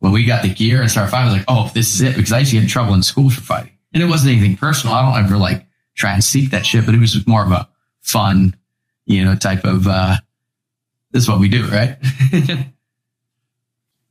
when 0.01 0.11
we 0.11 0.25
got 0.25 0.43
the 0.43 0.53
gear 0.53 0.81
and 0.81 0.91
started 0.91 1.11
fighting, 1.13 1.29
I 1.29 1.33
was 1.33 1.39
like, 1.39 1.45
oh, 1.49 1.71
this 1.73 1.95
is 1.95 2.01
it. 2.01 2.17
Because 2.17 2.33
I 2.33 2.41
used 2.41 2.51
to 2.51 2.57
get 2.57 2.65
in 2.65 2.69
trouble 2.69 2.95
in 2.95 3.05
school 3.05 3.31
for 3.31 3.41
fighting. 3.41 3.73
And 3.95 4.03
it 4.03 4.07
wasn't 4.07 4.33
anything 4.33 4.57
personal. 4.57 4.97
I 4.97 5.03
don't 5.03 5.25
ever 5.25 5.37
like 5.37 5.65
try 5.95 6.13
and 6.13 6.25
seek 6.25 6.51
that 6.51 6.67
shit, 6.67 6.85
but 6.85 6.95
it 6.95 7.01
was 7.01 7.25
more 7.27 7.45
of 7.45 7.53
a 7.53 7.69
fun, 8.01 8.57
you 9.07 9.25
know, 9.25 9.37
type 9.37 9.65
of, 9.65 9.87
uh, 9.87 10.17
this 11.13 11.25
is 11.25 11.29
what 11.29 11.41
we 11.41 11.49
do, 11.49 11.67
right? 11.69 11.99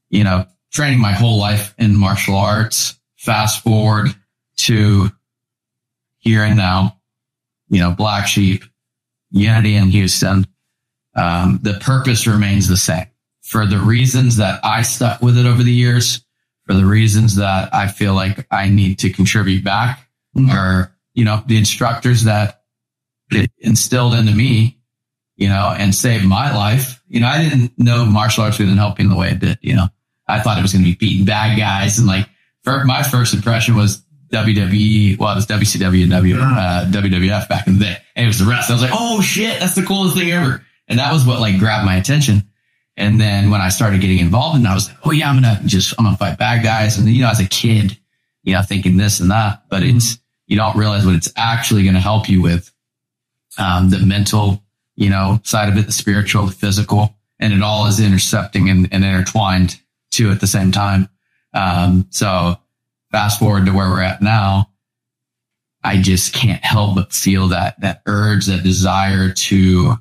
you 0.09 0.23
know, 0.23 0.45
training 0.71 0.99
my 0.99 1.13
whole 1.13 1.39
life 1.39 1.73
in 1.77 1.97
martial 1.97 2.35
arts, 2.35 2.99
fast 3.17 3.63
forward 3.63 4.07
to 4.57 5.09
here 6.19 6.43
and 6.43 6.57
now, 6.57 6.97
you 7.69 7.79
know, 7.79 7.91
Black 7.91 8.27
Sheep, 8.27 8.63
Unity 9.31 9.75
in 9.75 9.89
Houston. 9.89 10.45
Um, 11.15 11.59
the 11.61 11.73
purpose 11.73 12.27
remains 12.27 12.67
the 12.67 12.77
same 12.77 13.07
for 13.41 13.65
the 13.65 13.79
reasons 13.79 14.37
that 14.37 14.63
I 14.63 14.83
stuck 14.83 15.21
with 15.21 15.37
it 15.37 15.45
over 15.45 15.63
the 15.63 15.73
years, 15.73 16.23
for 16.65 16.73
the 16.73 16.85
reasons 16.85 17.35
that 17.35 17.73
I 17.73 17.87
feel 17.87 18.13
like 18.13 18.47
I 18.51 18.69
need 18.69 18.99
to 18.99 19.09
contribute 19.09 19.63
back 19.63 20.07
or, 20.49 20.95
you 21.13 21.25
know, 21.25 21.43
the 21.47 21.57
instructors 21.57 22.23
that 22.23 22.61
it 23.31 23.51
instilled 23.57 24.13
into 24.13 24.33
me, 24.33 24.77
you 25.41 25.49
know, 25.49 25.73
and 25.75 25.95
saved 25.95 26.23
my 26.23 26.55
life. 26.55 27.01
You 27.07 27.19
know, 27.19 27.25
I 27.25 27.41
didn't 27.41 27.71
know 27.79 28.05
martial 28.05 28.43
arts 28.43 28.59
was 28.59 28.67
going 28.67 28.75
to 28.75 28.81
help 28.81 28.99
me 28.99 29.05
in 29.05 29.09
the 29.09 29.17
way 29.17 29.31
it 29.31 29.39
did, 29.39 29.57
you 29.63 29.75
know, 29.75 29.87
I 30.27 30.39
thought 30.39 30.59
it 30.59 30.61
was 30.61 30.71
going 30.71 30.85
to 30.85 30.91
be 30.91 30.95
beating 30.95 31.25
bad 31.25 31.57
guys. 31.57 31.97
And 31.97 32.05
like, 32.07 32.29
for, 32.63 32.85
my 32.85 33.01
first 33.01 33.33
impression 33.33 33.75
was 33.75 34.03
WWE, 34.31 35.17
well, 35.17 35.31
it 35.31 35.35
was 35.35 35.47
WCW 35.47 36.03
and 36.03 36.11
w, 36.11 36.37
uh, 36.39 36.85
WWF 36.91 37.49
back 37.49 37.65
in 37.65 37.79
the 37.79 37.85
day. 37.85 37.97
And 38.15 38.25
it 38.25 38.27
was 38.27 38.37
the 38.37 38.45
rest. 38.45 38.69
I 38.69 38.73
was 38.73 38.83
like, 38.83 38.91
oh 38.93 39.19
shit, 39.21 39.59
that's 39.59 39.73
the 39.73 39.81
coolest 39.81 40.15
thing 40.15 40.29
ever. 40.29 40.63
And 40.87 40.99
that 40.99 41.11
was 41.11 41.25
what 41.25 41.39
like 41.39 41.57
grabbed 41.57 41.87
my 41.87 41.95
attention. 41.95 42.47
And 42.95 43.19
then 43.19 43.49
when 43.49 43.61
I 43.61 43.69
started 43.69 43.99
getting 43.99 44.19
involved 44.19 44.57
and 44.57 44.67
I 44.67 44.75
was 44.75 44.89
like, 44.89 44.97
oh 45.05 45.11
yeah, 45.11 45.27
I'm 45.27 45.41
going 45.41 45.57
to 45.57 45.65
just, 45.65 45.95
I'm 45.97 46.05
going 46.05 46.15
to 46.15 46.19
fight 46.19 46.37
bad 46.37 46.63
guys. 46.63 46.99
And 46.99 47.09
you 47.09 47.23
know, 47.23 47.31
as 47.31 47.39
a 47.39 47.47
kid, 47.47 47.97
you 48.43 48.53
know, 48.53 48.61
thinking 48.61 48.95
this 48.95 49.19
and 49.19 49.31
that, 49.31 49.63
but 49.71 49.81
it's, 49.81 50.19
you 50.45 50.55
don't 50.55 50.77
realize 50.77 51.03
what 51.03 51.15
it's 51.15 51.33
actually 51.35 51.81
going 51.81 51.95
to 51.95 51.99
help 51.99 52.29
you 52.29 52.43
with, 52.43 52.71
um, 53.57 53.89
the 53.89 53.97
mental, 53.97 54.63
you 55.01 55.09
know, 55.09 55.39
side 55.43 55.67
of 55.67 55.75
it, 55.77 55.87
the 55.87 55.91
spiritual, 55.91 56.45
the 56.45 56.51
physical, 56.51 57.15
and 57.39 57.53
it 57.53 57.63
all 57.63 57.87
is 57.87 57.99
intercepting 57.99 58.69
and, 58.69 58.87
and 58.91 59.03
intertwined 59.03 59.81
too 60.11 60.29
at 60.29 60.39
the 60.39 60.45
same 60.45 60.71
time. 60.71 61.09
Um, 61.55 62.05
so 62.11 62.57
fast 63.11 63.39
forward 63.39 63.65
to 63.65 63.71
where 63.71 63.89
we're 63.89 64.03
at 64.03 64.21
now, 64.21 64.69
I 65.83 65.99
just 65.99 66.35
can't 66.35 66.63
help 66.63 66.93
but 66.93 67.11
feel 67.11 67.47
that, 67.47 67.81
that 67.81 68.03
urge, 68.05 68.45
that 68.45 68.61
desire 68.61 69.31
to 69.31 69.95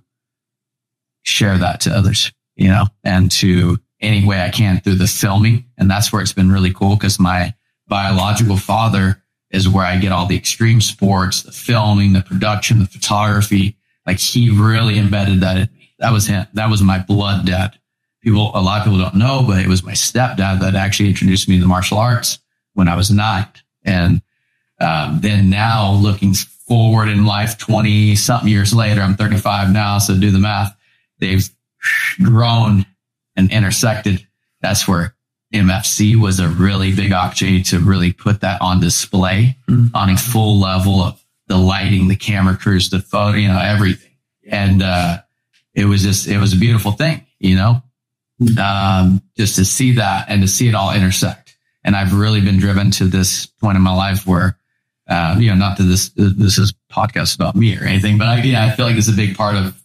share 1.22 1.56
that 1.56 1.80
to 1.82 1.96
others, 1.96 2.30
you 2.54 2.68
know, 2.68 2.84
and 3.02 3.30
to 3.30 3.78
any 4.02 4.26
way 4.26 4.42
I 4.42 4.50
can 4.50 4.80
through 4.80 4.96
the 4.96 5.06
filming. 5.06 5.64
And 5.78 5.90
that's 5.90 6.12
where 6.12 6.20
it's 6.20 6.34
been 6.34 6.52
really 6.52 6.74
cool 6.74 6.96
because 6.96 7.18
my 7.18 7.54
biological 7.88 8.58
father 8.58 9.22
is 9.50 9.66
where 9.66 9.86
I 9.86 9.96
get 9.96 10.12
all 10.12 10.26
the 10.26 10.36
extreme 10.36 10.82
sports, 10.82 11.42
the 11.42 11.52
filming, 11.52 12.12
the 12.12 12.20
production, 12.20 12.80
the 12.80 12.86
photography. 12.86 13.78
Like 14.06 14.18
he 14.18 14.50
really 14.50 14.98
embedded 14.98 15.40
that. 15.40 15.70
That 15.98 16.12
was 16.12 16.26
him. 16.26 16.46
That 16.54 16.70
was 16.70 16.82
my 16.82 16.98
blood 16.98 17.46
dad. 17.46 17.78
People, 18.22 18.50
a 18.54 18.60
lot 18.60 18.78
of 18.78 18.84
people 18.84 18.98
don't 18.98 19.14
know, 19.14 19.44
but 19.46 19.58
it 19.60 19.68
was 19.68 19.82
my 19.82 19.92
stepdad 19.92 20.60
that 20.60 20.74
actually 20.74 21.08
introduced 21.08 21.48
me 21.48 21.56
to 21.56 21.62
the 21.62 21.68
martial 21.68 21.98
arts 21.98 22.38
when 22.74 22.88
I 22.88 22.96
was 22.96 23.10
nine. 23.10 23.46
And 23.84 24.22
um, 24.78 25.20
then 25.20 25.50
now 25.50 25.92
looking 25.92 26.34
forward 26.34 27.08
in 27.08 27.24
life, 27.24 27.58
20 27.58 28.16
something 28.16 28.48
years 28.48 28.74
later, 28.74 29.00
I'm 29.00 29.16
35 29.16 29.72
now. 29.72 29.98
So 29.98 30.18
do 30.18 30.30
the 30.30 30.38
math. 30.38 30.76
They've 31.18 31.48
grown 32.22 32.86
and 33.36 33.50
intersected. 33.50 34.26
That's 34.60 34.86
where 34.86 35.14
MFC 35.54 36.16
was 36.16 36.38
a 36.38 36.48
really 36.48 36.94
big 36.94 37.12
opportunity 37.12 37.62
to 37.64 37.80
really 37.80 38.12
put 38.12 38.40
that 38.42 38.60
on 38.60 38.80
display 38.80 39.56
on 39.94 40.10
a 40.10 40.16
full 40.16 40.60
level 40.60 41.00
of 41.00 41.19
the 41.50 41.58
lighting, 41.58 42.06
the 42.06 42.16
camera 42.16 42.56
crews, 42.56 42.90
the 42.90 43.00
photo, 43.00 43.36
you 43.36 43.48
know, 43.48 43.58
everything. 43.58 44.12
And, 44.48 44.82
uh, 44.82 45.18
it 45.74 45.84
was 45.84 46.02
just, 46.02 46.28
it 46.28 46.38
was 46.38 46.52
a 46.52 46.56
beautiful 46.56 46.92
thing, 46.92 47.26
you 47.40 47.56
know, 47.56 47.82
um, 48.62 49.20
just 49.36 49.56
to 49.56 49.64
see 49.64 49.92
that 49.96 50.26
and 50.28 50.42
to 50.42 50.48
see 50.48 50.68
it 50.68 50.76
all 50.76 50.94
intersect. 50.94 51.56
And 51.82 51.96
I've 51.96 52.14
really 52.14 52.40
been 52.40 52.58
driven 52.58 52.92
to 52.92 53.06
this 53.06 53.46
point 53.46 53.76
in 53.76 53.82
my 53.82 53.94
life 53.94 54.26
where, 54.28 54.58
uh, 55.08 55.36
you 55.40 55.50
know, 55.50 55.56
not 55.56 55.76
that 55.78 55.84
this, 55.84 56.10
this 56.14 56.58
is 56.58 56.72
podcast 56.88 57.34
about 57.34 57.56
me 57.56 57.76
or 57.76 57.82
anything, 57.82 58.16
but 58.16 58.28
I, 58.28 58.42
yeah, 58.42 58.64
I 58.64 58.70
feel 58.70 58.86
like 58.86 58.96
it's 58.96 59.08
a 59.08 59.12
big 59.12 59.36
part 59.36 59.56
of 59.56 59.76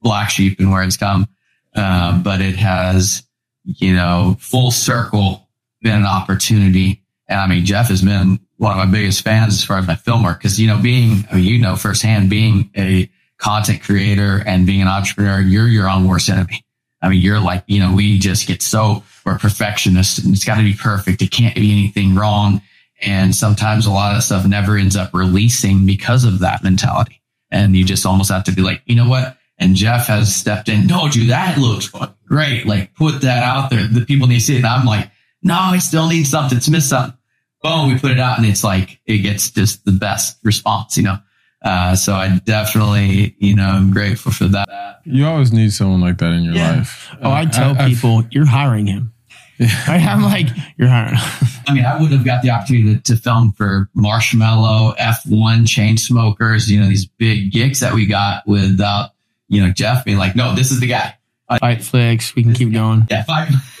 Black 0.00 0.28
Sheep 0.28 0.58
and 0.58 0.72
where 0.72 0.82
it's 0.82 0.96
come. 0.96 1.28
Um, 1.76 2.24
but 2.24 2.40
it 2.40 2.56
has, 2.56 3.22
you 3.64 3.94
know, 3.94 4.36
full 4.40 4.72
circle 4.72 5.48
been 5.82 6.00
an 6.00 6.06
opportunity. 6.06 7.04
And 7.28 7.38
I 7.38 7.46
mean, 7.46 7.64
Jeff 7.64 7.88
has 7.88 8.02
been 8.02 8.40
one 8.62 8.70
of 8.70 8.78
my 8.78 8.86
biggest 8.86 9.24
fans 9.24 9.54
as 9.54 9.64
far 9.64 9.78
as 9.78 9.88
my 9.88 9.96
film 9.96 10.22
work. 10.22 10.40
Cause, 10.40 10.60
you 10.60 10.68
know, 10.68 10.80
being, 10.80 11.26
I 11.32 11.34
mean, 11.34 11.44
you 11.44 11.58
know, 11.58 11.74
firsthand 11.74 12.30
being 12.30 12.70
a 12.76 13.10
content 13.36 13.82
creator 13.82 14.40
and 14.46 14.64
being 14.66 14.80
an 14.80 14.86
entrepreneur, 14.86 15.40
you're 15.40 15.66
your 15.66 15.90
own 15.90 16.06
worst 16.06 16.28
enemy. 16.28 16.64
I 17.02 17.08
mean, 17.08 17.20
you're 17.20 17.40
like, 17.40 17.64
you 17.66 17.80
know, 17.80 17.92
we 17.92 18.20
just 18.20 18.46
get 18.46 18.62
so, 18.62 19.02
we're 19.26 19.36
perfectionists 19.36 20.18
and 20.18 20.32
it's 20.32 20.44
got 20.44 20.58
to 20.58 20.62
be 20.62 20.74
perfect. 20.74 21.22
It 21.22 21.32
can't 21.32 21.56
be 21.56 21.72
anything 21.72 22.14
wrong. 22.14 22.62
And 23.00 23.34
sometimes 23.34 23.86
a 23.86 23.90
lot 23.90 24.14
of 24.14 24.22
stuff 24.22 24.46
never 24.46 24.76
ends 24.76 24.94
up 24.94 25.12
releasing 25.12 25.84
because 25.84 26.24
of 26.24 26.38
that 26.38 26.62
mentality. 26.62 27.20
And 27.50 27.74
you 27.74 27.84
just 27.84 28.06
almost 28.06 28.30
have 28.30 28.44
to 28.44 28.52
be 28.52 28.62
like, 28.62 28.82
you 28.86 28.94
know 28.94 29.08
what? 29.08 29.38
And 29.58 29.74
Jeff 29.74 30.06
has 30.06 30.32
stepped 30.32 30.68
in. 30.68 30.86
No, 30.86 31.08
dude, 31.08 31.30
that 31.30 31.58
looks 31.58 31.90
great. 32.28 32.64
Like 32.64 32.94
put 32.94 33.22
that 33.22 33.42
out 33.42 33.70
there. 33.70 33.88
The 33.88 34.06
people 34.06 34.28
need 34.28 34.38
to 34.38 34.40
see 34.40 34.54
it. 34.54 34.58
And 34.58 34.66
I'm 34.66 34.86
like, 34.86 35.10
no, 35.42 35.56
I 35.58 35.78
still 35.78 36.08
need 36.08 36.28
something. 36.28 36.56
It's 36.56 36.68
missed 36.68 36.90
something. 36.90 37.18
Boom, 37.62 37.92
we 37.92 37.98
put 37.98 38.10
it 38.10 38.18
out 38.20 38.38
and 38.38 38.46
it's 38.46 38.64
like, 38.64 39.00
it 39.06 39.18
gets 39.18 39.50
just 39.50 39.84
the 39.84 39.92
best 39.92 40.38
response, 40.42 40.96
you 40.96 41.04
know? 41.04 41.18
Uh, 41.64 41.94
so 41.94 42.14
I 42.14 42.40
definitely, 42.44 43.36
you 43.38 43.54
know, 43.54 43.66
I'm 43.68 43.92
grateful 43.92 44.32
for 44.32 44.46
that. 44.48 45.00
You 45.04 45.26
always 45.26 45.52
need 45.52 45.72
someone 45.72 46.00
like 46.00 46.18
that 46.18 46.32
in 46.32 46.42
your 46.42 46.54
Yeah. 46.54 46.76
life. 46.78 47.08
Oh, 47.22 47.30
I 47.30 47.44
tell 47.46 47.76
I- 47.78 47.84
I- 47.84 47.88
people 47.88 48.24
you're 48.30 48.46
hiring 48.46 48.86
him. 48.86 49.12
Right? 49.60 50.02
I'm 50.02 50.22
like, 50.22 50.48
you're 50.76 50.88
hiring. 50.88 51.14
I 51.68 51.72
mean, 51.74 51.84
I 51.84 52.00
would 52.00 52.10
have 52.10 52.24
got 52.24 52.42
the 52.42 52.50
opportunity 52.50 52.96
to, 52.96 53.02
to 53.14 53.16
film 53.16 53.52
for 53.52 53.88
Marshmello, 53.96 54.96
F1, 54.96 55.66
Chainsmokers, 55.66 56.68
you 56.68 56.80
know, 56.80 56.88
these 56.88 57.06
big 57.06 57.52
gigs 57.52 57.78
that 57.78 57.94
we 57.94 58.06
got 58.06 58.44
without, 58.48 59.10
you 59.48 59.64
know, 59.64 59.70
Jeff 59.70 60.04
being 60.04 60.18
like, 60.18 60.34
no, 60.34 60.54
this 60.56 60.72
is 60.72 60.80
the 60.80 60.88
guy. 60.88 61.14
FightFlix. 61.60 62.34
We 62.34 62.42
can 62.42 62.54
keep 62.54 62.72
going. 62.72 63.06
Yeah, 63.10 63.22
fight. 63.24 63.50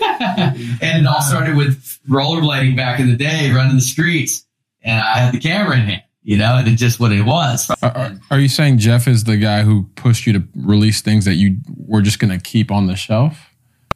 and 0.80 1.04
it 1.04 1.06
all 1.06 1.22
started 1.22 1.56
with 1.56 1.98
rollerblading 2.08 2.76
back 2.76 3.00
in 3.00 3.08
the 3.10 3.16
day, 3.16 3.50
running 3.52 3.76
the 3.76 3.80
streets. 3.80 4.44
And 4.82 5.00
I 5.00 5.18
had 5.18 5.34
the 5.34 5.38
camera 5.40 5.76
in 5.76 5.82
hand, 5.82 6.02
you 6.22 6.36
know, 6.38 6.56
and 6.56 6.66
it's 6.68 6.80
just 6.80 6.98
what 6.98 7.12
it 7.12 7.22
was. 7.22 7.70
Are, 7.82 7.90
are- 7.96 8.18
are 8.30 8.38
you 8.40 8.48
saying 8.48 8.78
Jeff 8.78 9.06
is 9.06 9.24
the 9.24 9.36
guy 9.36 9.62
who 9.62 9.84
pushed 9.94 10.26
you 10.26 10.32
to 10.34 10.42
release 10.56 11.00
things 11.02 11.24
that 11.24 11.34
you 11.34 11.58
were 11.76 12.02
just 12.02 12.18
going 12.18 12.36
to 12.36 12.42
keep 12.42 12.70
on 12.70 12.86
the 12.86 12.96
shelf? 12.96 13.38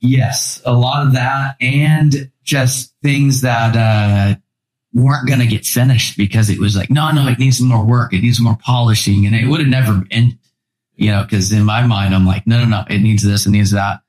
Yes, 0.01 0.61
a 0.65 0.73
lot 0.74 1.07
of 1.07 1.15
that 1.15 1.57
and 1.61 2.31
just 2.44 2.94
things 3.03 3.40
that 3.40 3.74
uh, 3.74 4.39
weren't 4.93 5.27
going 5.27 5.40
to 5.40 5.47
get 5.47 5.65
finished 5.66 6.16
because 6.16 6.51
it 6.51 6.59
was 6.61 6.77
like, 6.77 6.90
no, 6.90 7.11
no, 7.11 7.27
it 7.27 7.39
needs 7.39 7.61
more 7.61 7.85
work. 7.85 8.12
It 8.12 8.20
needs 8.23 8.39
more 8.40 8.57
polishing. 8.62 9.27
And 9.27 9.35
it 9.35 9.47
would 9.48 9.61
have 9.61 9.69
never 9.69 10.05
ended, 10.11 10.39
you 10.97 11.10
know, 11.10 11.23
because 11.23 11.52
in 11.52 11.64
my 11.64 11.86
mind, 11.86 12.14
I'm 12.14 12.27
like, 12.27 12.47
no, 12.47 12.59
no, 12.60 12.64
no, 12.66 12.85
it 12.89 13.01
needs 13.01 13.23
this, 13.23 13.47
it 13.47 13.51
needs 13.51 13.70
that. 13.73 14.01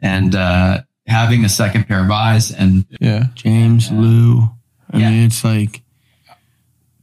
And 0.00 0.34
uh, 0.34 0.82
having 1.06 1.44
a 1.44 1.48
second 1.48 1.84
pair 1.88 2.04
of 2.04 2.10
eyes 2.10 2.50
and 2.52 2.84
Yeah. 3.00 3.26
James, 3.34 3.90
Lou. 3.90 4.42
I 4.90 4.98
Yeah. 4.98 5.10
mean, 5.10 5.24
it's 5.24 5.42
like 5.44 5.82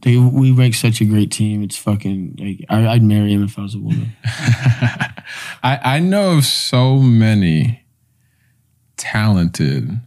they 0.02 0.18
we 0.18 0.52
make 0.52 0.76
such 0.76 0.99
a 1.02 1.06
great 1.06 1.32
team. 1.32 1.64
It's 1.64 1.78
fucking 1.78 2.36
like 2.40 2.65
I, 2.70 2.88
I'd 2.88 3.03
marry 3.03 3.32
him 3.34 3.44
if 3.44 3.57
I 3.57 3.61
was 3.61 3.76
a 3.76 3.80
woman. 3.80 4.11
I, 4.26 5.80
I 5.84 5.99
know 5.99 6.38
of 6.38 6.45
so 6.45 6.98
many 6.99 7.84
talented 8.98 9.99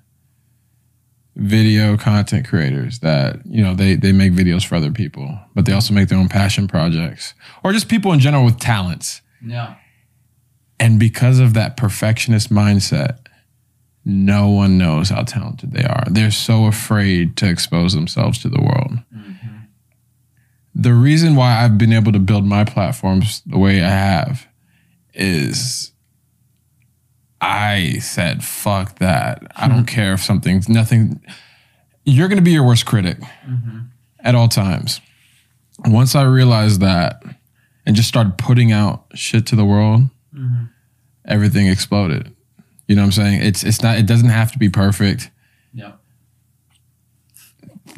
video 1.34 1.96
content 1.98 2.48
creators 2.48 3.00
that 3.00 3.40
you 3.44 3.62
know 3.62 3.74
they 3.74 3.94
they 3.94 4.10
make 4.12 4.32
videos 4.32 4.64
for 4.64 4.74
other 4.74 4.90
people 4.90 5.38
but 5.54 5.66
they 5.66 5.72
also 5.72 5.92
make 5.92 6.08
their 6.08 6.16
own 6.18 6.30
passion 6.30 6.66
projects 6.66 7.34
or 7.62 7.72
just 7.74 7.90
people 7.90 8.10
in 8.14 8.20
general 8.20 8.42
with 8.42 8.58
talents 8.58 9.20
no. 9.40 9.74
and 10.78 10.98
because 10.98 11.38
of 11.38 11.54
that 11.54 11.76
perfectionist 11.76 12.50
mindset 12.50 13.18
no 14.04 14.48
one 14.48 14.78
knows 14.78 15.10
how 15.10 15.22
talented 15.22 15.72
they 15.72 15.84
are 15.84 16.04
they're 16.10 16.30
so 16.30 16.66
afraid 16.66 17.36
to 17.36 17.48
expose 17.48 17.92
themselves 17.92 18.38
to 18.38 18.48
the 18.48 18.60
world 18.60 18.98
mm-hmm. 19.14 19.56
the 20.74 20.94
reason 20.94 21.34
why 21.34 21.64
i've 21.64 21.78
been 21.78 21.92
able 21.92 22.12
to 22.12 22.18
build 22.18 22.44
my 22.44 22.64
platforms 22.64 23.42
the 23.46 23.58
way 23.58 23.82
i 23.82 23.88
have 23.88 24.46
is 25.14 25.92
I 27.40 27.98
said, 28.00 28.42
fuck 28.44 28.98
that. 28.98 29.42
I 29.56 29.68
don't 29.68 29.80
hmm. 29.80 29.84
care 29.84 30.14
if 30.14 30.22
something's 30.22 30.68
nothing. 30.68 31.20
You're 32.04 32.28
going 32.28 32.38
to 32.38 32.44
be 32.44 32.52
your 32.52 32.66
worst 32.66 32.86
critic 32.86 33.18
mm-hmm. 33.46 33.80
at 34.20 34.34
all 34.34 34.48
times. 34.48 35.00
Once 35.84 36.14
I 36.14 36.22
realized 36.22 36.80
that 36.80 37.22
and 37.86 37.94
just 37.96 38.08
started 38.08 38.36
putting 38.36 38.72
out 38.72 39.04
shit 39.14 39.46
to 39.46 39.56
the 39.56 39.64
world, 39.64 40.02
everything 41.24 41.66
exploded. 41.68 42.34
You 42.88 42.96
know 42.96 43.02
what 43.02 43.06
I'm 43.06 43.12
saying? 43.12 43.42
It's 43.42 43.62
it's 43.64 43.82
not 43.82 43.96
it 43.98 44.06
doesn't 44.06 44.28
have 44.28 44.52
to 44.52 44.58
be 44.58 44.68
perfect. 44.68 45.30
Yeah. 45.72 45.92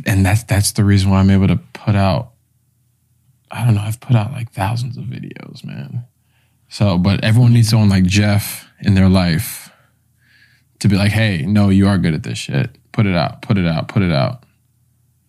And 0.07 0.25
that's 0.25 0.45
that's 0.45 0.73
the 0.73 0.85
reason 0.85 1.11
why 1.11 1.19
I'm 1.21 1.31
able 1.31 1.49
to 1.49 1.57
put 1.57 1.95
out 1.95 2.33
I 3.51 3.65
don't 3.65 3.75
know, 3.75 3.81
I've 3.81 3.99
put 4.01 4.15
out 4.15 4.33
like 4.33 4.53
thousands 4.53 4.99
of 4.99 5.05
videos, 5.05 5.65
man. 5.65 6.05
So, 6.69 6.99
but 6.99 7.25
everyone 7.25 7.55
needs 7.55 7.71
someone 7.71 7.89
like 7.89 8.05
Jeff 8.05 8.69
in 8.83 8.93
their 8.95 9.09
life 9.09 9.71
to 10.81 10.89
be 10.89 10.97
like, 10.97 11.13
hey, 11.13 11.47
no, 11.47 11.71
you 11.71 11.89
are 11.89 11.97
good 11.97 12.13
at 12.13 12.25
this 12.25 12.37
shit. 12.37 12.77
Put 12.93 13.07
it 13.07 13.17
out, 13.17 13.41
put 13.41 13.57
it 13.57 13.67
out, 13.67 13.89
put 13.89 14.03
it 14.03 14.13
out. 14.13 14.45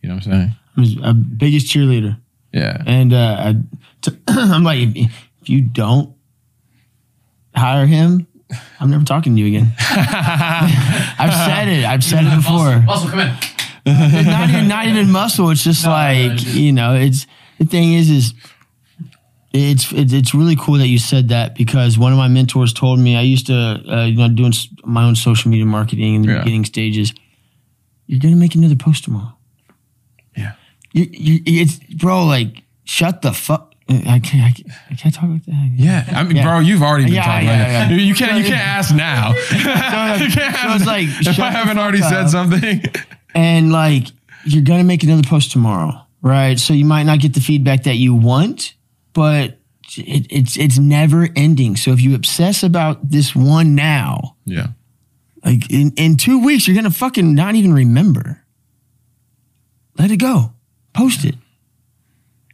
You 0.01 0.09
know 0.09 0.15
what 0.15 0.25
I'm 0.27 0.31
saying? 0.33 0.55
I 0.75 0.79
was 0.81 0.97
a 1.01 1.13
biggest 1.13 1.67
cheerleader, 1.67 2.19
Yeah. 2.51 2.83
and 2.85 3.13
uh, 3.13 3.35
I, 3.39 3.55
t- 4.01 4.17
I'm 4.27 4.63
like, 4.63 4.79
if, 4.79 4.95
if 5.41 5.49
you 5.49 5.61
don't 5.61 6.15
hire 7.55 7.85
him, 7.85 8.27
I'm 8.79 8.89
never 8.89 9.05
talking 9.05 9.35
to 9.35 9.41
you 9.41 9.47
again. 9.47 9.73
I've 9.79 11.33
said 11.33 11.67
it. 11.67 11.85
I've 11.85 12.03
said 12.03 12.25
it 12.25 12.35
before. 12.35 12.79
Muscle, 12.81 13.09
come 13.09 13.19
in. 13.19 13.35
It's 13.85 14.27
not 14.27 14.49
even 14.49 14.67
not 14.67 14.85
even 14.87 15.11
muscle. 15.11 15.49
It's 15.51 15.63
just 15.63 15.85
like 15.85 16.43
you 16.45 16.71
know. 16.71 16.95
It's 16.95 17.25
the 17.59 17.65
thing 17.65 17.93
is 17.93 18.09
is 18.09 18.33
it's, 19.51 19.91
it's 19.91 20.13
it's 20.13 20.33
really 20.35 20.55
cool 20.55 20.77
that 20.77 20.87
you 20.87 20.99
said 20.99 21.29
that 21.29 21.55
because 21.55 21.97
one 21.97 22.11
of 22.11 22.17
my 22.17 22.27
mentors 22.27 22.71
told 22.73 22.99
me 22.99 23.15
I 23.17 23.21
used 23.21 23.47
to 23.47 23.53
uh, 23.87 24.05
you 24.05 24.15
know 24.17 24.29
doing 24.29 24.53
my 24.83 25.03
own 25.05 25.15
social 25.15 25.49
media 25.49 25.65
marketing 25.65 26.15
in 26.15 26.21
the 26.23 26.33
Yeah. 26.33 26.39
beginning 26.39 26.65
stages. 26.65 27.13
You're 28.07 28.19
gonna 28.19 28.35
make 28.35 28.55
another 28.55 28.75
post 28.75 29.03
tomorrow. 29.05 29.33
Yeah. 30.35 30.53
You, 30.93 31.07
you, 31.11 31.39
it's 31.45 31.77
bro. 31.77 32.25
Like 32.25 32.63
shut 32.83 33.21
the 33.21 33.31
fuck. 33.31 33.68
I 33.89 34.19
can't. 34.19 34.43
I 34.43 34.51
can't, 34.51 34.67
I 34.91 34.95
can't 34.95 35.15
talk 35.15 35.29
like 35.29 35.45
that. 35.45 35.71
Yeah. 35.75 36.05
I 36.11 36.23
mean, 36.23 36.35
Yeah. 36.37 36.43
bro, 36.43 36.59
you've 36.59 36.83
already 36.83 37.05
been 37.05 37.13
Yeah, 37.13 37.23
talking 37.25 37.47
yeah, 37.47 37.57
like 37.57 37.67
that. 37.67 37.91
yeah. 37.91 37.97
You 37.97 38.13
can't 38.13 38.37
you 38.37 38.43
can't 38.45 38.67
ask 38.67 38.93
now. 38.95 39.29
You 40.19 40.29
can't 40.29 40.55
so 40.55 40.75
it's 40.75 40.85
like, 40.85 41.07
if 41.09 41.39
I 41.39 41.49
haven't 41.51 41.77
already 41.79 42.01
said 42.01 42.27
something. 42.29 42.83
and 43.33 43.71
like 43.71 44.07
you're 44.45 44.63
gonna 44.63 44.83
make 44.83 45.03
another 45.03 45.23
post 45.27 45.51
tomorrow, 45.51 45.93
right? 46.21 46.59
So 46.59 46.73
you 46.73 46.85
might 46.85 47.03
not 47.03 47.19
get 47.19 47.33
the 47.33 47.41
feedback 47.41 47.83
that 47.83 47.95
you 47.95 48.13
want, 48.13 48.73
but 49.13 49.57
it, 49.97 50.27
it's 50.29 50.55
it's 50.55 50.77
never 50.77 51.27
ending. 51.35 51.75
So 51.75 51.91
if 51.91 51.99
you 52.01 52.13
obsess 52.13 52.61
about 52.63 53.09
this 53.09 53.35
one 53.35 53.73
now, 53.73 54.35
Yeah. 54.45 54.67
like 55.43 55.71
in 55.71 55.93
in 55.97 56.15
two 56.15 56.43
weeks, 56.43 56.67
you're 56.67 56.75
gonna 56.75 56.91
fucking 56.91 57.33
not 57.33 57.55
even 57.55 57.73
remember. 57.73 58.43
Let 59.97 60.11
it 60.11 60.17
go, 60.17 60.53
post 60.93 61.25
it. 61.25 61.35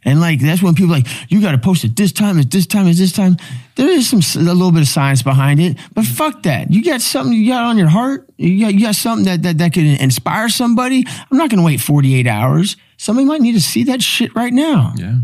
And 0.06 0.20
like 0.20 0.40
that's 0.40 0.62
when 0.62 0.74
people 0.74 0.92
are 0.92 0.98
like 0.98 1.08
you 1.28 1.42
got 1.42 1.50
to 1.50 1.58
post 1.58 1.82
it 1.82 1.96
this 1.96 2.12
time 2.12 2.38
is 2.38 2.46
this 2.46 2.64
time 2.64 2.86
is 2.86 2.96
this 2.96 3.12
time. 3.12 3.36
There 3.74 3.88
is 3.88 4.08
some 4.08 4.20
a 4.40 4.54
little 4.54 4.70
bit 4.70 4.82
of 4.82 4.88
science 4.88 5.20
behind 5.20 5.60
it, 5.60 5.76
but 5.94 6.04
fuck 6.04 6.44
that. 6.44 6.70
You 6.70 6.84
got 6.84 7.00
something 7.00 7.36
you 7.36 7.48
got 7.48 7.64
on 7.64 7.76
your 7.76 7.88
heart. 7.88 8.30
You 8.36 8.64
got 8.64 8.74
you 8.74 8.82
got 8.82 8.94
something 8.94 9.24
that 9.24 9.42
that 9.42 9.58
that 9.58 9.72
could 9.72 9.84
inspire 9.84 10.48
somebody. 10.48 11.04
I'm 11.08 11.36
not 11.36 11.50
going 11.50 11.58
to 11.58 11.66
wait 11.66 11.80
48 11.80 12.28
hours. 12.28 12.76
Somebody 12.96 13.26
might 13.26 13.40
need 13.40 13.54
to 13.54 13.60
see 13.60 13.82
that 13.84 14.00
shit 14.00 14.32
right 14.36 14.52
now. 14.52 14.94
Yeah. 14.96 15.16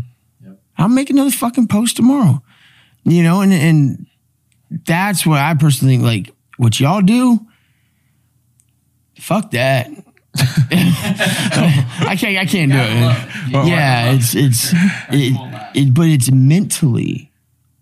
I'll 0.77 0.89
make 0.89 1.09
another 1.09 1.31
fucking 1.31 1.69
post 1.69 1.95
tomorrow. 1.95 2.43
You 3.05 3.23
know, 3.23 3.39
and 3.39 3.53
and 3.53 4.05
that's 4.85 5.25
what 5.25 5.39
I 5.39 5.53
personally 5.53 5.93
think. 5.93 6.03
Like 6.03 6.35
what 6.57 6.77
y'all 6.81 7.01
do. 7.01 7.39
Fuck 9.17 9.51
that. 9.51 9.89
I 10.37 12.15
can't. 12.19 12.37
I 12.37 12.45
can't 12.45 12.71
do 12.71 12.77
it. 12.77 13.67
Yeah, 13.67 14.11
it's 14.13 14.33
it's 14.35 14.71
it, 15.11 15.33
it, 15.75 15.93
but 15.93 16.07
it's 16.07 16.31
mentally. 16.31 17.31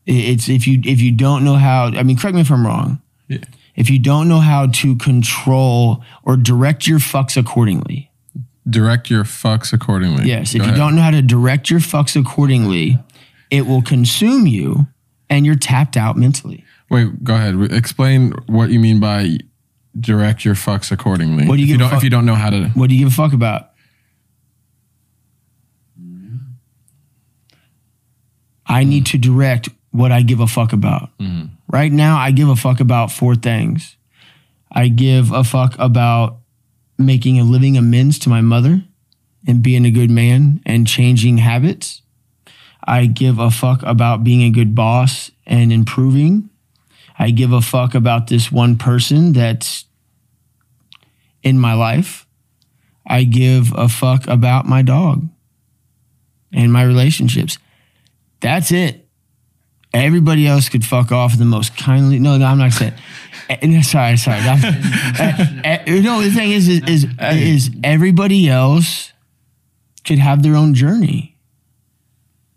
It's 0.06 0.50
if 0.50 0.68
you 0.68 0.82
if 0.84 1.00
you 1.02 1.12
don't 1.12 1.44
know 1.44 1.56
how. 1.56 1.86
I 1.86 2.04
mean, 2.04 2.18
correct 2.18 2.36
me 2.36 2.42
if 2.42 2.52
I'm 2.52 2.66
wrong. 2.66 3.02
Yeah. 3.28 3.38
if 3.78 3.90
you 3.90 3.98
don't 4.00 4.28
know 4.28 4.40
how 4.42 4.68
to 4.68 4.96
control 4.98 6.04
or 6.24 6.36
direct 6.36 6.86
your 6.88 7.00
fucks 7.00 7.38
accordingly, 7.38 8.12
Direct 8.70 9.10
your 9.10 9.24
fucks 9.24 9.72
accordingly. 9.74 10.26
yes, 10.28 10.54
if 10.54 10.62
Go 10.62 10.68
you 10.68 10.76
don't 10.76 10.96
know 10.96 11.02
how 11.02 11.12
to 11.12 11.22
direct 11.22 11.70
your 11.70 11.80
fucks 11.80 12.20
accordingly, 12.20 13.00
it 13.50 13.66
will 13.66 13.82
consume 13.82 14.46
you 14.48 14.88
and 15.30 15.46
you're 15.46 15.56
tapped 15.56 15.96
out 15.96 16.18
mentally. 16.18 16.66
Wait, 16.90 17.24
go 17.24 17.36
ahead. 17.36 17.72
Explain 17.72 18.34
what 18.48 18.70
you 18.70 18.80
mean 18.80 19.00
by 19.00 19.38
direct 20.00 20.46
your 20.46 20.56
fucks 20.56 20.92
accordingly. 20.92 21.48
What 21.48 21.58
do 21.58 21.62
you 21.62 21.66
if 21.66 21.70
you 21.70 21.78
give 21.78 21.82
a 21.82 21.84
don't 21.84 21.90
fuck- 21.90 21.98
if 21.98 22.04
you 22.04 22.10
don't 22.10 22.26
know 22.26 22.36
how 22.36 22.50
to 22.50 22.70
What 22.70 22.90
do 22.90 22.96
you 22.96 23.06
give 23.06 23.14
a 23.14 23.16
fuck 23.16 23.34
about? 23.34 23.70
I 28.66 28.82
mm-hmm. 28.82 28.90
need 28.90 29.06
to 29.08 29.18
direct 29.18 29.70
what 29.92 30.12
I 30.12 30.22
give 30.22 30.40
a 30.40 30.48
fuck 30.48 30.72
about. 30.72 31.10
Mm-hmm. 31.20 31.48
Right 31.68 31.92
now, 31.92 32.18
I 32.18 32.32
give 32.32 32.48
a 32.48 32.56
fuck 32.56 32.80
about 32.80 33.12
four 33.12 33.36
things. 33.36 33.98
I 34.72 34.88
give 34.88 35.32
a 35.32 35.44
fuck 35.44 35.76
about 35.78 36.38
making 36.98 37.40
a 37.40 37.44
living 37.44 37.78
amends 37.78 38.18
to 38.20 38.30
my 38.30 38.42
mother 38.42 38.84
and 39.46 39.62
being 39.62 39.86
a 39.86 39.92
good 39.92 40.10
man 40.10 40.62
and 40.66 40.88
changing 40.88 41.40
habits. 41.40 42.02
I 42.84 43.08
give 43.08 43.40
a 43.40 43.52
fuck 43.52 43.84
about 43.84 44.24
being 44.24 44.44
a 44.44 44.50
good 44.50 44.74
boss 44.74 45.32
and 45.46 45.74
improving. 45.74 46.50
I 47.22 47.30
give 47.30 47.52
a 47.52 47.62
fuck 47.62 47.94
about 47.94 48.26
this 48.26 48.52
one 48.52 48.80
person 48.80 49.32
that's 49.34 49.86
in 51.44 51.60
my 51.60 51.76
life. 51.76 52.26
I 53.06 53.26
give 53.26 53.72
a 53.76 53.88
fuck 53.88 54.26
about 54.26 54.66
my 54.66 54.82
dog 54.82 55.28
and 56.52 56.74
my 56.74 56.82
relationships. 56.82 57.60
That's 58.40 58.72
it. 58.72 59.08
Everybody 59.94 60.48
else 60.48 60.68
could 60.68 60.84
fuck 60.84 61.12
off 61.12 61.38
the 61.38 61.46
most 61.46 61.78
kindly. 61.78 62.18
No, 62.18 62.38
no, 62.38 62.46
I'm 62.46 62.58
not 62.58 62.72
saying. 62.72 62.94
eh, 63.50 63.82
sorry, 63.84 64.18
sorry. 64.18 64.40
Eh, 65.64 65.84
eh, 65.86 66.02
no, 66.02 66.24
the 66.24 66.32
thing 66.32 66.50
is, 66.50 66.68
is, 66.68 66.82
is, 66.88 67.06
is 67.20 67.70
everybody 67.84 68.50
else 68.50 69.14
could 70.06 70.18
have 70.18 70.42
their 70.42 70.56
own 70.56 70.74
journey, 70.74 71.38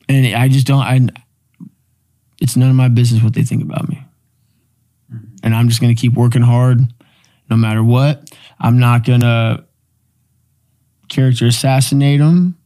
and 0.09 0.35
I 0.35 0.49
just 0.49 0.67
don't. 0.67 0.81
I. 0.81 1.07
It's 2.41 2.57
none 2.57 2.71
of 2.71 2.77
my 2.77 2.89
business 2.89 3.23
what 3.23 3.35
they 3.35 3.43
think 3.43 3.63
about 3.63 3.89
me, 3.91 4.04
and 5.45 5.55
I'm 5.55 5.69
just 5.69 5.81
gonna 5.81 5.95
keep 5.95 6.15
working 6.15 6.43
hard, 6.43 6.81
no 7.49 7.57
matter 7.57 7.85
what. 7.85 8.29
I'm 8.59 8.79
not 8.81 9.05
gonna 9.05 9.65
character 11.09 11.47
assassinate 11.47 12.19
them. 12.19 12.57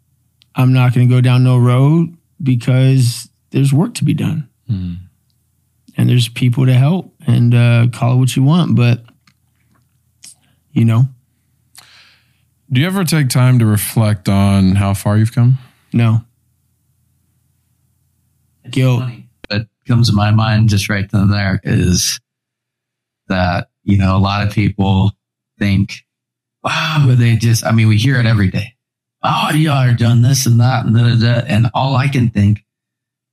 I'm 0.54 0.72
not 0.72 0.94
gonna 0.94 1.06
go 1.06 1.20
down 1.20 1.44
no 1.44 1.58
road 1.58 2.16
because 2.42 3.28
there's 3.50 3.72
work 3.72 3.94
to 3.94 4.04
be 4.04 4.14
done 4.14 4.48
and 4.68 6.08
there's 6.08 6.28
people 6.28 6.66
to 6.66 6.74
help 6.74 7.12
and 7.26 7.54
uh, 7.54 7.86
call 7.92 8.12
it 8.14 8.16
what 8.16 8.36
you 8.36 8.42
want 8.42 8.76
but 8.76 9.02
you 10.72 10.84
know 10.84 11.04
Do 12.70 12.80
you 12.80 12.86
ever 12.86 13.02
take 13.04 13.28
time 13.30 13.58
to 13.60 13.66
reflect 13.66 14.28
on 14.28 14.76
how 14.76 14.92
far 14.94 15.16
you've 15.16 15.32
come? 15.34 15.58
no 15.92 16.20
It's 18.64 18.74
Guilt. 18.74 19.00
funny. 19.00 19.28
That 19.48 19.66
comes 19.86 20.10
to 20.10 20.14
my 20.14 20.30
mind 20.30 20.68
just 20.68 20.88
right 20.88 21.10
then 21.10 21.22
and 21.22 21.32
there 21.32 21.60
is 21.64 22.20
that, 23.28 23.70
you 23.84 23.98
know, 23.98 24.16
a 24.16 24.18
lot 24.18 24.46
of 24.46 24.52
people 24.52 25.12
think, 25.58 26.04
wow, 26.62 27.04
but 27.06 27.18
they 27.18 27.36
just, 27.36 27.64
I 27.64 27.72
mean, 27.72 27.88
we 27.88 27.96
hear 27.96 28.18
it 28.18 28.26
every 28.26 28.50
day. 28.50 28.74
Oh, 29.22 29.50
y'all 29.52 29.88
are 29.88 29.94
done 29.94 30.22
this 30.22 30.46
and 30.46 30.60
that 30.60 30.86
and 30.86 30.94
da, 30.94 31.02
da, 31.02 31.16
da. 31.16 31.46
And 31.46 31.70
all 31.74 31.96
I 31.96 32.08
can 32.08 32.30
think 32.30 32.64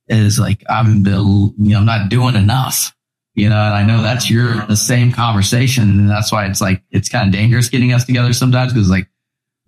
is 0.08 0.40
like, 0.40 0.64
I'm, 0.70 1.06
you 1.06 1.54
know, 1.58 1.80
I'm 1.80 1.86
not 1.86 2.10
doing 2.10 2.36
enough, 2.36 2.96
you 3.34 3.50
know, 3.50 3.56
and 3.56 3.74
I 3.74 3.84
know 3.84 4.02
that's 4.02 4.30
your, 4.30 4.66
the 4.66 4.76
same 4.76 5.12
conversation. 5.12 5.84
And 5.84 6.10
that's 6.10 6.32
why 6.32 6.46
it's 6.46 6.62
like, 6.62 6.84
it's 6.92 7.10
kind 7.10 7.28
of 7.28 7.34
dangerous 7.34 7.70
getting 7.70 7.94
us 7.94 8.06
together 8.06 8.34
sometimes 8.34 8.74
because 8.74 8.90
like, 8.90 9.08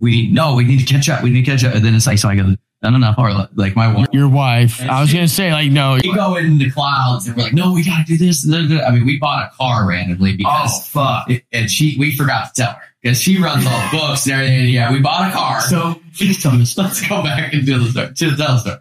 we, 0.00 0.30
no, 0.30 0.54
we 0.54 0.64
need 0.64 0.78
to 0.78 0.92
catch 0.92 1.08
up. 1.08 1.22
We 1.22 1.30
need 1.30 1.44
to 1.44 1.50
catch 1.50 1.64
up. 1.64 1.74
And 1.74 1.84
then 1.84 1.94
it's 1.94 2.06
like, 2.06 2.18
so 2.18 2.28
I 2.28 2.36
go, 2.36 2.54
no, 2.82 2.90
no, 2.90 2.98
no. 2.98 3.14
Or 3.18 3.48
like 3.54 3.74
my 3.74 3.92
wife, 3.92 4.06
your 4.12 4.28
wife 4.28 4.80
i 4.82 5.00
was 5.00 5.12
gonna 5.12 5.26
say 5.26 5.52
like 5.52 5.70
no 5.72 5.98
we 6.02 6.14
go 6.14 6.36
in 6.36 6.58
the 6.58 6.70
clouds 6.70 7.26
and 7.26 7.36
we're 7.36 7.44
like, 7.44 7.52
no, 7.54 7.72
we 7.72 7.84
gotta 7.84 8.04
do 8.04 8.16
this. 8.16 8.44
and. 8.44 8.80
I 8.80 8.90
mean, 8.90 9.04
we 9.04 9.18
bought 9.18 9.50
a 9.52 9.56
car 9.56 9.88
randomly 9.88 10.36
because 10.36 10.88
fuck, 10.88 11.28
and 11.52 11.70
she 11.70 11.96
we 11.98 12.14
forgot 12.16 12.54
to 12.54 12.62
tell 12.62 12.72
her 12.72 12.82
because 13.02 13.20
she 13.20 13.40
runs 13.40 13.66
all 13.66 13.80
the 13.80 13.88
books 13.98 14.26
and 14.26 14.34
everything. 14.34 14.68
Yeah, 14.68 14.92
we 14.92 15.00
bought 15.00 15.30
a 15.30 15.32
car. 15.32 15.60
So 15.60 16.00
please 16.16 16.42
tell 16.42 16.52
me. 16.52 16.64
Let's 16.76 17.06
go 17.08 17.22
back 17.22 17.52
and 17.52 17.66
do 17.66 17.78
the 17.78 17.90
story. 17.90 18.14
To 18.14 18.36
tell 18.36 18.56
the 18.56 18.80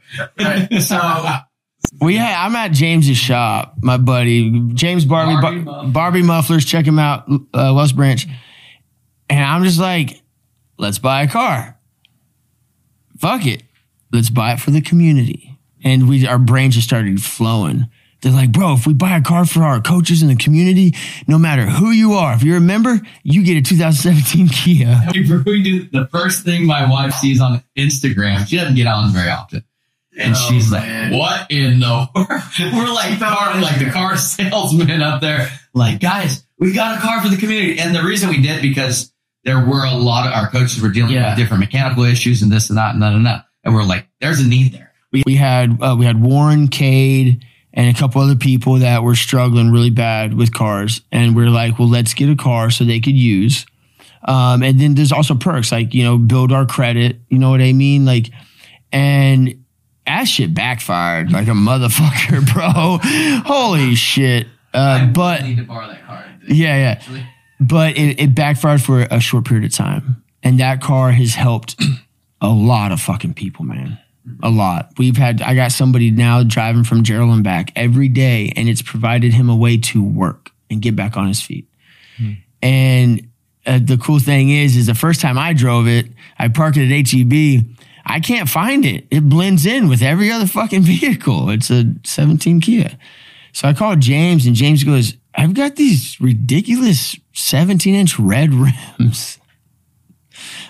story. 0.69 0.81
So 0.81 0.99
we 2.01 2.15
had, 2.15 2.45
i'm 2.45 2.55
at 2.55 2.71
james's 2.71 3.17
shop 3.17 3.75
my 3.81 3.97
buddy 3.97 4.51
james 4.73 5.05
barbie 5.05 5.39
Barbie 5.39 5.59
Barbie, 5.59 5.63
Mufflers. 5.63 5.93
barbie 5.93 6.21
mufflers 6.23 6.65
check 6.65 6.85
him 6.85 6.99
out 6.99 7.29
uh, 7.53 7.73
west 7.75 7.95
branch 7.95 8.27
and 9.29 9.43
i'm 9.43 9.63
just 9.63 9.79
like 9.79 10.21
let's 10.77 10.99
buy 10.99 11.21
a 11.21 11.27
car 11.27 11.79
fuck 13.19 13.45
it 13.45 13.63
let's 14.11 14.29
buy 14.29 14.53
it 14.53 14.59
for 14.59 14.71
the 14.71 14.81
community 14.81 15.57
and 15.83 16.07
we 16.09 16.25
our 16.27 16.39
brains 16.39 16.75
just 16.75 16.87
started 16.87 17.21
flowing 17.21 17.87
they're 18.21 18.31
like 18.31 18.51
bro 18.51 18.73
if 18.73 18.87
we 18.87 18.93
buy 18.93 19.15
a 19.15 19.21
car 19.21 19.45
for 19.45 19.61
our 19.63 19.79
coaches 19.81 20.21
in 20.21 20.27
the 20.27 20.35
community 20.35 20.93
no 21.27 21.37
matter 21.37 21.65
who 21.65 21.91
you 21.91 22.13
are 22.13 22.33
if 22.33 22.43
you're 22.43 22.57
a 22.57 22.61
member 22.61 22.99
you 23.23 23.43
get 23.43 23.57
a 23.57 23.61
2017 23.61 24.47
kia 24.49 24.99
we 25.45 25.61
do 25.63 25.83
the 25.89 26.07
first 26.11 26.43
thing 26.43 26.65
my 26.65 26.89
wife 26.89 27.13
sees 27.13 27.39
on 27.41 27.63
Instagram. 27.77 28.47
She 28.47 28.57
doesn't 28.57 28.75
get 28.75 28.87
on 28.87 29.11
very 29.11 29.29
often. 29.29 29.63
And 30.19 30.33
oh, 30.35 30.47
she's 30.49 30.71
like, 30.71 31.11
what 31.11 31.51
in 31.51 31.79
the 31.79 32.07
world? 32.15 32.27
We're 32.73 32.91
like 32.93 33.19
car, 33.19 33.61
like 33.61 33.77
the 33.77 33.91
car 33.91 34.17
salesman 34.17 35.03
up 35.03 35.21
there. 35.21 35.47
Like, 35.75 35.99
guys, 35.99 36.43
we 36.57 36.73
got 36.73 36.97
a 36.97 37.01
car 37.01 37.21
for 37.21 37.29
the 37.29 37.37
community. 37.37 37.79
And 37.79 37.93
the 37.95 38.01
reason 38.01 38.29
we 38.29 38.41
did 38.41 38.63
because 38.63 39.13
there 39.43 39.63
were 39.63 39.85
a 39.85 39.93
lot 39.93 40.25
of 40.25 40.33
our 40.33 40.49
coaches 40.49 40.81
were 40.81 40.89
dealing 40.89 41.13
Yeah. 41.13 41.29
with 41.29 41.37
different 41.37 41.59
mechanical 41.59 42.03
issues 42.03 42.41
and 42.41 42.51
this 42.51 42.69
and 42.69 42.77
that 42.79 42.93
and 42.95 43.03
that 43.03 43.13
and 43.13 43.25
that. 43.27 43.45
And 43.67 43.75
we're 43.75 43.83
like, 43.83 44.07
there's 44.21 44.39
a 44.39 44.47
need 44.47 44.71
there. 44.71 44.93
we, 45.11 45.23
we 45.25 45.35
had 45.35 45.83
uh, 45.83 45.93
we 45.99 46.05
had 46.05 46.21
Warren 46.23 46.69
Cade 46.69 47.45
and 47.73 47.93
a 47.93 47.99
couple 47.99 48.21
other 48.21 48.37
people 48.37 48.75
that 48.75 49.03
were 49.03 49.13
struggling 49.13 49.71
really 49.71 49.89
bad 49.89 50.33
with 50.33 50.53
cars, 50.53 51.01
and 51.11 51.35
we 51.35 51.43
are 51.43 51.49
like, 51.49 51.77
well, 51.77 51.89
let's 51.89 52.13
get 52.13 52.29
a 52.29 52.35
car 52.37 52.71
so 52.71 52.85
they 52.85 53.01
could 53.01 53.17
use. 53.17 53.65
Um, 54.23 54.63
and 54.63 54.79
then 54.79 54.95
there's 54.95 55.11
also 55.11 55.35
perks 55.35 55.69
like 55.69 55.93
you 55.93 56.05
know 56.05 56.17
build 56.17 56.53
our 56.53 56.65
credit, 56.65 57.17
you 57.27 57.39
know 57.39 57.49
what 57.49 57.59
I 57.59 57.73
mean, 57.73 58.05
like, 58.05 58.29
and 58.93 59.65
that 60.05 60.23
shit 60.29 60.53
backfired 60.53 61.33
like 61.33 61.47
a 61.47 61.51
motherfucker, 61.51 62.53
bro. 62.53 62.99
Holy 63.45 63.95
shit! 63.95 64.47
Uh, 64.73 65.07
but 65.07 65.43
need 65.43 65.57
to 65.57 65.63
borrow 65.63 65.87
that 65.87 66.05
car. 66.05 66.25
yeah, 66.47 66.99
yeah. 67.09 67.21
But 67.59 67.97
it, 67.97 68.17
it 68.17 68.33
backfired 68.33 68.81
for 68.81 69.01
a 69.01 69.19
short 69.19 69.43
period 69.43 69.65
of 69.65 69.73
time. 69.73 70.23
And 70.41 70.61
that 70.61 70.79
car 70.79 71.11
has 71.11 71.35
helped 71.35 71.75
a 72.41 72.49
lot 72.49 72.91
of 72.91 73.01
fucking 73.01 73.33
people, 73.33 73.65
man. 73.65 73.97
A 74.43 74.49
lot. 74.49 74.91
We've 74.97 75.15
had, 75.15 75.41
I 75.41 75.55
got 75.55 75.71
somebody 75.71 76.11
now 76.11 76.43
driving 76.43 76.83
from 76.83 77.03
Jarrell 77.03 77.33
and 77.33 77.43
back 77.43 77.71
every 77.75 78.09
day, 78.09 78.51
and 78.55 78.67
it's 78.67 78.81
provided 78.81 79.33
him 79.33 79.49
a 79.49 79.55
way 79.55 79.77
to 79.77 80.03
work 80.03 80.51
and 80.69 80.81
get 80.81 80.95
back 80.95 81.15
on 81.15 81.27
his 81.27 81.41
feet. 81.41 81.65
And 82.61 83.29
uh, 83.65 83.79
the 83.81 83.97
cool 83.97 84.19
thing 84.19 84.49
is, 84.49 84.75
is 84.75 84.87
the 84.87 84.95
first 84.95 85.21
time 85.21 85.37
I 85.37 85.53
drove 85.53 85.87
it, 85.87 86.07
I 86.39 86.47
parked 86.47 86.77
it 86.77 86.91
at 86.91 87.09
HEB. 87.09 87.65
I 88.05 88.19
can't 88.19 88.49
find 88.49 88.85
it. 88.85 89.05
It 89.11 89.27
blends 89.27 89.65
in 89.65 89.89
with 89.89 90.01
every 90.01 90.31
other 90.31 90.47
fucking 90.47 90.81
vehicle. 90.83 91.49
It's 91.49 91.69
a 91.69 91.85
17 92.05 92.61
Kia. 92.61 92.97
So 93.53 93.67
I 93.67 93.73
called 93.73 93.99
James, 93.99 94.45
and 94.45 94.55
James 94.55 94.83
goes, 94.83 95.15
I've 95.35 95.53
got 95.53 95.75
these 95.75 96.19
ridiculous 96.19 97.15
17 97.33 97.93
inch 97.93 98.19
red 98.19 98.53
rims. 98.53 99.39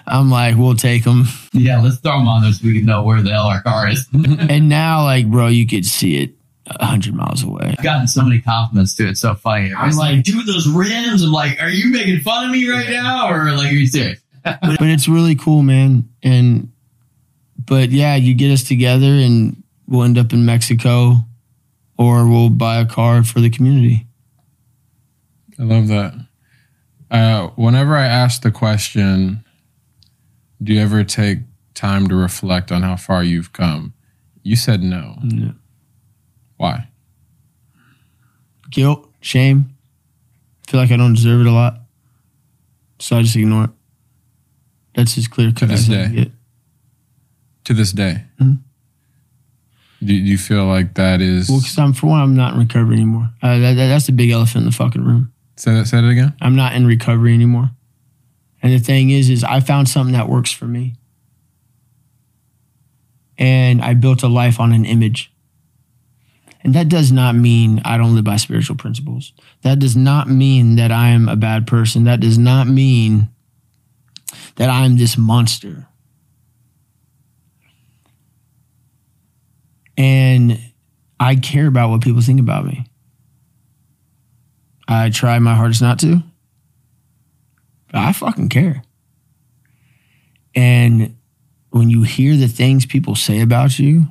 I'm 0.06 0.30
like, 0.30 0.56
we'll 0.56 0.76
take 0.76 1.04
them. 1.04 1.26
Yeah, 1.54 1.82
let's 1.82 1.98
throw 1.98 2.18
them 2.18 2.28
on 2.28 2.44
there 2.44 2.52
so 2.52 2.66
we 2.66 2.78
can 2.78 2.86
know 2.86 3.04
where 3.04 3.22
the 3.22 3.32
hell 3.32 3.48
our 3.48 3.62
car 3.62 3.90
is. 3.90 4.08
and 4.14 4.70
now, 4.70 5.04
like, 5.04 5.28
bro, 5.30 5.48
you 5.48 5.68
could 5.68 5.86
see 5.86 6.18
it 6.18 6.32
a 6.68 6.86
hundred 6.86 7.14
miles 7.14 7.44
away. 7.44 7.76
I've 7.78 7.84
gotten 7.84 8.08
so 8.08 8.24
many 8.24 8.42
compliments 8.42 8.96
to 8.96 9.08
it. 9.08 9.12
It's 9.12 9.22
so 9.22 9.36
funny. 9.36 9.74
I 9.74 9.88
was 9.88 9.98
like, 9.98 10.24
dude, 10.24 10.46
those 10.46 10.68
rims. 10.68 11.24
I'm 11.24 11.32
like, 11.32 11.62
are 11.62 11.70
you 11.70 11.92
making 11.92 12.20
fun 12.22 12.46
of 12.46 12.52
me 12.52 12.70
right 12.70 12.90
now? 12.90 13.30
Or 13.32 13.52
like, 13.52 13.72
are 13.72 13.76
you 13.76 13.88
serious? 13.88 14.20
but 14.44 14.82
it's 14.82 15.08
really 15.08 15.36
cool, 15.36 15.62
man. 15.62 16.10
And 16.24 16.72
but 17.66 17.90
yeah, 17.90 18.16
you 18.16 18.34
get 18.34 18.52
us 18.52 18.64
together, 18.64 19.08
and 19.08 19.62
we'll 19.88 20.04
end 20.04 20.18
up 20.18 20.34
in 20.34 20.46
Mexico, 20.46 21.18
or 21.98 22.28
we'll 22.28 22.50
buy 22.50 22.80
a 22.80 22.86
car 22.86 23.24
for 23.24 23.40
the 23.40 23.50
community. 23.50 24.06
I 25.60 25.64
love 25.64 25.88
that. 25.88 26.14
Uh, 27.10 27.48
whenever 27.56 27.96
I 27.96 28.06
ask 28.06 28.42
the 28.42 28.52
question, 28.52 29.44
do 30.62 30.74
you 30.74 30.80
ever 30.82 31.04
take 31.04 31.40
time 31.74 32.08
to 32.08 32.16
reflect 32.16 32.72
on 32.72 32.82
how 32.84 32.96
far 32.96 33.24
you've 33.24 33.54
come? 33.54 33.94
You 34.44 34.56
said 34.56 34.82
no. 34.82 35.18
No. 35.24 35.54
Why? 36.58 36.88
Guilt, 38.70 39.10
shame. 39.22 39.76
Feel 40.68 40.80
like 40.80 40.92
I 40.92 40.98
don't 40.98 41.14
deserve 41.14 41.42
it 41.42 41.48
a 41.48 41.52
lot, 41.52 41.80
so 43.00 43.18
I 43.18 43.22
just 43.22 43.36
ignore 43.36 43.66
it. 43.66 43.70
That's 44.96 45.18
as 45.18 45.28
clear 45.28 45.52
cut 45.52 45.70
this 45.70 45.90
I 45.90 45.94
day. 45.94 46.32
To 47.66 47.74
this 47.74 47.92
day, 47.92 48.24
Mhm. 48.42 48.60
do, 50.00 50.06
do 50.08 50.14
you 50.14 50.38
feel 50.38 50.66
like 50.66 50.94
that 50.96 51.22
is? 51.22 51.50
Well, 51.50 51.60
because 51.60 51.78
I'm 51.78 51.94
for 51.94 52.08
one, 52.08 52.22
I'm 52.22 52.36
not 52.36 52.54
in 52.54 52.60
recovery 52.60 52.96
anymore. 52.96 53.30
Uh, 53.42 53.60
that, 53.60 53.74
that- 53.74 53.88
that's 53.88 54.06
the 54.08 54.14
big 54.14 54.30
elephant 54.32 54.64
in 54.64 54.70
the 54.72 54.76
fucking 54.76 55.04
room. 55.04 55.32
Say 55.58 55.74
that. 55.74 55.88
Say 55.88 56.00
it 56.00 56.06
again. 56.10 56.34
I'm 56.42 56.56
not 56.56 56.74
in 56.76 56.86
recovery 56.86 57.34
anymore. 57.34 57.72
And 58.62 58.74
the 58.74 58.80
thing 58.80 59.10
is, 59.10 59.30
is 59.30 59.44
I 59.44 59.60
found 59.60 59.88
something 59.88 60.14
that 60.14 60.30
works 60.30 60.52
for 60.52 60.66
me. 60.66 60.96
And 63.38 63.82
I 63.82 63.94
built 63.94 64.24
a 64.24 64.28
life 64.28 64.60
on 64.60 64.74
an 64.74 64.86
image. 64.86 65.32
And 66.64 66.74
that 66.74 66.90
does 66.90 67.12
not 67.12 67.36
mean 67.36 67.82
I 67.86 67.98
don't 67.98 68.16
live 68.16 68.24
by 68.24 68.38
spiritual 68.38 68.76
principles. 68.76 69.32
That 69.62 69.80
does 69.80 69.96
not 69.96 70.28
mean 70.28 70.76
that 70.76 70.92
I 70.92 71.10
am 71.10 71.30
a 71.30 71.36
bad 71.36 71.68
person. 71.68 72.06
That 72.06 72.20
does 72.20 72.38
not 72.38 72.68
mean 72.68 73.30
that 74.56 74.70
I'm 74.70 74.98
this 74.98 75.18
monster. 75.18 75.88
And 79.98 80.60
I 81.20 81.36
care 81.36 81.68
about 81.68 81.90
what 81.90 82.02
people 82.02 82.22
think 82.22 82.40
about 82.40 82.66
me. 82.66 82.86
I 84.88 85.10
try 85.10 85.38
my 85.40 85.56
hardest 85.56 85.82
not 85.82 86.00
to. 86.00 86.24
I 87.98 88.14
fucking 88.14 88.50
care. 88.50 88.84
And 90.56 91.16
when 91.70 91.90
you 91.90 92.04
hear 92.04 92.36
the 92.36 92.48
things 92.48 92.86
people 92.86 93.16
say 93.16 93.42
about 93.42 93.78
you, 93.78 94.08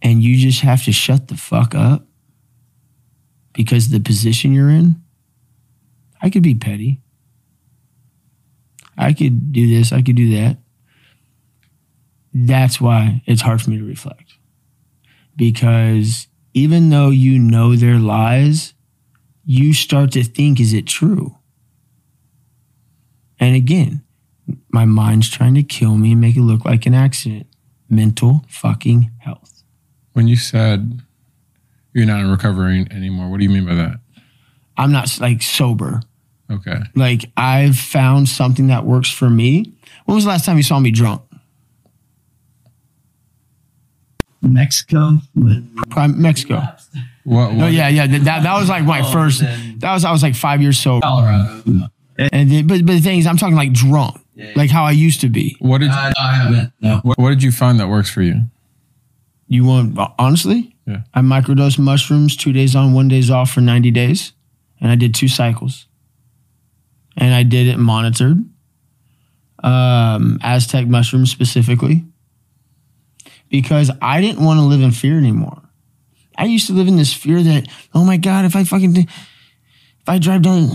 and 0.00 0.22
you 0.22 0.36
just 0.36 0.60
have 0.60 0.84
to 0.84 0.92
shut 0.92 1.28
the 1.28 1.36
fuck 1.36 1.74
up 1.74 2.06
because 3.52 3.88
the 3.88 4.00
position 4.00 4.52
you're 4.52 4.70
in, 4.70 5.02
I 6.22 6.30
could 6.30 6.42
be 6.42 6.54
petty. 6.54 7.00
I 8.96 9.12
could 9.12 9.52
do 9.52 9.68
this, 9.68 9.92
I 9.92 10.02
could 10.02 10.16
do 10.16 10.36
that. 10.36 10.58
That's 12.32 12.80
why 12.80 13.22
it's 13.26 13.42
hard 13.42 13.62
for 13.62 13.70
me 13.70 13.78
to 13.78 13.84
reflect. 13.84 14.34
Because 15.36 16.26
even 16.54 16.90
though 16.90 17.10
you 17.10 17.38
know 17.38 17.76
their 17.76 17.98
lies, 17.98 18.74
you 19.50 19.72
start 19.72 20.12
to 20.12 20.22
think, 20.22 20.60
is 20.60 20.74
it 20.74 20.86
true? 20.86 21.34
And 23.40 23.56
again, 23.56 24.02
my 24.68 24.84
mind's 24.84 25.30
trying 25.30 25.54
to 25.54 25.62
kill 25.62 25.96
me 25.96 26.12
and 26.12 26.20
make 26.20 26.36
it 26.36 26.42
look 26.42 26.66
like 26.66 26.84
an 26.84 26.92
accident. 26.92 27.46
Mental 27.88 28.44
fucking 28.46 29.10
health. 29.20 29.62
When 30.12 30.28
you 30.28 30.36
said 30.36 31.00
you're 31.94 32.04
not 32.04 32.30
recovering 32.30 32.92
anymore, 32.92 33.30
what 33.30 33.38
do 33.38 33.44
you 33.44 33.48
mean 33.48 33.64
by 33.64 33.74
that? 33.74 34.00
I'm 34.76 34.92
not 34.92 35.18
like 35.18 35.40
sober. 35.40 36.02
Okay. 36.50 36.80
Like 36.94 37.30
I've 37.34 37.78
found 37.78 38.28
something 38.28 38.66
that 38.66 38.84
works 38.84 39.10
for 39.10 39.30
me. 39.30 39.72
When 40.04 40.14
was 40.14 40.24
the 40.24 40.30
last 40.30 40.44
time 40.44 40.58
you 40.58 40.62
saw 40.62 40.78
me 40.78 40.90
drunk? 40.90 41.22
Mexico. 44.42 45.20
Prime 45.88 46.20
Mexico. 46.20 46.68
What? 47.28 47.50
what 47.50 47.56
No, 47.56 47.66
yeah, 47.66 47.88
yeah. 47.88 48.06
That, 48.06 48.42
that 48.42 48.58
was 48.58 48.70
like 48.70 48.84
my 48.84 49.02
first. 49.12 49.40
That 49.40 49.92
was 49.92 50.04
I 50.04 50.10
was 50.10 50.22
like 50.22 50.34
five 50.34 50.62
years 50.62 50.78
sober. 50.78 51.02
Colorado. 51.02 51.62
And 52.32 52.50
the, 52.50 52.62
but 52.62 52.86
but 52.86 52.94
the 52.94 53.00
thing 53.00 53.18
is, 53.18 53.26
I'm 53.26 53.36
talking 53.36 53.54
like 53.54 53.72
drunk, 53.72 54.18
like 54.56 54.70
how 54.70 54.84
I 54.84 54.92
used 54.92 55.20
to 55.20 55.28
be. 55.28 55.54
What 55.58 55.78
did 55.82 55.90
Uh, 55.90 56.12
I 56.18 56.34
haven't. 56.34 56.72
No. 56.80 57.00
what, 57.02 57.18
what 57.18 57.28
did 57.28 57.42
you 57.42 57.52
find 57.52 57.78
that 57.80 57.88
works 57.88 58.08
for 58.08 58.22
you? 58.22 58.44
You 59.46 59.64
want 59.64 59.98
honestly? 60.18 60.74
Yeah. 60.86 61.02
I 61.12 61.20
microdosed 61.20 61.78
mushrooms 61.78 62.34
two 62.34 62.52
days 62.54 62.74
on, 62.74 62.94
one 62.94 63.08
days 63.08 63.30
off 63.30 63.50
for 63.50 63.60
90 63.60 63.90
days, 63.90 64.32
and 64.80 64.90
I 64.90 64.94
did 64.94 65.14
two 65.14 65.28
cycles. 65.28 65.86
And 67.18 67.34
I 67.34 67.42
did 67.42 67.66
it 67.66 67.76
monitored, 67.76 68.42
um, 69.62 70.38
Aztec 70.42 70.86
mushrooms 70.86 71.30
specifically, 71.30 72.04
because 73.50 73.90
I 74.00 74.22
didn't 74.22 74.42
want 74.42 74.60
to 74.60 74.64
live 74.64 74.80
in 74.80 74.92
fear 74.92 75.18
anymore. 75.18 75.67
I 76.38 76.44
used 76.44 76.66
to 76.68 76.72
live 76.72 76.86
in 76.88 76.96
this 76.96 77.12
fear 77.12 77.42
that, 77.42 77.66
oh 77.94 78.04
my 78.04 78.16
god, 78.16 78.44
if 78.44 78.54
I 78.56 78.64
fucking, 78.64 78.96
if 78.96 80.08
I 80.08 80.18
drive 80.18 80.42
down, 80.42 80.70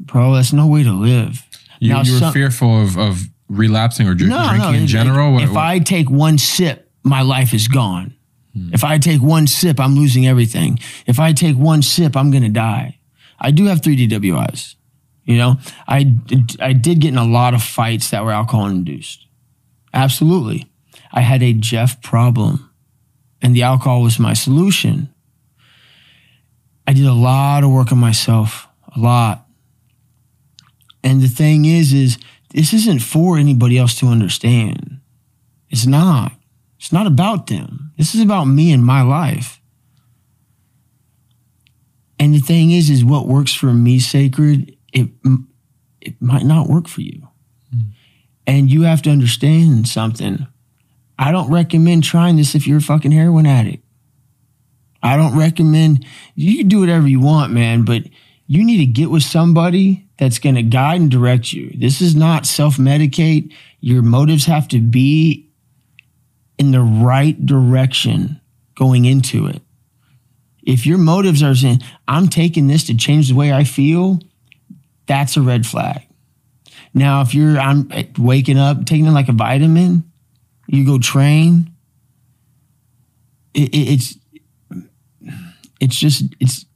bro, 0.00 0.34
that's 0.34 0.52
no 0.52 0.66
way 0.66 0.82
to 0.82 0.92
live. 0.92 1.46
You, 1.78 1.94
Now, 1.94 2.02
you 2.02 2.12
were 2.14 2.18
some- 2.18 2.32
fearful 2.32 2.82
of, 2.82 2.98
of 2.98 3.28
relapsing 3.48 4.06
or 4.08 4.14
drink, 4.14 4.34
drinking 4.34 4.74
in 4.82 4.86
general. 4.86 5.30
like, 5.30 5.34
What- 5.34 5.42
if 5.44 5.50
what- 5.52 5.64
I 5.64 5.78
take 5.78 6.10
one 6.10 6.36
sip, 6.38 6.90
my 7.04 7.22
life 7.22 7.54
is 7.54 7.68
gone. 7.68 8.14
Hmm. 8.54 8.70
If 8.74 8.82
I 8.84 8.98
take 8.98 9.22
one 9.22 9.46
sip, 9.46 9.78
I'm 9.80 9.94
losing 9.94 10.26
everything. 10.26 10.78
If 11.06 11.20
I 11.20 11.32
take 11.32 11.56
one 11.56 11.82
sip, 11.82 12.16
I'm 12.16 12.30
gonna 12.32 12.48
die. 12.48 12.98
I 13.38 13.52
do 13.52 13.66
have 13.66 13.80
three 13.82 13.96
DWIs. 13.96 14.74
You 15.24 15.36
know, 15.38 15.58
I 15.86 16.12
I 16.60 16.72
did 16.72 16.98
get 17.00 17.08
in 17.12 17.16
a 17.18 17.24
lot 17.24 17.54
of 17.54 17.62
fights 17.62 18.10
that 18.10 18.24
were 18.24 18.32
alcohol 18.32 18.66
induced. 18.66 19.26
Absolutely, 19.94 20.66
I 21.12 21.20
had 21.20 21.42
a 21.42 21.52
Jeff 21.52 22.02
problem, 22.02 22.68
and 23.42 23.54
the 23.54 23.62
alcohol 23.62 24.02
was 24.02 24.18
my 24.18 24.34
solution. 24.34 25.12
I 26.86 26.92
did 26.92 27.06
a 27.06 27.12
lot 27.12 27.64
of 27.64 27.70
work 27.70 27.92
on 27.92 27.98
myself, 27.98 28.66
a 28.94 28.98
lot. 28.98 29.46
And 31.02 31.20
the 31.20 31.28
thing 31.28 31.64
is, 31.64 31.92
is 31.92 32.18
this 32.52 32.72
isn't 32.72 33.00
for 33.00 33.38
anybody 33.38 33.78
else 33.78 33.98
to 34.00 34.06
understand. 34.06 35.00
It's 35.68 35.86
not. 35.86 36.32
It's 36.78 36.92
not 36.92 37.06
about 37.06 37.46
them. 37.46 37.92
This 37.96 38.14
is 38.14 38.20
about 38.20 38.44
me 38.44 38.72
and 38.72 38.84
my 38.84 39.02
life. 39.02 39.60
And 42.18 42.34
the 42.34 42.40
thing 42.40 42.70
is, 42.70 42.90
is 42.90 43.04
what 43.04 43.28
works 43.28 43.54
for 43.54 43.72
me, 43.72 43.98
sacred, 43.98 44.76
it 44.92 45.08
it 46.00 46.20
might 46.20 46.44
not 46.44 46.68
work 46.68 46.88
for 46.88 47.02
you. 47.02 47.28
Hmm. 47.70 47.90
And 48.46 48.70
you 48.70 48.82
have 48.82 49.02
to 49.02 49.10
understand 49.10 49.88
something. 49.88 50.46
I 51.20 51.32
don't 51.32 51.50
recommend 51.50 52.02
trying 52.02 52.36
this 52.36 52.54
if 52.54 52.66
you're 52.66 52.78
a 52.78 52.82
fucking 52.82 53.12
heroin 53.12 53.44
addict. 53.44 53.84
I 55.02 55.18
don't 55.18 55.36
recommend 55.38 56.06
you 56.34 56.56
can 56.56 56.68
do 56.68 56.80
whatever 56.80 57.06
you 57.06 57.20
want, 57.20 57.52
man, 57.52 57.84
but 57.84 58.04
you 58.46 58.64
need 58.64 58.78
to 58.78 58.86
get 58.86 59.10
with 59.10 59.22
somebody 59.22 60.08
that's 60.18 60.38
going 60.38 60.54
to 60.54 60.62
guide 60.62 60.98
and 60.98 61.10
direct 61.10 61.52
you. 61.52 61.72
This 61.76 62.00
is 62.00 62.16
not 62.16 62.46
self 62.46 62.78
medicate. 62.78 63.52
Your 63.80 64.00
motives 64.00 64.46
have 64.46 64.66
to 64.68 64.80
be 64.80 65.50
in 66.58 66.70
the 66.70 66.80
right 66.80 67.44
direction 67.44 68.40
going 68.74 69.04
into 69.04 69.46
it. 69.46 69.60
If 70.62 70.86
your 70.86 70.98
motives 70.98 71.42
are 71.42 71.54
saying, 71.54 71.82
I'm 72.08 72.28
taking 72.28 72.66
this 72.66 72.84
to 72.84 72.96
change 72.96 73.28
the 73.28 73.34
way 73.34 73.52
I 73.52 73.64
feel, 73.64 74.20
that's 75.06 75.36
a 75.36 75.42
red 75.42 75.66
flag. 75.66 76.02
Now, 76.94 77.20
if 77.20 77.34
you're 77.34 77.58
I'm 77.58 77.90
eh, 77.92 78.04
waking 78.18 78.58
up, 78.58 78.86
taking 78.86 79.06
it 79.06 79.10
like 79.10 79.28
a 79.28 79.32
vitamin, 79.32 80.09
you 80.74 80.86
go 80.86 80.98
train, 80.98 81.70
it, 83.54 83.68
it- 83.74 83.88
it's 83.94 84.16
it's 85.80 85.96
just 85.96 86.24
it's 86.40 86.66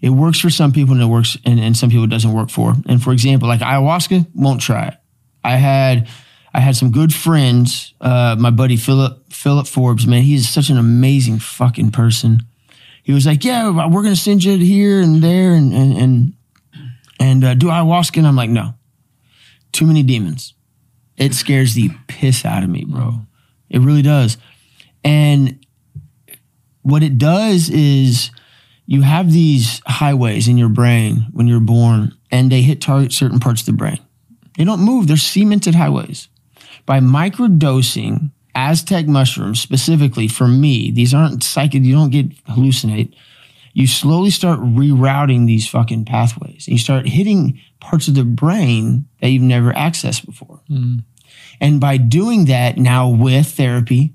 it 0.00 0.10
works 0.10 0.38
for 0.40 0.50
some 0.50 0.72
people 0.72 0.94
and 0.94 1.02
it 1.02 1.06
works 1.06 1.36
and, 1.44 1.58
and 1.60 1.76
some 1.76 1.88
people 1.90 2.04
it 2.04 2.10
doesn't 2.10 2.32
work 2.32 2.50
for. 2.50 2.74
And 2.86 3.02
for 3.02 3.12
example, 3.12 3.48
like 3.48 3.60
ayahuasca, 3.60 4.26
won't 4.34 4.60
try 4.60 4.88
it. 4.88 4.94
I 5.42 5.56
had 5.56 6.08
I 6.52 6.60
had 6.60 6.76
some 6.76 6.90
good 6.90 7.12
friends. 7.12 7.94
Uh, 8.00 8.36
my 8.38 8.50
buddy 8.50 8.76
Philip 8.76 9.32
Philip 9.32 9.66
Forbes, 9.66 10.06
man, 10.06 10.22
he 10.22 10.34
is 10.34 10.48
such 10.48 10.70
an 10.70 10.78
amazing 10.78 11.38
fucking 11.38 11.90
person. 11.90 12.42
He 13.02 13.12
was 13.12 13.26
like, 13.26 13.44
"Yeah, 13.44 13.86
we're 13.88 14.02
gonna 14.02 14.16
send 14.16 14.42
you 14.44 14.56
here 14.56 15.00
and 15.02 15.22
there 15.22 15.52
and 15.52 15.72
and 15.74 15.96
and 15.98 16.32
and 17.20 17.44
uh, 17.44 17.54
do 17.54 17.66
ayahuasca." 17.66 18.16
And 18.18 18.26
I'm 18.26 18.36
like, 18.36 18.50
"No, 18.50 18.74
too 19.72 19.86
many 19.86 20.02
demons. 20.02 20.54
It 21.16 21.34
scares 21.34 21.74
the 21.74 21.90
piss 22.06 22.44
out 22.44 22.62
of 22.62 22.70
me, 22.70 22.84
bro. 22.84 23.20
It 23.70 23.80
really 23.80 24.02
does." 24.02 24.36
And 25.02 25.58
what 26.82 27.02
it 27.02 27.18
does 27.18 27.68
is 27.70 28.30
you 28.86 29.02
have 29.02 29.32
these 29.32 29.80
highways 29.86 30.48
in 30.48 30.58
your 30.58 30.68
brain 30.68 31.26
when 31.32 31.46
you're 31.46 31.60
born, 31.60 32.14
and 32.30 32.50
they 32.50 32.62
hit 32.62 32.80
target 32.80 33.12
certain 33.12 33.40
parts 33.40 33.62
of 33.62 33.66
the 33.66 33.72
brain. 33.72 33.98
They 34.56 34.64
don't 34.64 34.80
move, 34.80 35.06
they're 35.06 35.16
cemented 35.16 35.74
highways. 35.74 36.28
By 36.86 37.00
microdosing 37.00 38.30
Aztec 38.54 39.06
mushrooms, 39.06 39.60
specifically 39.60 40.28
for 40.28 40.46
me, 40.46 40.90
these 40.90 41.14
aren't 41.14 41.42
psychic, 41.42 41.82
you 41.82 41.94
don't 41.94 42.10
get 42.10 42.44
hallucinate. 42.44 43.14
You 43.74 43.86
slowly 43.88 44.30
start 44.30 44.60
rerouting 44.60 45.46
these 45.46 45.68
fucking 45.68 46.04
pathways. 46.04 46.66
And 46.66 46.74
you 46.74 46.78
start 46.78 47.06
hitting 47.06 47.60
parts 47.80 48.08
of 48.08 48.14
the 48.14 48.24
brain 48.24 49.06
that 49.20 49.28
you've 49.28 49.42
never 49.42 49.72
accessed 49.72 50.24
before. 50.24 50.60
Hmm. 50.68 50.98
And 51.60 51.80
by 51.80 51.96
doing 51.96 52.46
that 52.46 52.78
now 52.78 53.08
with 53.08 53.48
therapy, 53.48 54.14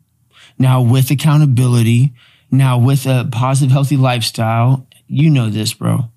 now 0.57 0.81
with 0.81 1.11
accountability, 1.11 2.13
now 2.49 2.77
with 2.77 3.05
a 3.05 3.27
positive, 3.31 3.71
healthy 3.71 3.97
lifestyle, 3.97 4.87
you 5.07 5.29
know 5.29 5.49
this, 5.49 5.73
bro. 5.73 6.09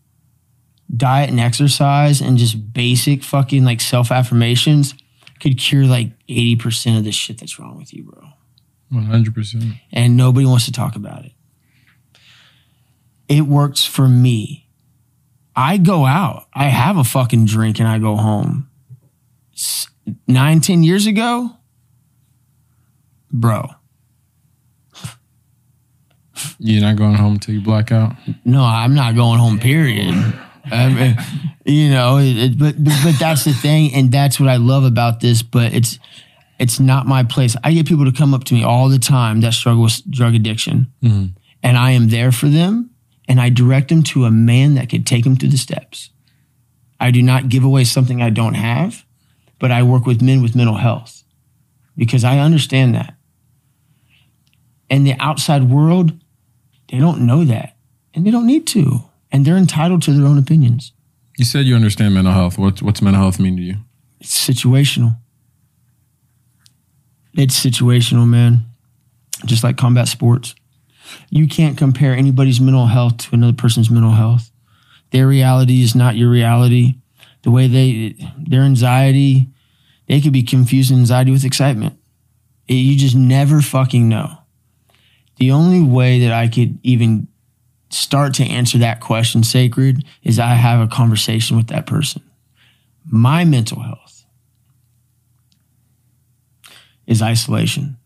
Diet 0.95 1.31
and 1.31 1.41
exercise 1.41 2.21
and 2.21 2.39
just 2.39 2.73
basic 2.73 3.25
fucking 3.25 3.65
like 3.65 3.81
self 3.81 4.13
affirmations 4.13 4.95
could 5.41 5.59
cure 5.59 5.85
like 5.85 6.13
80% 6.29 6.99
of 6.99 7.05
the 7.05 7.13
shit 7.13 7.39
that's 7.39 7.59
wrong 7.59 7.77
with 7.77 7.93
you, 7.93 8.05
bro. 8.05 8.29
One 8.91 9.07
hundred 9.07 9.35
percent. 9.35 9.75
And 9.91 10.17
nobody 10.17 10.47
wants 10.47 10.67
to 10.67 10.73
talk 10.73 10.97
about 10.97 11.25
it. 11.25 11.33
It 13.33 13.43
works 13.43 13.85
for 13.85 14.07
me. 14.09 14.69
I 15.57 15.77
go 15.79 16.07
out, 16.07 16.47
I 16.55 16.65
have 16.65 16.97
a 16.97 17.05
fucking 17.05 17.47
drink 17.47 17.79
and 17.79 17.89
I 17.89 17.99
go 17.99 18.17
home. 18.17 18.69
Nine, 20.27 20.61
ten 20.61 20.83
years 20.83 21.07
ago, 21.07 21.51
bro, 23.31 23.69
You're 26.59 26.83
not 26.83 26.97
going 26.97 27.15
home 27.15 27.35
until 27.35 27.55
you 27.55 27.61
black 27.61 27.93
out. 27.93 28.15
No, 28.45 28.63
I'm 28.63 28.95
not 28.95 29.15
going 29.15 29.39
home. 29.39 29.59
Period. 29.59 30.15
I 30.71 30.89
mean, 30.89 31.17
you 31.65 31.91
know, 31.91 32.19
it, 32.21 32.59
but 32.59 32.77
but 32.83 33.19
that's 33.19 33.45
the 33.45 33.53
thing, 33.53 33.93
and 33.95 34.13
that's 34.13 34.39
what 34.39 34.49
I 34.49 34.57
love 34.57 34.85
about 34.85 35.21
this. 35.21 35.43
But 35.43 35.75
it's 35.75 35.99
it's 36.59 36.79
not 36.79 37.07
my 37.07 37.25
place. 37.25 37.57
I 37.65 37.73
get 37.73 37.87
people 37.87 38.05
to 38.05 38.13
come 38.13 38.33
up 38.35 38.45
to 38.45 38.55
me 38.55 38.63
all 38.63 38.89
the 38.89 38.99
time 38.99 39.41
that 39.41 39.55
struggle 39.55 39.83
with 39.83 40.09
drug 40.11 40.35
addiction, 40.35 40.93
mm-hmm. 41.03 41.27
and 41.63 41.77
I 41.77 41.93
am 41.93 42.09
there 42.09 42.33
for 42.33 42.47
them, 42.47 42.91
and 43.29 43.41
I 43.41 43.49
direct 43.49 43.89
them 43.89 44.03
to 44.05 44.25
a 44.25 44.31
man 44.31 44.75
that 44.75 44.89
could 44.89 45.07
take 45.07 45.25
them 45.25 45.37
through 45.37 45.51
the 45.51 45.59
steps. 45.59 46.11
I 47.01 47.11
do 47.11 47.23
not 47.23 47.49
give 47.49 47.65
away 47.65 47.85
something 47.85 48.23
I 48.23 48.31
don't 48.31 48.55
have, 48.55 49.05
but 49.59 49.71
I 49.71 49.83
work 49.83 50.07
with 50.07 50.23
men 50.23 50.43
with 50.43 50.55
mental 50.55 50.77
health 50.77 51.23
because 51.97 52.25
I 52.25 52.39
understand 52.39 52.95
that. 52.95 53.15
And 54.89 55.07
the 55.07 55.15
outside 55.19 55.71
world, 55.71 56.13
they 56.91 56.99
don't 56.99 57.27
know 57.27 57.45
that 57.45 57.77
and 58.15 58.27
they 58.27 58.31
don't 58.31 58.47
need 58.47 58.67
to. 58.69 59.05
And 59.31 59.45
they're 59.45 59.57
entitled 59.57 60.03
to 60.03 60.13
their 60.13 60.27
own 60.27 60.39
opinions. 60.39 60.93
You 61.39 61.45
said 61.45 61.65
you 61.65 61.75
understand 61.75 62.15
mental 62.15 62.35
health. 62.35 62.59
What's 62.59 62.83
what's 62.83 63.01
mental 63.01 63.23
health 63.23 63.41
mean 63.41 63.57
to 63.57 63.63
you? 63.63 63.77
It's 64.21 64.49
situational. 64.49 65.17
It's 67.35 67.59
situational, 67.59 68.29
man. 68.29 68.67
Just 69.47 69.65
like 69.65 69.79
combat 69.79 70.09
sports. 70.09 70.55
You 71.31 71.47
can't 71.49 71.77
compare 71.79 72.15
anybody's 72.15 72.61
mental 72.61 72.87
health 72.87 73.17
to 73.19 73.35
another 73.35 73.53
person's 73.53 73.91
mental 73.91 74.13
health. 74.13 74.51
Their 75.11 75.27
reality 75.27 75.83
is 75.83 75.95
not 75.95 76.17
your 76.17 76.31
reality. 76.31 76.95
The 77.43 77.51
way 77.51 77.67
they, 77.67 78.17
their 78.39 78.63
anxiety, 78.63 79.49
they 80.07 80.21
could 80.21 80.33
be 80.33 80.43
confusing 80.43 80.99
anxiety 80.99 81.31
with 81.31 81.45
excitement. 81.45 81.99
It- 82.69 82.75
you 82.75 82.97
just 82.97 83.17
never 83.17 83.61
fucking 83.61 84.09
know. 84.09 84.39
The 85.37 85.51
only 85.51 85.81
way 85.81 86.21
that 86.21 86.33
I 86.33 86.49
could 86.49 86.79
even 86.83 87.29
start 87.91 88.35
to 88.35 88.45
answer 88.45 88.79
that 88.79 89.01
question, 89.01 89.43
sacred, 89.43 90.05
is 90.23 90.39
I 90.39 90.55
have 90.55 90.81
a 90.81 90.87
conversation 90.87 91.57
with 91.57 91.67
that 91.69 91.87
person. 91.87 92.23
My 93.05 93.45
mental 93.45 93.83
health 93.83 94.25
is 97.07 97.21
isolation. 97.21 97.97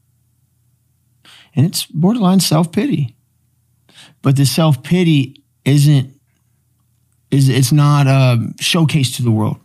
And 1.56 1.66
it's 1.66 1.86
borderline 1.86 2.40
self 2.40 2.70
pity. 2.70 3.16
But 4.22 4.36
the 4.36 4.46
self 4.46 4.82
pity 4.82 5.42
isn't 5.64 6.12
is 7.30 7.48
it's 7.48 7.72
not 7.72 8.06
a 8.06 8.52
showcase 8.60 9.16
to 9.16 9.22
the 9.22 9.30
world. 9.30 9.58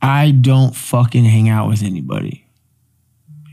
I 0.00 0.30
don't 0.30 0.76
fucking 0.76 1.24
hang 1.24 1.48
out 1.48 1.68
with 1.68 1.82
anybody 1.82 2.46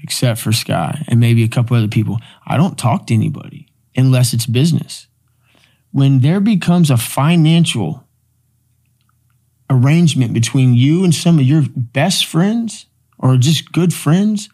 except 0.04 0.40
for 0.40 0.52
Sky 0.52 1.04
and 1.08 1.20
maybe 1.20 1.44
a 1.44 1.48
couple 1.48 1.76
other 1.76 1.88
people. 1.88 2.20
I 2.46 2.58
don't 2.58 2.78
talk 2.78 3.08
to 3.08 3.14
anybody 3.16 3.68
unless 3.96 4.34
it's 4.34 4.46
business. 4.46 5.08
When 5.92 6.20
there 6.20 6.40
becomes 6.40 6.92
a 6.92 6.98
financial 6.98 8.06
arrangement 9.68 10.34
between 10.34 10.76
you 10.76 11.04
and 11.04 11.16
some 11.16 11.40
of 11.40 11.46
your 11.46 11.64
best 11.76 12.28
friends 12.28 12.86
or 13.18 13.38
just 13.38 13.72
good 13.72 13.94
friends, 13.94 14.50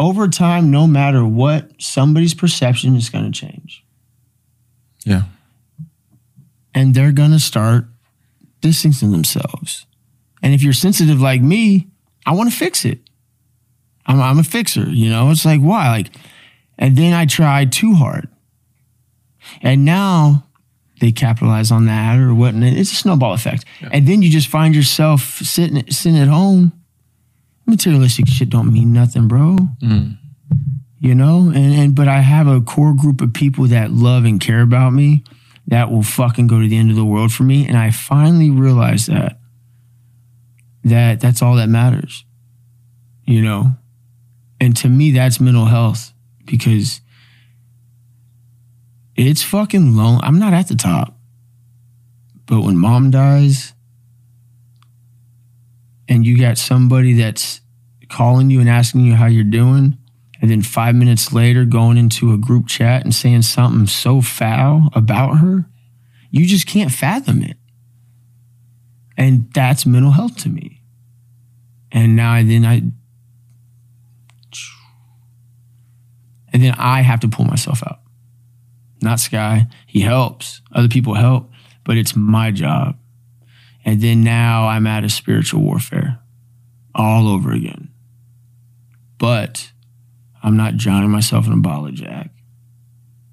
over 0.00 0.28
time, 0.28 0.70
no 0.70 0.86
matter 0.86 1.24
what, 1.26 1.70
somebody's 1.78 2.32
perception 2.32 2.96
is 2.96 3.10
going 3.10 3.30
to 3.30 3.38
change. 3.38 3.84
Yeah. 5.04 5.24
And 6.74 6.94
they're 6.94 7.12
going 7.12 7.32
to 7.32 7.38
start 7.38 7.84
distancing 8.62 9.12
themselves. 9.12 9.84
And 10.42 10.54
if 10.54 10.62
you're 10.62 10.72
sensitive 10.72 11.20
like 11.20 11.42
me, 11.42 11.88
I 12.24 12.32
want 12.32 12.50
to 12.50 12.56
fix 12.56 12.86
it. 12.86 13.00
I'm, 14.06 14.22
I'm 14.22 14.38
a 14.38 14.42
fixer, 14.42 14.88
you 14.88 15.10
know? 15.10 15.30
It's 15.30 15.44
like, 15.44 15.60
why? 15.60 15.90
Like, 15.90 16.12
and 16.78 16.96
then 16.96 17.12
I 17.12 17.26
tried 17.26 17.70
too 17.70 17.92
hard. 17.92 18.26
And 19.60 19.84
now 19.84 20.46
they 21.00 21.12
capitalize 21.12 21.70
on 21.70 21.84
that 21.86 22.18
or 22.18 22.32
what. 22.32 22.54
And 22.54 22.64
it's 22.64 22.92
a 22.92 22.96
snowball 22.96 23.34
effect. 23.34 23.66
And 23.92 24.08
then 24.08 24.22
you 24.22 24.30
just 24.30 24.48
find 24.48 24.74
yourself 24.74 25.20
sitting, 25.20 25.90
sitting 25.90 26.18
at 26.18 26.28
home. 26.28 26.72
Materialistic 27.70 28.26
shit 28.26 28.50
don't 28.50 28.72
mean 28.72 28.92
nothing, 28.92 29.28
bro. 29.28 29.56
Mm. 29.82 30.18
You 30.98 31.14
know? 31.14 31.52
And, 31.54 31.74
and, 31.74 31.94
but 31.94 32.08
I 32.08 32.20
have 32.20 32.46
a 32.46 32.60
core 32.60 32.94
group 32.94 33.20
of 33.20 33.32
people 33.32 33.66
that 33.68 33.92
love 33.92 34.24
and 34.24 34.40
care 34.40 34.60
about 34.60 34.92
me 34.92 35.24
that 35.68 35.90
will 35.90 36.02
fucking 36.02 36.48
go 36.48 36.60
to 36.60 36.68
the 36.68 36.76
end 36.76 36.90
of 36.90 36.96
the 36.96 37.04
world 37.04 37.32
for 37.32 37.44
me. 37.44 37.66
And 37.66 37.76
I 37.76 37.90
finally 37.90 38.50
realized 38.50 39.08
that, 39.08 39.38
that 40.84 41.20
that's 41.20 41.42
all 41.42 41.56
that 41.56 41.68
matters, 41.68 42.24
you 43.24 43.40
know? 43.40 43.72
And 44.60 44.76
to 44.78 44.88
me, 44.88 45.12
that's 45.12 45.40
mental 45.40 45.66
health 45.66 46.12
because 46.44 47.00
it's 49.16 49.42
fucking 49.42 49.96
long. 49.96 50.20
I'm 50.22 50.38
not 50.38 50.52
at 50.52 50.68
the 50.68 50.74
top. 50.74 51.16
But 52.46 52.62
when 52.62 52.76
mom 52.76 53.10
dies 53.10 53.74
and 56.10 56.26
you 56.26 56.36
got 56.36 56.58
somebody 56.58 57.14
that's 57.14 57.60
calling 58.08 58.50
you 58.50 58.58
and 58.60 58.68
asking 58.68 59.02
you 59.02 59.14
how 59.14 59.26
you're 59.26 59.44
doing, 59.44 59.96
and 60.42 60.50
then 60.50 60.60
five 60.60 60.94
minutes 60.94 61.32
later 61.32 61.64
going 61.64 61.96
into 61.96 62.32
a 62.32 62.36
group 62.36 62.66
chat 62.66 63.04
and 63.04 63.14
saying 63.14 63.42
something 63.42 63.86
so 63.86 64.20
foul 64.20 64.88
about 64.94 65.38
her, 65.38 65.66
you 66.30 66.46
just 66.46 66.66
can't 66.66 66.90
fathom 66.90 67.42
it. 67.42 67.56
And 69.16 69.52
that's 69.54 69.86
mental 69.86 70.10
health 70.10 70.36
to 70.38 70.48
me. 70.48 70.82
And 71.92 72.16
now 72.16 72.32
I 72.32 72.42
then 72.42 72.64
I 72.64 72.82
and 76.52 76.62
then 76.62 76.74
I 76.76 77.02
have 77.02 77.20
to 77.20 77.28
pull 77.28 77.44
myself 77.44 77.82
out. 77.86 78.00
Not 79.02 79.20
Sky. 79.20 79.68
He 79.86 80.00
helps. 80.00 80.62
Other 80.72 80.88
people 80.88 81.14
help, 81.14 81.50
but 81.84 81.96
it's 81.96 82.16
my 82.16 82.50
job. 82.50 82.96
And 83.84 84.00
then 84.00 84.22
now 84.22 84.68
I'm 84.68 84.86
at 84.86 85.04
a 85.04 85.08
spiritual 85.08 85.62
warfare 85.62 86.18
all 86.94 87.28
over 87.28 87.52
again. 87.52 87.90
But 89.18 89.72
I'm 90.42 90.56
not 90.56 90.76
drowning 90.76 91.10
myself 91.10 91.46
in 91.46 91.52
a 91.52 91.56
bottle 91.56 91.86
of 91.86 91.94
Jack. 91.94 92.30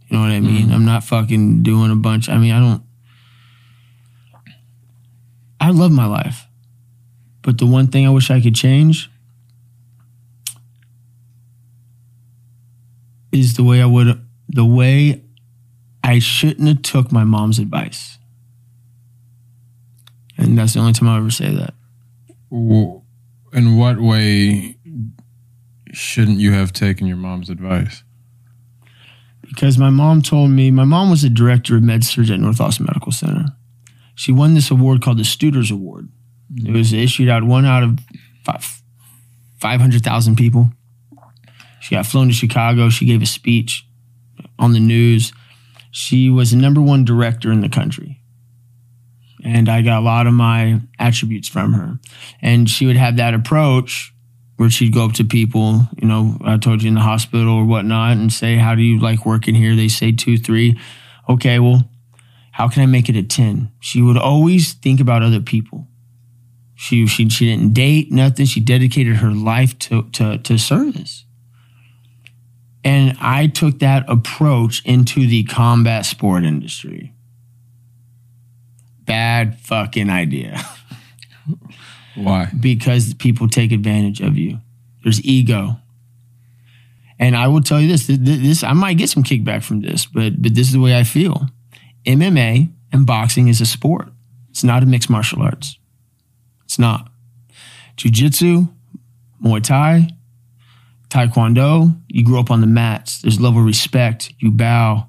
You 0.07 0.17
know 0.17 0.23
what 0.23 0.31
I 0.31 0.39
mean? 0.39 0.65
Mm-hmm. 0.65 0.73
I'm 0.73 0.85
not 0.85 1.03
fucking 1.03 1.63
doing 1.63 1.91
a 1.91 1.95
bunch. 1.95 2.29
I 2.29 2.37
mean, 2.37 2.51
I 2.53 2.59
don't. 2.59 2.83
I 5.59 5.71
love 5.71 5.91
my 5.91 6.05
life. 6.05 6.45
But 7.41 7.57
the 7.57 7.65
one 7.65 7.87
thing 7.87 8.05
I 8.05 8.09
wish 8.09 8.29
I 8.29 8.41
could 8.41 8.55
change 8.55 9.09
is 13.31 13.55
the 13.55 13.63
way 13.63 13.81
I 13.81 13.85
would, 13.85 14.25
the 14.49 14.65
way 14.65 15.23
I 16.03 16.19
shouldn't 16.19 16.67
have 16.67 16.81
took 16.81 17.11
my 17.11 17.23
mom's 17.23 17.59
advice. 17.59 18.17
And 20.37 20.57
that's 20.57 20.73
the 20.73 20.79
only 20.79 20.93
time 20.93 21.09
I'll 21.09 21.17
ever 21.17 21.31
say 21.31 21.53
that. 21.55 21.73
W- 22.51 23.01
In 23.53 23.77
what 23.77 23.99
way 23.99 24.77
shouldn't 25.91 26.39
you 26.39 26.51
have 26.53 26.71
taken 26.73 27.07
your 27.07 27.17
mom's 27.17 27.49
advice? 27.49 28.03
because 29.49 29.77
my 29.77 29.89
mom 29.89 30.21
told 30.21 30.51
me 30.51 30.69
my 30.71 30.83
mom 30.83 31.09
was 31.09 31.21
the 31.21 31.29
director 31.29 31.77
of 31.77 31.81
med 31.83 32.03
surg 32.03 32.29
at 32.29 32.39
North 32.39 32.59
Austin 32.59 32.85
Medical 32.85 33.13
Center. 33.13 33.45
She 34.13 34.31
won 34.33 34.53
this 34.55 34.69
award 34.69 35.01
called 35.01 35.17
the 35.19 35.23
Studers 35.23 35.71
Award. 35.71 36.09
It 36.55 36.71
was 36.73 36.91
issued 36.91 37.29
out 37.29 37.43
one 37.45 37.65
out 37.65 37.81
of 37.83 37.99
five, 38.43 38.81
500,000 39.61 40.35
people. 40.35 40.71
She 41.79 41.95
got 41.95 42.05
flown 42.05 42.27
to 42.27 42.33
Chicago. 42.33 42.89
She 42.89 43.05
gave 43.05 43.21
a 43.21 43.25
speech 43.25 43.87
on 44.59 44.73
the 44.73 44.79
news. 44.81 45.31
She 45.91 46.29
was 46.29 46.51
the 46.51 46.57
number 46.57 46.81
one 46.81 47.05
director 47.05 47.49
in 47.51 47.61
the 47.61 47.69
country. 47.69 48.16
And 49.47 49.69
I 49.69 49.81
got 49.81 49.99
a 49.99 50.05
lot 50.05 50.27
of 50.27 50.33
my 50.33 50.81
attributes 50.99 51.47
from 51.47 51.71
her. 51.71 51.99
And 52.41 52.69
she 52.69 52.85
would 52.85 52.97
have 52.97 53.15
that 53.15 53.33
approach 53.33 54.13
where 54.57 54.69
she'd 54.69 54.93
go 54.93 55.05
up 55.05 55.13
to 55.13 55.23
people, 55.23 55.87
you 56.01 56.05
know, 56.05 56.37
I 56.43 56.57
told 56.57 56.83
you 56.83 56.89
in 56.89 56.95
the 56.95 57.01
hospital 57.01 57.53
or 57.53 57.63
whatnot, 57.63 58.17
and 58.17 58.33
say, 58.33 58.57
How 58.57 58.75
do 58.75 58.81
you 58.81 58.99
like 58.99 59.25
working 59.25 59.55
here? 59.55 59.73
They 59.73 59.87
say 59.87 60.11
two, 60.11 60.37
three. 60.37 60.77
Okay, 61.29 61.59
well, 61.59 61.89
how 62.51 62.67
can 62.67 62.83
I 62.83 62.87
make 62.87 63.07
it 63.07 63.15
a 63.15 63.23
10? 63.23 63.71
She 63.79 64.01
would 64.01 64.17
always 64.17 64.73
think 64.73 64.99
about 64.99 65.23
other 65.23 65.39
people. 65.39 65.87
She, 66.75 67.07
she, 67.07 67.29
she 67.29 67.45
didn't 67.45 67.73
date, 67.73 68.11
nothing. 68.11 68.45
She 68.45 68.59
dedicated 68.59 69.17
her 69.17 69.31
life 69.31 69.79
to, 69.79 70.09
to, 70.11 70.39
to 70.39 70.57
service. 70.57 71.25
And 72.83 73.15
I 73.21 73.47
took 73.47 73.79
that 73.79 74.03
approach 74.09 74.83
into 74.85 75.25
the 75.25 75.43
combat 75.45 76.05
sport 76.05 76.43
industry. 76.43 77.13
Bad 79.07 79.57
fucking 79.59 80.09
idea. 80.09 80.61
Why? 82.15 82.49
because 82.59 83.13
people 83.13 83.47
take 83.47 83.71
advantage 83.71 84.21
of 84.21 84.37
you. 84.37 84.59
There's 85.03 85.23
ego. 85.23 85.77
And 87.19 87.35
I 87.35 87.47
will 87.47 87.61
tell 87.61 87.79
you 87.79 87.87
this, 87.87 88.07
th- 88.07 88.23
th- 88.23 88.41
this 88.41 88.63
I 88.63 88.73
might 88.73 88.97
get 88.97 89.09
some 89.09 89.23
kickback 89.23 89.63
from 89.63 89.81
this, 89.81 90.05
but 90.05 90.41
but 90.41 90.53
this 90.55 90.67
is 90.67 90.73
the 90.73 90.79
way 90.79 90.97
I 90.97 91.03
feel. 91.03 91.47
MMA 92.05 92.71
and 92.91 93.05
boxing 93.05 93.47
is 93.47 93.61
a 93.61 93.65
sport. 93.65 94.09
It's 94.49 94.63
not 94.63 94.83
a 94.83 94.85
mixed 94.85 95.09
martial 95.09 95.41
arts. 95.41 95.77
It's 96.65 96.79
not. 96.79 97.11
Jiu-jitsu, 97.95 98.67
Muay 99.43 99.63
Thai, 99.63 100.09
Taekwondo, 101.09 101.99
you 102.07 102.23
grow 102.23 102.39
up 102.39 102.51
on 102.51 102.61
the 102.61 102.67
mats. 102.67 103.21
There's 103.21 103.39
level 103.39 103.59
of 103.59 103.65
respect. 103.65 104.33
You 104.39 104.51
bow. 104.51 105.07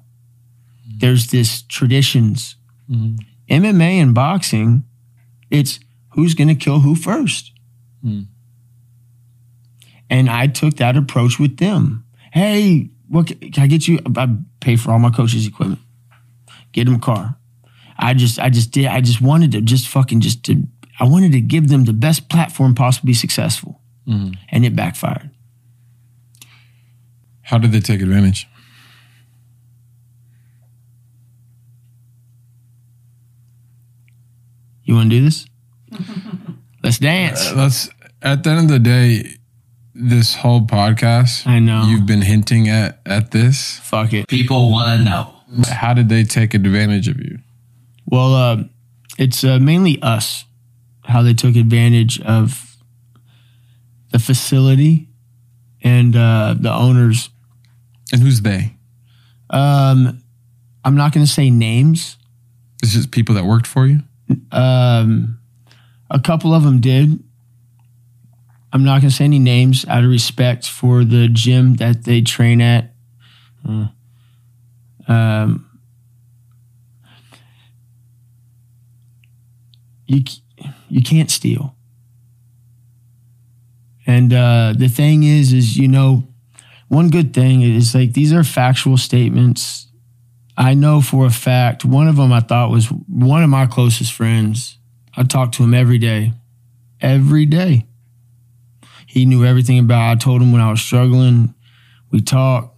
There's 0.97 1.27
this 1.27 1.63
traditions. 1.63 2.55
Mm-hmm. 2.89 3.17
MMA 3.49 4.01
and 4.01 4.13
boxing, 4.13 4.83
it's 5.49 5.79
who's 6.09 6.33
going 6.33 6.47
to 6.47 6.55
kill 6.55 6.79
who 6.79 6.95
first. 6.95 7.51
Hmm. 8.03 8.21
And 10.09 10.29
I 10.29 10.47
took 10.47 10.75
that 10.77 10.97
approach 10.97 11.39
with 11.39 11.57
them. 11.57 12.05
Hey, 12.31 12.89
what 13.07 13.27
can 13.27 13.63
I 13.63 13.67
get 13.67 13.87
you? 13.87 13.99
I 14.15 14.27
pay 14.59 14.75
for 14.75 14.91
all 14.91 14.99
my 14.99 15.09
coaches' 15.09 15.47
equipment. 15.47 15.79
Get 16.71 16.85
them 16.85 16.95
a 16.95 16.99
car. 16.99 17.37
I 17.97 18.13
just, 18.13 18.39
I 18.39 18.49
just 18.49 18.71
did. 18.71 18.85
I 18.85 19.01
just 19.01 19.21
wanted 19.21 19.51
to 19.51 19.61
just 19.61 19.87
fucking 19.87 20.21
just 20.21 20.43
to. 20.45 20.63
I 20.99 21.05
wanted 21.05 21.31
to 21.31 21.41
give 21.41 21.69
them 21.69 21.85
the 21.85 21.93
best 21.93 22.29
platform 22.29 22.75
possible 22.75 23.03
to 23.03 23.07
be 23.07 23.13
successful, 23.13 23.81
mm-hmm. 24.07 24.33
and 24.49 24.65
it 24.65 24.75
backfired. 24.75 25.29
How 27.41 27.57
did 27.57 27.71
they 27.71 27.79
take 27.79 28.01
advantage? 28.01 28.47
You 34.89 34.95
want 34.95 35.11
to 35.11 35.19
do 35.19 35.23
this? 35.23 35.45
Let's 36.83 36.97
dance. 36.97 37.51
That's 37.51 37.89
at 38.23 38.43
the 38.43 38.49
end 38.49 38.61
of 38.61 38.69
the 38.69 38.79
day, 38.79 39.35
this 39.93 40.33
whole 40.33 40.61
podcast. 40.61 41.45
I 41.45 41.59
know. 41.59 41.85
You've 41.87 42.07
been 42.07 42.23
hinting 42.23 42.69
at 42.69 42.99
at 43.05 43.29
this. 43.29 43.77
Fuck 43.83 44.13
it. 44.13 44.27
People 44.27 44.71
want 44.71 44.97
to 44.97 45.05
know. 45.05 45.35
How 45.67 45.93
did 45.93 46.09
they 46.09 46.23
take 46.23 46.55
advantage 46.55 47.07
of 47.07 47.19
you? 47.19 47.37
Well, 48.07 48.33
uh, 48.33 48.63
it's 49.19 49.43
uh, 49.43 49.59
mainly 49.59 50.01
us 50.01 50.45
how 51.03 51.21
they 51.21 51.35
took 51.35 51.55
advantage 51.55 52.19
of 52.21 52.75
the 54.11 54.17
facility 54.17 55.07
and 55.83 56.15
uh, 56.15 56.55
the 56.59 56.73
owners. 56.73 57.29
And 58.11 58.23
who's 58.23 58.41
they? 58.41 58.73
Um, 59.51 60.23
I'm 60.83 60.95
not 60.95 61.13
going 61.13 61.27
to 61.27 61.31
say 61.31 61.51
names. 61.51 62.17
It's 62.81 62.93
just 62.93 63.11
people 63.11 63.35
that 63.35 63.45
worked 63.45 63.67
for 63.67 63.85
you. 63.85 63.99
Um, 64.51 65.39
a 66.09 66.19
couple 66.19 66.53
of 66.53 66.63
them 66.63 66.79
did. 66.81 67.23
I'm 68.71 68.83
not 68.83 69.01
going 69.01 69.09
to 69.09 69.15
say 69.15 69.25
any 69.25 69.39
names 69.39 69.85
out 69.87 70.03
of 70.03 70.09
respect 70.09 70.67
for 70.67 71.03
the 71.03 71.27
gym 71.27 71.75
that 71.75 72.03
they 72.03 72.21
train 72.21 72.61
at. 72.61 72.93
Uh, 73.67 73.87
Um, 75.07 75.65
you 80.05 80.23
you 80.87 81.01
can't 81.01 81.31
steal. 81.31 81.75
And 84.05 84.33
uh, 84.33 84.73
the 84.77 84.87
thing 84.87 85.23
is, 85.23 85.51
is 85.51 85.77
you 85.77 85.87
know, 85.87 86.27
one 86.89 87.09
good 87.09 87.33
thing 87.33 87.61
is 87.61 87.95
like 87.95 88.13
these 88.13 88.33
are 88.33 88.43
factual 88.43 88.97
statements. 88.97 89.87
I 90.59 90.73
know 90.73 90.99
for 90.99 91.25
a 91.25 91.29
fact 91.29 91.85
one 91.85 92.09
of 92.09 92.17
them 92.17 92.33
I 92.33 92.41
thought 92.41 92.69
was 92.69 92.87
one 92.87 93.43
of 93.43 93.49
my 93.49 93.65
closest 93.65 94.11
friends. 94.11 94.77
I 95.15 95.23
talked 95.23 95.55
to 95.55 95.63
him 95.63 95.73
every 95.73 95.97
day, 95.97 96.33
every 96.99 97.45
day. 97.45 97.85
He 99.07 99.25
knew 99.25 99.45
everything 99.45 99.79
about. 99.79 100.11
I 100.11 100.15
told 100.15 100.41
him 100.41 100.51
when 100.51 100.61
I 100.61 100.69
was 100.69 100.81
struggling. 100.81 101.55
We 102.11 102.21
talked, 102.21 102.75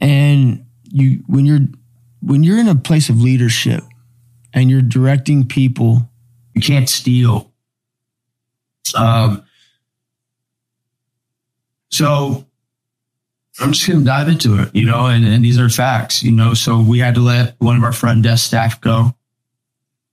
and 0.00 0.64
you 0.84 1.22
when 1.26 1.44
you're 1.44 1.60
when 2.22 2.42
you're 2.42 2.58
in 2.58 2.68
a 2.68 2.74
place 2.74 3.10
of 3.10 3.20
leadership 3.20 3.84
and 4.54 4.70
you're 4.70 4.82
directing 4.82 5.46
people, 5.46 6.08
You 6.54 6.62
can't 6.62 6.88
steal. 6.88 7.52
Um, 8.94 9.44
so 11.90 12.46
I'm 13.60 13.72
just 13.72 13.86
going 13.86 14.00
to 14.00 14.04
dive 14.04 14.28
into 14.28 14.60
it, 14.60 14.74
you 14.74 14.86
know, 14.86 15.06
and, 15.06 15.26
and 15.26 15.44
these 15.44 15.58
are 15.58 15.68
facts, 15.68 16.22
you 16.22 16.32
know. 16.32 16.54
So 16.54 16.80
we 16.80 16.98
had 17.00 17.14
to 17.16 17.20
let 17.20 17.54
one 17.60 17.76
of 17.76 17.84
our 17.84 17.92
front 17.92 18.22
desk 18.22 18.46
staff 18.46 18.80
go. 18.80 19.14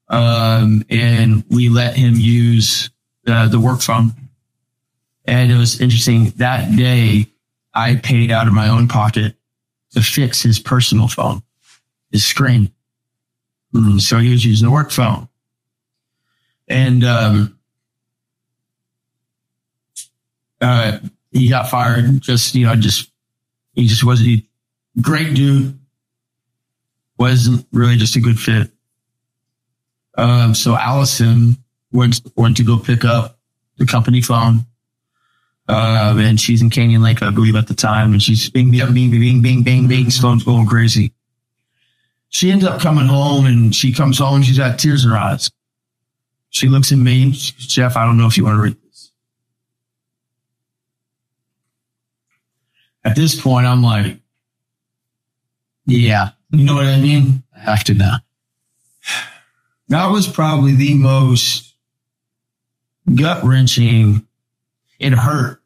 Um, 0.09 0.83
and 0.89 1.43
we 1.49 1.69
let 1.69 1.95
him 1.95 2.15
use 2.15 2.89
uh, 3.27 3.47
the 3.47 3.59
work 3.59 3.81
phone. 3.81 4.11
And 5.25 5.51
it 5.51 5.57
was 5.57 5.79
interesting 5.79 6.31
that 6.37 6.75
day 6.75 7.27
I 7.73 7.95
paid 7.95 8.31
out 8.31 8.47
of 8.47 8.53
my 8.53 8.67
own 8.67 8.87
pocket 8.87 9.35
to 9.91 10.01
fix 10.01 10.41
his 10.41 10.59
personal 10.59 11.07
phone, 11.07 11.41
his 12.11 12.25
screen. 12.25 12.71
Mm, 13.73 14.01
So 14.01 14.17
he 14.17 14.31
was 14.31 14.43
using 14.43 14.67
the 14.67 14.73
work 14.73 14.91
phone. 14.91 15.29
And, 16.67 17.03
um, 17.03 17.57
uh, 20.59 20.99
he 21.31 21.47
got 21.47 21.69
fired. 21.69 22.19
Just, 22.21 22.55
you 22.55 22.65
know, 22.65 22.75
just, 22.75 23.08
he 23.73 23.87
just 23.87 24.03
wasn't 24.03 24.43
great 25.01 25.33
dude. 25.33 25.77
Wasn't 27.17 27.67
really 27.71 27.97
just 27.97 28.15
a 28.15 28.19
good 28.19 28.39
fit. 28.39 28.71
Um, 30.17 30.55
so 30.55 30.75
Allison 30.75 31.57
went, 31.91 32.21
went 32.35 32.57
to 32.57 32.63
go 32.63 32.77
pick 32.77 33.03
up 33.05 33.37
the 33.77 33.85
company 33.85 34.21
phone. 34.21 34.65
Um, 35.67 36.17
and 36.19 36.39
she's 36.39 36.61
in 36.61 36.69
Canyon 36.69 37.03
Lake, 37.03 37.21
I 37.21 37.29
believe 37.29 37.55
at 37.55 37.67
the 37.67 37.75
time. 37.75 38.13
And 38.13 38.23
she's 38.23 38.49
bing, 38.49 38.71
bing, 38.71 38.93
bing, 38.93 39.11
bing, 39.11 39.41
bing, 39.41 39.63
bing, 39.63 39.87
bing. 39.87 40.05
His 40.05 40.17
phone's 40.17 40.43
going 40.43 40.65
crazy. 40.65 41.13
She 42.29 42.51
ends 42.51 42.65
up 42.65 42.79
coming 42.79 43.05
home 43.05 43.45
and 43.45 43.75
she 43.75 43.93
comes 43.93 44.17
home. 44.17 44.41
She's 44.41 44.57
got 44.57 44.79
tears 44.79 45.03
in 45.03 45.11
her 45.11 45.17
eyes. 45.17 45.51
She 46.49 46.67
looks 46.67 46.91
at 46.91 46.97
me. 46.97 47.31
Jeff, 47.31 47.95
I 47.95 48.05
don't 48.05 48.17
know 48.17 48.27
if 48.27 48.37
you 48.37 48.45
want 48.45 48.57
to 48.57 48.61
read 48.61 48.77
At 53.03 53.15
this 53.15 53.39
point, 53.39 53.65
I'm 53.65 53.81
like, 53.81 54.17
yeah, 55.85 56.31
you 56.51 56.65
know 56.65 56.75
what 56.75 56.85
I 56.85 56.99
mean? 56.99 57.43
I 57.55 57.59
have 57.59 57.83
to 57.85 57.93
now. 57.93 58.17
That 59.87 60.07
was 60.07 60.27
probably 60.27 60.75
the 60.75 60.93
most 60.93 61.73
gut 63.15 63.43
wrenching. 63.43 64.27
It 64.99 65.13
hurt. 65.13 65.61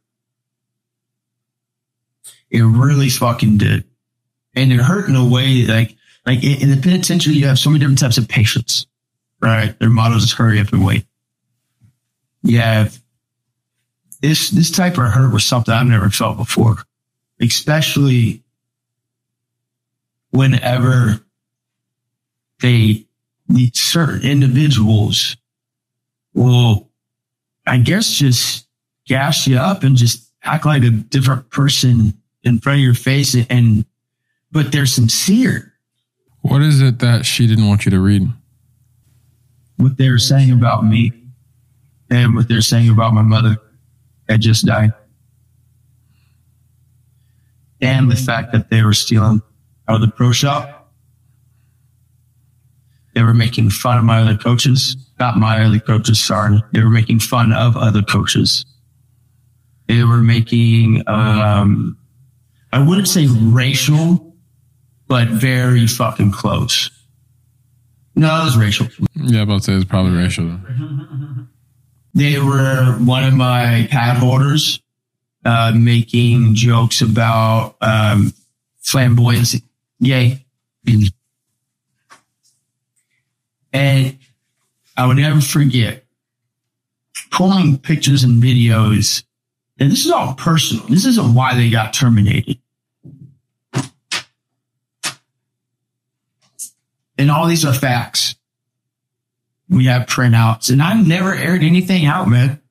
It 2.49 2.61
really 2.61 3.09
fucking 3.09 3.57
did. 3.57 3.83
And 4.55 4.71
it 4.71 4.79
hurt 4.79 5.09
in 5.09 5.15
a 5.15 5.27
way 5.27 5.65
like, 5.65 5.97
like 6.25 6.43
in 6.43 6.69
the 6.69 6.79
penitentiary, 6.81 7.35
you 7.35 7.47
have 7.47 7.59
so 7.59 7.69
many 7.69 7.79
different 7.79 7.99
types 7.99 8.17
of 8.17 8.29
patients, 8.29 8.85
right? 9.41 9.77
Their 9.79 9.89
motto 9.89 10.15
is 10.15 10.31
hurry 10.31 10.59
up 10.59 10.71
and 10.71 10.85
wait. 10.85 11.05
Yeah. 12.43 12.89
This, 14.21 14.51
this 14.51 14.71
type 14.71 14.97
of 14.97 15.11
hurt 15.11 15.33
was 15.33 15.43
something 15.43 15.73
I've 15.73 15.87
never 15.87 16.09
felt 16.09 16.37
before, 16.37 16.77
especially 17.39 18.43
whenever 20.31 21.23
they, 22.61 23.05
the 23.47 23.71
certain 23.73 24.21
individuals 24.21 25.37
will, 26.33 26.89
I 27.67 27.77
guess, 27.77 28.11
just 28.11 28.67
gas 29.05 29.47
you 29.47 29.57
up 29.57 29.83
and 29.83 29.95
just 29.95 30.31
act 30.43 30.65
like 30.65 30.83
a 30.83 30.89
different 30.89 31.49
person 31.49 32.13
in 32.43 32.59
front 32.59 32.79
of 32.79 32.83
your 32.83 32.93
face. 32.93 33.35
And, 33.49 33.85
but 34.51 34.71
they're 34.71 34.85
sincere. 34.85 35.73
What 36.41 36.61
is 36.61 36.81
it 36.81 36.99
that 36.99 37.25
she 37.25 37.47
didn't 37.47 37.67
want 37.67 37.85
you 37.85 37.91
to 37.91 37.99
read? 37.99 38.27
What 39.77 39.97
they're 39.97 40.17
saying 40.17 40.51
about 40.51 40.85
me 40.85 41.11
and 42.09 42.35
what 42.35 42.47
they're 42.47 42.61
saying 42.61 42.89
about 42.89 43.13
my 43.13 43.21
mother 43.21 43.57
that 44.27 44.39
just 44.39 44.65
died. 44.65 44.93
And 47.83 48.09
the 48.09 48.15
fact 48.15 48.53
that 48.53 48.69
they 48.69 48.81
were 48.81 48.93
stealing 48.93 49.41
out 49.87 49.95
of 49.95 50.01
the 50.01 50.07
pro 50.07 50.31
shop. 50.31 50.91
They 53.13 53.21
were 53.21 53.33
making 53.33 53.69
fun 53.69 53.97
of 53.97 54.05
my 54.05 54.21
other 54.21 54.37
coaches. 54.37 54.97
Not 55.19 55.37
my 55.37 55.63
other 55.63 55.79
coaches, 55.79 56.23
sorry. 56.23 56.63
They 56.71 56.81
were 56.81 56.89
making 56.89 57.19
fun 57.19 57.53
of 57.53 57.77
other 57.77 58.01
coaches. 58.01 58.65
They 59.87 60.03
were 60.03 60.21
making, 60.21 61.03
um, 61.07 61.97
I 62.71 62.79
wouldn't 62.81 63.07
say 63.07 63.27
racial, 63.27 64.35
but 65.07 65.27
very 65.27 65.85
fucking 65.85 66.31
close. 66.31 66.89
No, 68.15 68.41
it 68.41 68.45
was 68.45 68.57
racial. 68.57 68.87
Yeah, 69.15 69.41
I'm 69.41 69.49
about 69.49 69.59
to 69.59 69.63
say 69.63 69.73
it's 69.73 69.85
probably 69.85 70.11
racial. 70.11 70.57
They 72.13 72.39
were 72.39 72.95
one 72.99 73.23
of 73.23 73.33
my 73.33 73.87
pad 73.91 74.17
holders, 74.17 74.79
uh, 75.45 75.73
making 75.75 76.55
jokes 76.55 77.01
about, 77.01 77.75
um, 77.81 78.33
flamboyancy. 78.83 79.63
Yay. 79.99 80.45
And 83.71 84.17
I 84.95 85.07
would 85.07 85.17
never 85.17 85.41
forget 85.41 86.05
pulling 87.31 87.79
pictures 87.79 88.23
and 88.23 88.41
videos. 88.41 89.23
And 89.79 89.91
this 89.91 90.05
is 90.05 90.11
all 90.11 90.35
personal. 90.35 90.85
This 90.85 91.05
isn't 91.05 91.33
why 91.33 91.55
they 91.55 91.69
got 91.69 91.93
terminated. 91.93 92.59
And 97.17 97.31
all 97.31 97.47
these 97.47 97.65
are 97.65 97.73
facts. 97.73 98.35
We 99.69 99.85
have 99.85 100.07
printouts 100.07 100.69
and 100.71 100.81
I've 100.81 101.07
never 101.07 101.33
aired 101.33 101.63
anything 101.63 102.05
out, 102.05 102.27
man. 102.27 102.61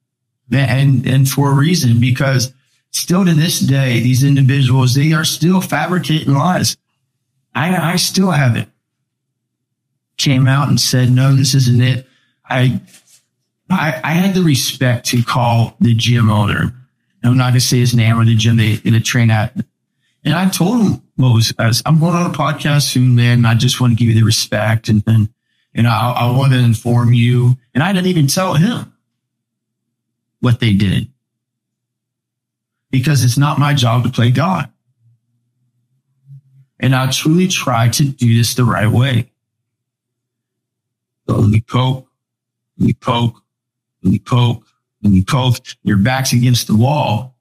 And, 0.52 1.06
and 1.06 1.28
for 1.28 1.50
a 1.50 1.54
reason, 1.54 1.98
because 2.00 2.52
still 2.92 3.24
to 3.24 3.34
this 3.34 3.58
day, 3.58 4.00
these 4.00 4.22
individuals, 4.22 4.94
they 4.94 5.12
are 5.12 5.24
still 5.24 5.60
fabricating 5.60 6.34
lies. 6.34 6.76
I, 7.54 7.92
I 7.92 7.96
still 7.96 8.30
haven't 8.30 8.70
came 10.16 10.46
out 10.46 10.68
and 10.68 10.80
said, 10.80 11.10
no, 11.10 11.34
this 11.34 11.54
isn't 11.54 11.82
it. 11.82 12.06
I, 12.48 12.80
I, 13.68 14.00
I 14.04 14.12
had 14.12 14.34
the 14.34 14.42
respect 14.42 15.06
to 15.06 15.22
call 15.22 15.76
the 15.80 15.94
gym 15.94 16.30
owner. 16.30 16.74
I'm 17.24 17.36
not 17.36 17.50
going 17.50 17.54
to 17.54 17.60
say 17.60 17.78
his 17.78 17.94
name 17.94 18.18
or 18.18 18.24
the 18.24 18.36
gym 18.36 18.56
they, 18.56 18.76
they 18.76 18.98
train 19.00 19.30
at. 19.30 19.54
And 20.24 20.34
I 20.34 20.48
told 20.48 20.82
him 20.82 21.02
what 21.16 21.34
was, 21.34 21.54
I 21.58 21.72
I'm 21.86 21.98
going 21.98 22.14
on 22.14 22.30
a 22.30 22.34
podcast 22.34 22.82
soon, 22.82 23.14
man. 23.14 23.38
And 23.38 23.46
I 23.46 23.54
just 23.54 23.80
want 23.80 23.92
to 23.92 23.96
give 23.96 24.14
you 24.14 24.20
the 24.20 24.26
respect 24.26 24.88
and, 24.88 25.02
and, 25.06 25.28
and 25.74 25.86
I, 25.86 26.12
I 26.12 26.36
want 26.36 26.52
to 26.52 26.58
inform 26.58 27.12
you. 27.14 27.56
And 27.74 27.82
I 27.82 27.92
didn't 27.92 28.08
even 28.08 28.26
tell 28.26 28.54
him 28.54 28.92
what 30.40 30.60
they 30.60 30.74
did 30.74 31.08
because 32.92 33.24
it's 33.24 33.38
not 33.38 33.58
my 33.58 33.74
job 33.74 34.04
to 34.04 34.10
play 34.10 34.30
God. 34.30 34.70
And 36.78 36.94
I 36.94 37.10
truly 37.10 37.48
try 37.48 37.88
to 37.88 38.04
do 38.04 38.36
this 38.36 38.54
the 38.54 38.64
right 38.64 38.88
way. 38.88 39.32
So 41.26 41.42
you 41.46 41.62
poke, 41.62 42.08
you 42.76 42.94
poke, 42.94 43.42
you 44.02 44.20
poke, 44.20 44.64
you 45.00 45.24
poke, 45.24 45.56
your 45.82 45.96
back's 45.96 46.32
against 46.32 46.66
the 46.66 46.76
wall. 46.76 47.34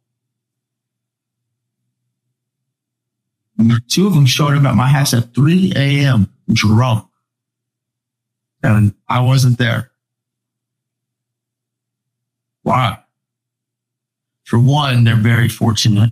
Two 3.87 4.07
of 4.07 4.15
them 4.15 4.25
showed 4.25 4.57
up 4.57 4.63
at 4.63 4.75
my 4.75 4.87
house 4.87 5.13
at 5.13 5.35
3 5.35 5.73
a.m. 5.75 6.31
drunk. 6.51 7.07
And 8.63 8.93
I 9.07 9.21
wasn't 9.21 9.57
there. 9.57 9.91
Why? 12.63 13.00
For 14.51 14.59
one, 14.59 15.05
they're 15.05 15.15
very 15.15 15.47
fortunate. 15.47 16.11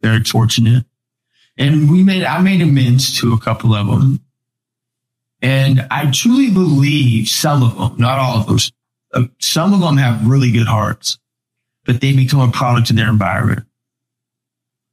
Very 0.00 0.24
fortunate. 0.24 0.86
And 1.58 1.90
we 1.90 2.02
made, 2.02 2.24
I 2.24 2.40
made 2.40 2.62
amends 2.62 3.20
to 3.20 3.34
a 3.34 3.38
couple 3.38 3.74
of 3.74 3.86
them. 3.86 4.20
And 5.42 5.86
I 5.90 6.10
truly 6.10 6.50
believe 6.50 7.28
some 7.28 7.62
of 7.62 7.76
them, 7.76 7.98
not 7.98 8.18
all 8.18 8.38
of 8.38 8.46
those, 8.46 8.72
uh, 9.12 9.24
some 9.38 9.74
of 9.74 9.80
them 9.80 9.98
have 9.98 10.26
really 10.26 10.50
good 10.50 10.66
hearts, 10.66 11.18
but 11.84 12.00
they 12.00 12.16
become 12.16 12.40
a 12.40 12.50
product 12.50 12.88
of 12.88 12.96
their 12.96 13.10
environment. 13.10 13.66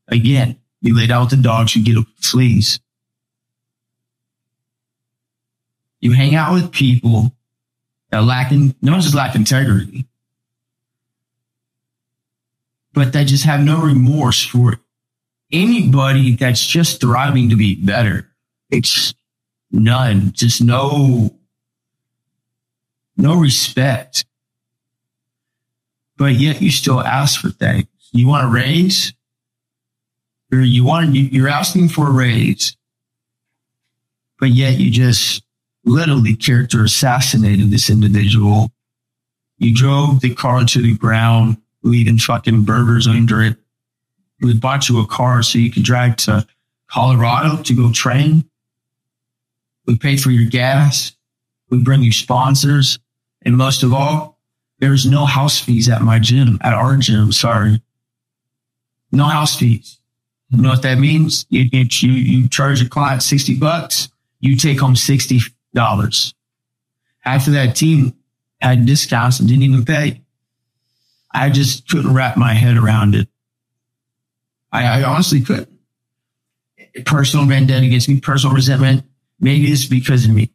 Again, 0.10 0.60
you 0.82 0.94
lay 0.94 1.08
down 1.08 1.22
with 1.22 1.30
the 1.30 1.38
dogs, 1.38 1.74
you 1.74 1.86
get 1.86 2.06
fleas. 2.18 2.82
You 6.02 6.12
hang 6.12 6.36
out 6.36 6.52
with 6.52 6.74
people 6.74 7.32
that 8.10 8.26
lack, 8.26 8.52
not 8.52 9.00
just 9.00 9.16
lack 9.16 9.36
integrity, 9.36 10.06
but 12.98 13.14
that 13.14 13.28
just 13.28 13.44
have 13.44 13.60
no 13.60 13.80
remorse 13.80 14.44
for 14.44 14.80
anybody 15.52 16.36
that's 16.36 16.66
just 16.66 17.00
thriving 17.00 17.52
to 17.52 17.56
be 17.56 17.76
better. 17.76 18.28
It's 18.72 19.14
none, 19.70 20.32
just 20.34 20.64
no, 20.64 21.30
no 23.16 23.40
respect. 23.40 24.26
But 26.18 26.34
yet 26.34 26.60
you 26.60 26.72
still 26.72 27.00
ask 27.00 27.40
for 27.40 27.52
things. 27.52 27.86
You 28.14 28.30
want 28.30 28.46
a 28.46 28.50
raise? 28.50 29.14
Or 30.52 30.62
you 30.62 30.84
want, 30.84 31.14
you're 31.14 31.50
asking 31.50 31.90
for 31.90 32.08
a 32.08 32.12
raise, 32.12 32.76
but 34.40 34.50
yet 34.50 34.80
you 34.80 34.90
just 34.90 35.44
literally 35.86 36.36
character 36.36 36.84
assassinated 36.84 37.70
this 37.70 37.92
individual. 37.92 38.72
You 39.60 39.76
drove 39.76 40.22
the 40.22 40.34
car 40.34 40.66
to 40.66 40.82
the 40.82 40.98
ground, 40.98 41.58
leaving 41.84 42.18
fucking 42.18 42.64
burgers 42.64 43.08
under 43.08 43.42
it. 43.42 43.58
We 44.42 44.54
bought 44.54 44.90
you 44.90 45.00
a 45.00 45.08
car 45.08 45.42
so 45.44 45.58
you 45.58 45.72
could 45.72 45.84
drive 45.84 46.18
to 46.18 46.46
Colorado 46.88 47.62
to 47.64 47.74
go 47.74 47.92
train. 47.92 48.50
We 49.86 49.98
pay 49.98 50.18
for 50.18 50.32
your 50.32 50.50
gas. 50.50 51.14
We 51.70 51.80
bring 51.82 52.02
you 52.02 52.12
sponsors. 52.12 53.00
And 53.44 53.58
most 53.58 53.84
of 53.84 53.94
all, 53.94 54.40
there's 54.80 55.06
no 55.06 55.26
house 55.26 55.60
fees 55.60 55.90
at 55.90 56.02
my 56.02 56.20
gym, 56.20 56.60
at 56.62 56.74
our 56.74 56.98
gym. 56.98 57.32
Sorry. 57.32 57.82
No 59.12 59.26
house 59.26 59.56
fees. 59.58 60.00
You 60.50 60.62
know 60.62 60.70
what 60.70 60.84
that 60.84 61.00
means? 61.00 61.46
You, 61.50 61.68
you, 61.72 62.12
you 62.12 62.48
charge 62.50 62.82
a 62.82 62.88
client 62.88 63.24
60 63.24 63.58
bucks. 63.58 64.10
You 64.40 64.56
take 64.56 64.80
home 64.80 64.94
$60. 64.94 66.34
Half 67.20 67.48
of 67.48 67.54
that 67.54 67.76
team 67.76 68.14
had 68.62 68.86
discounts 68.86 69.40
and 69.40 69.50
didn't 69.50 69.64
even 69.64 69.84
pay. 69.84 70.22
I 71.34 71.50
just 71.50 71.90
couldn't 71.90 72.14
wrap 72.14 72.38
my 72.38 72.54
head 72.54 72.78
around 72.78 73.16
it. 73.16 73.28
I, 74.72 75.02
I 75.02 75.04
honestly 75.04 75.42
couldn't. 75.42 75.70
Personal 77.06 77.46
vendetta 77.46 77.86
against 77.86 78.10
me, 78.10 78.20
personal 78.20 78.56
resentment. 78.56 79.04
Maybe 79.40 79.72
it's 79.72 79.86
because 79.86 80.26
of 80.26 80.32
me. 80.32 80.52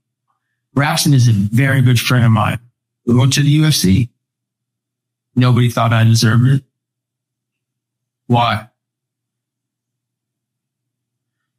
Braxton 0.75 1.15
is 1.15 1.29
a 1.29 1.33
very 1.33 1.83
good 1.83 2.01
friend 2.01 2.25
of 2.25 2.33
mine. 2.33 2.59
We 3.07 3.15
went 3.15 3.33
to 3.35 3.43
the 3.43 3.61
UFC. 3.61 4.09
Nobody 5.37 5.71
thought 5.71 5.93
I 5.93 6.05
deserved 6.05 6.47
it. 6.47 6.65
Why? 8.27 8.69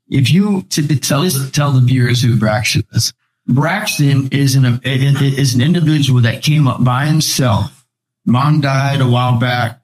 If 0.10 0.32
you 0.32 0.64
to, 0.64 1.00
tell 1.00 1.28
Tell 1.52 1.72
the 1.72 1.82
viewers 1.82 2.22
who 2.22 2.38
Braxton 2.38 2.84
is. 2.92 3.14
Braxton 3.48 4.30
is 4.32 4.56
an 4.56 4.80
is 4.84 5.56
an 5.56 5.62
individual 5.62 6.22
that 6.22 6.44
came 6.44 6.68
up 6.68 6.84
by 6.84 7.06
himself. 7.06 7.83
Mom 8.26 8.62
died 8.62 9.02
a 9.02 9.08
while 9.08 9.38
back, 9.38 9.82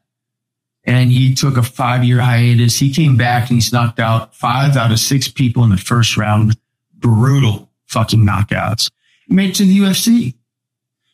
and 0.85 1.11
he 1.11 1.35
took 1.35 1.57
a 1.57 1.63
five 1.63 2.03
year 2.03 2.19
hiatus. 2.19 2.77
He 2.77 2.93
came 2.93 3.17
back 3.17 3.49
and 3.49 3.57
he's 3.57 3.73
knocked 3.73 3.99
out 3.99 4.35
five 4.35 4.77
out 4.77 4.91
of 4.91 4.99
six 4.99 5.27
people 5.27 5.63
in 5.63 5.69
the 5.69 5.77
first 5.77 6.17
round. 6.17 6.57
Brutal 6.95 7.69
fucking 7.87 8.25
knockouts. 8.25 8.89
He 9.27 9.33
made 9.33 9.51
it 9.51 9.55
to 9.55 9.65
the 9.65 9.79
UFC. 9.79 10.35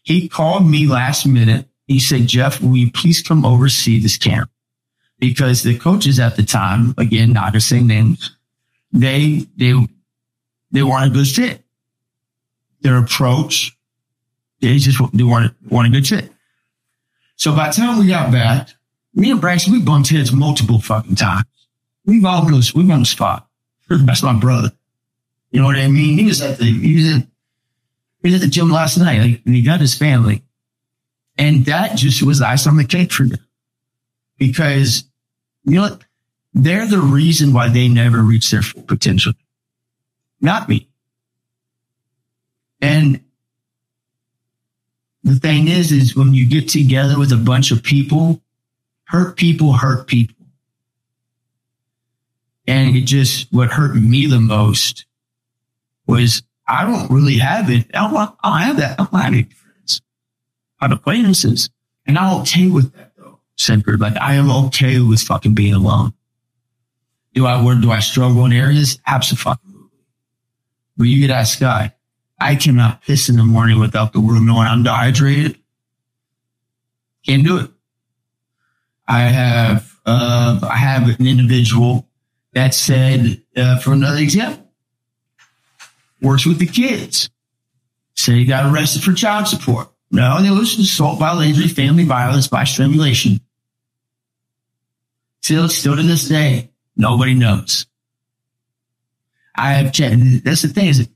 He 0.03 0.29
called 0.29 0.65
me 0.65 0.87
last 0.87 1.25
minute. 1.25 1.67
He 1.87 1.99
said, 1.99 2.27
Jeff, 2.27 2.61
will 2.61 2.77
you 2.77 2.91
please 2.91 3.21
come 3.21 3.45
oversee 3.45 3.99
this 3.99 4.17
camp? 4.17 4.49
Because 5.19 5.63
the 5.63 5.77
coaches 5.77 6.19
at 6.19 6.35
the 6.35 6.43
time, 6.43 6.93
again, 6.97 7.33
not 7.33 7.53
to 7.53 7.61
say 7.61 7.81
names, 7.81 8.35
they, 8.91 9.47
they, 9.55 9.73
they 10.71 10.83
weren't 10.83 11.11
a 11.11 11.13
good 11.13 11.27
fit. 11.27 11.63
Their 12.81 12.97
approach, 12.97 13.75
they 14.61 14.77
just, 14.77 14.99
they 15.13 15.23
weren't, 15.23 15.53
a 15.71 15.89
good 15.89 16.07
fit. 16.07 16.31
So 17.35 17.55
by 17.55 17.69
the 17.69 17.73
time 17.73 17.99
we 17.99 18.07
got 18.07 18.31
back, 18.31 18.69
me 19.13 19.31
and 19.31 19.41
Braxton, 19.41 19.73
we 19.73 19.81
bumped 19.81 20.09
heads 20.09 20.31
multiple 20.31 20.79
fucking 20.79 21.15
times. 21.15 21.45
We've 22.05 22.25
all 22.25 22.43
almost, 22.43 22.75
we've 22.75 22.89
on 22.89 22.99
the 22.99 23.05
spot. 23.05 23.47
That's 23.89 24.23
my 24.23 24.33
brother. 24.33 24.71
You 25.51 25.61
know 25.61 25.67
what 25.67 25.77
I 25.77 25.87
mean? 25.87 26.17
He 26.17 26.25
was 26.25 26.41
at 26.41 26.57
the, 26.57 26.65
he 26.65 26.95
was 26.95 27.15
at, 27.15 27.27
he 28.21 28.29
was 28.29 28.35
at 28.35 28.41
the 28.41 28.47
gym 28.47 28.69
last 28.69 28.97
night 28.97 29.21
like, 29.21 29.41
and 29.45 29.55
he 29.55 29.61
got 29.61 29.79
his 29.79 29.95
family. 29.95 30.43
And 31.37 31.65
that 31.65 31.97
just 31.97 32.23
was 32.23 32.41
ice 32.41 32.65
on 32.67 32.77
the 32.77 32.85
cake 32.85 33.11
for 33.11 33.23
them. 33.23 33.39
Because, 34.37 35.03
you 35.63 35.75
know 35.75 35.81
what? 35.81 36.03
They're 36.53 36.87
the 36.87 36.99
reason 36.99 37.53
why 37.53 37.69
they 37.69 37.87
never 37.89 38.21
reach 38.21 38.51
their 38.51 38.61
full 38.61 38.83
potential. 38.83 39.33
Not 40.39 40.69
me. 40.69 40.89
And 42.81 43.24
the 45.25 45.35
thing 45.35 45.67
is, 45.67 45.91
is 45.91 46.15
when 46.15 46.35
you 46.35 46.47
get 46.47 46.69
together 46.69 47.17
with 47.17 47.31
a 47.31 47.37
bunch 47.37 47.71
of 47.71 47.81
people, 47.81 48.41
hurt 49.05 49.35
people 49.35 49.73
hurt 49.73 50.07
people. 50.07 50.35
And 52.67 52.95
it 52.95 53.01
just, 53.01 53.51
what 53.51 53.71
hurt 53.71 53.95
me 53.95 54.27
the 54.27 54.39
most 54.39 55.05
was 56.05 56.43
I 56.67 56.85
don't 56.85 57.09
really 57.09 57.39
have 57.39 57.71
it. 57.71 57.87
I 57.95 58.11
don't, 58.11 58.35
I 58.43 58.63
have 58.65 58.77
that. 58.77 58.99
I 58.99 59.03
don't 59.03 59.13
have 59.19 59.33
any 59.33 59.43
friends. 59.43 60.01
I 60.79 60.85
have 60.85 60.97
acquaintances. 60.97 61.71
And 62.05 62.19
I'm 62.19 62.41
okay 62.41 62.67
with 62.67 62.93
that 62.93 63.13
though, 63.17 63.39
Semper. 63.57 63.97
Like 63.97 64.17
I 64.17 64.35
am 64.35 64.51
okay 64.65 64.99
with 64.99 65.21
fucking 65.21 65.55
being 65.55 65.73
alone. 65.73 66.13
Do 67.33 67.47
I, 67.47 67.63
where 67.63 67.75
do 67.75 67.91
I 67.91 67.99
struggle 67.99 68.45
in 68.45 68.53
areas? 68.53 68.99
Absolutely. 69.07 69.71
But 70.97 71.05
you 71.05 71.19
get 71.19 71.33
that 71.33 71.43
sky. 71.43 71.94
I 72.39 72.55
cannot 72.55 73.01
piss 73.03 73.29
in 73.29 73.37
the 73.37 73.43
morning 73.43 73.79
without 73.79 74.13
the 74.13 74.19
world 74.19 74.43
knowing 74.43 74.67
I'm 74.67 74.83
dehydrated. 74.83 75.57
Can't 77.25 77.43
do 77.43 77.57
it. 77.57 77.71
I 79.07 79.21
have, 79.21 79.99
uh, 80.05 80.59
I 80.63 80.77
have 80.77 81.07
an 81.07 81.27
individual 81.27 82.07
that 82.53 82.73
said, 82.73 83.41
uh, 83.55 83.79
for 83.79 83.93
another 83.93 84.19
example, 84.19 84.69
works 86.21 86.45
with 86.45 86.59
the 86.59 86.65
kids. 86.65 87.29
Say 88.15 88.33
he 88.33 88.45
got 88.45 88.71
arrested 88.71 89.03
for 89.03 89.13
child 89.13 89.47
support. 89.47 89.89
No, 90.11 90.41
they 90.41 90.49
was 90.49 90.77
assault, 90.77 91.19
violent 91.19 91.49
injury, 91.49 91.67
family 91.67 92.03
violence 92.03 92.47
by 92.47 92.63
strangulation. 92.63 93.39
Still, 95.41 95.67
still 95.69 95.95
to 95.95 96.03
this 96.03 96.27
day, 96.27 96.71
nobody 96.95 97.33
knows. 97.33 97.85
I 99.55 99.73
have 99.73 99.93
checked. 99.93 100.43
That's 100.43 100.61
the 100.61 100.69
thing 100.69 100.87
is, 100.87 101.07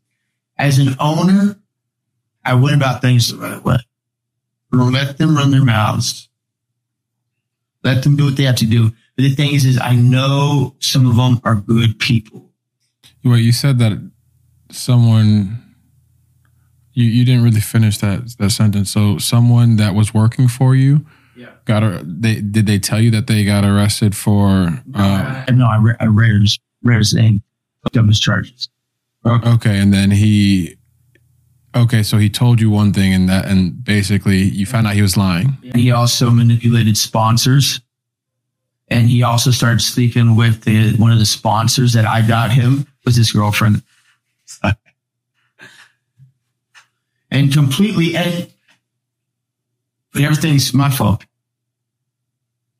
as 0.59 0.77
an 0.77 0.95
owner, 0.99 1.57
I 2.45 2.53
went 2.53 2.75
about 2.75 3.01
things 3.01 3.31
the 3.31 3.37
right 3.37 3.63
way. 3.63 3.77
Let 4.71 5.17
them 5.17 5.35
run 5.35 5.49
their 5.51 5.63
mouths. 5.63 6.29
Let 7.83 8.03
them 8.03 8.15
do 8.15 8.25
what 8.25 8.35
they 8.37 8.43
have 8.43 8.57
to 8.57 8.65
do. 8.65 8.89
But 9.15 9.23
the 9.23 9.33
thing 9.35 9.53
is, 9.53 9.65
is 9.65 9.79
I 9.79 9.95
know 9.95 10.75
some 10.79 11.07
of 11.09 11.15
them 11.15 11.39
are 11.43 11.55
good 11.55 11.97
people. 11.97 12.51
Wait, 13.23 13.39
you 13.43 13.51
said 13.51 13.79
that 13.79 13.93
someone 14.71 15.63
you, 16.93 17.05
you 17.05 17.25
didn't 17.25 17.43
really 17.43 17.61
finish 17.61 17.97
that 17.99 18.35
that 18.37 18.49
sentence. 18.51 18.91
So 18.91 19.17
someone 19.17 19.77
that 19.77 19.95
was 19.95 20.13
working 20.13 20.47
for 20.47 20.75
you 20.75 21.05
Yeah. 21.35 21.51
got 21.65 21.83
a, 21.83 22.01
they 22.03 22.41
did 22.41 22.65
they 22.67 22.79
tell 22.79 22.99
you 22.99 23.11
that 23.11 23.27
they 23.27 23.43
got 23.45 23.63
arrested 23.65 24.15
for 24.15 24.81
uh, 24.93 25.45
no, 25.51 25.65
I, 25.65 25.77
re- 25.81 25.95
I 25.99 26.05
read 26.05 26.41
his, 26.41 26.59
read 26.83 26.97
his 26.99 27.13
name, 27.13 27.41
looked 27.83 27.97
up 27.97 28.05
his 28.07 28.19
charges. 28.19 28.69
Uh-huh. 29.25 29.53
okay 29.53 29.79
and 29.79 29.93
then 29.93 30.11
he 30.11 30.77
okay 31.75 32.03
so 32.03 32.17
he 32.17 32.29
told 32.29 32.61
you 32.61 32.69
one 32.69 32.93
thing 32.93 33.13
and 33.13 33.27
that 33.27 33.45
and 33.45 33.83
basically 33.83 34.37
you 34.37 34.65
found 34.65 34.87
out 34.87 34.93
he 34.93 35.01
was 35.01 35.17
lying 35.17 35.57
He 35.75 35.91
also 35.91 36.29
manipulated 36.31 36.97
sponsors. 36.97 37.81
And 38.91 39.07
he 39.07 39.21
also 39.21 39.51
started 39.51 39.81
sleeping 39.81 40.35
with 40.35 40.63
the, 40.63 40.95
one 40.97 41.11
of 41.11 41.19
the 41.19 41.25
sponsors 41.25 41.93
that 41.93 42.05
I 42.05 42.25
got 42.27 42.51
him 42.51 42.87
was 43.05 43.15
his 43.15 43.31
girlfriend. 43.31 43.83
and 47.29 47.53
completely, 47.53 48.15
and 48.15 48.51
but 50.11 50.23
everything's 50.23 50.73
my 50.73 50.89
fault. 50.89 51.23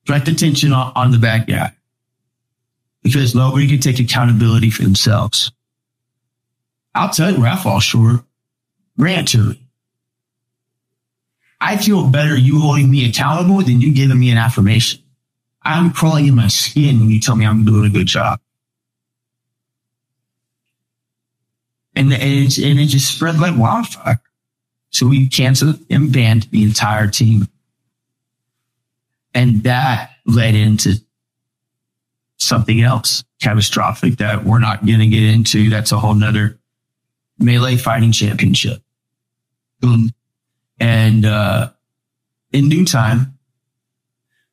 Direct 0.06 0.28
attention 0.28 0.74
on, 0.74 0.92
on 0.96 1.12
the 1.12 1.20
bad 1.20 1.46
guy. 1.46 1.74
Because 3.04 3.36
nobody 3.36 3.68
can 3.68 3.80
take 3.80 4.00
accountability 4.00 4.72
for 4.72 4.82
themselves. 4.82 5.52
I'll 6.96 7.10
tell 7.10 7.32
you 7.32 7.42
where 7.42 7.52
I 7.52 7.56
fall 7.56 7.80
short. 7.80 8.22
Grant 8.98 9.30
to 9.30 9.38
me. 9.38 9.62
I 11.62 11.78
feel 11.78 12.08
better 12.10 12.38
you 12.38 12.60
holding 12.60 12.90
me 12.90 13.08
accountable 13.08 13.62
than 13.62 13.82
you 13.82 13.94
giving 13.94 14.20
me 14.20 14.32
an 14.32 14.38
affirmation. 14.38 15.02
I'm 15.62 15.92
crawling 15.92 16.28
in 16.28 16.36
my 16.36 16.48
skin 16.48 17.00
when 17.00 17.10
you 17.10 17.20
tell 17.20 17.36
me 17.36 17.46
I'm 17.46 17.66
doing 17.66 17.86
a 17.86 17.90
good 17.90 18.08
job. 18.08 18.40
And, 21.96 22.14
and, 22.14 22.58
and 22.58 22.80
it 22.80 22.86
just 22.86 23.14
spread 23.14 23.40
like 23.40 23.58
wildfire. 23.58 24.22
So 24.90 25.08
we 25.08 25.28
canceled 25.28 25.80
and 25.90 26.12
banned 26.12 26.44
the 26.44 26.64
entire 26.64 27.08
team. 27.08 27.48
And 29.34 29.64
that 29.64 30.12
led 30.26 30.56
into 30.56 30.96
something 32.38 32.82
else 32.82 33.24
catastrophic 33.42 34.18
that 34.18 34.46
we're 34.46 34.60
not 34.60 34.86
going 34.86 35.00
to 35.00 35.08
get 35.08 35.24
into. 35.24 35.70
That's 35.70 35.92
a 35.92 36.00
whole 36.00 36.16
nother 36.16 36.59
melee 37.40 37.78
fighting 37.78 38.12
championship. 38.12 38.82
Boom. 39.80 40.12
And, 40.80 41.26
uh, 41.26 41.72
in 42.52 42.70
due 42.70 42.86
time, 42.86 43.38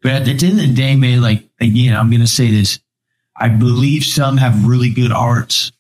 but 0.02 0.12
at 0.12 0.24
the 0.24 0.30
end 0.30 0.60
of 0.60 0.66
the 0.66 0.74
day, 0.74 0.94
man, 0.96 1.20
like, 1.20 1.48
again, 1.60 1.96
I'm 1.96 2.10
to 2.10 2.26
say 2.26 2.50
this. 2.50 2.78
I 3.34 3.48
believe 3.48 4.04
some 4.04 4.36
have 4.36 4.66
really 4.66 4.90
good 4.90 5.12
arts. 5.12 5.72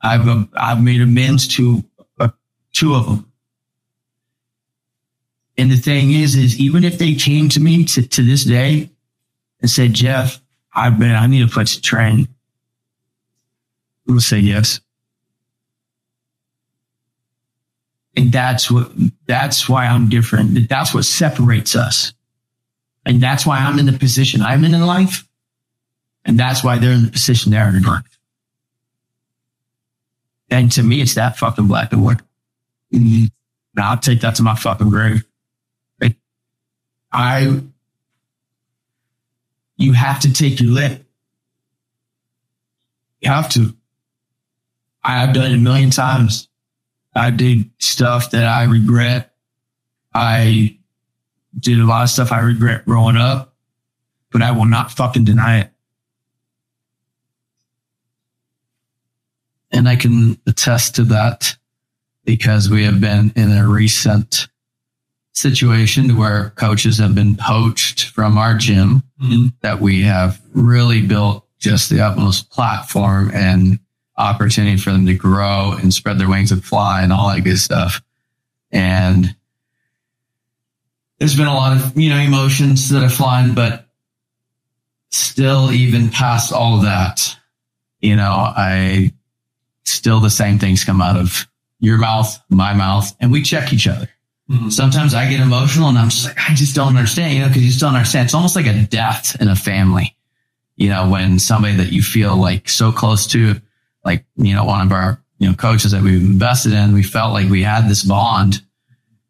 I've, 0.00 0.26
um, 0.26 0.48
I've 0.54 0.82
made 0.82 1.00
amends 1.00 1.48
to 1.56 1.84
uh, 2.18 2.28
two 2.72 2.94
of 2.94 3.06
them. 3.06 3.32
And 5.56 5.70
the 5.70 5.76
thing 5.76 6.12
is, 6.12 6.36
is 6.36 6.58
even 6.60 6.84
if 6.84 6.98
they 6.98 7.14
came 7.14 7.48
to 7.50 7.60
me 7.60 7.84
to, 7.84 8.06
to 8.06 8.22
this 8.22 8.44
day 8.44 8.90
and 9.60 9.68
said, 9.68 9.92
Jeff, 9.92 10.40
I've 10.72 10.98
been, 10.98 11.10
I 11.10 11.26
need 11.26 11.42
a 11.42 11.48
place 11.48 11.74
to 11.74 11.80
train. 11.82 12.28
I 14.08 14.12
will 14.12 14.20
say 14.20 14.38
yes. 14.38 14.80
And 18.18 18.32
that's 18.32 18.68
what, 18.68 18.90
that's 19.26 19.68
why 19.68 19.86
I'm 19.86 20.08
different. 20.08 20.68
That's 20.68 20.92
what 20.92 21.04
separates 21.04 21.76
us. 21.76 22.12
And 23.06 23.20
that's 23.20 23.46
why 23.46 23.58
I'm 23.58 23.78
in 23.78 23.86
the 23.86 23.92
position 23.92 24.42
I'm 24.42 24.64
in 24.64 24.74
in 24.74 24.84
life. 24.84 25.24
And 26.24 26.36
that's 26.36 26.64
why 26.64 26.78
they're 26.78 26.90
in 26.90 27.04
the 27.04 27.12
position 27.12 27.52
they're 27.52 27.68
in 27.68 27.80
life. 27.84 28.18
And 30.50 30.72
to 30.72 30.82
me, 30.82 31.00
it's 31.00 31.14
that 31.14 31.38
fucking 31.38 31.68
black 31.68 31.92
and 31.92 32.04
white. 32.04 32.20
I'll 33.78 33.98
take 33.98 34.22
that 34.22 34.34
to 34.34 34.42
my 34.42 34.56
fucking 34.56 34.90
grave. 34.90 35.24
I, 37.12 37.60
you 39.76 39.92
have 39.92 40.18
to 40.20 40.32
take 40.32 40.58
your 40.58 40.72
lip. 40.72 41.04
You 43.20 43.30
have 43.30 43.48
to. 43.50 43.76
I 45.04 45.20
have 45.20 45.34
done 45.34 45.52
it 45.52 45.54
a 45.54 45.58
million 45.58 45.90
times. 45.90 46.47
I 47.18 47.30
did 47.30 47.70
stuff 47.78 48.30
that 48.30 48.44
I 48.44 48.64
regret. 48.64 49.32
I 50.14 50.78
did 51.58 51.80
a 51.80 51.84
lot 51.84 52.04
of 52.04 52.10
stuff 52.10 52.32
I 52.32 52.40
regret 52.40 52.84
growing 52.84 53.16
up, 53.16 53.54
but 54.30 54.42
I 54.42 54.52
will 54.52 54.66
not 54.66 54.92
fucking 54.92 55.24
deny 55.24 55.60
it. 55.60 55.70
And 59.70 59.88
I 59.88 59.96
can 59.96 60.38
attest 60.46 60.94
to 60.96 61.04
that 61.04 61.56
because 62.24 62.70
we 62.70 62.84
have 62.84 63.00
been 63.00 63.32
in 63.36 63.52
a 63.52 63.68
recent 63.68 64.48
situation 65.32 66.16
where 66.16 66.50
coaches 66.50 66.98
have 66.98 67.14
been 67.14 67.36
poached 67.36 68.06
from 68.10 68.38
our 68.38 68.54
gym 68.54 69.02
mm-hmm. 69.22 69.46
that 69.60 69.80
we 69.80 70.02
have 70.02 70.40
really 70.52 71.02
built 71.02 71.46
just 71.58 71.90
the 71.90 72.00
utmost 72.00 72.50
platform 72.50 73.30
and 73.32 73.78
opportunity 74.18 74.76
for 74.76 74.90
them 74.92 75.06
to 75.06 75.14
grow 75.14 75.72
and 75.80 75.94
spread 75.94 76.18
their 76.18 76.28
wings 76.28 76.52
and 76.52 76.64
fly 76.64 77.02
and 77.02 77.12
all 77.12 77.28
that 77.28 77.44
good 77.44 77.58
stuff. 77.58 78.02
And 78.70 79.34
there's 81.18 81.36
been 81.36 81.46
a 81.46 81.54
lot 81.54 81.76
of, 81.76 81.96
you 81.96 82.10
know, 82.10 82.18
emotions 82.18 82.90
that 82.90 83.02
have 83.02 83.14
flown, 83.14 83.54
but 83.54 83.86
still 85.10 85.72
even 85.72 86.10
past 86.10 86.52
all 86.52 86.76
of 86.76 86.82
that, 86.82 87.34
you 88.00 88.16
know, 88.16 88.30
I 88.30 89.12
still 89.84 90.20
the 90.20 90.30
same 90.30 90.58
things 90.58 90.84
come 90.84 91.00
out 91.00 91.16
of 91.16 91.46
your 91.80 91.98
mouth, 91.98 92.38
my 92.50 92.74
mouth, 92.74 93.16
and 93.20 93.32
we 93.32 93.42
check 93.42 93.72
each 93.72 93.88
other. 93.88 94.08
Mm-hmm. 94.50 94.70
Sometimes 94.70 95.14
I 95.14 95.28
get 95.28 95.40
emotional 95.40 95.88
and 95.88 95.98
I'm 95.98 96.08
just 96.08 96.26
like, 96.26 96.38
I 96.38 96.54
just 96.54 96.74
don't 96.74 96.88
understand, 96.88 97.34
you 97.34 97.40
know, 97.40 97.48
because 97.48 97.62
you 97.62 97.68
just 97.68 97.80
don't 97.80 97.94
understand. 97.94 98.26
It's 98.26 98.34
almost 98.34 98.56
like 98.56 98.66
a 98.66 98.82
death 98.82 99.40
in 99.40 99.48
a 99.48 99.56
family, 99.56 100.16
you 100.76 100.88
know, 100.88 101.08
when 101.08 101.38
somebody 101.38 101.76
that 101.76 101.92
you 101.92 102.02
feel 102.02 102.36
like 102.36 102.68
so 102.68 102.92
close 102.92 103.26
to, 103.28 103.60
like, 104.08 104.24
you 104.36 104.54
know, 104.54 104.64
one 104.64 104.86
of 104.86 104.92
our, 104.92 105.22
you 105.38 105.48
know, 105.48 105.54
coaches 105.54 105.92
that 105.92 106.02
we've 106.02 106.20
invested 106.20 106.72
in, 106.72 106.94
we 106.94 107.02
felt 107.02 107.34
like 107.34 107.50
we 107.50 107.62
had 107.62 107.88
this 107.88 108.02
bond 108.02 108.62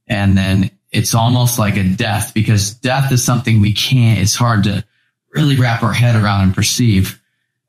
and 0.07 0.39
then 0.39 0.71
it's 0.93 1.15
almost 1.15 1.59
like 1.59 1.77
a 1.77 1.83
death 1.83 2.33
because 2.33 2.75
death 2.75 3.11
is 3.13 3.23
something 3.23 3.61
we 3.61 3.73
can't, 3.73 4.21
it's 4.21 4.37
hard 4.37 4.65
to 4.65 4.85
really 5.35 5.57
wrap 5.57 5.83
our 5.83 5.93
head 5.93 6.15
around 6.15 6.45
and 6.45 6.55
perceive. 6.55 7.21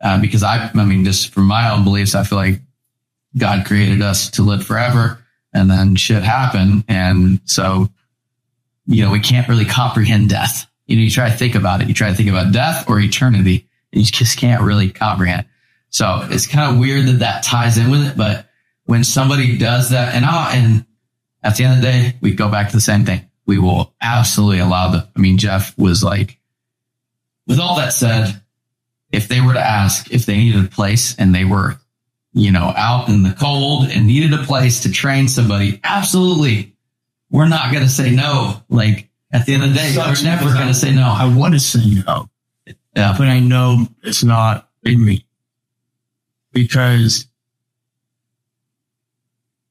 Uh, 0.02 0.22
because 0.22 0.44
I, 0.44 0.69
I 0.73 0.86
mean, 0.86 1.03
just 1.03 1.34
from 1.34 1.45
my 1.45 1.72
own 1.72 1.84
beliefs, 1.84 2.15
I 2.15 2.23
feel 2.23 2.38
like 2.38 2.61
God 3.38 3.65
created 3.65 4.02
us 4.02 4.30
to 4.31 4.44
live 4.44 4.65
forever 4.65 5.19
and 5.52 5.69
then 5.69 5.95
shit 5.95 6.23
happened. 6.23 6.86
And 6.88 7.41
so, 7.45 7.90
you 8.86 9.03
know, 9.03 9.11
we 9.11 9.19
can't 9.19 9.49
really 9.49 9.65
comprehend 9.65 10.30
death. 10.30 10.68
You 10.86 10.95
know, 10.95 11.02
you 11.02 11.10
try 11.10 11.30
to 11.30 11.36
think 11.36 11.56
about 11.56 11.81
it. 11.81 11.88
You 11.88 11.94
try 11.94 12.10
to 12.10 12.15
think 12.15 12.30
about 12.30 12.53
death 12.53 12.88
or 12.88 12.99
eternity 12.99 13.68
and 13.91 14.02
you 14.02 14.06
just 14.06 14.38
can't 14.38 14.61
really 14.61 14.90
comprehend. 14.90 15.45
So 15.90 16.28
it's 16.30 16.48
kind 16.48 16.72
of 16.74 16.80
weird 16.80 17.07
that 17.07 17.20
that 17.20 17.44
ties 17.44 17.78
in 17.78 17.90
with 17.90 18.06
it. 18.06 18.18
But 18.18 18.48
when 18.86 19.03
somebody 19.03 19.57
does 19.57 19.90
that 19.91 20.16
and 20.16 20.26
I, 20.26 20.56
and 20.56 20.86
at 21.44 21.56
the 21.56 21.64
end 21.64 21.76
of 21.78 21.82
the 21.82 21.88
day, 21.88 22.18
we 22.22 22.34
go 22.34 22.49
back 22.49 22.70
to 22.70 22.76
the 22.76 22.82
same 22.82 23.06
thing. 23.06 23.28
We 23.45 23.57
will 23.57 23.94
absolutely 24.02 24.60
allow 24.60 24.90
the, 24.90 25.07
I 25.16 25.20
mean, 25.20 25.38
Jeff 25.38 25.78
was 25.78 26.03
like, 26.03 26.38
with 27.48 27.60
all 27.60 27.78
that 27.78 27.94
said, 27.94 28.41
if 29.11 29.28
they 29.28 29.41
were 29.41 29.53
to 29.53 29.60
ask 29.60 30.11
if 30.11 30.26
they 30.28 30.38
needed 30.38 30.66
a 30.66 30.68
place 30.68 31.16
and 31.18 31.34
they 31.34 31.45
were, 31.45 31.80
you 32.34 32.52
know, 32.52 32.72
out 32.78 33.10
in 33.10 33.24
the 33.24 33.34
cold 33.34 33.88
and 33.90 34.06
needed 34.06 34.34
a 34.40 34.44
place 34.44 34.82
to 34.82 34.91
train 34.91 35.28
somebody, 35.28 35.80
absolutely. 35.84 36.76
We're 37.32 37.48
not 37.48 37.72
going 37.72 37.84
to 37.84 37.90
say 37.90 38.11
no. 38.11 38.61
Like 38.70 39.10
at 39.32 39.48
the 39.48 39.53
end 39.56 39.64
of 39.64 39.70
the 39.70 39.76
day, 39.76 39.94
we're 39.98 40.24
never 40.24 40.53
going 40.53 40.68
to 40.68 40.74
say 40.76 40.94
no. 40.94 41.03
I 41.03 41.34
want 41.36 41.56
to 41.56 41.60
say 41.60 41.84
no, 42.06 42.30
Yeah. 42.95 43.16
but 43.18 43.28
I 43.28 43.40
know 43.40 43.88
it's 44.03 44.24
not 44.24 44.70
in 44.84 45.03
me 45.03 45.26
because 46.52 47.28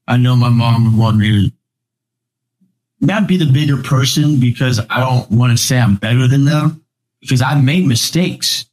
I 0.07 0.17
know 0.17 0.37
my 0.37 0.49
mom 0.49 0.85
would 0.85 0.99
want 0.99 1.19
me 1.19 1.49
to 1.49 1.53
not 3.01 3.27
be 3.27 3.37
the 3.37 3.51
bigger 3.51 3.77
person 3.77 4.41
because 4.41 4.81
I 4.91 5.01
don't 5.01 5.31
want 5.31 5.53
to 5.53 5.63
say 5.63 5.79
I'm 5.79 5.97
better 5.97 6.27
than 6.27 6.45
them 6.45 6.85
because 7.21 7.43
I've 7.43 7.63
made 7.63 7.87
mistakes. 7.87 8.65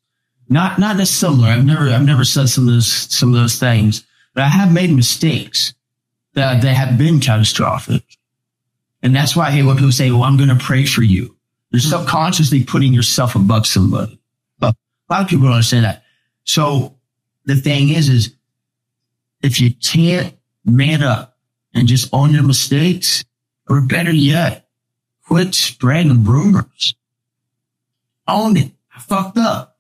Not 0.48 0.80
not 0.80 1.00
as 1.00 1.10
similar. 1.10 1.50
I've 1.50 1.66
never 1.66 1.90
I've 1.90 2.06
never 2.06 2.24
said 2.24 2.50
some 2.50 2.68
of 2.68 2.74
those 2.74 2.92
some 2.92 3.34
of 3.34 3.40
those 3.40 3.60
things, 3.60 4.06
but 4.34 4.44
I 4.44 4.48
have 4.48 4.72
made 4.72 4.92
mistakes 4.92 5.74
that 6.34 6.62
that 6.62 6.76
have 6.76 6.98
been 6.98 7.20
catastrophic. 7.20 8.04
And 9.02 9.16
that's 9.16 9.36
why 9.36 9.48
I 9.48 9.52
hate 9.52 9.64
when 9.64 9.76
people 9.76 9.92
say, 9.92 10.12
Well, 10.12 10.24
I'm 10.24 10.38
gonna 10.38 10.56
pray 10.56 10.86
for 10.86 11.02
you. 11.02 11.36
You're 11.72 11.80
subconsciously 11.82 12.64
putting 12.64 12.94
yourself 12.94 13.36
above 13.36 13.66
somebody. 13.66 14.20
But 14.60 14.76
a 15.10 15.14
lot 15.14 15.24
of 15.24 15.28
people 15.28 15.46
don't 15.46 15.54
understand 15.54 15.86
that. 15.86 16.04
So 16.44 16.95
the 17.46 17.56
thing 17.56 17.90
is, 17.90 18.10
is 18.10 18.36
if 19.42 19.62
you 19.62 19.74
can't 19.74 20.36
man 20.64 21.04
up 21.04 21.38
and 21.74 21.88
just 21.88 22.10
own 22.14 22.32
your 22.32 22.44
mistakes, 22.44 23.24
or 23.68 23.82
better 23.82 24.12
yet, 24.12 24.68
quit 25.26 25.54
spreading 25.56 26.24
rumors. 26.24 26.96
Own 28.28 28.58
it. 28.58 28.72
I 28.96 29.00
fucked 29.00 29.38
up. 29.38 29.78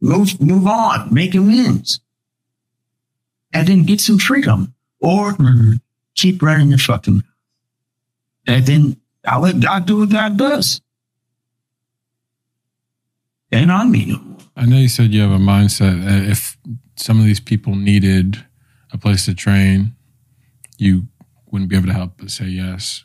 Move, 0.00 0.40
move 0.40 0.66
on. 0.66 1.12
Make 1.12 1.34
amends. 1.34 2.00
And 3.52 3.66
then 3.66 3.84
get 3.84 4.00
some 4.00 4.18
freedom. 4.18 4.74
Or 5.00 5.32
mm-hmm. 5.32 5.74
keep 6.14 6.42
running 6.42 6.68
your 6.68 6.78
fucking 6.78 7.14
mouth. 7.14 7.24
And 8.46 8.66
then 8.66 9.00
I'll 9.24 9.40
let 9.40 9.60
God 9.60 9.86
do 9.86 9.98
what 9.98 10.10
God 10.10 10.36
does. 10.36 10.80
And 13.50 13.70
on 13.70 13.90
me 13.90 14.06
no 14.06 14.18
more. 14.18 14.27
I 14.58 14.66
know 14.66 14.76
you 14.76 14.88
said 14.88 15.12
you 15.14 15.20
have 15.22 15.30
a 15.30 15.38
mindset 15.42 16.04
that 16.04 16.28
if 16.28 16.56
some 16.96 17.18
of 17.20 17.24
these 17.24 17.38
people 17.40 17.76
needed 17.76 18.44
a 18.92 18.98
place 18.98 19.24
to 19.26 19.34
train, 19.34 19.94
you 20.78 21.06
wouldn't 21.50 21.70
be 21.70 21.76
able 21.76 21.86
to 21.86 21.92
help 21.92 22.14
but 22.18 22.30
say 22.30 22.46
yes. 22.46 23.04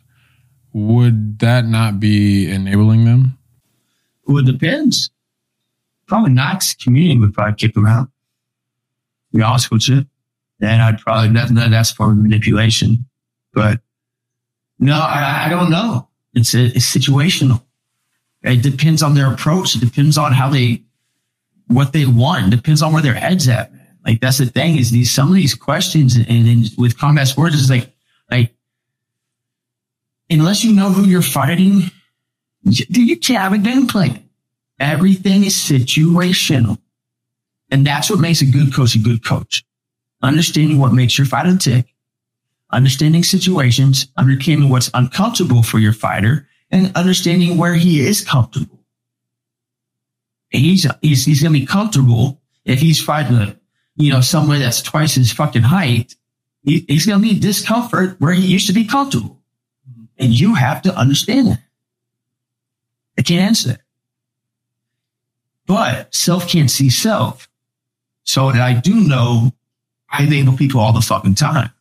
Would 0.73 1.39
that 1.39 1.65
not 1.67 1.99
be 1.99 2.49
enabling 2.49 3.05
them? 3.05 3.37
Well, 4.25 4.39
it 4.39 4.51
depends. 4.51 5.11
Probably 6.07 6.33
the 6.33 6.75
Community 6.81 7.19
would 7.19 7.33
probably 7.33 7.55
kick 7.55 7.75
them 7.75 7.85
out. 7.85 8.09
Be 9.31 9.41
honest 9.43 9.69
with 9.71 9.87
you. 9.87 10.05
Then 10.59 10.81
I'd 10.81 10.99
probably, 10.99 11.29
that, 11.33 11.53
that- 11.53 11.69
that's 11.71 11.91
form 11.91 12.11
of 12.11 12.17
manipulation. 12.17 13.05
But 13.53 13.79
no, 14.79 14.95
I, 14.95 15.45
I 15.45 15.49
don't 15.49 15.69
know. 15.69 16.07
It's, 16.33 16.55
it's 16.55 16.91
situational. 16.91 17.61
It 18.41 18.63
depends 18.63 19.03
on 19.03 19.13
their 19.13 19.31
approach. 19.31 19.75
It 19.75 19.79
depends 19.79 20.17
on 20.17 20.33
how 20.33 20.49
they, 20.49 20.83
what 21.67 21.93
they 21.93 22.05
want. 22.05 22.47
It 22.47 22.55
depends 22.57 22.81
on 22.81 22.93
where 22.93 23.01
their 23.01 23.13
head's 23.13 23.47
at. 23.47 23.71
Like 24.05 24.19
that's 24.19 24.37
the 24.37 24.45
thing 24.45 24.77
is 24.77 24.91
these, 24.91 25.11
some 25.11 25.29
of 25.29 25.35
these 25.35 25.55
questions 25.55 26.15
and, 26.15 26.27
and 26.29 26.69
with 26.77 26.97
combat 26.97 27.27
sports 27.27 27.55
is 27.55 27.69
like, 27.69 27.89
like, 28.29 28.53
unless 30.29 30.63
you 30.63 30.73
know 30.73 30.89
who 30.89 31.05
you're 31.05 31.21
fighting, 31.21 31.83
dude, 32.63 32.97
you 32.97 33.17
can't 33.17 33.41
have 33.41 33.53
a 33.53 33.57
game 33.57 33.87
plan. 33.87 34.29
Everything 34.79 35.43
is 35.43 35.55
situational. 35.55 36.77
And 37.71 37.85
that's 37.87 38.09
what 38.09 38.19
makes 38.19 38.41
a 38.41 38.45
good 38.45 38.73
coach 38.73 38.95
a 38.95 38.99
good 38.99 39.25
coach. 39.25 39.63
Understanding 40.21 40.79
what 40.79 40.93
makes 40.93 41.17
your 41.17 41.25
fighter 41.25 41.57
tick, 41.57 41.93
understanding 42.71 43.23
situations, 43.23 44.07
understanding 44.17 44.69
what's 44.69 44.89
uncomfortable 44.93 45.63
for 45.63 45.79
your 45.79 45.93
fighter, 45.93 46.47
and 46.71 46.95
understanding 46.95 47.57
where 47.57 47.75
he 47.75 48.05
is 48.05 48.21
comfortable. 48.21 48.72
He's, 50.53 50.87
he's, 51.01 51.25
he's 51.25 51.41
going 51.41 51.53
to 51.53 51.59
be 51.59 51.65
comfortable 51.65 52.39
if 52.63 52.79
he's 52.79 53.01
fighting 53.01 53.35
a, 53.35 53.59
you 53.95 54.11
know, 54.11 54.21
somebody 54.21 54.59
that's 54.59 54.81
twice 54.81 55.15
his 55.15 55.33
fucking 55.33 55.63
height. 55.63 56.15
He, 56.63 56.85
he's 56.87 57.05
going 57.05 57.21
to 57.21 57.27
need 57.27 57.41
discomfort 57.41 58.21
where 58.21 58.33
he 58.33 58.45
used 58.45 58.67
to 58.67 58.73
be 58.73 58.85
comfortable. 58.85 59.41
And 60.17 60.39
you 60.39 60.53
have 60.53 60.83
to 60.83 60.95
understand 60.95 61.47
that. 61.47 61.63
I 63.17 63.23
can't 63.23 63.41
answer 63.41 63.69
that. 63.69 63.81
But 65.65 66.13
self 66.13 66.47
can't 66.47 66.69
see 66.69 66.89
self. 66.89 67.49
So 68.23 68.47
I 68.47 68.73
do 68.73 68.93
know 68.93 69.51
I 70.09 70.25
label 70.25 70.55
people 70.55 70.79
all 70.79 70.93
the 70.93 71.01
fucking 71.01 71.35
time. 71.35 71.71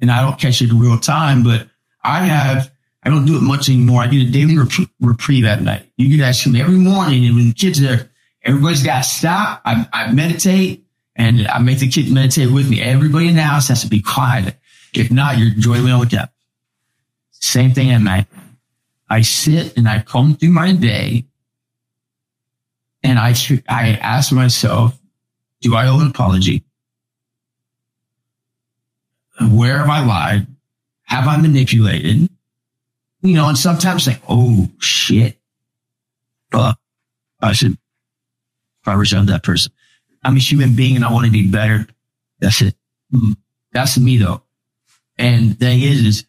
And 0.00 0.10
I 0.10 0.22
don't 0.22 0.38
catch 0.38 0.60
it 0.60 0.70
in 0.70 0.80
real 0.80 0.98
time, 0.98 1.44
but 1.44 1.68
I 2.02 2.24
have, 2.24 2.71
I 3.02 3.10
don't 3.10 3.26
do 3.26 3.36
it 3.36 3.42
much 3.42 3.68
anymore. 3.68 4.02
I 4.02 4.06
do 4.06 4.20
a 4.20 4.30
daily 4.30 4.56
rep- 4.56 4.88
reprieve 5.00 5.44
at 5.44 5.60
night. 5.60 5.90
You 5.96 6.16
guys 6.18 6.42
come 6.42 6.54
every 6.54 6.76
morning 6.76 7.26
and 7.26 7.34
when 7.34 7.48
the 7.48 7.54
kids 7.54 7.80
are, 7.80 7.86
there, 7.86 8.10
everybody's 8.44 8.82
got 8.82 9.02
to 9.02 9.08
stop. 9.08 9.60
I, 9.64 9.86
I 9.92 10.12
meditate 10.12 10.84
and 11.16 11.46
I 11.48 11.58
make 11.58 11.78
the 11.78 11.88
kids 11.88 12.10
meditate 12.10 12.50
with 12.50 12.70
me. 12.70 12.80
Everybody 12.80 13.28
in 13.28 13.36
the 13.36 13.42
house 13.42 13.68
has 13.68 13.82
to 13.82 13.88
be 13.88 14.00
quiet. 14.00 14.56
If 14.94 15.10
not, 15.10 15.38
you're 15.38 15.50
joining 15.50 15.84
me 15.86 15.92
the. 15.92 16.30
Same 17.30 17.72
thing 17.72 17.90
at 17.90 18.00
night. 18.00 18.26
I 19.10 19.22
sit 19.22 19.76
and 19.76 19.88
I 19.88 20.00
comb 20.00 20.36
through 20.36 20.50
my 20.50 20.72
day 20.72 21.26
and 23.02 23.18
I, 23.18 23.34
I 23.68 23.98
ask 24.00 24.32
myself, 24.32 24.98
do 25.60 25.74
I 25.74 25.88
owe 25.88 26.00
an 26.00 26.08
apology? 26.08 26.64
Where 29.40 29.78
have 29.78 29.88
I 29.88 30.04
lied? 30.04 30.46
Have 31.04 31.26
I 31.26 31.36
manipulated? 31.36 32.28
You 33.22 33.34
know, 33.34 33.48
and 33.48 33.56
sometimes 33.56 34.04
think, 34.04 34.20
oh 34.28 34.68
shit. 34.78 35.38
Fuck. 36.50 36.78
I 37.40 37.52
should 37.52 37.78
probably 38.82 39.06
out 39.16 39.26
that 39.26 39.44
person. 39.44 39.72
I'm 40.24 40.36
a 40.36 40.40
human 40.40 40.74
being 40.74 40.96
and 40.96 41.04
I 41.04 41.12
want 41.12 41.26
to 41.26 41.32
be 41.32 41.46
better. 41.48 41.86
That's 42.40 42.60
it. 42.62 42.74
Mhm. 43.12 43.36
That's 43.72 43.98
me 43.98 44.18
though. 44.18 44.42
And 45.18 45.50
the 45.52 45.54
thing 45.66 45.82
is, 45.82 46.00
is 46.04 46.24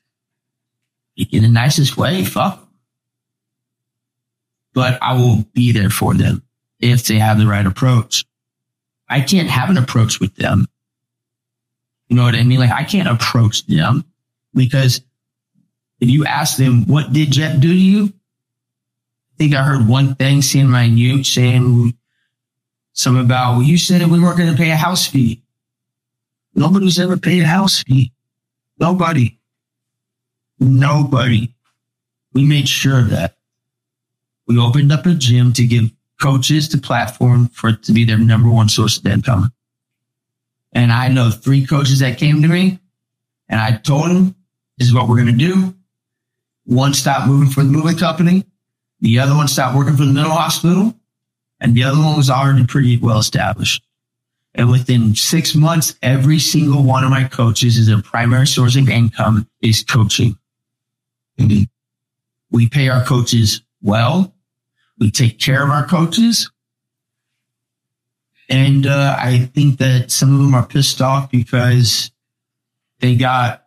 in 1.31 1.43
the 1.43 1.49
nicest 1.49 1.97
way, 1.97 2.23
fuck. 2.23 2.67
But 4.73 4.97
I 5.01 5.13
will 5.13 5.45
be 5.53 5.71
there 5.71 5.89
for 5.89 6.13
them 6.13 6.43
if 6.79 7.05
they 7.05 7.19
have 7.19 7.37
the 7.37 7.47
right 7.47 7.65
approach. 7.65 8.25
I 9.07 9.21
can't 9.21 9.49
have 9.49 9.69
an 9.69 9.77
approach 9.77 10.19
with 10.19 10.35
them. 10.35 10.67
You 12.07 12.15
know 12.15 12.23
what 12.23 12.35
I 12.35 12.43
mean? 12.43 12.59
Like 12.59 12.71
I 12.71 12.83
can't 12.83 13.07
approach 13.07 13.65
them 13.67 14.05
because 14.53 15.01
if 16.03 16.09
you 16.09 16.25
ask 16.25 16.57
them, 16.57 16.85
what 16.85 17.13
did 17.13 17.31
Jet 17.31 17.61
do 17.61 17.69
to 17.69 17.73
you? 17.73 18.05
I 18.05 19.35
think 19.37 19.55
I 19.55 19.63
heard 19.63 19.87
one 19.87 20.15
thing 20.15 20.41
seeing 20.41 20.69
my 20.69 20.83
you 20.83 21.23
saying 21.23 21.93
something 22.91 23.23
about, 23.23 23.53
well, 23.53 23.63
you 23.63 23.77
said 23.77 24.01
that 24.01 24.09
we 24.09 24.19
weren't 24.19 24.37
going 24.37 24.51
to 24.51 24.57
pay 24.57 24.71
a 24.71 24.75
house 24.75 25.07
fee. 25.07 25.43
Nobody's 26.53 26.99
ever 26.99 27.17
paid 27.17 27.43
a 27.43 27.47
house 27.47 27.81
fee. 27.83 28.11
Nobody. 28.77 29.39
Nobody. 30.59 31.55
We 32.33 32.45
made 32.45 32.67
sure 32.67 32.99
of 32.99 33.09
that. 33.11 33.37
We 34.45 34.59
opened 34.59 34.91
up 34.91 35.05
a 35.05 35.13
gym 35.13 35.53
to 35.53 35.65
give 35.65 35.89
coaches 36.21 36.67
the 36.67 36.79
platform 36.79 37.47
for 37.47 37.69
it 37.69 37.83
to 37.83 37.93
be 37.93 38.03
their 38.03 38.17
number 38.17 38.49
one 38.49 38.67
source 38.67 38.97
of 38.97 39.05
income. 39.05 39.53
And 40.73 40.91
I 40.91 41.07
know 41.07 41.31
three 41.31 41.65
coaches 41.65 41.99
that 41.99 42.17
came 42.17 42.41
to 42.41 42.47
me 42.49 42.79
and 43.47 43.61
I 43.61 43.77
told 43.77 44.09
them, 44.09 44.35
this 44.77 44.87
is 44.87 44.93
what 44.93 45.07
we're 45.07 45.23
going 45.23 45.37
to 45.37 45.45
do. 45.45 45.73
One 46.65 46.93
stopped 46.93 47.27
moving 47.27 47.49
for 47.49 47.63
the 47.63 47.69
moving 47.69 47.97
company. 47.97 48.45
The 49.01 49.19
other 49.19 49.35
one 49.35 49.47
stopped 49.47 49.75
working 49.75 49.97
for 49.97 50.05
the 50.05 50.13
mental 50.13 50.33
hospital. 50.33 50.95
And 51.59 51.75
the 51.75 51.83
other 51.83 51.97
one 51.97 52.17
was 52.17 52.29
already 52.29 52.65
pretty 52.65 52.97
well 52.97 53.19
established. 53.19 53.83
And 54.55 54.69
within 54.69 55.15
six 55.15 55.55
months, 55.55 55.95
every 56.01 56.39
single 56.39 56.83
one 56.83 57.03
of 57.03 57.09
my 57.09 57.23
coaches 57.23 57.77
is 57.77 57.87
a 57.87 57.99
primary 57.99 58.47
source 58.47 58.75
of 58.75 58.87
income 58.87 59.49
is 59.61 59.83
coaching. 59.83 60.37
We 61.37 62.69
pay 62.69 62.89
our 62.89 63.03
coaches 63.03 63.61
well. 63.81 64.35
We 64.99 65.09
take 65.09 65.39
care 65.39 65.63
of 65.63 65.69
our 65.71 65.87
coaches. 65.87 66.51
And 68.47 68.85
uh, 68.85 69.15
I 69.17 69.49
think 69.55 69.79
that 69.79 70.11
some 70.11 70.33
of 70.33 70.39
them 70.39 70.53
are 70.53 70.65
pissed 70.65 71.01
off 71.01 71.31
because 71.31 72.11
they 72.99 73.15
got 73.15 73.65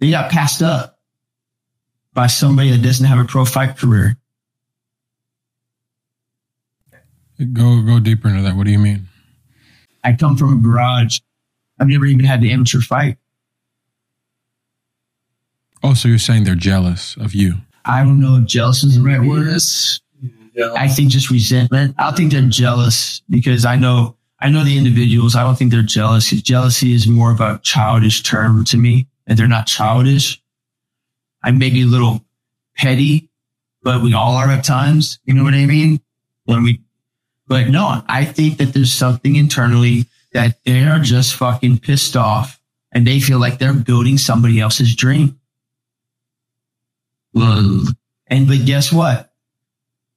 they 0.00 0.10
got 0.10 0.32
passed 0.32 0.62
up 0.62 0.91
by 2.14 2.26
somebody 2.26 2.70
that 2.70 2.82
doesn't 2.82 3.06
have 3.06 3.18
a 3.18 3.24
pro 3.24 3.44
fight 3.44 3.76
career. 3.78 4.16
Go 7.52 7.82
go 7.82 7.98
deeper 7.98 8.28
into 8.28 8.42
that. 8.42 8.56
What 8.56 8.66
do 8.66 8.72
you 8.72 8.78
mean? 8.78 9.08
I 10.04 10.12
come 10.12 10.36
from 10.36 10.58
a 10.58 10.62
garage. 10.62 11.20
I've 11.80 11.88
never 11.88 12.06
even 12.06 12.24
had 12.24 12.40
the 12.40 12.52
amateur 12.52 12.80
fight. 12.80 13.18
Oh, 15.82 15.94
so 15.94 16.08
you're 16.08 16.18
saying 16.18 16.44
they're 16.44 16.54
jealous 16.54 17.16
of 17.16 17.34
you? 17.34 17.56
I 17.84 18.04
don't 18.04 18.20
know 18.20 18.36
if 18.36 18.46
jealous 18.46 18.84
is 18.84 18.96
the 18.96 19.02
right 19.02 19.20
word. 19.20 19.48
I 20.76 20.86
think 20.86 21.10
just 21.10 21.30
resentment. 21.30 21.96
I 21.98 22.12
think 22.12 22.30
they're 22.30 22.42
jealous 22.42 23.22
because 23.28 23.64
I 23.64 23.76
know 23.76 24.16
I 24.38 24.48
know 24.48 24.64
the 24.64 24.76
individuals. 24.76 25.34
I 25.34 25.42
don't 25.42 25.56
think 25.56 25.70
they're 25.70 25.82
jealous. 25.82 26.30
Jealousy 26.30 26.92
is 26.94 27.06
more 27.06 27.30
of 27.30 27.40
a 27.40 27.60
childish 27.62 28.22
term 28.22 28.64
to 28.66 28.76
me, 28.76 29.06
and 29.26 29.38
they're 29.38 29.48
not 29.48 29.66
childish. 29.66 30.41
I 31.42 31.50
may 31.50 31.70
be 31.70 31.82
a 31.82 31.86
little 31.86 32.24
petty, 32.76 33.28
but 33.82 34.02
we 34.02 34.14
all 34.14 34.36
are 34.36 34.48
at 34.48 34.64
times. 34.64 35.18
You 35.24 35.34
know 35.34 35.44
what 35.44 35.54
I 35.54 35.66
mean? 35.66 36.00
When 36.44 36.62
we, 36.62 36.80
but 37.46 37.68
no, 37.68 38.02
I 38.08 38.24
think 38.24 38.58
that 38.58 38.72
there's 38.74 38.92
something 38.92 39.36
internally 39.36 40.06
that 40.32 40.62
they 40.64 40.84
are 40.84 40.98
just 40.98 41.34
fucking 41.34 41.78
pissed 41.78 42.16
off, 42.16 42.60
and 42.92 43.06
they 43.06 43.20
feel 43.20 43.38
like 43.38 43.58
they're 43.58 43.72
building 43.72 44.18
somebody 44.18 44.60
else's 44.60 44.94
dream. 44.94 45.38
And 47.34 48.48
but 48.48 48.64
guess 48.64 48.92
what? 48.92 49.32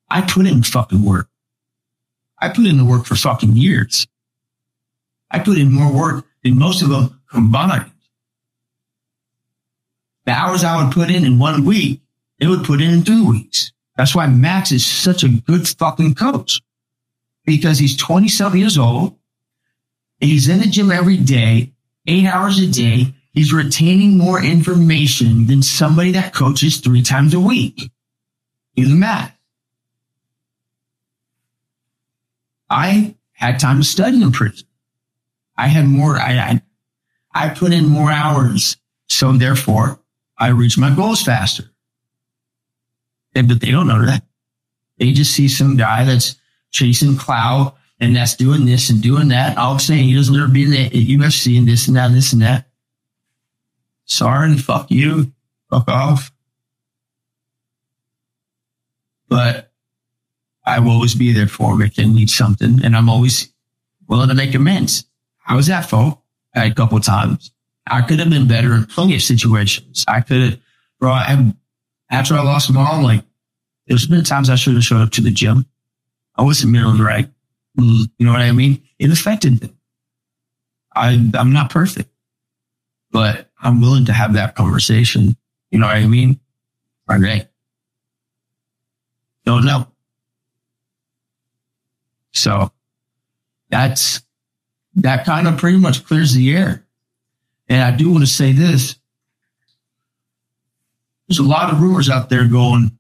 I 0.10 0.22
put 0.22 0.46
in 0.48 0.64
fucking 0.64 1.04
work. 1.04 1.30
I 2.40 2.50
put 2.50 2.66
in 2.66 2.78
the 2.78 2.86
work 2.86 3.06
for 3.06 3.16
fucking 3.16 3.56
years. 3.56 4.08
I 5.32 5.40
put 5.40 5.58
in 5.58 5.72
more 5.72 5.92
work 5.92 6.26
than 6.44 6.60
most 6.60 6.82
of 6.82 6.90
them 6.90 7.20
combined. 7.32 7.92
The 10.26 10.32
hours 10.32 10.64
I 10.64 10.84
would 10.84 10.94
put 10.94 11.10
in 11.10 11.24
in 11.24 11.40
one 11.40 11.66
week, 11.66 12.02
they 12.40 12.48
would 12.48 12.64
put 12.64 12.82
in 12.82 12.92
in 12.92 13.04
two 13.04 13.28
weeks. 13.28 13.72
That's 13.96 14.16
why 14.16 14.28
Max 14.28 14.72
is 14.72 14.86
such 14.86 15.24
a 15.24 15.30
good 15.30 15.68
fucking 15.68 16.16
coach 16.16 16.62
because 17.46 17.78
he's 17.78 17.96
27 17.96 18.60
years 18.60 18.78
old. 18.78 19.18
He's 20.20 20.50
in 20.50 20.60
the 20.60 20.68
gym 20.68 20.92
every 20.92 21.18
day, 21.18 21.74
eight 22.08 22.26
hours 22.26 22.60
a 22.60 22.68
day. 22.68 23.14
He's 23.34 23.54
retaining 23.54 24.18
more 24.18 24.42
information 24.42 25.46
than 25.48 25.62
somebody 25.62 26.12
that 26.14 26.34
coaches 26.34 26.78
three 26.78 27.02
times 27.02 27.34
a 27.34 27.40
week. 27.40 27.92
The 28.76 28.88
math. 28.88 29.38
I 32.70 33.16
had 33.34 33.60
time 33.60 33.78
to 33.78 33.84
study 33.84 34.22
in 34.22 34.32
prison. 34.32 34.68
I 35.58 35.68
had 35.68 35.86
more, 35.86 36.18
I, 36.18 36.38
I, 36.38 36.62
I 37.34 37.50
put 37.50 37.74
in 37.74 37.86
more 37.86 38.12
hours. 38.12 38.78
So 39.08 39.34
therefore 39.34 40.00
I 40.38 40.50
reach 40.50 40.78
my 40.78 40.94
goals 40.94 41.24
faster. 41.24 41.64
But 43.34 43.60
they 43.60 43.72
don't 43.72 43.88
know 43.88 44.06
that. 44.06 44.24
They 44.98 45.12
just 45.12 45.34
see 45.34 45.48
some 45.48 45.76
guy 45.76 46.06
that's 46.06 46.36
chasing 46.72 47.18
clout 47.18 47.76
and 48.00 48.16
that's 48.16 48.36
doing 48.36 48.66
this 48.66 48.90
and 48.90 49.02
doing 49.02 49.30
that. 49.30 49.58
All 49.58 49.74
I'm 49.74 49.80
saying, 49.80 50.06
he 50.06 50.16
doesn't 50.16 50.36
ever 50.36 50.48
be 50.48 50.64
in 50.64 50.72
the 50.72 50.90
UFC 50.90 51.58
and 51.58 51.68
this 51.68 51.88
and 51.88 51.98
that, 51.98 52.08
and 52.08 52.16
this 52.16 52.34
and 52.34 52.42
that. 52.42 52.66
Sorry, 54.06 54.56
fuck 54.58 54.92
you. 54.92 55.34
Fuck 55.70 55.90
off. 55.90 56.32
But 59.28 59.72
I 60.66 60.80
will 60.80 60.92
always 60.92 61.16
be 61.16 61.32
there 61.34 61.48
for 61.48 61.74
him 61.74 61.82
if 61.82 61.96
they 61.96 62.06
need 62.06 62.30
something. 62.30 62.84
And 62.84 62.96
I'm 62.96 63.10
always 63.10 63.52
willing 64.08 64.30
to 64.30 64.36
make 64.36 64.54
amends. 64.54 65.06
I 65.48 65.56
was 65.56 65.70
at 65.70 65.90
fault 65.90 66.20
a 66.56 66.72
couple 66.72 67.00
times. 67.00 67.52
I 67.88 68.02
could 68.02 68.20
have 68.20 68.30
been 68.30 68.48
better 68.48 68.74
in 68.74 68.86
plenty 68.86 69.16
of 69.16 69.22
situations. 69.22 70.04
I 70.08 70.22
could 70.22 70.42
have, 70.42 70.60
bro, 71.00 71.14
after 72.10 72.34
I 72.34 72.42
lost 72.42 72.72
my 72.72 72.84
mom, 72.84 73.04
like, 73.04 73.24
there's 73.88 74.08
been 74.08 74.24
times 74.24 74.50
I 74.50 74.56
should 74.56 74.74
have 74.74 74.84
showed 74.84 75.02
up 75.02 75.12
to 75.12 75.22
the 75.22 75.30
gym. 75.32 75.66
I 76.36 76.42
wasn't 76.42 76.74
mentally 76.74 77.02
right. 77.02 77.30
You 77.78 78.08
know 78.20 78.32
what 78.32 78.42
I 78.42 78.52
mean? 78.52 78.82
It 78.98 79.12
affected 79.12 79.60
them. 79.60 79.78
I, 80.96 81.30
I'm 81.34 81.54
not 81.54 81.70
perfect, 81.70 82.10
but 83.12 83.50
I'm 83.62 83.82
willing 83.82 84.06
to 84.06 84.14
have 84.14 84.34
that 84.34 84.56
conversation. 84.56 85.36
You 85.70 85.80
know 85.80 85.88
what 85.88 85.98
I 85.98 86.08
mean? 86.08 86.40
Right. 87.08 87.48
Don't 89.46 89.66
know. 89.66 89.88
So 92.32 92.72
that's, 93.70 94.22
that 94.96 95.26
kind 95.26 95.48
of 95.48 95.58
pretty 95.58 95.78
much 95.78 96.06
clears 96.06 96.34
the 96.34 96.56
air. 96.56 96.85
And 97.68 97.82
I 97.82 97.96
do 97.96 98.12
want 98.12 98.24
to 98.24 98.32
say 98.32 98.52
this. 98.52 98.96
There's 101.28 101.40
a 101.40 101.44
lot 101.44 101.72
of 101.72 101.82
rumors 101.82 102.10
out 102.10 102.30
there 102.30 102.48
going, 102.48 102.98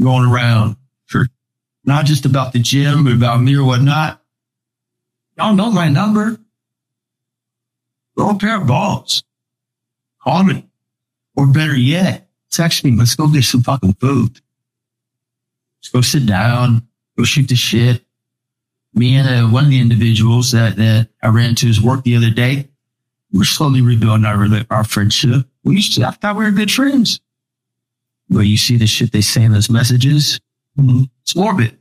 going 0.00 0.28
around 0.28 0.76
for 1.06 1.26
not 1.84 2.04
just 2.04 2.26
about 2.26 2.52
the 2.52 2.58
gym, 2.58 3.04
but 3.04 3.14
about 3.14 3.40
me 3.40 3.56
or 3.56 3.64
whatnot. 3.64 4.20
Y'all 5.38 5.54
know 5.54 5.70
my 5.70 5.88
number. 5.88 6.38
Throw 8.16 8.30
a 8.30 8.38
pair 8.38 8.60
of 8.60 8.66
balls. 8.66 9.24
Call 10.22 10.44
me. 10.44 10.68
Or 11.34 11.46
better 11.46 11.74
yet, 11.74 12.28
text 12.50 12.84
me. 12.84 12.94
Let's 12.94 13.14
go 13.14 13.26
get 13.26 13.44
some 13.44 13.62
fucking 13.62 13.94
food. 13.94 14.40
Let's 15.78 15.88
go 15.88 16.00
sit 16.02 16.26
down, 16.26 16.86
go 17.16 17.24
shoot 17.24 17.48
the 17.48 17.56
shit. 17.56 18.04
Me 18.94 19.16
and 19.16 19.26
uh, 19.26 19.48
one 19.48 19.64
of 19.64 19.70
the 19.70 19.80
individuals 19.80 20.52
that, 20.52 20.76
that 20.76 21.08
I 21.22 21.28
ran 21.28 21.50
into 21.50 21.66
his 21.66 21.80
work 21.80 22.04
the 22.04 22.16
other 22.16 22.30
day, 22.30 22.68
we're 23.32 23.44
slowly 23.44 23.80
rebuilding 23.80 24.26
our, 24.26 24.46
our 24.70 24.84
friendship. 24.84 25.46
We 25.64 25.76
used 25.76 25.94
to, 25.94 26.06
I 26.06 26.10
thought 26.10 26.36
we 26.36 26.44
were 26.44 26.50
good 26.50 26.70
friends. 26.70 27.20
But 28.28 28.40
you 28.40 28.56
see 28.56 28.76
the 28.76 28.86
shit 28.86 29.12
they 29.12 29.20
say 29.20 29.44
in 29.44 29.52
those 29.52 29.70
messages, 29.70 30.40
it's 30.78 31.36
morbid. 31.36 31.78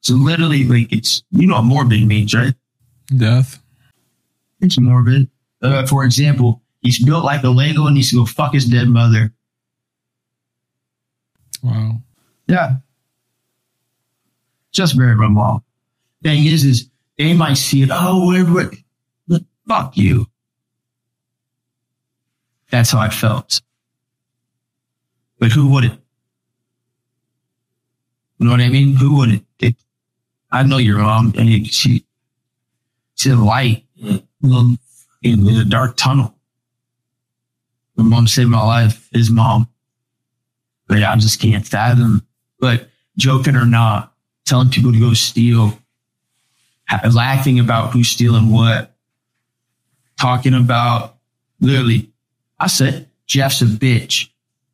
So 0.00 0.14
literally, 0.14 0.64
like 0.64 0.92
it's 0.92 1.22
you 1.30 1.46
know 1.46 1.56
what 1.56 1.64
morbid 1.64 2.06
means, 2.06 2.34
right? 2.34 2.54
Death. 3.16 3.62
It's 4.60 4.78
morbid. 4.78 5.28
Uh, 5.60 5.86
for 5.86 6.04
example, 6.04 6.62
he's 6.80 7.04
built 7.04 7.24
like 7.24 7.42
a 7.44 7.48
Lego 7.50 7.86
and 7.86 7.94
needs 7.94 8.10
to 8.10 8.16
go 8.16 8.26
fuck 8.26 8.54
his 8.54 8.64
dead 8.64 8.88
mother. 8.88 9.32
Wow. 11.62 12.02
Yeah. 12.48 12.76
Just 14.72 14.96
very 14.96 15.14
remote. 15.14 15.62
Thing 16.22 16.46
is, 16.46 16.64
is 16.64 16.90
they 17.18 17.34
might 17.34 17.54
see 17.54 17.82
it. 17.82 17.90
Oh, 17.92 18.32
everybody, 18.32 18.84
fuck 19.68 19.96
you. 19.96 20.26
That's 22.72 22.90
how 22.90 22.98
I 22.98 23.10
felt. 23.10 23.60
But 25.38 25.52
who 25.52 25.68
wouldn't? 25.68 26.00
You 28.38 28.46
know 28.46 28.52
what 28.52 28.60
I 28.60 28.70
mean? 28.70 28.96
Who 28.96 29.16
wouldn't? 29.16 29.44
It, 29.60 29.76
I 30.50 30.62
know 30.64 30.78
your 30.78 30.98
mom, 30.98 31.34
and 31.36 31.66
she, 31.66 32.04
she's 33.14 33.32
a 33.32 33.36
light 33.36 33.84
in, 33.96 34.78
in 35.22 35.48
a 35.48 35.64
dark 35.64 35.96
tunnel. 35.96 36.34
My 37.96 38.04
mom 38.04 38.26
saved 38.26 38.48
my 38.48 38.64
life. 38.64 39.08
His 39.12 39.30
mom, 39.30 39.68
but 40.88 41.02
I 41.02 41.14
just 41.16 41.40
can't 41.40 41.66
fathom. 41.66 42.26
But 42.58 42.88
joking 43.18 43.54
or 43.54 43.66
not, 43.66 44.14
telling 44.46 44.70
people 44.70 44.92
to 44.92 44.98
go 44.98 45.12
steal, 45.12 45.78
laughing 47.12 47.60
about 47.60 47.92
who's 47.92 48.08
stealing 48.08 48.50
what, 48.50 48.96
talking 50.18 50.54
about 50.54 51.18
literally. 51.60 52.11
I 52.62 52.68
said 52.68 53.08
Jeff's 53.26 53.60
a 53.60 53.64
bitch. 53.64 54.28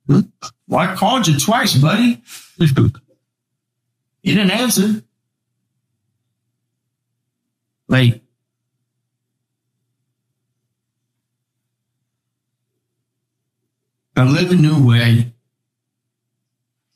Well, 0.07 0.25
I 0.73 0.95
called 0.95 1.27
you 1.27 1.39
twice, 1.39 1.75
buddy. 1.75 2.23
You 2.59 2.67
didn't 4.23 4.51
answer. 4.51 5.03
Like, 7.89 8.21
I 14.15 14.25
live 14.25 14.51
a 14.51 14.57
new 14.57 14.87
way 14.87 15.33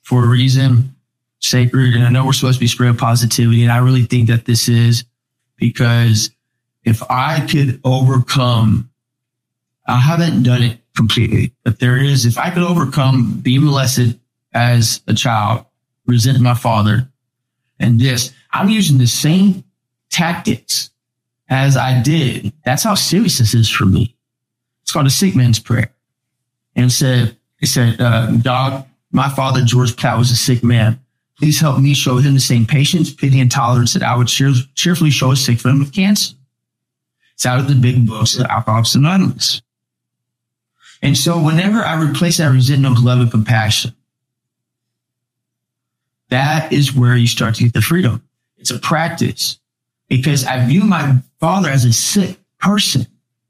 for 0.02 0.24
a 0.24 0.28
reason, 0.28 0.94
sacred. 1.38 1.94
And 1.94 2.04
I 2.04 2.10
know 2.10 2.26
we're 2.26 2.34
supposed 2.34 2.58
to 2.58 2.60
be 2.60 2.66
spread 2.66 2.98
positivity. 2.98 3.62
And 3.62 3.72
I 3.72 3.78
really 3.78 4.04
think 4.04 4.28
that 4.28 4.44
this 4.44 4.68
is 4.68 5.04
because 5.56 6.30
if 6.84 7.02
I 7.08 7.46
could 7.46 7.80
overcome, 7.82 8.90
I 9.92 9.98
haven't 9.98 10.42
done 10.42 10.62
it 10.62 10.78
completely, 10.96 11.52
but 11.64 11.78
there 11.78 11.98
is, 11.98 12.24
if 12.24 12.38
I 12.38 12.48
could 12.48 12.62
overcome 12.62 13.40
being 13.42 13.62
molested 13.62 14.18
as 14.54 15.02
a 15.06 15.12
child, 15.12 15.66
resent 16.06 16.40
my 16.40 16.54
father, 16.54 17.10
and 17.78 18.00
this, 18.00 18.32
I'm 18.52 18.70
using 18.70 18.96
the 18.96 19.06
same 19.06 19.64
tactics 20.08 20.88
as 21.50 21.76
I 21.76 22.00
did. 22.00 22.54
That's 22.64 22.84
how 22.84 22.94
serious 22.94 23.36
this 23.36 23.52
is 23.52 23.68
for 23.68 23.84
me. 23.84 24.16
It's 24.80 24.92
called 24.92 25.06
a 25.06 25.10
sick 25.10 25.36
man's 25.36 25.58
prayer. 25.58 25.92
And 26.74 26.90
said, 26.90 27.36
it 27.60 27.66
said, 27.66 28.00
uh, 28.00 28.30
dog, 28.30 28.86
my 29.10 29.28
father, 29.28 29.62
George 29.62 29.94
Platt, 29.94 30.16
was 30.16 30.30
a 30.30 30.36
sick 30.36 30.64
man. 30.64 30.98
Please 31.36 31.60
help 31.60 31.78
me 31.80 31.92
show 31.92 32.16
him 32.16 32.32
the 32.32 32.40
same 32.40 32.64
patience, 32.64 33.12
pity, 33.12 33.40
and 33.40 33.50
tolerance 33.50 33.92
that 33.92 34.02
I 34.02 34.16
would 34.16 34.28
cheer- 34.28 34.54
cheerfully 34.74 35.10
show 35.10 35.32
a 35.32 35.36
sick 35.36 35.60
friend 35.60 35.80
with 35.80 35.92
cancer. 35.92 36.34
It's 37.34 37.44
out 37.44 37.60
of 37.60 37.68
the 37.68 37.74
big 37.74 38.06
books 38.06 38.38
of 38.38 38.46
Alcoholics 38.46 38.94
Anonymous. 38.94 39.60
And 41.02 41.18
so 41.18 41.42
whenever 41.42 41.80
I 41.80 42.00
replace 42.00 42.38
that 42.38 42.52
resentment 42.52 42.94
with 42.94 43.04
love 43.04 43.20
and 43.20 43.30
compassion, 43.30 43.94
that 46.30 46.72
is 46.72 46.94
where 46.94 47.16
you 47.16 47.26
start 47.26 47.56
to 47.56 47.64
get 47.64 47.74
the 47.74 47.82
freedom. 47.82 48.22
It's 48.56 48.70
a 48.70 48.78
practice 48.78 49.58
because 50.08 50.46
I 50.46 50.64
view 50.64 50.84
my 50.84 51.16
father 51.40 51.68
as 51.68 51.84
a 51.84 51.92
sick 51.92 52.38
person. 52.58 53.06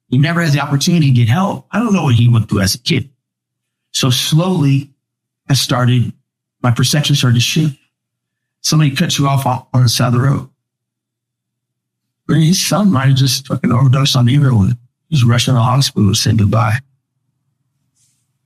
He 0.08 0.18
never 0.18 0.40
has 0.40 0.54
the 0.54 0.60
opportunity 0.60 1.06
to 1.06 1.12
get 1.12 1.28
help. 1.28 1.66
I 1.70 1.78
don't 1.78 1.92
know 1.92 2.04
what 2.04 2.14
he 2.14 2.28
went 2.28 2.48
through 2.48 2.60
as 2.60 2.74
a 2.74 2.78
kid. 2.78 3.10
So 3.92 4.10
slowly 4.10 4.90
I 5.48 5.54
started, 5.54 6.12
my 6.62 6.70
perception 6.70 7.14
started 7.14 7.34
to 7.34 7.40
shift. 7.40 7.76
Somebody 8.62 8.96
cuts 8.96 9.18
you 9.18 9.28
off 9.28 9.44
on, 9.46 9.82
the 9.82 9.88
side 9.88 10.08
of 10.08 10.12
the 10.14 10.20
road. 10.20 10.48
But 12.26 12.38
his 12.38 12.64
son 12.64 12.90
might 12.90 13.08
have 13.08 13.16
just 13.16 13.46
fucking 13.46 13.72
overdosed 13.72 14.16
on 14.16 14.28
heroin. 14.28 14.78
He's 15.08 15.24
rushing 15.24 15.52
to 15.52 15.56
the 15.56 15.62
hospital 15.62 16.08
to 16.08 16.14
say 16.14 16.34
goodbye. 16.34 16.78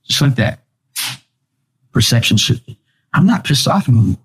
Just 0.07 0.21
like 0.21 0.35
that. 0.35 0.59
Perception 1.91 2.37
shifted. 2.37 2.77
I'm 3.13 3.25
not 3.25 3.43
pissed 3.43 3.67
off 3.67 3.89
anymore. 3.89 4.17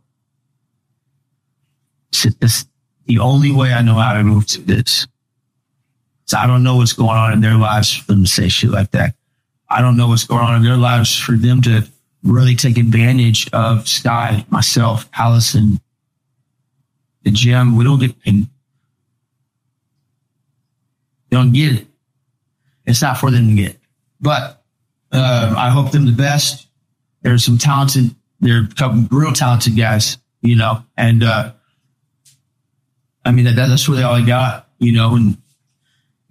It's, 2.11 2.27
it's 2.41 2.67
the 3.07 3.19
only 3.19 3.53
way 3.53 3.73
I 3.73 3.83
know 3.83 3.95
how 3.95 4.13
to 4.13 4.23
move 4.23 4.47
to 4.49 4.61
this. 4.61 5.07
So 6.27 6.39
I 6.39 6.47
don't 6.47 6.63
know 6.63 6.77
what's 6.77 6.93
going 6.93 7.17
on 7.17 7.33
in 7.33 7.41
their 7.41 7.57
lives 7.57 7.93
for 7.93 8.13
them 8.13 8.25
to 8.25 8.31
say 8.31 8.49
shit 8.49 8.71
like 8.71 8.91
that. 8.93 9.15
I 9.69 9.81
don't 9.81 9.97
know 9.97 10.09
what's 10.09 10.25
going 10.25 10.43
on 10.43 10.57
in 10.57 10.63
their 10.63 10.77
lives 10.77 11.19
for 11.19 11.33
them 11.33 11.63
to 11.63 11.89
really 12.23 12.55
take 12.55 12.79
advantage 12.79 13.51
of 13.53 13.89
Sky, 13.89 14.45
myself, 14.51 15.09
Allison, 15.15 15.81
the 17.23 17.31
gym. 17.31 17.77
We 17.77 17.85
don't 17.85 17.99
get, 17.99 18.15
and 18.27 18.49
they 21.31 21.37
don't 21.37 21.53
get 21.53 21.81
it. 21.81 21.87
It's 22.85 23.03
not 23.03 23.19
for 23.19 23.31
them 23.31 23.49
to 23.49 23.55
get. 23.55 23.79
But 24.21 24.62
uh, 25.13 25.55
I 25.57 25.71
hope 25.71 25.93
them 25.93 26.07
the 26.07 26.13
best. 26.13 26.69
There's 27.23 27.45
some 27.45 27.59
talented, 27.59 28.15
they're 28.41 28.63
a 28.63 28.69
couple 28.75 29.07
real 29.11 29.33
talented 29.33 29.77
guys, 29.77 30.19
you 30.41 30.57
know, 30.57 30.85
and 30.97 31.23
uh, 31.23 31.53
I 33.25 33.31
mean 33.31 33.45
that, 33.45 33.55
that's 33.55 33.89
really 33.89 34.03
all 34.03 34.15
I 34.15 34.27
got, 34.27 34.69
you 34.79 34.93
know. 34.93 35.15
And 35.15 35.37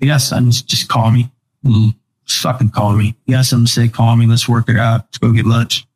got 0.05 0.17
something, 0.17 0.51
just 0.51 0.87
call 0.87 1.11
me. 1.11 1.31
Just 2.25 2.41
fucking 2.41 2.71
call 2.71 2.93
me. 2.93 3.15
You 3.25 3.35
got 3.35 3.45
something 3.45 3.65
to 3.65 3.71
say, 3.71 3.87
call 3.87 4.15
me. 4.15 4.25
Let's 4.25 4.49
work 4.49 4.69
it 4.69 4.77
out. 4.77 5.05
Let's 5.05 5.17
go 5.17 5.31
get 5.31 5.45
lunch. 5.45 5.87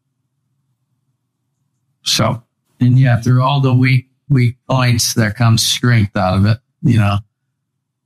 So 2.03 2.43
And 2.79 2.99
yeah, 2.99 3.19
through 3.19 3.41
all 3.41 3.61
the 3.61 3.73
weak, 3.73 4.07
weak 4.29 4.57
points, 4.69 5.13
there 5.13 5.31
comes 5.31 5.63
strength 5.63 6.15
out 6.15 6.37
of 6.37 6.45
it. 6.45 6.59
You 6.81 6.99
know, 6.99 7.17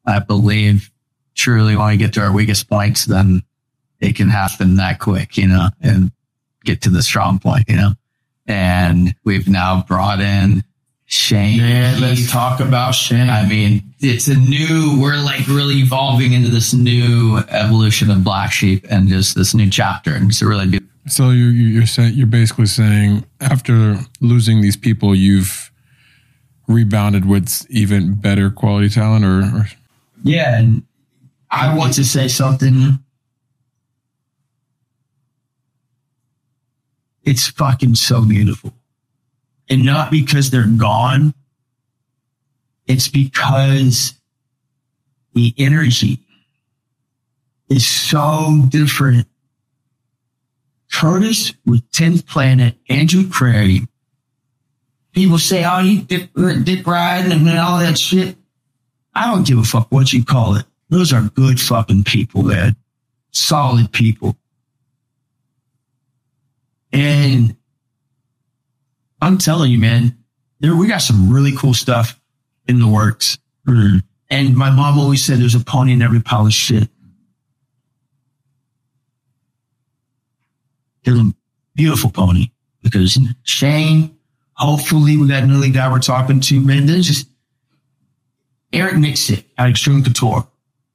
I 0.06 0.19
believe 0.19 0.90
truly 1.35 1.75
when 1.75 1.88
we 1.88 1.98
get 1.98 2.14
to 2.14 2.22
our 2.22 2.32
weakest 2.32 2.69
points, 2.69 3.06
then 3.06 3.43
it 4.00 4.16
can 4.16 4.30
happen 4.30 4.76
that 4.76 5.00
quick, 5.00 5.38
you 5.38 5.48
know, 5.48 5.69
and 5.82 6.11
get 6.64 6.82
to 6.82 6.90
the 6.90 7.03
strong 7.03 7.40
point, 7.40 7.66
you 7.68 7.76
know. 7.76 7.92
And 8.48 9.16
we've 9.24 9.48
now 9.48 9.84
brought 9.88 10.22
in 10.22 10.64
Shane. 11.06 11.58
Man, 11.60 12.02
let's 12.02 12.32
talk 12.32 12.60
about 12.60 12.92
Shane. 12.92 13.30
I 13.30 13.48
mean, 13.48 13.84
it's 14.00 14.28
a 14.28 14.36
new, 14.36 14.98
we're 15.02 15.18
like 15.18 15.48
really 15.48 15.76
evolving 15.76 16.34
into 16.34 16.50
this 16.50 16.74
new 16.74 17.38
evolution 17.50 18.10
of 18.10 18.24
Black 18.24 18.52
Sheep 18.52 18.86
and 18.90 19.08
just 19.08 19.36
this 19.36 19.53
new 19.53 19.69
chapter. 19.69 20.14
And 20.14 20.30
it's 20.30 20.42
a 20.42 20.48
really 20.48 20.68
beautiful. 20.68 20.90
So 21.08 21.32
you're 21.32 21.52
you're 21.52 21.88
saying 21.88 22.14
you're 22.14 22.28
basically 22.28 22.68
saying 22.68 23.26
after 23.42 23.98
losing 24.22 24.61
these 24.61 24.78
people, 24.78 25.16
you've 25.16 25.72
rebounded 26.68 27.26
with 27.26 27.66
even 27.69 28.14
better 28.14 28.52
quality 28.52 28.90
talent, 28.90 29.26
or, 29.26 29.42
or 29.42 29.68
Yeah, 30.24 30.60
and 30.60 30.84
I 31.50 31.76
want 31.76 31.94
to 31.95 32.06
say 32.06 32.28
something. 32.28 33.00
It's 37.23 37.48
fucking 37.48 37.95
so 37.95 38.25
beautiful. 38.25 38.73
And 39.69 39.85
not 39.85 40.09
because 40.09 40.49
they're 40.49 40.65
gone. 40.65 41.33
It's 42.88 43.07
because 43.07 44.15
the 45.33 45.53
energy 45.57 46.19
is 47.69 47.85
so 47.85 48.64
different. 48.67 49.27
Curtis 50.91 51.53
with 51.67 51.88
10th 51.91 52.25
Planet, 52.25 52.75
Andrew 52.89 53.30
Craig. 53.30 53.88
People 55.11 55.38
say, 55.38 55.64
oh, 55.65 55.80
you 55.80 56.01
dip, 56.01 56.35
ride 56.35 57.25
and 57.25 57.48
all 57.49 57.77
that 57.77 57.99
shit. 57.99 58.38
I 59.14 59.31
don't 59.31 59.45
give 59.45 59.59
a 59.59 59.64
fuck 59.64 59.91
what 59.91 60.11
you 60.11 60.25
call 60.25 60.56
it. 60.56 60.65
Those 60.89 61.14
are 61.14 61.22
good 61.22 61.61
fucking 61.61 62.06
people, 62.06 62.41
man. 62.41 62.75
Solid 63.31 63.91
people. 63.91 64.35
And 66.92 67.56
I'm 69.22 69.38
telling 69.38 69.72
you, 69.72 69.80
man, 69.80 70.18
there 70.59 70.76
we 70.76 70.88
got 70.88 71.01
some 71.01 71.32
really 71.32 71.56
cool 71.56 71.74
stuff 71.74 72.19
in 72.68 72.80
the 72.80 72.88
works. 72.88 73.38
Hmm. 73.66 73.98
And 74.30 74.56
my 74.56 74.69
mom 74.69 75.00
always 75.00 75.24
said 75.24 75.40
there's 75.40 75.56
a 75.56 75.59
pony 75.59 75.93
in 75.93 76.01
every 76.01 76.19
pile 76.19 76.45
of 76.45 76.53
shit. 76.53 76.88
There's 81.03 81.19
a 81.19 81.34
beautiful 81.76 82.11
pony 82.11 82.48
because 82.84 83.18
Shane, 83.43 84.18
hopefully 84.53 85.18
we 85.18 85.27
got 85.27 85.43
another 85.43 85.69
guy 85.69 85.92
we're 85.92 86.00
talking 86.00 86.40
to, 86.42 86.61
man. 86.61 86.85
There's 86.85 87.08
just 87.08 87.27
Eric 88.72 88.95
Nicksick 88.95 89.45
at 89.58 89.69
Xtreme 89.69 90.03
Couture, 90.03 90.48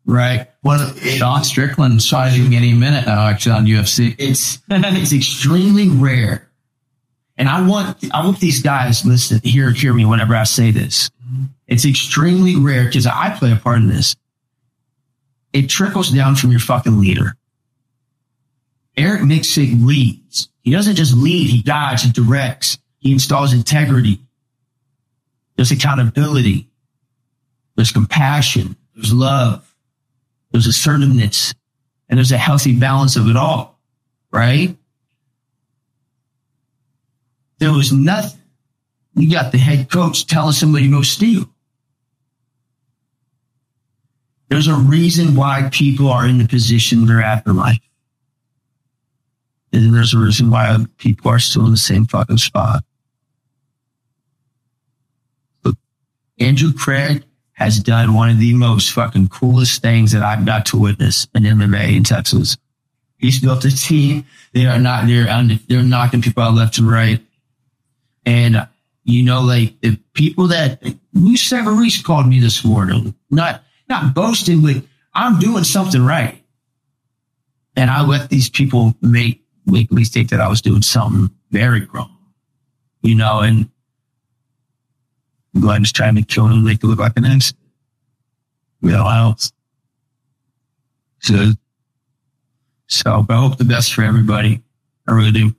right? 0.06 0.48
Of 0.64 0.98
Sean 1.00 1.44
Strickland's 1.44 2.08
fighting 2.08 2.54
any 2.54 2.72
minute 2.72 3.06
now, 3.06 3.26
actually, 3.26 3.56
on 3.56 3.66
UFC. 3.66 4.14
it's 4.18 4.58
it's 4.70 5.12
extremely 5.12 5.88
rare. 5.88 6.48
And 7.36 7.48
I 7.48 7.66
want 7.66 7.98
I 8.12 8.24
want 8.24 8.40
these 8.40 8.62
guys 8.62 9.04
listen 9.04 9.40
hear 9.42 9.70
hear 9.70 9.92
me 9.92 10.04
whenever 10.04 10.34
I 10.34 10.44
say 10.44 10.70
this. 10.70 11.10
It's 11.66 11.84
extremely 11.84 12.56
rare 12.56 12.84
because 12.84 13.06
I 13.06 13.34
play 13.38 13.52
a 13.52 13.56
part 13.56 13.78
in 13.78 13.88
this. 13.88 14.14
It 15.52 15.68
trickles 15.68 16.10
down 16.10 16.36
from 16.36 16.50
your 16.50 16.60
fucking 16.60 17.00
leader. 17.00 17.36
Eric 18.96 19.22
Nicksick 19.22 19.84
leads. 19.84 20.48
He 20.62 20.70
doesn't 20.70 20.96
just 20.96 21.14
lead, 21.14 21.50
he 21.50 21.62
guides, 21.62 22.02
he 22.02 22.12
directs, 22.12 22.78
he 22.98 23.12
installs 23.12 23.52
integrity. 23.52 24.20
There's 25.56 25.70
accountability. 25.70 26.68
There's 27.76 27.92
compassion. 27.92 28.76
There's 28.94 29.12
love. 29.12 29.73
There's 30.54 30.68
assertiveness. 30.68 31.52
And 32.08 32.16
there's 32.16 32.30
a 32.30 32.38
healthy 32.38 32.78
balance 32.78 33.16
of 33.16 33.28
it 33.28 33.36
all. 33.36 33.76
Right? 34.30 34.76
There 37.58 37.72
was 37.72 37.92
nothing. 37.92 38.40
You 39.16 39.28
got 39.28 39.50
the 39.50 39.58
head 39.58 39.90
coach 39.90 40.28
telling 40.28 40.52
somebody 40.52 40.84
to 40.84 40.92
go 40.92 41.02
steal. 41.02 41.50
There's 44.48 44.68
a 44.68 44.76
reason 44.76 45.34
why 45.34 45.70
people 45.72 46.08
are 46.08 46.24
in 46.24 46.38
the 46.38 46.46
position 46.46 47.06
they're 47.06 47.20
at 47.20 47.44
in 47.48 47.56
life. 47.56 47.80
And 49.72 49.92
there's 49.92 50.14
a 50.14 50.18
reason 50.18 50.50
why 50.50 50.76
people 50.98 51.32
are 51.32 51.40
still 51.40 51.64
in 51.64 51.72
the 51.72 51.76
same 51.76 52.06
fucking 52.06 52.38
spot. 52.38 52.84
Andrew 56.38 56.72
Craig 56.72 57.24
has 57.54 57.78
done 57.78 58.14
one 58.14 58.30
of 58.30 58.38
the 58.38 58.52
most 58.54 58.92
fucking 58.92 59.28
coolest 59.28 59.80
things 59.80 60.12
that 60.12 60.22
I've 60.22 60.44
got 60.44 60.66
to 60.66 60.76
witness 60.76 61.26
in 61.34 61.44
MMA 61.44 61.96
in 61.96 62.04
Texas. 62.04 62.56
He's 63.18 63.40
built 63.40 63.64
a 63.64 63.74
team. 63.74 64.26
They 64.52 64.66
are 64.66 64.78
not, 64.78 65.04
under, 65.04 65.54
they're 65.68 65.82
knocking 65.82 66.20
people 66.20 66.42
out 66.42 66.54
left 66.54 66.78
and 66.78 66.90
right. 66.90 67.24
And, 68.26 68.66
you 69.04 69.22
know, 69.22 69.40
like 69.40 69.80
the 69.80 69.98
people 70.14 70.48
that, 70.48 70.82
Lou 71.12 71.34
Savarese 71.34 72.02
called 72.02 72.26
me 72.26 72.40
this 72.40 72.64
morning, 72.64 73.14
not, 73.30 73.62
not 73.88 74.14
boasting, 74.14 74.62
but 74.62 74.82
I'm 75.14 75.38
doing 75.38 75.64
something 75.64 76.04
right. 76.04 76.42
And 77.76 77.88
I 77.90 78.04
let 78.04 78.30
these 78.30 78.48
people 78.48 78.94
make, 79.00 79.42
make 79.64 79.92
me 79.92 80.04
think 80.04 80.30
that 80.30 80.40
I 80.40 80.48
was 80.48 80.60
doing 80.60 80.82
something 80.82 81.30
very 81.50 81.86
wrong, 81.92 82.16
you 83.02 83.14
know, 83.14 83.40
and 83.40 83.70
Glenn's 85.58 85.92
trying 85.92 86.16
to 86.16 86.22
kill 86.22 86.46
him, 86.46 86.64
make 86.64 86.82
it 86.82 86.86
look 86.86 86.98
like 86.98 87.12
an. 87.16 87.24
You 88.80 88.90
know, 88.90 89.08
else. 89.08 89.52
So, 91.20 91.52
so 92.86 93.26
I 93.28 93.34
hope 93.34 93.56
the 93.56 93.64
best 93.64 93.94
for 93.94 94.02
everybody. 94.02 94.62
I 95.08 95.12
really 95.12 95.32
do. 95.32 95.54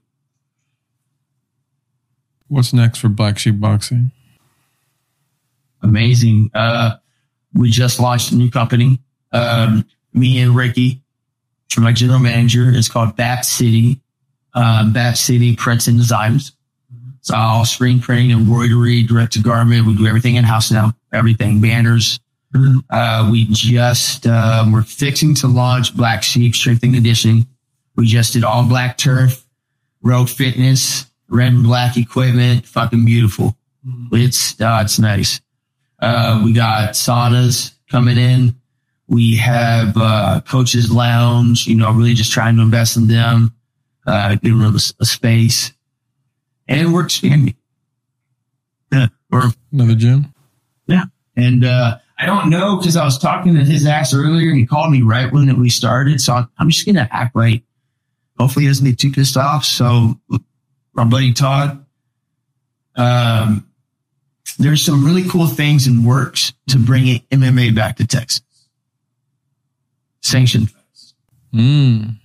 what's 2.48 2.74
next 2.74 3.00
for 3.00 3.10
Black 3.10 3.40
Sheep 3.40 3.60
Boxing? 3.60 4.12
amazing. 5.86 6.52
Uh, 6.54 6.98
we 7.54 7.70
just 7.70 8.00
launched 8.00 8.32
a 8.32 8.36
new 8.36 8.52
company. 8.52 9.00
Um, 9.32 9.86
me 10.14 10.40
and 10.42 10.56
Ricky, 10.56 11.02
my 11.78 11.94
general 11.94 12.20
manager, 12.20 12.70
is 12.70 12.90
called 12.90 13.16
Bat 13.16 13.46
City, 13.46 14.02
uh, 14.54 14.90
Bat 14.92 15.18
City 15.18 15.56
Prints 15.56 15.88
and 15.88 15.98
Designs. 15.98 16.52
It's 17.26 17.32
all 17.32 17.66
screen 17.66 18.00
printing, 18.00 18.30
embroidery, 18.30 19.02
direct 19.02 19.34
to 19.34 19.40
garment. 19.40 19.88
We 19.88 19.96
do 19.96 20.06
everything 20.06 20.36
in 20.36 20.44
house 20.44 20.70
now. 20.70 20.94
Everything, 21.12 21.60
banners. 21.60 22.20
Uh, 22.92 23.28
we 23.32 23.48
just 23.50 24.28
um, 24.28 24.72
we're 24.72 24.84
fixing 24.84 25.34
to 25.34 25.48
launch 25.48 25.98
Black 25.98 26.22
Sheep 26.22 26.54
Strength 26.54 26.84
and 26.84 26.94
Conditioning. 26.94 27.48
We 27.96 28.06
just 28.06 28.34
did 28.34 28.44
all 28.44 28.68
black 28.68 29.00
turf, 29.00 29.44
road 30.04 30.30
fitness, 30.30 31.08
red 31.28 31.52
and 31.52 31.64
black 31.64 31.98
equipment. 31.98 32.68
Fucking 32.68 33.06
beautiful. 33.06 33.58
It's 34.12 34.62
uh, 34.62 34.82
it's 34.84 35.00
nice. 35.00 35.42
Uh, 36.00 36.44
we 36.46 36.54
got 36.54 36.92
saunas 36.92 37.74
coming 37.90 38.20
in. 38.20 38.56
We 39.08 39.38
have 39.38 39.98
uh, 39.98 40.42
coaches 40.48 40.92
lounge. 40.92 41.66
You 41.66 41.76
know, 41.76 41.92
really 41.92 42.14
just 42.14 42.32
trying 42.32 42.58
to 42.58 42.62
invest 42.62 42.98
in 42.98 43.08
them, 43.08 43.52
uh, 44.06 44.36
give 44.36 44.56
them 44.60 44.76
a, 44.76 44.80
a 45.00 45.06
space, 45.06 45.74
and 46.68 46.94
we're 46.94 47.06
expanding. 47.06 47.56
Yeah, 48.92 49.08
we're 49.30 49.52
Another 49.72 49.96
gym? 49.96 50.34
yeah. 50.88 51.06
And 51.36 51.66
uh, 51.66 51.98
I 52.18 52.26
don't 52.26 52.50
know 52.50 52.78
because 52.78 52.96
I 52.96 53.04
was 53.04 53.18
talking 53.18 53.56
to 53.56 53.64
his 53.64 53.86
ass 53.86 54.14
earlier 54.14 54.50
and 54.50 54.58
he 54.58 54.66
called 54.66 54.92
me 54.92 55.02
right 55.02 55.32
when 55.32 55.60
we 55.60 55.70
started. 55.70 56.22
So 56.22 56.34
I'm, 56.34 56.50
I'm 56.58 56.70
just 56.70 56.86
going 56.86 56.96
to 56.96 57.08
act 57.12 57.36
right. 57.36 57.64
Hopefully 58.40 58.64
he 58.66 58.70
doesn't 58.70 58.86
get 58.86 59.00
too 59.00 59.12
pissed 59.12 59.36
off. 59.38 59.66
So 59.66 60.20
my 60.94 61.04
buddy 61.04 61.34
Todd, 61.34 61.86
um, 62.96 63.68
there's 64.58 64.86
some 64.86 65.06
really 65.06 65.28
cool 65.28 65.48
things 65.48 65.88
in 65.88 66.06
works 66.06 66.54
to 66.70 66.78
bring 66.78 67.20
MMA 67.32 67.76
back 67.76 67.98
to 67.98 68.08
Texas. 68.08 68.42
Sanctioned. 70.22 70.70
Mm. 71.54 72.18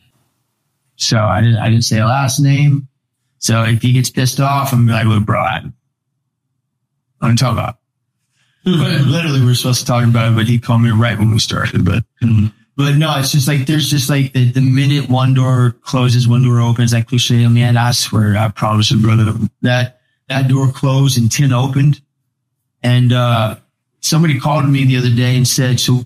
So 0.97 1.19
I 1.19 1.41
didn't, 1.41 1.57
I 1.59 1.69
didn't 1.69 1.85
say 1.85 1.99
a 1.99 2.07
last 2.07 2.39
name. 2.41 2.87
So 3.41 3.65
if 3.65 3.83
he 3.83 3.93
gets 3.93 4.11
pissed 4.11 4.39
off, 4.39 4.73
I'm 4.73 4.87
like, 4.87 5.07
well, 5.07 5.19
bro, 5.21 5.41
I, 5.41 5.63
I'm 7.21 7.37
talking 7.37 7.59
about. 7.59 7.79
But 8.65 9.01
literally, 9.07 9.41
we're 9.43 9.55
supposed 9.55 9.81
to 9.81 9.87
talk 9.87 10.05
about 10.05 10.33
it, 10.33 10.37
but 10.37 10.47
he 10.47 10.59
called 10.59 10.83
me 10.83 10.91
right 10.91 11.19
when 11.19 11.31
we 11.31 11.39
started. 11.39 11.83
But, 11.85 12.05
but 12.77 12.97
no, 12.97 13.19
it's 13.19 13.33
just 13.33 13.49
like 13.49 13.67
there's 13.67 13.89
just 13.89 14.11
like 14.11 14.35
the, 14.35 14.53
the 14.53 14.61
minute 14.61 15.09
one 15.09 15.33
door 15.33 15.75
closes, 15.83 16.29
one 16.29 16.43
door 16.43 16.61
opens. 16.61 16.93
Like 16.93 17.09
cliche, 17.09 17.49
man, 17.49 17.79
I 17.79 17.93
swear, 17.93 18.37
I 18.37 18.49
promise 18.49 18.91
you, 18.91 19.01
brother, 19.01 19.33
that 19.63 20.01
that 20.29 20.49
door 20.49 20.71
closed 20.71 21.19
and 21.19 21.33
ten 21.33 21.53
opened. 21.53 22.03
And 22.83 23.13
uh, 23.13 23.57
somebody 24.01 24.39
called 24.39 24.69
me 24.69 24.85
the 24.85 24.99
other 24.99 25.11
day 25.15 25.37
and 25.37 25.49
said, 25.49 25.81
"So, 25.81 26.05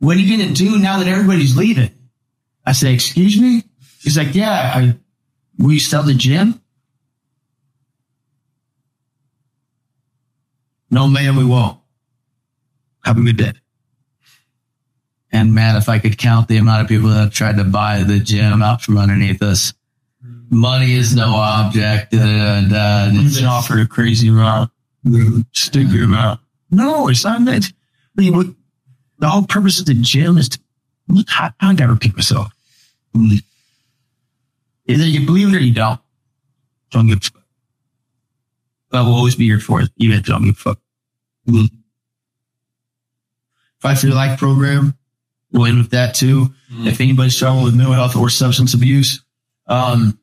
what 0.00 0.16
are 0.16 0.20
you 0.20 0.36
gonna 0.36 0.52
do 0.52 0.78
now 0.78 0.98
that 0.98 1.06
everybody's 1.06 1.56
leaving?" 1.56 1.90
I 2.64 2.72
said, 2.72 2.92
"Excuse 2.92 3.40
me." 3.40 3.62
He's 4.02 4.18
like, 4.18 4.34
"Yeah, 4.34 4.50
I, 4.74 4.96
will 5.58 5.72
you 5.72 5.80
sell 5.80 6.02
the 6.02 6.14
gym?" 6.14 6.60
No, 10.90 11.08
man, 11.08 11.36
we 11.36 11.44
won't. 11.44 11.78
Have 13.04 13.18
a 13.18 13.22
good 13.22 13.36
day. 13.36 13.52
And 15.32 15.54
man, 15.54 15.76
if 15.76 15.88
I 15.88 15.98
could 15.98 16.16
count 16.16 16.48
the 16.48 16.56
amount 16.56 16.82
of 16.82 16.88
people 16.88 17.10
that 17.10 17.20
have 17.20 17.32
tried 17.32 17.56
to 17.58 17.64
buy 17.64 18.02
the 18.02 18.18
gym 18.18 18.62
out 18.62 18.82
from 18.82 18.96
underneath 18.96 19.42
us, 19.42 19.74
money 20.50 20.94
is 20.94 21.14
no 21.14 21.34
object. 21.34 22.12
Da, 22.12 22.62
da, 22.62 23.10
We've 23.10 23.26
It's 23.26 23.36
been 23.36 23.46
offered 23.46 23.80
a 23.80 23.86
crazy 23.86 24.28
amount, 24.28 24.70
stupid 25.52 26.02
amount. 26.02 26.40
No, 26.70 27.08
it's 27.08 27.24
not 27.24 27.44
that. 27.44 27.70
I 28.18 28.20
mean, 28.20 28.56
the 29.18 29.28
whole 29.28 29.46
purpose 29.46 29.80
of 29.80 29.86
the 29.86 29.94
gym 29.94 30.38
is 30.38 30.48
to 30.50 30.58
look. 31.08 31.26
I, 31.30 31.52
I 31.60 31.74
gotta 31.74 31.92
repeat 31.92 32.16
myself. 32.16 32.52
Either 34.86 35.04
you 35.04 35.26
believe 35.26 35.48
it 35.48 35.56
or 35.56 35.60
you 35.60 35.74
don't. 35.74 36.00
Don't 36.90 37.06
give 37.08 37.18
a 37.18 37.20
fuck. 37.20 37.42
But 38.90 39.04
we'll 39.04 39.14
always 39.14 39.34
be 39.34 39.46
here 39.46 39.58
for 39.60 39.80
it, 39.80 39.90
even 39.96 40.18
if 40.18 40.28
you 40.28 40.34
don't 40.34 40.44
give 40.44 40.54
a 40.54 40.58
fuck. 40.58 40.78
Fight 43.80 43.98
for 43.98 44.06
Your 44.06 44.16
Life 44.16 44.38
program. 44.38 44.96
We'll 45.52 45.66
end 45.66 45.78
with 45.78 45.90
that 45.90 46.14
too. 46.14 46.54
If 46.88 47.00
anybody's 47.00 47.36
struggling 47.36 47.64
with 47.64 47.74
mental 47.74 47.94
health 47.94 48.16
or 48.16 48.28
substance 48.28 48.74
abuse, 48.74 49.22
um, 49.66 50.18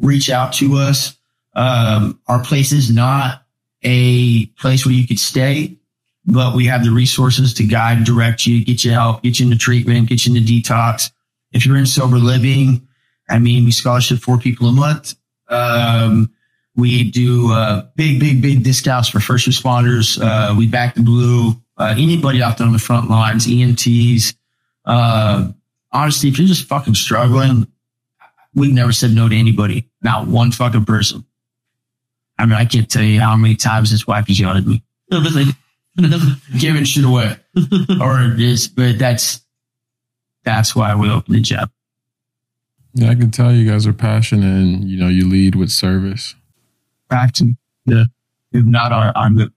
reach 0.00 0.30
out 0.30 0.52
to 0.54 0.76
us. 0.76 1.16
Um, 1.54 2.18
our 2.26 2.42
place 2.42 2.72
is 2.72 2.90
not 2.90 3.42
a 3.82 4.46
place 4.46 4.86
where 4.86 4.94
you 4.94 5.06
could 5.06 5.18
stay, 5.18 5.76
but 6.24 6.54
we 6.54 6.66
have 6.66 6.84
the 6.84 6.90
resources 6.90 7.52
to 7.54 7.64
guide, 7.64 7.98
and 7.98 8.06
direct 8.06 8.46
you, 8.46 8.64
get 8.64 8.84
you 8.84 8.92
help, 8.92 9.22
get 9.22 9.38
you 9.38 9.46
into 9.46 9.58
treatment, 9.58 10.08
get 10.08 10.24
you 10.24 10.34
into 10.34 10.50
detox. 10.50 11.10
If 11.52 11.66
you're 11.66 11.76
in 11.76 11.86
sober 11.86 12.16
living, 12.16 12.88
I 13.32 13.38
mean, 13.38 13.64
we 13.64 13.70
scholarship 13.70 14.18
four 14.18 14.36
people 14.36 14.68
a 14.68 14.72
month. 14.72 15.14
Um, 15.48 16.30
we 16.76 17.10
do 17.10 17.50
uh, 17.50 17.86
big, 17.96 18.20
big, 18.20 18.42
big 18.42 18.62
discounts 18.62 19.08
for 19.08 19.20
first 19.20 19.48
responders. 19.48 20.20
Uh, 20.22 20.54
we 20.54 20.66
back 20.66 20.94
the 20.94 21.02
blue. 21.02 21.52
Uh, 21.78 21.94
anybody 21.96 22.42
out 22.42 22.58
there 22.58 22.66
on 22.66 22.74
the 22.74 22.78
front 22.78 23.08
lines, 23.08 23.46
EMTs. 23.46 24.34
Uh, 24.84 25.50
honestly, 25.92 26.28
if 26.28 26.38
you're 26.38 26.46
just 26.46 26.68
fucking 26.68 26.94
struggling, 26.94 27.66
we've 28.54 28.74
never 28.74 28.92
said 28.92 29.12
no 29.12 29.30
to 29.30 29.34
anybody. 29.34 29.88
Not 30.02 30.26
one 30.26 30.52
fucking 30.52 30.84
person. 30.84 31.24
I 32.38 32.44
mean, 32.44 32.54
I 32.56 32.66
can't 32.66 32.90
tell 32.90 33.02
you 33.02 33.18
how 33.18 33.34
many 33.36 33.56
times 33.56 33.90
his 33.90 34.06
wife 34.06 34.26
has 34.26 34.38
yelled 34.38 34.58
at 34.58 34.66
me. 34.66 34.82
Giving 36.58 36.84
shit 36.84 37.04
away. 37.04 37.36
or 37.98 38.34
this, 38.36 38.68
but 38.68 38.98
that's, 38.98 39.40
that's 40.44 40.76
why 40.76 40.94
we 40.94 41.10
opened 41.10 41.36
the 41.36 41.40
job. 41.40 41.70
Yeah, 42.94 43.10
I 43.10 43.14
can 43.14 43.30
tell 43.30 43.52
you 43.52 43.70
guys 43.70 43.86
are 43.86 43.92
passionate 43.92 44.44
and 44.44 44.84
you 44.84 44.98
know 44.98 45.08
you 45.08 45.28
lead 45.28 45.54
with 45.54 45.70
service. 45.70 46.34
Back 47.08 47.32
to 47.34 47.52
the, 47.86 48.06
if 48.52 48.64
not 48.64 48.92
our, 48.92 49.12
I'm 49.16 49.36
the, 49.36 49.52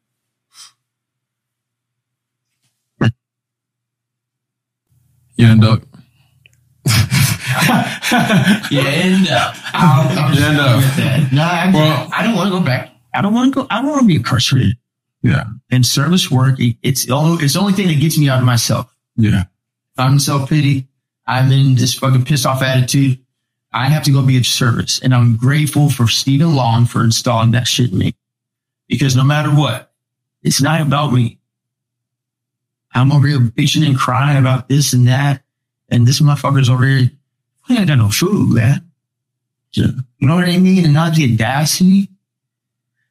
You 5.38 5.48
end 5.48 5.64
up 5.66 5.82
yeah, 8.70 8.84
end 8.84 9.28
up. 9.30 9.56
I'll, 9.74 10.20
I'll 10.20 10.36
You 10.36 10.46
end 10.46 10.60
up. 10.60 10.78
with 10.78 10.96
that. 10.98 11.32
No, 11.34 11.42
I, 11.42 11.72
Well- 11.74 12.10
I 12.14 12.24
don't 12.24 12.36
want 12.36 12.48
to 12.54 12.60
go 12.60 12.64
back. 12.64 12.92
I 13.14 13.22
don't 13.22 13.34
want 13.34 13.54
to 13.54 13.62
go. 13.62 13.68
I 13.72 13.82
don't 13.82 13.90
want 13.90 14.02
to 14.02 14.08
be 14.08 14.16
incarcerated. 14.16 14.78
Yeah. 15.24 15.46
And 15.72 15.84
service 15.86 16.30
work, 16.30 16.60
it- 16.60 16.78
it's 16.84 17.10
all, 17.10 17.42
it's 17.42 17.54
the 17.56 17.60
only 17.60 17.74
thing 17.74 17.88
that 17.88 18.00
gets 18.00 18.18
me 18.18 18.30
out 18.30 18.40
of 18.40 18.46
myself. 18.46 18.96
Yeah. 19.18 19.46
I'm 19.98 20.20
self 20.20 20.50
pity, 20.50 20.88
I'm 21.26 21.52
in 21.52 21.76
this 21.76 21.94
fucking 21.96 22.26
pissed 22.26 22.46
off 22.46 22.62
attitude. 22.62 23.20
I 23.76 23.90
have 23.90 24.04
to 24.04 24.12
go 24.12 24.26
be 24.26 24.38
of 24.38 24.46
service. 24.46 25.02
And 25.02 25.14
I'm 25.14 25.36
grateful 25.36 25.90
for 25.90 26.08
Stephen 26.08 26.56
Long 26.56 26.86
for 26.86 27.04
installing 27.04 27.52
that 27.52 27.68
shit 27.68 27.92
in 27.92 27.98
me. 27.98 28.16
Because 28.88 29.18
no 29.18 29.24
matter 29.24 29.50
what, 29.50 29.92
it's 30.44 30.62
not 30.62 30.80
about 30.80 31.12
me. 31.12 31.40
I'm 32.94 33.12
over 33.12 33.28
here 33.28 33.40
bitching 33.40 33.86
and 33.86 33.98
crying 33.98 34.38
about 34.38 34.70
this 34.70 34.94
and 34.94 35.08
that. 35.10 35.44
And 35.90 36.08
this 36.08 36.22
motherfucker's 36.22 36.70
over 36.70 36.86
here. 36.86 37.12
I 37.68 37.76
ain't 37.76 37.88
got 37.90 37.98
no 37.98 38.10
food, 38.10 38.56
man. 38.56 38.90
You 39.74 39.94
know 40.22 40.36
what 40.36 40.46
I 40.46 40.58
mean? 40.58 40.86
And 40.86 40.94
not 40.94 41.16
the 41.16 41.34
audacity. 41.34 42.10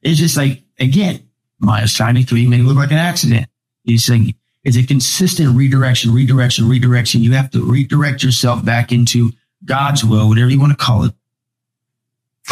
It's 0.00 0.18
just 0.18 0.36
like, 0.36 0.62
again, 0.80 1.28
minus 1.58 1.94
trying 1.94 2.14
to 2.14 2.48
make 2.48 2.60
it 2.60 2.64
look 2.64 2.76
like 2.76 2.90
an 2.90 2.96
accident. 2.96 3.48
He's 3.82 4.04
saying 4.04 4.34
it's 4.62 4.78
a 4.78 4.86
consistent 4.86 5.54
redirection, 5.56 6.14
redirection, 6.14 6.70
redirection. 6.70 7.22
You 7.22 7.32
have 7.32 7.50
to 7.50 7.62
redirect 7.62 8.22
yourself 8.22 8.64
back 8.64 8.92
into 8.92 9.32
God's 9.64 10.04
will, 10.04 10.28
whatever 10.28 10.50
you 10.50 10.60
want 10.60 10.78
to 10.78 10.84
call 10.84 11.04
it, 11.04 11.12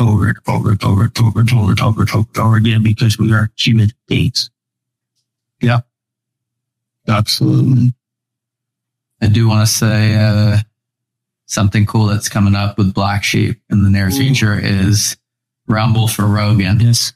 over 0.01 0.29
and 0.29 0.39
over 0.49 0.71
and 0.71 0.83
over 0.83 1.03
and 1.03 1.19
over 1.19 1.41
and 1.41 1.53
over 1.53 1.71
and 1.71 1.81
over 1.81 2.01
and 2.03 2.11
over, 2.11 2.27
and 2.29 2.39
over 2.39 2.57
again 2.57 2.83
because 2.83 3.19
we 3.19 3.33
are 3.33 3.51
human 3.57 3.91
beings. 4.09 4.51
Yeah. 5.61 5.81
Absolutely. 7.09 7.93
I 9.21 9.29
do 9.29 9.49
want 9.49 9.67
to 9.67 9.73
say 9.73 10.17
uh, 10.17 10.59
something 11.47 11.87
cool 11.87 12.07
that's 12.07 12.29
coming 12.29 12.55
up 12.55 12.79
with 12.79 12.95
Black 12.95 13.23
Sheep 13.23 13.61
in 13.71 13.85
the 13.85 13.91
near 13.91 14.11
future 14.11 14.59
is 14.59 15.17
Rumble 15.69 16.09
for 16.09 16.27
Rogan. 16.27 16.81
Yes. 16.81 17.13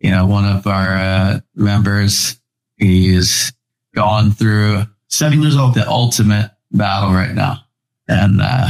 You 0.00 0.10
know, 0.10 0.26
one 0.26 0.44
of 0.44 0.66
our 0.66 0.96
uh, 0.96 1.40
members, 1.54 2.38
he's 2.76 3.52
gone 3.94 4.30
through 4.32 4.84
Seven 5.08 5.40
years 5.40 5.56
old. 5.56 5.74
the 5.74 5.88
ultimate 5.88 6.50
battle 6.70 7.12
right 7.12 7.34
now. 7.34 7.58
And, 8.06 8.40
uh, 8.40 8.68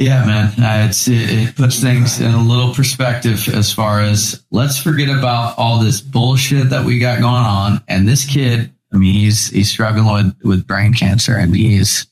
yeah, 0.00 0.24
man, 0.24 0.46
uh, 0.58 0.86
it's, 0.88 1.08
it, 1.08 1.30
it 1.30 1.56
puts 1.56 1.78
things 1.78 2.22
in 2.22 2.32
a 2.32 2.42
little 2.42 2.72
perspective 2.72 3.46
as 3.48 3.70
far 3.70 4.00
as 4.00 4.42
let's 4.50 4.78
forget 4.82 5.10
about 5.10 5.58
all 5.58 5.78
this 5.78 6.00
bullshit 6.00 6.70
that 6.70 6.86
we 6.86 6.98
got 6.98 7.20
going 7.20 7.44
on. 7.44 7.82
And 7.86 8.08
this 8.08 8.24
kid, 8.24 8.72
I 8.90 8.96
mean, 8.96 9.12
he's, 9.12 9.50
he's 9.50 9.70
struggling 9.70 10.10
with, 10.10 10.36
with 10.42 10.66
brain 10.66 10.94
cancer 10.94 11.36
and 11.36 11.54
he's 11.54 12.06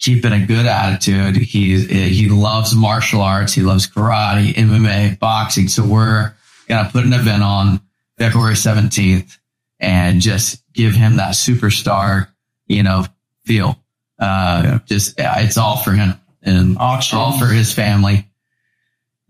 keeping 0.00 0.32
a 0.32 0.44
good 0.44 0.66
attitude. 0.66 1.36
He, 1.36 1.84
he 1.84 2.28
loves 2.28 2.74
martial 2.74 3.20
arts. 3.20 3.52
He 3.52 3.62
loves 3.62 3.86
karate, 3.86 4.54
MMA, 4.54 5.20
boxing. 5.20 5.68
So 5.68 5.84
we're 5.84 6.34
going 6.66 6.84
to 6.84 6.90
put 6.90 7.04
an 7.04 7.12
event 7.12 7.44
on 7.44 7.80
February 8.18 8.54
17th 8.54 9.38
and 9.78 10.20
just 10.20 10.64
give 10.72 10.94
him 10.94 11.18
that 11.18 11.34
superstar, 11.34 12.26
you 12.66 12.82
know, 12.82 13.06
feel. 13.44 13.78
Uh, 14.18 14.80
just, 14.80 15.14
it's 15.16 15.56
all 15.56 15.76
for 15.76 15.92
him 15.92 16.20
and 16.56 16.76
Auction. 16.78 17.18
all 17.18 17.38
for 17.38 17.46
his 17.46 17.72
family. 17.72 18.26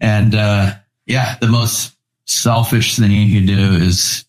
And, 0.00 0.34
uh, 0.34 0.74
yeah, 1.06 1.36
the 1.40 1.48
most 1.48 1.94
selfish 2.26 2.97
thing 2.97 3.10
you 3.10 3.38
can 3.38 3.47
do 3.47 3.76
is, 3.84 4.24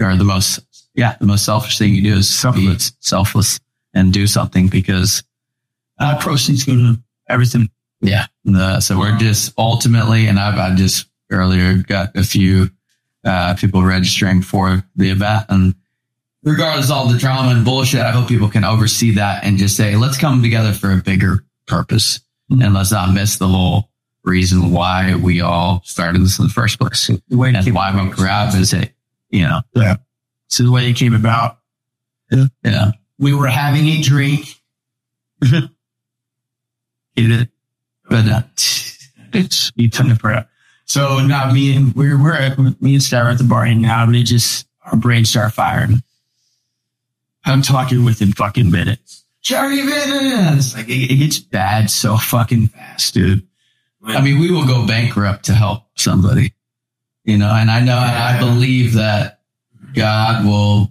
or 0.00 0.16
the 0.16 0.24
most, 0.24 0.60
yeah, 0.94 1.16
the 1.20 1.26
most 1.26 1.44
selfish 1.44 1.78
thing 1.78 1.94
you 1.94 2.02
do 2.02 2.16
is 2.18 2.44
be 2.54 2.76
selfless 3.00 3.60
and 3.94 4.12
do 4.12 4.26
something 4.26 4.68
because, 4.68 5.22
Uh, 5.98 6.18
proceeds 6.18 6.64
go 6.64 6.74
to 6.74 7.00
everything. 7.28 7.70
yeah. 8.00 8.26
The, 8.44 8.80
so 8.80 8.98
we're 8.98 9.16
just 9.18 9.54
ultimately, 9.56 10.26
and 10.26 10.38
I've, 10.38 10.58
I 10.58 10.74
just 10.74 11.06
earlier 11.30 11.74
got 11.76 12.16
a 12.16 12.22
few, 12.24 12.70
uh, 13.24 13.54
people 13.54 13.82
registering 13.82 14.42
for 14.42 14.84
the 14.96 15.10
event 15.10 15.46
and 15.48 15.74
regardless 16.44 16.86
of 16.86 16.92
all 16.92 17.06
the 17.08 17.18
drama 17.18 17.50
and 17.50 17.64
bullshit, 17.64 18.00
I 18.00 18.12
hope 18.12 18.28
people 18.28 18.48
can 18.48 18.62
oversee 18.64 19.12
that 19.16 19.42
and 19.44 19.58
just 19.58 19.76
say, 19.76 19.96
let's 19.96 20.16
come 20.18 20.42
together 20.42 20.72
for 20.72 20.92
a 20.92 20.96
bigger 20.98 21.44
purpose 21.66 22.20
and 22.50 22.74
let's 22.74 22.92
not 22.92 23.12
miss 23.12 23.38
the 23.38 23.48
whole 23.48 23.90
reason 24.24 24.72
why 24.72 25.14
we 25.14 25.40
all 25.40 25.82
started 25.84 26.22
this 26.22 26.38
in 26.38 26.46
the 26.46 26.52
first 26.52 26.78
place. 26.78 27.06
The 27.28 27.36
way 27.36 27.52
And 27.54 27.74
why 27.74 27.94
we 27.94 28.10
grab 28.10 28.54
is 28.54 28.72
it, 28.72 28.92
you 29.30 29.42
know, 29.42 29.60
Yeah. 29.74 29.96
So 30.48 30.62
the 30.62 30.70
way 30.70 30.88
it 30.88 30.94
came 30.94 31.14
about, 31.14 31.58
yeah. 32.30 32.92
we 33.18 33.34
were 33.34 33.48
having 33.48 33.86
a 33.86 34.00
drink. 34.00 34.46
But 38.08 38.28
uh, 38.28 38.42
it's 39.32 39.72
you 39.74 39.88
turn 39.88 40.10
it 40.10 40.20
for 40.20 40.46
So 40.84 41.18
now 41.26 41.52
me 41.52 41.76
and 41.76 41.94
we're 41.94 42.20
we're 42.20 42.34
at, 42.34 42.58
me 42.58 42.94
and 42.94 43.02
Sarah 43.02 43.32
at 43.32 43.38
the 43.38 43.44
bar 43.44 43.64
and 43.64 43.82
now 43.82 44.04
and 44.04 44.14
it 44.14 44.24
just 44.24 44.66
our 44.84 44.96
brains 44.96 45.30
start 45.30 45.52
firing. 45.52 46.02
I'm 47.44 47.62
talking 47.62 48.04
within 48.04 48.32
fucking 48.32 48.70
minutes. 48.70 49.25
Jerry 49.46 49.78
It's 49.78 50.74
like 50.74 50.88
it, 50.88 51.12
it 51.12 51.18
gets 51.18 51.38
bad 51.38 51.88
so 51.88 52.16
fucking 52.16 52.66
fast, 52.66 53.14
dude. 53.14 53.46
I 54.04 54.20
mean, 54.20 54.40
we 54.40 54.50
will 54.50 54.66
go 54.66 54.84
bankrupt 54.88 55.44
to 55.44 55.54
help 55.54 55.84
somebody, 55.94 56.52
you 57.22 57.38
know, 57.38 57.52
and 57.54 57.70
I 57.70 57.78
know, 57.78 57.96
and 57.96 58.10
I 58.10 58.40
believe 58.40 58.94
that 58.94 59.42
God 59.94 60.44
will 60.44 60.90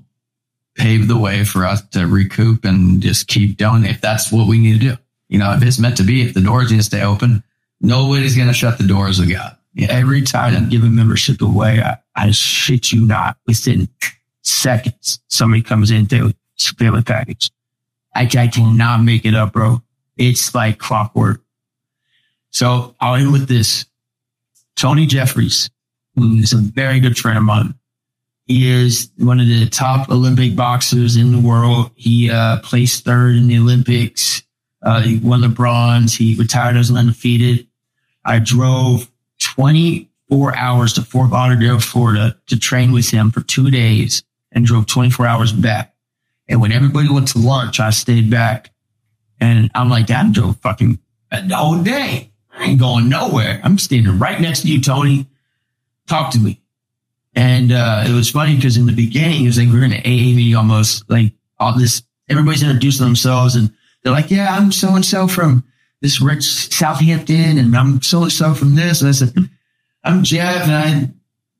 pave 0.76 1.10
the 1.10 1.18
way 1.18 1.44
for 1.44 1.66
us 1.66 1.82
to 1.90 2.08
recoup 2.08 2.64
and 2.64 3.02
just 3.02 3.28
keep 3.28 3.58
doing 3.58 3.84
it 3.84 3.92
if 3.92 4.00
that's 4.00 4.32
what 4.32 4.48
we 4.48 4.58
need 4.58 4.80
to 4.80 4.96
do. 4.96 4.98
You 5.28 5.40
know, 5.40 5.52
if 5.52 5.62
it's 5.62 5.78
meant 5.78 5.98
to 5.98 6.04
be, 6.04 6.22
if 6.22 6.34
the 6.34 6.40
doors 6.40 6.72
need 6.72 6.78
to 6.78 6.84
stay 6.84 7.04
open, 7.04 7.44
nobody's 7.82 8.38
going 8.38 8.48
to 8.48 8.54
shut 8.54 8.78
the 8.78 8.88
doors 8.88 9.20
of 9.20 9.30
God. 9.30 9.58
Yeah. 9.74 9.88
Every 9.90 10.22
time 10.22 10.56
I 10.56 10.70
give 10.70 10.84
a 10.84 10.88
membership 10.88 11.42
away, 11.42 11.82
I, 11.82 11.98
I 12.16 12.32
shit 12.32 12.94
you 12.94 13.06
not, 13.06 13.36
within 13.48 13.90
seconds, 14.44 15.20
somebody 15.28 15.62
comes 15.62 15.92
in, 15.92 16.06
they 16.06 16.22
a 16.22 17.02
package. 17.02 17.52
I, 18.16 18.30
I 18.38 18.48
cannot 18.48 19.04
make 19.04 19.26
it 19.26 19.36
up, 19.36 19.54
bro. 19.54 19.82
It's 20.18 20.56
like 20.56 20.80
clockwork. 20.80 21.42
So 22.52 22.96
I'll 23.00 23.16
end 23.16 23.34
with 23.34 23.48
this. 23.48 23.86
Tony 24.76 25.06
Jeffries, 25.06 25.70
who 26.16 26.38
is 26.38 26.54
a 26.54 26.58
very 26.58 27.00
good 27.00 27.18
friend 27.18 27.38
of 27.38 27.44
mine, 27.44 27.76
He 28.46 28.70
is 28.70 29.10
one 29.18 29.40
of 29.40 29.48
the 29.48 29.68
top 29.68 30.10
Olympic 30.10 30.56
boxers 30.56 31.18
in 31.18 31.32
the 31.32 31.40
world. 31.40 31.92
He 31.96 32.30
uh, 32.30 32.60
placed 32.62 33.04
third 33.04 33.36
in 33.36 33.48
the 33.48 33.58
Olympics. 33.58 34.44
Uh, 34.82 35.02
he 35.02 35.18
won 35.18 35.42
the 35.42 35.50
bronze. 35.50 36.16
He 36.16 36.36
retired 36.36 36.78
as 36.78 36.92
undefeated. 36.92 37.68
I 38.24 38.40
drove 38.40 39.10
24 39.42 40.56
hours 40.56 40.94
to 40.94 41.02
Fort 41.02 41.32
Lauderdale, 41.32 41.80
Florida 41.80 42.38
to 42.48 42.60
train 42.60 42.92
with 42.92 43.10
him 43.10 43.32
for 43.32 43.42
two 43.42 43.72
days 43.72 44.24
and 44.52 44.66
drove 44.66 44.86
24 44.86 45.26
hours 45.26 45.52
back. 45.52 45.95
And 46.48 46.62
when 46.62 46.72
everybody 46.72 47.10
went 47.10 47.30
to 47.30 47.40
lunch, 47.40 47.80
I 47.80 47.90
stayed 47.90 48.30
back 48.30 48.72
and 49.40 49.70
I'm 49.76 49.90
like, 49.90 50.10
I 50.12 50.30
drove 50.30 50.58
fucking 50.58 51.00
the 51.32 51.56
whole 51.56 51.82
day. 51.82 52.32
I 52.54 52.66
ain't 52.66 52.80
going 52.80 53.10
nowhere. 53.10 53.60
I'm 53.64 53.78
standing 53.78 54.18
right 54.20 54.40
next 54.40 54.62
to 54.62 54.68
you, 54.68 54.80
Tony. 54.82 55.28
Talk 56.08 56.32
to 56.32 56.40
me. 56.40 56.62
And 57.34 57.72
uh, 57.72 58.06
it 58.08 58.14
was 58.14 58.30
funny 58.30 58.56
because 58.56 58.78
in 58.78 58.86
the 58.86 58.94
beginning, 58.94 59.44
it 59.44 59.48
was 59.48 59.58
like 59.58 59.68
we're 59.68 59.84
in 59.84 59.92
an 59.92 60.00
AA 60.02 60.34
meeting 60.36 60.56
almost 60.56 61.10
like 61.10 61.34
all 61.60 61.78
this, 61.78 62.02
everybody's 62.30 62.64
introducing 62.64 63.06
themselves 63.06 63.56
and 63.56 63.74
they're 64.04 64.14
like, 64.14 64.32
yeah, 64.32 64.56
I'm 64.56 64.72
so 64.72 64.96
and 64.96 65.04
so 65.04 65.28
from 65.28 65.66
this 66.02 66.22
rich 66.22 66.44
Southampton 66.44 67.58
and 67.58 67.76
I'm 67.76 68.02
so 68.02 68.24
and 68.24 68.32
so 68.32 68.54
from 68.54 68.76
this. 68.76 69.02
And 69.02 69.10
I 69.10 69.12
said, 69.12 69.34
I'm 70.04 70.24
Jeff 70.24 70.68
and 70.68 71.14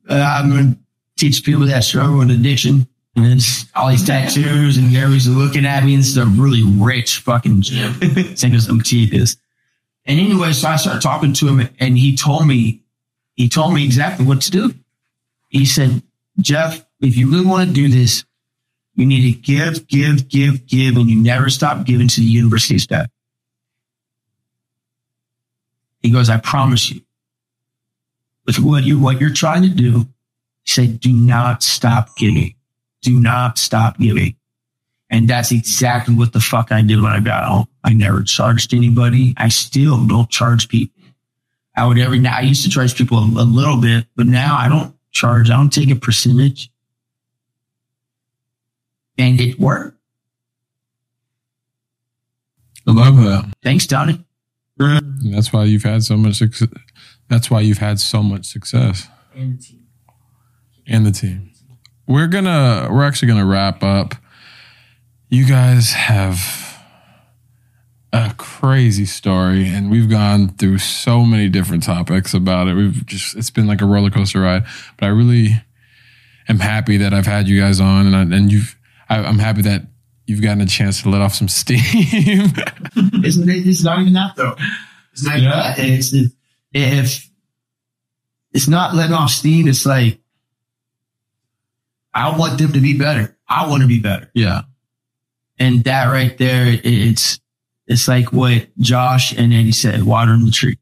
I, 0.08 0.14
uh, 0.14 0.40
I'm 0.40 0.50
going 0.50 0.74
to 0.74 0.80
teach 1.18 1.44
people 1.44 1.66
that 1.66 1.84
struggle 1.84 2.20
with 2.20 2.32
addiction. 2.32 2.88
And 3.16 3.26
it's 3.26 3.66
all 3.74 3.90
these 3.90 4.06
tattoos 4.06 4.78
and 4.78 4.88
everybody's 4.88 5.28
looking 5.28 5.66
at 5.66 5.84
me 5.84 5.96
and 5.96 6.06
stuff, 6.06 6.28
really 6.36 6.64
rich 6.64 7.20
fucking 7.20 7.62
gym. 7.62 7.94
Saying 8.36 8.60
some 8.60 8.82
cheapest. 8.82 9.40
And 10.06 10.20
anyway, 10.20 10.52
so 10.52 10.68
I 10.68 10.76
started 10.76 11.02
talking 11.02 11.34
to 11.34 11.48
him 11.48 11.70
and 11.80 11.98
he 11.98 12.16
told 12.16 12.46
me, 12.46 12.82
he 13.36 13.48
told 13.48 13.74
me 13.74 13.86
exactly 13.86 14.26
what 14.26 14.42
to 14.42 14.52
do. 14.52 14.76
He 15.50 15.66
said, 15.66 16.04
Jeff, 16.40 16.86
if 17.00 17.16
you 17.16 17.32
really 17.32 17.46
want 17.46 17.68
to 17.70 17.74
do 17.74 17.88
this, 17.88 18.26
you 18.96 19.06
need 19.06 19.34
to 19.34 19.40
give, 19.40 19.88
give, 19.88 20.28
give, 20.28 20.66
give, 20.68 20.96
and 20.98 21.10
you 21.10 21.22
never 21.22 21.50
stop 21.50 21.86
giving 21.86 22.08
to 22.08 22.20
the 22.20 22.26
university 22.26 22.80
staff. 22.80 23.08
He 26.02 26.12
goes, 26.12 26.30
I 26.30 26.38
promise 26.38 26.92
you, 26.92 27.02
with 28.46 28.60
what 28.60 28.84
you 28.84 29.00
what 29.00 29.20
you're 29.20 29.34
trying 29.34 29.64
to 29.64 29.70
do, 29.70 30.08
he 30.64 30.72
said, 30.72 31.00
do 31.00 31.12
not 31.12 31.64
stop 31.64 32.16
giving. 32.16 32.55
Do 33.06 33.20
not 33.20 33.60
stop 33.60 34.00
giving. 34.00 34.36
And 35.12 35.28
that's 35.28 35.52
exactly 35.52 36.16
what 36.16 36.34
the 36.34 36.40
fuck 36.40 36.72
I 36.72 36.82
did 36.82 37.00
when 37.00 37.12
I 37.12 37.20
got 37.20 37.44
home. 37.46 37.68
I 37.84 37.94
never 37.94 38.24
charged 38.24 38.74
anybody. 38.74 39.36
I 39.38 39.50
still 39.50 40.04
don't 40.08 40.28
charge 40.30 40.68
people. 40.68 41.04
I 41.78 41.86
would 41.86 42.00
every 42.00 42.18
now 42.20 42.38
I 42.38 42.42
used 42.42 42.64
to 42.64 42.70
charge 42.72 42.96
people 42.98 43.20
a, 43.20 43.22
a 43.22 43.46
little 43.46 43.80
bit, 43.80 44.08
but 44.16 44.26
now 44.26 44.58
I 44.58 44.68
don't 44.70 44.96
charge. 45.12 45.52
I 45.52 45.58
don't 45.58 45.70
take 45.72 45.92
a 45.92 45.96
percentage. 45.96 46.72
And 49.20 49.40
it 49.40 49.60
worked. 49.60 49.98
I 52.88 52.92
love 52.92 53.18
that. 53.18 53.54
Thanks, 53.64 53.86
Donnie. 53.86 54.24
And 54.80 55.34
that's 55.34 55.54
why 55.54 55.64
you've 55.66 55.84
had 55.84 56.04
so 56.04 56.18
much 56.18 56.36
success. 56.36 56.70
That's 57.30 57.50
why 57.52 57.62
you've 57.62 57.78
had 57.78 58.00
so 58.00 58.22
much 58.24 58.46
success 58.46 59.08
And 59.36 59.58
the 59.60 59.64
team. 59.64 59.84
and 60.88 61.06
the 61.06 61.12
team. 61.12 61.52
We're 62.08 62.28
gonna 62.28 62.88
we're 62.92 63.06
actually 63.06 63.30
gonna 63.30 63.46
wrap 63.46 63.84
up. 63.84 64.16
You 65.30 65.46
guys 65.46 65.92
have 65.92 66.38
a 68.14 68.34
crazy 68.38 69.06
story, 69.06 69.68
and 69.68 69.90
we've 69.90 70.10
gone 70.10 70.50
through 70.50 70.78
so 70.78 71.24
many 71.24 71.50
different 71.50 71.84
topics 71.84 72.34
about 72.34 72.68
it. 72.68 72.76
We've 72.76 73.06
just 73.06 73.36
it's 73.36 73.50
been 73.50 73.68
like 73.68 73.82
a 73.82 73.86
roller 73.86 74.12
coaster 74.12 74.42
ride. 74.42 74.66
But 74.98 75.08
I 75.08 75.10
really 75.10 75.62
am 76.48 76.60
happy 76.60 76.98
that 76.98 77.14
I've 77.14 77.26
had 77.26 77.48
you 77.48 77.60
guys 77.60 77.80
on, 77.80 78.08
and 78.08 78.16
I, 78.16 78.38
and 78.38 78.52
you've 78.52 78.76
I, 79.10 79.18
I'm 79.18 79.40
happy 79.40 79.64
that 79.64 79.84
you've 80.28 80.42
gotten 80.42 80.62
a 80.62 80.66
chance 80.66 81.02
to 81.04 81.10
let 81.10 81.22
off 81.22 81.34
some 81.34 81.48
steam. 81.50 81.80
Isn't 83.24 83.50
it? 83.50 83.68
It's 83.68 83.84
not 83.84 84.00
even 84.00 84.14
that 84.14 84.36
though. 84.36 84.56
It's 85.12 85.26
not 85.26 85.38
even 85.38 85.50
that. 85.50 85.80
It's 85.80 86.12
the, 86.12 86.32
if 86.72 87.30
it's 88.54 88.68
not 88.68 88.94
letting 88.94 89.14
off 89.16 89.32
steam, 89.32 89.68
it's 89.68 89.86
like 89.86 90.20
I 92.16 92.36
want 92.38 92.58
them 92.58 92.72
to 92.74 92.80
be 92.80 92.98
better. 92.98 93.38
I 93.48 93.68
want 93.70 93.82
to 93.84 93.88
be 93.88 94.00
better. 94.00 94.32
Yeah. 94.34 94.62
And 95.60 95.84
that 95.84 96.06
right 96.06 96.36
there, 96.38 96.66
it- 96.68 96.82
it's 96.86 97.40
it's 97.88 98.08
like 98.08 98.34
what 98.34 98.68
Josh 98.80 99.32
and 99.38 99.54
Andy 99.54 99.72
said, 99.72 100.02
watering 100.04 100.46
the 100.46 100.52
tree. 100.52 100.80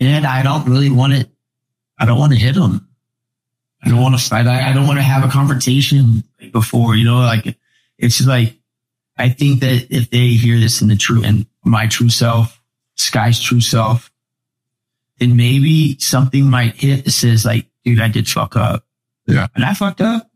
And 0.00 0.26
I 0.26 0.42
don't 0.42 0.66
really 0.66 0.90
want 0.90 1.12
it. 1.12 1.28
I 1.98 2.06
don't 2.06 2.18
want 2.18 2.32
to 2.32 2.38
hit 2.38 2.54
them. 2.54 2.88
I 3.82 3.90
don't 3.90 4.00
want 4.00 4.18
to 4.18 4.24
fight. 4.24 4.46
I, 4.46 4.70
I 4.70 4.72
don't 4.72 4.86
want 4.86 4.98
to 4.98 5.02
have 5.02 5.24
a 5.24 5.28
confrontation 5.28 6.24
before, 6.52 6.96
you 6.96 7.04
know, 7.04 7.18
like 7.18 7.58
it's 7.98 8.16
just 8.16 8.28
like, 8.28 8.54
I 9.18 9.28
think 9.28 9.60
that 9.60 9.88
if 9.90 10.08
they 10.10 10.28
hear 10.28 10.58
this 10.58 10.80
in 10.80 10.88
the 10.88 10.96
true 10.96 11.22
and 11.22 11.46
my 11.64 11.86
true 11.86 12.08
self, 12.08 12.60
Sky's 12.96 13.38
true 13.38 13.60
self, 13.60 14.10
then 15.18 15.36
maybe 15.36 15.98
something 15.98 16.48
might 16.48 16.76
hit 16.76 17.04
that 17.04 17.10
says 17.10 17.44
like, 17.44 17.66
dude, 17.84 18.00
I 18.00 18.08
did 18.08 18.26
fuck 18.28 18.56
up. 18.56 18.83
Yeah. 19.26 19.46
And 19.54 19.64
I 19.64 19.74
fucked 19.74 20.00
up. 20.00 20.30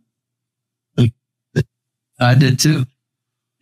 I 2.20 2.34
did 2.34 2.58
too. 2.58 2.84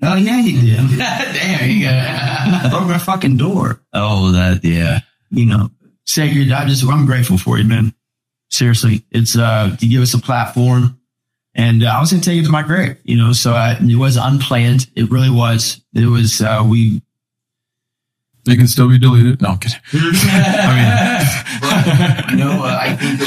Oh 0.03 0.15
yeah, 0.15 0.41
you 0.41 0.61
did. 0.61 0.77
Damn, 0.99 1.71
you 1.71 1.85
got 1.85 2.71
broke 2.71 2.89
my 2.89 2.99
fucking 2.99 3.37
door. 3.37 3.81
Oh, 3.93 4.33
that, 4.33 4.65
yeah. 4.65 5.01
You 5.31 5.47
know, 5.47 5.71
Sacred, 6.05 6.51
I 6.53 6.67
just 6.67 6.85
I'm 6.85 7.07
grateful 7.07 7.39
for 7.39 7.59
you, 7.59 7.65
man. 7.65 7.95
Seriously, 8.49 9.05
it's 9.11 9.37
uh 9.37 9.77
to 9.79 9.87
give 9.87 10.03
us 10.03 10.15
a 10.15 10.19
platform, 10.19 10.99
and 11.55 11.83
uh, 11.83 11.89
I 11.89 12.01
was 12.01 12.13
gonna 12.13 12.23
take 12.23 12.41
it 12.41 12.45
to 12.45 12.51
my 12.51 12.63
grave. 12.63 12.97
You 13.05 13.17
know, 13.19 13.33
so 13.33 13.53
I, 13.53 13.77
it 13.81 13.97
was 13.97 14.17
unplanned. 14.17 14.89
It 14.95 15.11
really 15.11 15.31
was. 15.31 15.81
It 15.95 16.07
was. 16.07 16.41
uh 16.41 16.65
We 16.67 17.03
it 18.47 18.57
can 18.57 18.69
still 18.69 18.89
be 18.89 18.99
deleted. 18.99 19.43
No, 19.43 19.49
I'm 19.51 19.59
kidding. 19.59 19.81
I 19.93 22.27
you 22.31 22.37
know, 22.37 22.65
uh, 22.65 22.79
I 22.81 22.97
think 22.97 23.21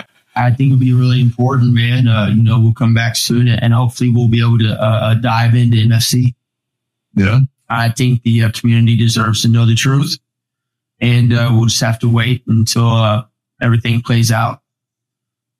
I 0.35 0.51
think 0.51 0.71
it'll 0.71 0.79
be 0.79 0.93
really 0.93 1.21
important, 1.21 1.73
man. 1.73 2.07
Uh, 2.07 2.27
you 2.27 2.41
know, 2.41 2.59
we'll 2.59 2.73
come 2.73 2.93
back 2.93 3.15
soon, 3.15 3.47
and 3.47 3.73
hopefully 3.73 4.09
we'll 4.09 4.29
be 4.29 4.39
able 4.39 4.59
to 4.59 4.71
uh, 4.71 4.85
uh, 4.85 5.13
dive 5.15 5.55
into 5.55 5.77
MFC. 5.77 6.33
Yeah. 7.15 7.41
I 7.69 7.89
think 7.89 8.23
the 8.23 8.43
uh, 8.43 8.51
community 8.51 8.97
deserves 8.97 9.41
to 9.41 9.47
know 9.47 9.65
the 9.65 9.75
truth, 9.75 10.17
and 10.99 11.33
uh, 11.33 11.49
we'll 11.51 11.65
just 11.65 11.81
have 11.81 11.99
to 11.99 12.09
wait 12.09 12.43
until 12.47 12.87
uh, 12.87 13.23
everything 13.61 14.01
plays 14.01 14.31
out. 14.31 14.61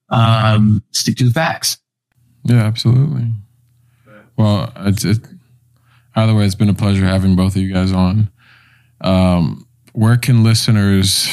Um, 0.10 0.84
stick 0.92 1.18
to 1.18 1.26
the 1.26 1.34
facts. 1.34 1.78
Yeah, 2.44 2.64
absolutely. 2.64 3.28
Well, 4.38 4.74
it's 4.78 5.06
it, 5.06 5.20
either 6.16 6.34
way, 6.34 6.46
it's 6.46 6.56
been 6.56 6.70
a 6.70 6.74
pleasure 6.74 7.06
having 7.06 7.36
both 7.36 7.56
of 7.56 7.62
you 7.62 7.74
guys 7.74 7.94
on. 7.94 8.30
Um, 9.02 9.68
where 9.94 10.18
can 10.18 10.44
listeners 10.44 11.30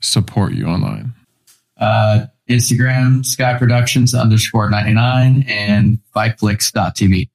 support 0.00 0.52
you 0.52 0.66
online? 0.66 1.14
Uh, 1.76 2.26
Instagram, 2.48 3.24
Sky 3.24 3.58
Productions 3.58 4.14
underscore 4.14 4.70
99 4.70 5.44
and 5.48 5.98
FightFlix.tv. 6.14 7.28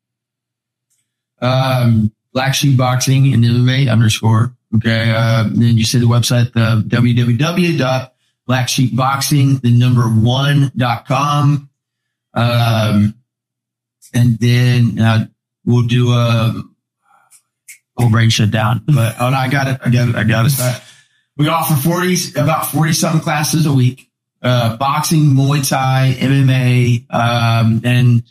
Um, 1.42 2.12
Black 2.34 2.54
Sheep 2.54 2.78
Boxing 2.78 3.34
and 3.34 3.44
MMA 3.44 3.92
underscore. 3.92 4.54
Okay. 4.76 5.12
Uh, 5.16 5.50
then 5.52 5.78
you 5.78 5.84
see 5.84 6.00
the 6.00 6.06
website, 6.06 6.54
the 6.54 6.84
www.blacksheepboxing, 6.88 9.62
the 9.62 9.72
number 9.72 10.04
one 10.04 10.72
dot 10.78 11.08
com. 11.08 11.70
Um, 12.34 13.16
and 14.14 14.38
then, 14.40 15.00
uh, 15.00 15.26
we'll 15.66 15.88
do 15.88 16.12
a 16.12 16.64
whole 17.98 18.10
brain 18.10 18.30
shut 18.30 18.52
down, 18.52 18.84
but 18.86 19.16
oh, 19.20 19.30
no, 19.30 19.38
I 19.38 19.50
got 19.50 19.68
it. 19.68 19.80
I 19.84 19.90
got 19.90 20.10
it. 20.10 20.16
I 20.16 20.24
got 20.24 20.46
it. 20.46 20.54
We 21.38 21.48
offer 21.48 21.76
40, 21.76 22.40
about 22.40 22.68
40 22.68 22.94
something 22.94 23.22
classes 23.22 23.66
a 23.66 23.74
week. 23.74 24.09
Uh, 24.42 24.78
boxing, 24.78 25.22
Muay 25.36 25.68
Thai, 25.68 26.16
MMA, 26.18 27.06
um, 27.14 27.82
and 27.84 28.24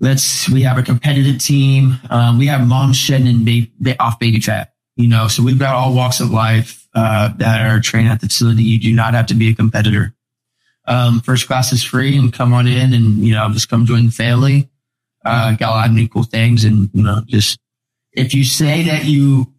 let's 0.00 0.48
we 0.48 0.62
have 0.62 0.78
a 0.78 0.82
competitive 0.82 1.38
team. 1.38 1.98
Um, 2.10 2.38
we 2.38 2.46
have 2.46 2.66
moms 2.66 2.96
shedding 2.96 3.68
ba- 3.80 3.96
off 4.00 4.18
baby 4.18 4.40
fat, 4.40 4.74
you 4.96 5.08
know. 5.08 5.28
So 5.28 5.42
we've 5.42 5.58
got 5.58 5.74
all 5.74 5.94
walks 5.94 6.20
of 6.20 6.30
life 6.30 6.88
uh, 6.94 7.28
that 7.36 7.66
are 7.66 7.80
trained 7.80 8.08
at 8.08 8.20
the 8.20 8.28
facility. 8.28 8.62
You 8.62 8.78
do 8.78 8.94
not 8.94 9.14
have 9.14 9.26
to 9.26 9.34
be 9.34 9.50
a 9.50 9.54
competitor. 9.54 10.14
Um, 10.86 11.20
first 11.20 11.46
class 11.46 11.72
is 11.72 11.82
free, 11.82 12.16
and 12.16 12.32
come 12.32 12.52
on 12.52 12.66
in 12.66 12.92
and 12.92 13.18
you 13.18 13.34
know 13.34 13.48
just 13.50 13.68
come 13.68 13.86
join 13.86 14.06
the 14.06 14.12
family. 14.12 14.68
Uh, 15.24 15.52
got 15.56 15.70
a 15.70 15.76
lot 15.76 15.88
of 15.88 15.94
new 15.94 16.08
cool 16.08 16.24
things, 16.24 16.64
and 16.64 16.90
you 16.92 17.02
know 17.02 17.22
just 17.26 17.58
if 18.12 18.34
you 18.34 18.44
say 18.44 18.84
that 18.84 19.04
you 19.04 19.52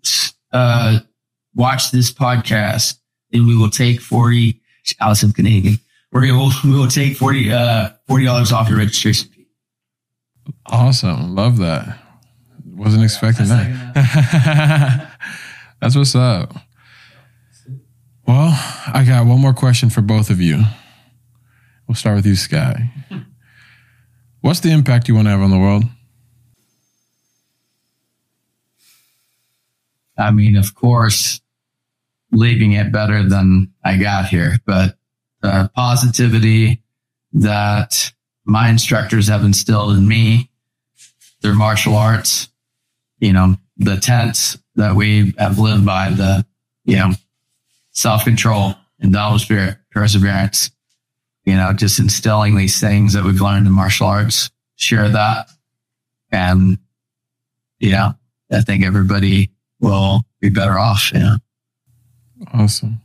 uh, 0.52 1.00
watch 1.56 1.92
this 1.92 2.12
podcast, 2.12 3.00
then 3.32 3.48
we 3.48 3.58
will 3.58 3.70
take 3.72 4.02
forty. 4.02 4.62
Allison 5.00 5.32
Canadian. 5.32 5.80
we're 6.12 6.28
gonna 6.28 6.50
we 6.64 6.72
will 6.72 6.88
take 6.88 7.18
forty 7.18 7.52
uh 7.52 7.90
forty 8.08 8.26
dollars 8.26 8.52
off 8.52 8.70
your 8.70 8.78
registration 8.78 9.30
fee. 9.30 9.48
Awesome, 10.68 11.36
love 11.36 11.58
that. 11.58 12.00
Wasn't 12.66 13.04
expecting 13.04 13.48
that. 13.48 15.12
That's 15.82 15.96
what's 15.96 16.16
up. 16.16 16.54
Well, 18.28 18.50
I 18.94 19.04
got 19.08 19.26
one 19.28 19.40
more 19.40 19.54
question 19.54 19.90
for 19.90 20.02
both 20.02 20.30
of 20.30 20.42
you. 20.42 20.64
We'll 21.88 21.96
start 21.96 22.16
with 22.16 22.26
you, 22.26 22.36
Sky. 22.36 22.92
What's 24.42 24.60
the 24.60 24.72
impact 24.72 25.08
you 25.08 25.16
want 25.16 25.28
to 25.28 25.32
have 25.32 25.42
on 25.42 25.52
the 25.52 25.60
world? 25.60 25.84
I 30.18 30.32
mean, 30.32 30.56
of 30.56 30.74
course, 30.76 31.42
leaving 32.36 32.74
it 32.74 32.92
better 32.92 33.28
than 33.28 33.72
I 33.84 33.98
got 33.98 34.28
here, 34.28 34.58
but 34.66 34.98
the 35.42 35.72
positivity 35.76 36.82
that 37.34 38.12
my 38.46 38.70
instructors 38.70 39.28
have 39.28 39.44
instilled 39.44 39.98
in 39.98 40.08
me 40.08 40.50
through 41.42 41.56
martial 41.56 41.96
arts, 41.96 42.50
you 43.20 43.34
know, 43.34 43.56
the 43.78 43.98
tenets 43.98 44.58
that 44.76 44.96
we 44.96 45.34
have 45.38 45.60
lived 45.60 45.86
by, 45.86 46.10
the, 46.10 46.46
you 46.86 46.98
know, 46.98 47.12
self 47.92 48.24
control, 48.24 48.76
indulgent 49.00 49.42
spirit, 49.42 49.78
perseverance, 49.92 50.72
you 51.46 51.56
know, 51.56 51.74
just 51.74 52.00
instilling 52.00 52.56
these 52.56 52.80
things 52.80 53.14
that 53.14 53.24
we've 53.24 53.42
learned 53.42 53.68
in 53.68 53.74
martial 53.74 54.08
arts, 54.08 54.50
share 54.76 55.10
that. 55.10 55.48
And, 56.32 56.80
yeah, 57.80 58.14
I 58.52 58.62
think 58.62 58.84
everybody 58.84 59.52
will 59.80 60.22
be 60.40 60.50
better 60.50 60.78
off. 60.78 61.12
Yeah. 61.14 61.38
Awesome. 62.56 63.02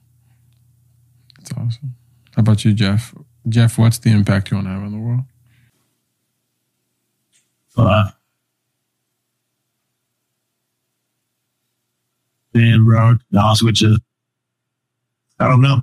That's 1.38 1.52
awesome. 1.52 1.96
How 2.36 2.40
about 2.40 2.64
you, 2.64 2.72
Jeff? 2.72 3.12
Jeff, 3.48 3.78
what's 3.78 3.98
the 3.98 4.10
impact 4.10 4.50
you 4.50 4.56
want 4.56 4.68
to 4.68 4.72
have 4.72 4.82
on 4.82 4.92
the 4.92 4.98
world? 4.98 5.20
Uh, 7.76 8.10
man, 12.54 12.84
bro, 12.84 13.16
honest 13.36 13.64
with 13.64 13.80
you, 13.82 13.96
I 15.40 15.48
don't 15.48 15.62
know. 15.62 15.82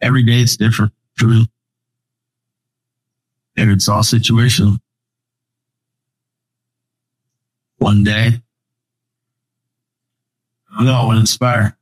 Every 0.00 0.22
day 0.22 0.40
it's 0.40 0.56
different 0.56 0.92
for 1.16 1.26
me. 1.26 1.46
And 3.56 3.70
it's 3.70 3.88
all 3.88 4.02
situational. 4.02 4.78
One 7.78 8.02
day, 8.02 8.40
Don't 10.86 10.94
I 10.94 11.04
want 11.04 11.16
to 11.16 11.20
inspire. 11.20 11.76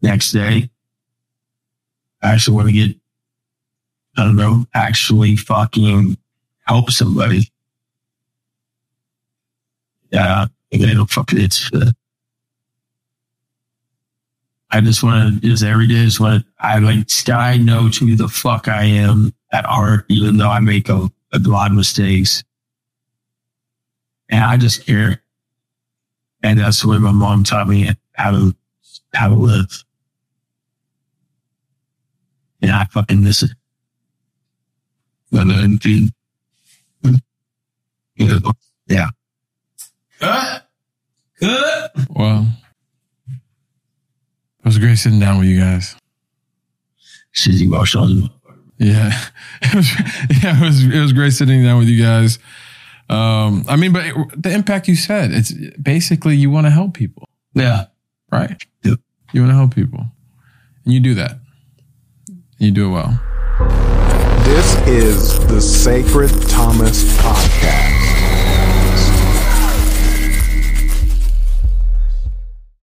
Next 0.00 0.32
day, 0.32 0.70
I 2.22 2.32
actually 2.32 2.56
want 2.56 2.68
to 2.68 2.72
get, 2.72 2.96
I 4.16 4.24
don't 4.24 4.36
know, 4.36 4.66
actually 4.74 5.36
fucking 5.36 6.16
help 6.66 6.90
somebody. 6.90 7.52
Yeah, 10.10 10.46
I 10.72 10.94
don't 10.94 11.10
fucking 11.10 11.40
it's. 11.40 11.70
Uh, 11.72 11.92
I 14.70 14.80
just 14.80 15.02
want 15.02 15.42
to 15.42 15.48
just 15.48 15.62
every 15.62 15.86
day. 15.86 16.04
Just 16.04 16.18
want 16.20 16.42
to. 16.42 16.48
I 16.58 16.78
like. 16.78 17.06
I 17.28 17.58
know 17.58 17.88
who 17.88 18.16
the 18.16 18.28
fuck 18.28 18.68
I 18.68 18.84
am 18.84 19.34
at 19.52 19.66
heart, 19.66 20.06
even 20.08 20.38
though 20.38 20.50
I 20.50 20.60
make 20.60 20.88
a, 20.88 21.10
a 21.32 21.38
lot 21.38 21.70
of 21.70 21.76
mistakes, 21.76 22.42
and 24.28 24.42
I 24.42 24.56
just 24.56 24.86
care. 24.86 25.21
And 26.42 26.58
that's 26.58 26.82
the 26.82 26.88
way 26.88 26.98
my 26.98 27.12
mom 27.12 27.44
taught 27.44 27.68
me 27.68 27.90
how 28.12 28.32
to 28.32 28.54
how 29.14 29.28
to 29.28 29.34
live. 29.34 29.84
And 32.60 32.70
I 32.70 32.84
fucking 32.84 33.22
miss 33.22 33.42
it. 33.42 33.50
Uh, 35.34 35.40
and 35.40 35.50
then, 35.50 36.10
you 38.16 38.28
know, 38.28 38.52
yeah. 38.86 39.08
Good. 40.20 40.62
Good. 41.40 41.90
Well, 42.10 42.46
it 43.28 44.64
was 44.64 44.78
great 44.78 44.96
sitting 44.96 45.18
down 45.18 45.38
with 45.38 45.48
you 45.48 45.58
guys. 45.58 45.96
She's 47.32 47.62
emotional. 47.62 48.28
Yeah, 48.78 49.12
yeah, 49.62 50.58
it 50.58 50.60
was 50.60 50.84
it 50.84 51.00
was 51.00 51.12
great 51.12 51.32
sitting 51.32 51.62
down 51.62 51.78
with 51.78 51.88
you 51.88 52.02
guys. 52.02 52.38
Um, 53.10 53.64
I 53.68 53.76
mean, 53.76 53.92
but 53.92 54.06
it- 54.06 54.42
the 54.42 54.50
impact 54.52 54.88
you 54.88 54.96
said, 54.96 55.32
it's 55.32 55.52
basically 55.82 56.36
you 56.36 56.50
want 56.50 56.66
to 56.66 56.70
help 56.70 56.94
people, 56.94 57.28
Yeah. 57.54 57.86
right? 58.30 58.62
Yep. 58.84 58.98
You 59.32 59.40
want 59.42 59.50
to 59.50 59.56
help 59.56 59.74
people, 59.74 60.06
and 60.84 60.94
you 60.94 61.00
do 61.00 61.14
that. 61.14 61.38
You 62.58 62.70
do 62.70 62.86
it 62.86 62.90
well. 62.90 63.20
This 64.44 64.76
is 64.86 65.38
the 65.46 65.60
Sacred 65.60 66.30
Thomas 66.48 67.04
Podcast. 67.18 68.01